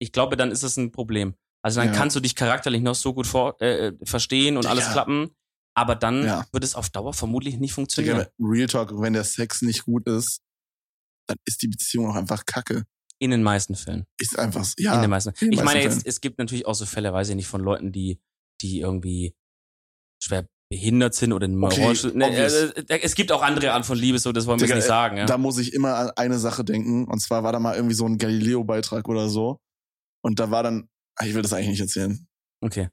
ich 0.00 0.12
glaube, 0.12 0.36
dann 0.36 0.50
ist 0.50 0.62
es 0.62 0.76
ein 0.76 0.92
Problem. 0.92 1.34
Also 1.62 1.80
dann 1.80 1.88
Ja. 1.90 1.94
kannst 1.94 2.16
du 2.16 2.20
dich 2.20 2.34
charakterlich 2.34 2.82
noch 2.82 2.94
so 2.94 3.14
gut 3.14 3.26
vor, 3.26 3.60
äh, 3.62 3.92
verstehen 4.04 4.56
und 4.56 4.66
alles 4.66 4.86
Ja. 4.86 4.92
klappen, 4.92 5.30
aber 5.78 5.94
dann 5.96 6.24
Ja. 6.24 6.46
wird 6.52 6.64
es 6.64 6.74
auf 6.74 6.90
Dauer 6.90 7.12
vermutlich 7.14 7.58
nicht 7.58 7.72
funktionieren. 7.72 8.26
Real 8.40 8.66
Talk, 8.66 8.92
wenn 9.00 9.12
der 9.12 9.24
Sex 9.24 9.62
nicht 9.62 9.84
gut 9.84 10.06
ist, 10.06 10.40
dann 11.28 11.36
ist 11.46 11.62
die 11.62 11.68
Beziehung 11.68 12.08
auch 12.10 12.14
einfach 12.14 12.44
kacke. 12.46 12.84
In 13.20 13.30
den 13.32 13.42
meisten 13.42 13.74
Fällen. 13.74 14.04
Ist 14.20 14.38
einfach, 14.38 14.64
so- 14.64 14.74
in 14.76 14.84
ja. 14.84 15.00
den 15.00 15.10
meisten. 15.10 15.30
in 15.30 15.34
den 15.50 15.52
Ich 15.52 15.64
meine 15.64 15.80
meisten 15.84 15.98
jetzt, 15.98 16.06
es 16.06 16.20
gibt 16.20 16.38
natürlich 16.38 16.66
auch 16.66 16.74
so 16.74 16.86
Fälle, 16.86 17.12
weiß 17.12 17.28
ich 17.30 17.34
nicht, 17.36 17.48
von 17.48 17.60
Leuten, 17.60 17.90
die, 17.92 18.20
die 18.62 18.80
irgendwie 18.80 19.34
schwer 20.22 20.46
behindert 20.70 21.14
sind 21.14 21.32
oder 21.32 21.46
in 21.46 21.62
Okay, 21.62 21.82
Rollstuhl- 21.84 22.12
ne, 22.14 22.28
äh, 22.30 22.46
äh, 22.46 23.00
Es 23.02 23.14
gibt 23.14 23.32
auch 23.32 23.42
andere 23.42 23.72
Arten 23.72 23.84
von 23.84 23.96
Liebe, 23.98 24.18
so 24.18 24.32
das 24.32 24.46
wollen 24.46 24.60
wir 24.60 24.66
Digga, 24.66 24.76
nicht 24.76 24.84
sagen. 24.86 25.16
Ja? 25.16 25.26
Da 25.26 25.38
muss 25.38 25.58
ich 25.58 25.72
immer 25.72 25.94
an 25.96 26.10
eine 26.16 26.38
Sache 26.38 26.62
denken. 26.64 27.06
Und 27.08 27.20
zwar 27.20 27.42
war 27.42 27.52
da 27.52 27.58
mal 27.58 27.74
irgendwie 27.74 27.94
so 27.94 28.04
ein 28.06 28.18
Galileo-Beitrag 28.18 29.08
oder 29.08 29.28
so. 29.28 29.58
Und 30.22 30.38
da 30.40 30.50
war 30.50 30.62
dann, 30.62 30.88
ah, 31.16 31.24
ich 31.26 31.34
will 31.34 31.42
das 31.42 31.52
eigentlich 31.52 31.68
nicht 31.70 31.80
erzählen. 31.80 32.26
Okay. 32.62 32.88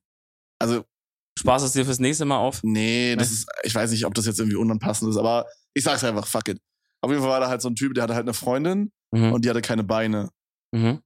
Also, 0.59 0.85
Spaß 1.45 1.63
es 1.63 1.71
dir 1.73 1.85
fürs 1.85 1.99
nächste 1.99 2.25
Mal 2.25 2.37
auf? 2.37 2.61
nee, 2.63 3.15
das 3.15 3.31
ist, 3.31 3.47
ich 3.63 3.73
weiß 3.73 3.91
nicht, 3.91 4.05
ob 4.05 4.13
das 4.13 4.25
jetzt 4.25 4.39
irgendwie 4.39 4.57
unanpassend 4.57 5.09
ist, 5.09 5.17
aber 5.17 5.45
ich 5.73 5.83
sag's 5.83 6.03
einfach, 6.03 6.25
fuck 6.27 6.47
it. 6.49 6.59
Auf 7.01 7.09
jeden 7.11 7.21
Fall 7.21 7.31
war 7.31 7.39
da 7.39 7.47
halt 7.47 7.61
so 7.61 7.69
ein 7.69 7.75
Typ, 7.75 7.93
der 7.93 8.03
hatte 8.03 8.15
halt 8.15 8.25
eine 8.25 8.33
Freundin 8.33 8.91
Mhm. 9.13 9.31
und 9.33 9.45
die 9.45 9.49
hatte 9.49 9.61
keine 9.61 9.83
Beine. 9.83 10.29
Mhm. 10.73 10.99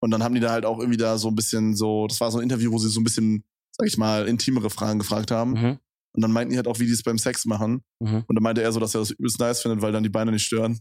Und 0.00 0.10
dann 0.10 0.22
haben 0.22 0.34
die 0.34 0.40
da 0.40 0.50
halt 0.50 0.64
auch 0.66 0.78
irgendwie 0.78 0.98
da 0.98 1.16
so 1.18 1.28
ein 1.28 1.34
bisschen 1.34 1.74
so, 1.74 2.06
das 2.06 2.20
war 2.20 2.30
so 2.30 2.38
ein 2.38 2.42
Interview, 2.44 2.70
wo 2.70 2.78
sie 2.78 2.90
so 2.90 3.00
ein 3.00 3.04
bisschen, 3.04 3.42
sag 3.72 3.88
ich 3.88 3.96
mal, 3.96 4.28
intimere 4.28 4.70
Fragen 4.70 4.98
gefragt 4.98 5.30
haben. 5.30 5.52
Mhm. 5.52 5.78
Und 6.14 6.22
dann 6.22 6.30
meinten 6.32 6.50
die 6.52 6.56
halt 6.58 6.68
auch, 6.68 6.78
wie 6.78 6.86
die 6.86 6.92
es 6.92 7.02
beim 7.02 7.18
Sex 7.18 7.44
machen. 7.46 7.82
Mhm. 8.00 8.22
Und 8.26 8.34
dann 8.36 8.42
meinte 8.42 8.62
er 8.62 8.70
so, 8.72 8.78
dass 8.80 8.94
er 8.94 9.00
das 9.00 9.10
übelst 9.10 9.40
nice 9.40 9.62
findet, 9.62 9.80
weil 9.82 9.92
dann 9.92 10.02
die 10.02 10.08
Beine 10.10 10.30
nicht 10.32 10.44
stören. 10.44 10.78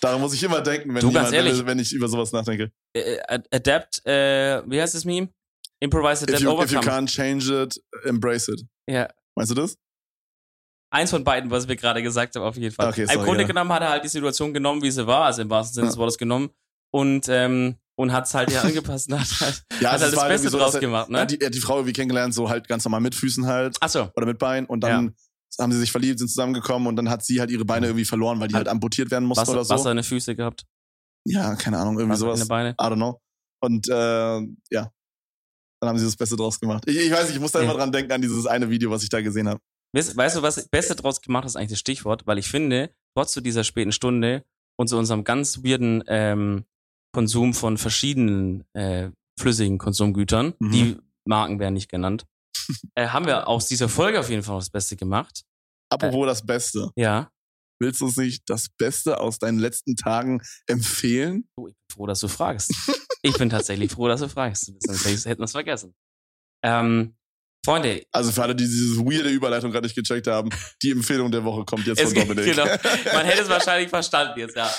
Daran 0.00 0.20
muss 0.20 0.34
ich 0.34 0.42
immer 0.42 0.60
denken, 0.60 0.92
wenn, 0.94 1.00
Du, 1.00 1.08
jemand, 1.08 1.32
ehrlich. 1.32 1.64
wenn, 1.64 1.78
ich 1.78 1.92
über 1.92 2.08
sowas 2.08 2.32
nachdenke. 2.32 2.70
Äh, 2.92 3.18
Ad- 3.26 3.48
Adapt, 3.50 4.04
äh, 4.06 4.62
wie 4.68 4.80
heißt 4.80 4.94
das 4.94 5.04
Meme? 5.06 5.28
Improvise, 5.80 6.22
If 6.24 6.28
Adapt, 6.28 6.40
you, 6.42 6.50
if 6.62 6.70
you 6.72 6.78
Overcome. 6.78 6.84
can't 7.06 7.08
change 7.08 7.50
it, 7.50 7.80
embrace 8.04 8.48
it. 8.48 8.62
Ja. 8.88 9.08
Meinst 9.34 9.50
du 9.50 9.54
das? 9.54 9.76
Eins 10.92 11.10
von 11.10 11.22
beiden, 11.24 11.50
was 11.50 11.68
wir 11.68 11.76
gerade 11.76 12.02
gesagt 12.02 12.34
haben, 12.34 12.42
auf 12.42 12.56
jeden 12.56 12.74
Fall. 12.74 12.88
Okay, 12.88 13.02
Im 13.02 13.08
sorry, 13.08 13.24
Grunde 13.24 13.42
ja. 13.42 13.46
genommen 13.46 13.72
hat 13.72 13.82
er 13.82 13.90
halt 13.90 14.04
die 14.04 14.08
Situation 14.08 14.52
genommen, 14.52 14.82
wie 14.82 14.90
sie 14.90 15.06
war, 15.06 15.24
also 15.26 15.40
im 15.42 15.48
wahrsten 15.50 15.74
Sinne 15.74 15.86
Ja. 15.86 15.90
des 15.92 15.98
Wortes 15.98 16.18
genommen. 16.18 16.50
Und, 16.92 17.28
ähm, 17.28 17.76
und 17.96 18.12
hat 18.12 18.26
es 18.26 18.34
halt 18.34 18.50
ja 18.50 18.62
angepasst 18.62 19.08
und 19.12 19.20
hat 19.20 19.40
halt, 19.40 19.64
Ja, 19.80 19.90
hat 19.92 19.96
es 19.98 20.02
halt 20.02 20.16
das 20.16 20.28
Beste 20.28 20.48
so, 20.50 20.58
draus 20.58 20.74
er- 20.74 20.80
gemacht, 20.80 21.08
Er 21.08 21.12
ne? 21.12 21.20
hat 21.20 21.30
die, 21.30 21.40
er 21.40 21.46
hat 21.46 21.54
die 21.54 21.60
Frau 21.60 21.76
irgendwie 21.76 21.92
kennengelernt, 21.92 22.34
so 22.34 22.48
halt 22.50 22.66
ganz 22.66 22.84
normal 22.84 23.00
mit 23.00 23.14
Füßen 23.14 23.46
halt 23.46 23.76
Achso. 23.80 24.10
oder 24.16 24.26
mit 24.26 24.38
Beinen 24.38 24.66
und 24.66 24.80
dann 24.80 25.14
haben 25.60 25.72
sie 25.72 25.78
sich 25.78 25.92
verliebt, 25.92 26.18
sind 26.18 26.28
zusammengekommen 26.28 26.88
und 26.88 26.96
dann 26.96 27.08
hat 27.08 27.24
sie 27.24 27.38
halt 27.40 27.50
ihre 27.50 27.64
Beine 27.64 27.86
irgendwie 27.86 28.04
verloren, 28.04 28.40
weil 28.40 28.48
die 28.48 28.54
halt 28.54 28.68
amputiert 28.68 29.10
werden 29.12 29.24
mussten 29.26 29.42
Wasser, 29.42 29.52
oder 29.52 29.64
so. 29.64 29.74
Wasser 29.74 29.90
in 29.92 29.96
den 29.98 30.04
Füße 30.04 30.34
gehabt. 30.34 30.64
Ja, 31.26 31.54
keine 31.54 31.78
Ahnung, 31.78 31.98
irgendwie 31.98 32.14
Wasser 32.14 32.26
in 32.30 32.36
sowas. 32.36 32.40
den 32.40 32.48
Beine. 32.48 32.70
I 32.70 32.74
don't 32.84 32.94
know. 32.96 33.20
Und 33.62 33.88
äh, 33.88 34.40
ja, 34.70 34.90
dann 35.80 35.88
haben 35.90 35.98
sie 35.98 36.04
das 36.04 36.16
Beste 36.16 36.36
draus 36.36 36.60
gemacht. 36.60 36.84
Ich, 36.86 36.96
ich 36.96 37.10
weiß 37.10 37.26
nicht, 37.26 37.36
ich 37.36 37.40
muss 37.40 37.52
da 37.52 37.60
Ja. 37.60 37.64
immer 37.64 37.74
dran 37.74 37.90
denken 37.92 38.12
an 38.12 38.20
dieses 38.22 38.46
eine 38.46 38.68
Video, 38.70 38.90
was 38.90 39.02
ich 39.02 39.08
da 39.08 39.20
gesehen 39.20 39.48
habe. 39.48 39.60
Weißt, 39.92 40.16
weißt 40.16 40.36
du, 40.36 40.42
was 40.42 40.68
Beste 40.68 40.94
draus 40.94 41.20
gemacht 41.20 41.46
ist 41.46 41.56
eigentlich 41.56 41.70
das 41.70 41.78
Stichwort, 41.80 42.26
weil 42.26 42.38
ich 42.38 42.48
finde, 42.48 42.90
trotz 43.16 43.32
zu 43.32 43.40
dieser 43.40 43.64
späten 43.64 43.92
Stunde 43.92 44.44
und 44.78 44.88
zu 44.88 44.96
unserem 44.96 45.24
ganz 45.24 45.64
weirden 45.64 46.04
ähm, 46.06 46.64
Konsum 47.12 47.54
von 47.54 47.76
verschiedenen 47.76 48.62
äh, 48.74 49.10
flüssigen 49.38 49.78
Konsumgütern, 49.78 50.54
Mhm. 50.60 50.70
die 50.72 50.96
Marken 51.26 51.58
werden 51.58 51.74
nicht 51.74 51.88
genannt, 51.90 52.24
äh, 52.94 53.08
haben 53.08 53.26
wir 53.26 53.48
aus 53.48 53.66
dieser 53.66 53.88
Folge 53.88 54.20
auf 54.20 54.30
jeden 54.30 54.42
Fall 54.44 54.58
das 54.58 54.70
Beste 54.70 54.96
gemacht. 54.96 55.42
Apropos 55.90 56.26
das 56.26 56.46
Beste. 56.46 56.90
Ja. 56.96 57.30
Willst 57.82 58.00
du 58.00 58.04
uns 58.04 58.16
nicht 58.16 58.42
das 58.48 58.68
Beste 58.68 59.18
aus 59.18 59.38
deinen 59.38 59.58
letzten 59.58 59.96
Tagen 59.96 60.40
empfehlen? 60.66 61.48
Oh, 61.56 61.66
ich 61.66 61.74
bin 61.74 61.94
froh, 61.94 62.06
dass 62.06 62.20
du 62.20 62.28
fragst. 62.28 62.70
ich 63.22 63.36
bin 63.36 63.50
tatsächlich 63.50 63.92
froh, 63.92 64.08
dass 64.08 64.20
du 64.20 64.28
fragst. 64.28 64.72
Sonst 64.80 65.26
hätten 65.26 65.40
wir 65.40 65.44
es 65.44 65.52
vergessen. 65.52 65.94
Ähm, 66.62 67.16
Freunde, 67.64 68.04
Also 68.12 68.32
für 68.32 68.42
alle, 68.42 68.54
die 68.54 68.64
diese 68.64 68.98
weirde 69.00 69.28
Überleitung 69.28 69.70
gerade 69.70 69.86
nicht 69.86 69.94
gecheckt 69.94 70.26
haben, 70.26 70.48
die 70.82 70.92
Empfehlung 70.92 71.30
der 71.30 71.44
Woche 71.44 71.64
kommt 71.64 71.86
jetzt 71.86 72.00
von 72.00 72.14
Dominik. 72.14 72.44
genau. 72.44 72.64
Man 73.12 73.26
hätte 73.26 73.42
es 73.42 73.48
wahrscheinlich 73.48 73.90
verstanden 73.90 74.38
jetzt, 74.38 74.56
ja. 74.56 74.70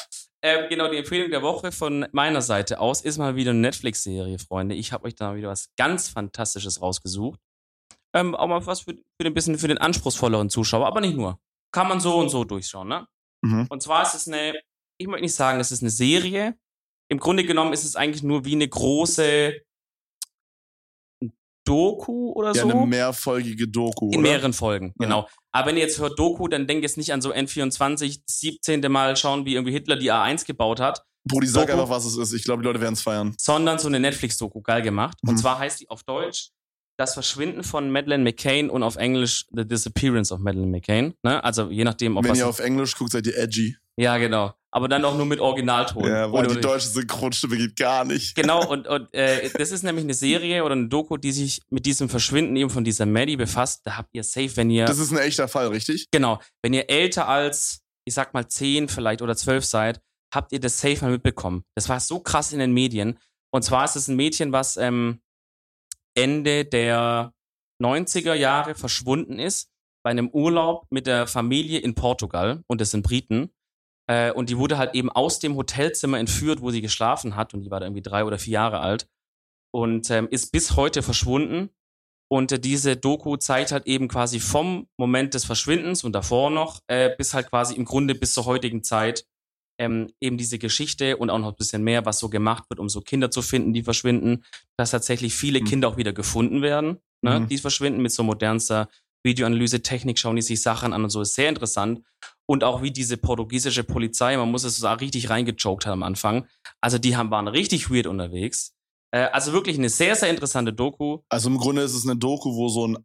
Ähm, 0.43 0.65
genau, 0.69 0.89
die 0.89 0.97
Empfehlung 0.97 1.29
der 1.29 1.43
Woche 1.43 1.71
von 1.71 2.07
meiner 2.11 2.41
Seite 2.41 2.79
aus 2.79 3.01
ist 3.01 3.19
mal 3.19 3.35
wieder 3.35 3.51
eine 3.51 3.59
Netflix-Serie, 3.59 4.39
Freunde. 4.39 4.73
Ich 4.73 4.91
habe 4.91 5.05
euch 5.05 5.13
da 5.13 5.35
wieder 5.35 5.49
was 5.49 5.69
ganz 5.77 6.09
Fantastisches 6.09 6.81
rausgesucht. 6.81 7.39
Ähm, 8.15 8.33
auch 8.33 8.47
mal 8.47 8.65
was 8.65 8.81
für, 8.81 8.93
für 8.95 9.23
den 9.23 9.35
bisschen 9.35 9.59
für 9.59 9.67
den 9.67 9.77
anspruchsvolleren 9.77 10.49
Zuschauer, 10.49 10.87
aber 10.87 10.99
nicht 10.99 11.15
nur. 11.15 11.39
Kann 11.71 11.87
man 11.87 11.99
so 11.99 12.17
und 12.17 12.29
so 12.29 12.43
durchschauen, 12.43 12.87
ne? 12.87 13.07
Mhm. 13.45 13.67
Und 13.69 13.83
zwar 13.83 14.01
ist 14.01 14.15
es 14.15 14.27
eine, 14.27 14.59
ich 14.97 15.07
möchte 15.07 15.23
nicht 15.23 15.35
sagen, 15.35 15.59
es 15.59 15.71
ist 15.71 15.83
eine 15.83 15.91
Serie. 15.91 16.57
Im 17.11 17.19
Grunde 17.19 17.43
genommen 17.43 17.73
ist 17.73 17.83
es 17.83 17.97
eigentlich 17.97 18.23
nur 18.23 18.45
wie 18.45 18.53
eine 18.53 18.69
große 18.69 19.53
Doku 21.67 22.31
oder 22.31 22.53
Ja, 22.53 22.63
so. 22.63 22.69
eine 22.71 22.85
mehrfolgige 22.87 23.67
Doku, 23.67 24.07
In 24.11 24.19
oder? 24.19 24.29
mehreren 24.29 24.53
Folgen, 24.53 24.93
Ja. 24.97 25.05
genau. 25.05 25.27
Aber 25.51 25.67
wenn 25.67 25.75
ihr 25.75 25.83
jetzt 25.83 25.99
hört 25.99 26.17
Doku, 26.17 26.47
dann 26.47 26.67
denkt 26.67 26.83
jetzt 26.83 26.97
nicht 26.97 27.11
an 27.13 27.21
so 27.21 27.33
N24, 27.33 28.21
17. 28.25 28.89
Mal 28.91 29.15
schauen, 29.17 29.45
wie 29.45 29.55
irgendwie 29.55 29.73
Hitler 29.73 29.97
die 29.97 30.11
A1 30.11 30.45
gebaut 30.45 30.79
hat, 30.79 31.03
Brudi, 31.27 31.45
sag 31.47 31.67
Doku. 31.67 31.73
einfach, 31.81 31.89
was 31.89 32.05
es 32.05 32.15
ist. 32.17 32.33
Ich 32.33 32.43
glaube, 32.45 32.63
die 32.63 32.67
Leute 32.67 32.79
werden 32.81 32.93
es 32.93 33.01
feiern. 33.01 33.35
sondern 33.37 33.77
so 33.77 33.89
eine 33.89 33.99
Netflix-Doku, 33.99 34.61
geil 34.61 34.81
gemacht. 34.81 35.17
Und 35.23 35.33
Mhm. 35.33 35.37
zwar 35.37 35.59
heißt 35.59 35.81
die 35.81 35.89
auf 35.89 36.03
Deutsch 36.03 36.49
Das 36.97 37.13
Verschwinden 37.13 37.63
von 37.63 37.89
Madeleine 37.89 38.23
McCain 38.23 38.69
und 38.69 38.83
auf 38.83 38.95
Englisch 38.95 39.45
The 39.51 39.65
Disappearance 39.67 40.31
of 40.33 40.39
Madeleine 40.39 40.69
McCain. 40.71 41.13
Ne? 41.23 41.43
Also 41.43 41.69
je 41.71 41.83
nachdem, 41.83 42.17
auf 42.17 42.25
Wenn 42.25 42.35
ihr 42.35 42.47
auf 42.47 42.59
Englisch 42.59 42.95
guckt, 42.95 43.11
seid 43.11 43.25
ihr 43.27 43.37
edgy. 43.37 43.75
ja, 43.97 44.17
genau. 44.17 44.53
Aber 44.73 44.87
dann 44.87 45.03
auch 45.03 45.17
nur 45.17 45.25
mit 45.25 45.41
Originalton. 45.41 46.05
Ja, 46.05 46.31
weil 46.31 46.45
Ohne- 46.45 46.55
die 46.55 46.61
deutsche 46.61 46.87
Synchronstimme 46.87 47.57
geht 47.57 47.75
gar 47.75 48.05
nicht. 48.05 48.35
Genau, 48.35 48.65
und, 48.71 48.87
und 48.87 49.13
äh, 49.13 49.49
das 49.57 49.71
ist 49.71 49.83
nämlich 49.83 50.05
eine 50.05 50.13
Serie 50.13 50.63
oder 50.63 50.73
eine 50.75 50.87
Doku, 50.87 51.17
die 51.17 51.33
sich 51.33 51.61
mit 51.69 51.85
diesem 51.85 52.07
Verschwinden 52.07 52.55
eben 52.55 52.69
von 52.69 52.85
dieser 52.85 53.05
Maddie 53.05 53.35
befasst. 53.35 53.81
Da 53.85 53.97
habt 53.97 54.09
ihr 54.13 54.23
safe, 54.23 54.55
wenn 54.55 54.69
ihr. 54.69 54.85
Das 54.85 54.97
ist 54.99 55.11
ein 55.11 55.17
echter 55.17 55.49
Fall, 55.49 55.67
richtig? 55.67 56.07
Genau. 56.11 56.39
Wenn 56.61 56.71
ihr 56.73 56.89
älter 56.89 57.27
als, 57.27 57.81
ich 58.05 58.13
sag 58.13 58.33
mal, 58.33 58.47
zehn 58.47 58.87
vielleicht 58.87 59.21
oder 59.21 59.35
zwölf 59.35 59.65
seid, 59.65 59.99
habt 60.33 60.53
ihr 60.53 60.61
das 60.61 60.77
safe 60.79 61.03
mal 61.03 61.11
mitbekommen. 61.11 61.63
Das 61.75 61.89
war 61.89 61.99
so 61.99 62.19
krass 62.21 62.53
in 62.53 62.59
den 62.59 62.71
Medien. 62.73 63.17
Und 63.53 63.63
zwar 63.63 63.83
ist 63.83 63.97
es 63.97 64.07
ein 64.07 64.15
Mädchen, 64.15 64.53
was 64.53 64.77
ähm, 64.77 65.19
Ende 66.15 66.65
der 66.65 67.33
90er 67.81 68.33
Jahre 68.33 68.75
verschwunden 68.75 69.39
ist 69.39 69.69
bei 70.03 70.11
einem 70.11 70.29
Urlaub 70.29 70.87
mit 70.89 71.07
der 71.07 71.27
Familie 71.27 71.79
in 71.79 71.95
Portugal 71.95 72.63
und 72.67 72.81
das 72.81 72.91
sind 72.91 73.03
Briten. 73.03 73.51
Äh, 74.07 74.31
und 74.31 74.49
die 74.49 74.57
wurde 74.57 74.77
halt 74.77 74.95
eben 74.95 75.09
aus 75.11 75.39
dem 75.39 75.55
Hotelzimmer 75.55 76.19
entführt, 76.19 76.61
wo 76.61 76.71
sie 76.71 76.81
geschlafen 76.81 77.35
hat 77.35 77.53
und 77.53 77.61
die 77.61 77.71
war 77.71 77.79
da 77.79 77.85
irgendwie 77.85 78.01
drei 78.01 78.23
oder 78.23 78.39
vier 78.39 78.53
Jahre 78.53 78.79
alt 78.79 79.07
und 79.73 80.09
ähm, 80.09 80.27
ist 80.29 80.51
bis 80.51 80.75
heute 80.75 81.01
verschwunden. 81.01 81.69
Und 82.29 82.51
äh, 82.51 82.59
diese 82.59 82.97
Doku 82.97 83.37
zeigt 83.37 83.71
halt 83.71 83.87
eben 83.87 84.07
quasi 84.07 84.39
vom 84.39 84.87
Moment 84.97 85.33
des 85.33 85.45
Verschwindens 85.45 86.03
und 86.03 86.13
davor 86.13 86.49
noch 86.49 86.81
äh, 86.87 87.15
bis 87.15 87.33
halt 87.33 87.49
quasi 87.49 87.75
im 87.75 87.85
Grunde 87.85 88.15
bis 88.15 88.33
zur 88.33 88.45
heutigen 88.45 88.83
Zeit 88.83 89.25
ähm, 89.81 90.07
eben 90.21 90.37
diese 90.37 90.59
Geschichte 90.59 91.17
und 91.17 91.29
auch 91.31 91.39
noch 91.39 91.49
ein 91.49 91.55
bisschen 91.57 91.83
mehr, 91.83 92.05
was 92.05 92.19
so 92.19 92.29
gemacht 92.29 92.65
wird, 92.69 92.79
um 92.79 92.87
so 92.87 93.01
Kinder 93.01 93.31
zu 93.31 93.41
finden, 93.41 93.73
die 93.73 93.81
verschwinden, 93.83 94.43
dass 94.77 94.91
tatsächlich 94.91 95.33
viele 95.33 95.59
Mhm. 95.61 95.65
Kinder 95.65 95.87
auch 95.87 95.97
wieder 95.97 96.13
gefunden 96.13 96.61
werden, 96.61 96.97
ne, 97.23 97.39
Mhm. 97.41 97.47
die 97.47 97.57
verschwinden 97.57 98.01
mit 98.01 98.11
so 98.11 98.23
modernster 98.23 98.87
Videoanalyse-Technik, 99.25 100.17
schauen 100.19 100.35
die 100.35 100.41
sich 100.41 100.61
Sachen 100.61 100.93
an 100.93 101.03
und 101.03 101.09
so, 101.09 101.21
ist 101.21 101.35
sehr 101.35 101.49
interessant. 101.49 102.01
Und 102.47 102.63
auch 102.63 102.81
wie 102.81 102.91
diese 102.91 103.17
portugiesische 103.17 103.83
Polizei, 103.83 104.35
man 104.37 104.49
muss 104.51 104.63
es 104.63 104.75
so 104.77 104.81
sagen, 104.81 104.99
richtig 104.99 105.29
reingechoked 105.29 105.85
hat 105.85 105.93
am 105.93 106.03
Anfang. 106.03 106.47
Also 106.81 106.97
die 106.97 107.15
haben, 107.15 107.31
waren 107.31 107.47
richtig 107.47 107.89
weird 107.89 108.07
unterwegs. 108.07 108.73
Äh, 109.11 109.29
also 109.31 109.53
wirklich 109.53 109.77
eine 109.77 109.89
sehr, 109.89 110.15
sehr 110.15 110.29
interessante 110.29 110.73
Doku. 110.73 111.19
Also 111.29 111.49
im 111.49 111.57
Grunde 111.57 111.81
ist 111.83 111.93
es 111.93 112.05
eine 112.07 112.17
Doku, 112.17 112.55
wo 112.55 112.67
so 112.69 112.87
ein 112.87 112.97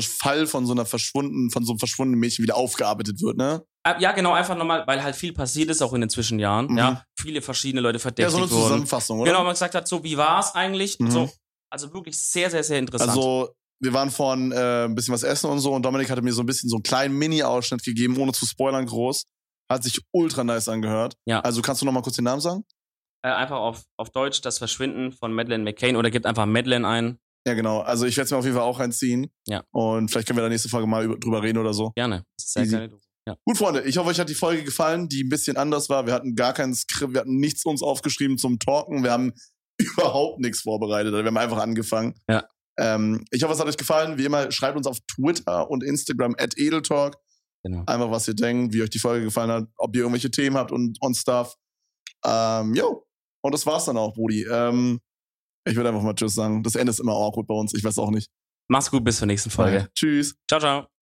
Fall 0.00 0.46
von 0.46 0.66
so 0.66 0.72
einer 0.72 0.86
verschwunden, 0.86 1.50
von 1.50 1.64
so 1.64 1.72
einem 1.72 1.78
verschwundenen 1.78 2.20
Mädchen 2.20 2.42
wieder 2.42 2.56
aufgearbeitet 2.56 3.20
wird, 3.20 3.36
ne? 3.36 3.64
Äh, 3.86 4.00
Ja, 4.00 4.12
genau, 4.12 4.32
einfach 4.32 4.56
nochmal, 4.56 4.86
weil 4.86 5.02
halt 5.02 5.14
viel 5.16 5.32
passiert 5.32 5.70
ist, 5.70 5.82
auch 5.82 5.92
in 5.92 6.00
den 6.00 6.10
Zwischenjahren. 6.10 6.66
Mhm. 6.68 6.78
Ja, 6.78 7.04
viele 7.18 7.42
verschiedene 7.42 7.80
Leute 7.80 7.96
Ja, 7.96 8.02
verdächtigt 8.02 8.32
so 8.32 8.42
eine 8.42 8.50
wurden. 8.50 8.62
Zusammenfassung, 8.62 9.20
oder? 9.20 9.30
Genau, 9.30 9.44
man 9.44 9.52
gesagt 9.52 9.74
hat, 9.74 9.86
so 9.88 10.02
wie 10.04 10.16
war 10.16 10.40
es 10.40 10.54
eigentlich? 10.54 10.98
Mhm. 10.98 11.10
So, 11.10 11.30
also 11.70 11.92
wirklich 11.92 12.18
sehr, 12.18 12.50
sehr, 12.50 12.64
sehr 12.64 12.78
interessant. 12.78 13.10
Also, 13.10 13.54
wir 13.80 13.92
waren 13.92 14.10
vorhin 14.10 14.52
äh, 14.52 14.84
ein 14.84 14.94
bisschen 14.94 15.12
was 15.12 15.22
essen 15.24 15.50
und 15.50 15.58
so 15.58 15.72
und 15.74 15.82
Dominik 15.84 16.08
hatte 16.08 16.22
mir 16.22 16.32
so 16.32 16.42
ein 16.42 16.46
bisschen 16.46 16.70
so 16.70 16.76
einen 16.76 16.82
kleinen 16.84 17.18
Mini-Ausschnitt 17.18 17.82
gegeben, 17.84 18.16
ohne 18.18 18.32
zu 18.32 18.46
spoilern 18.46 18.86
groß. 18.86 19.24
Hat 19.70 19.82
sich 19.82 20.00
ultra 20.12 20.44
nice 20.44 20.68
angehört. 20.68 21.16
Ja. 21.26 21.40
Also 21.40 21.60
kannst 21.62 21.82
du 21.82 21.86
noch 21.86 21.92
mal 21.92 22.02
kurz 22.02 22.16
den 22.16 22.24
Namen 22.24 22.40
sagen? 22.40 22.64
äh, 23.22 23.28
einfach 23.30 23.56
auf, 23.56 23.82
auf 23.96 24.10
Deutsch 24.10 24.42
das 24.42 24.58
Verschwinden 24.58 25.10
von 25.12 25.32
Madeleine 25.32 25.64
McCain 25.64 25.96
oder 25.96 26.10
gibt 26.10 26.26
einfach 26.26 26.44
Madeleine 26.46 26.86
ein. 26.86 27.18
Ja, 27.46 27.54
genau. 27.54 27.80
Also 27.80 28.04
ich 28.06 28.16
werde 28.18 28.26
es 28.26 28.30
mir 28.30 28.36
auf 28.36 28.44
jeden 28.44 28.56
Fall 28.56 28.64
auch 28.66 28.78
reinziehen. 28.80 29.30
Ja. 29.46 29.62
Und 29.72 30.10
vielleicht 30.10 30.26
können 30.28 30.36
wir 30.38 30.42
da 30.42 30.48
nächste 30.50 30.68
Folge 30.68 30.86
mal 30.86 31.04
über, 31.04 31.16
drüber 31.18 31.42
reden 31.42 31.58
oder 31.58 31.72
so. 31.74 31.92
Gerne. 31.96 32.24
Sehr 32.38 32.62
Easy. 32.64 32.78
Doku. 32.88 32.98
Ja. 33.26 33.36
Gut, 33.44 33.56
Freunde, 33.56 33.82
ich 33.82 33.96
hoffe, 33.96 34.10
euch 34.10 34.20
hat 34.20 34.28
die 34.28 34.34
Folge 34.34 34.64
gefallen, 34.64 35.08
die 35.08 35.24
ein 35.24 35.28
bisschen 35.28 35.56
anders 35.56 35.88
war. 35.88 36.06
Wir 36.06 36.12
hatten 36.12 36.34
gar 36.34 36.52
kein 36.52 36.74
Skript, 36.74 37.14
wir 37.14 37.20
hatten 37.20 37.36
nichts 37.36 37.64
uns 37.64 37.82
aufgeschrieben 37.82 38.36
zum 38.36 38.58
Talken. 38.58 39.02
Wir 39.02 39.12
haben 39.12 39.32
überhaupt 39.78 40.40
nichts 40.40 40.60
vorbereitet. 40.60 41.12
Wir 41.12 41.24
haben 41.24 41.36
einfach 41.36 41.58
angefangen. 41.58 42.14
Ja. 42.28 42.44
Ähm, 42.78 43.24
ich 43.30 43.42
hoffe, 43.42 43.54
es 43.54 43.60
hat 43.60 43.66
euch 43.66 43.76
gefallen. 43.76 44.18
Wie 44.18 44.24
immer, 44.24 44.50
schreibt 44.50 44.76
uns 44.76 44.86
auf 44.86 44.98
Twitter 45.00 45.70
und 45.70 45.82
Instagram 45.82 46.34
at 46.38 46.58
Edeltalk. 46.58 47.16
Genau. 47.62 47.82
Einfach, 47.86 48.10
was 48.10 48.28
ihr 48.28 48.34
denkt, 48.34 48.74
wie 48.74 48.82
euch 48.82 48.90
die 48.90 48.98
Folge 48.98 49.24
gefallen 49.24 49.50
hat, 49.50 49.68
ob 49.76 49.94
ihr 49.94 50.02
irgendwelche 50.02 50.30
Themen 50.30 50.56
habt 50.56 50.70
und, 50.70 50.98
und 51.00 51.16
Stuff. 51.16 51.56
Ähm, 52.24 52.74
jo. 52.74 53.06
Und 53.42 53.54
das 53.54 53.64
war's 53.64 53.86
dann 53.86 53.96
auch, 53.96 54.14
Brudi. 54.14 54.46
Ähm, 54.50 55.00
ich 55.66 55.76
würde 55.76 55.88
einfach 55.88 56.02
mal 56.02 56.14
Tschüss 56.14 56.34
sagen. 56.34 56.62
Das 56.62 56.74
Ende 56.74 56.90
ist 56.90 57.00
immer 57.00 57.12
awkward 57.12 57.46
bei 57.46 57.54
uns. 57.54 57.72
Ich 57.74 57.82
weiß 57.82 57.98
auch 57.98 58.10
nicht. 58.10 58.30
Mach's 58.68 58.90
gut, 58.90 59.04
bis 59.04 59.18
zur 59.18 59.26
nächsten 59.26 59.50
Folge. 59.50 59.88
Tschüss. 59.94 60.34
Ciao, 60.48 60.60
ciao. 60.60 60.93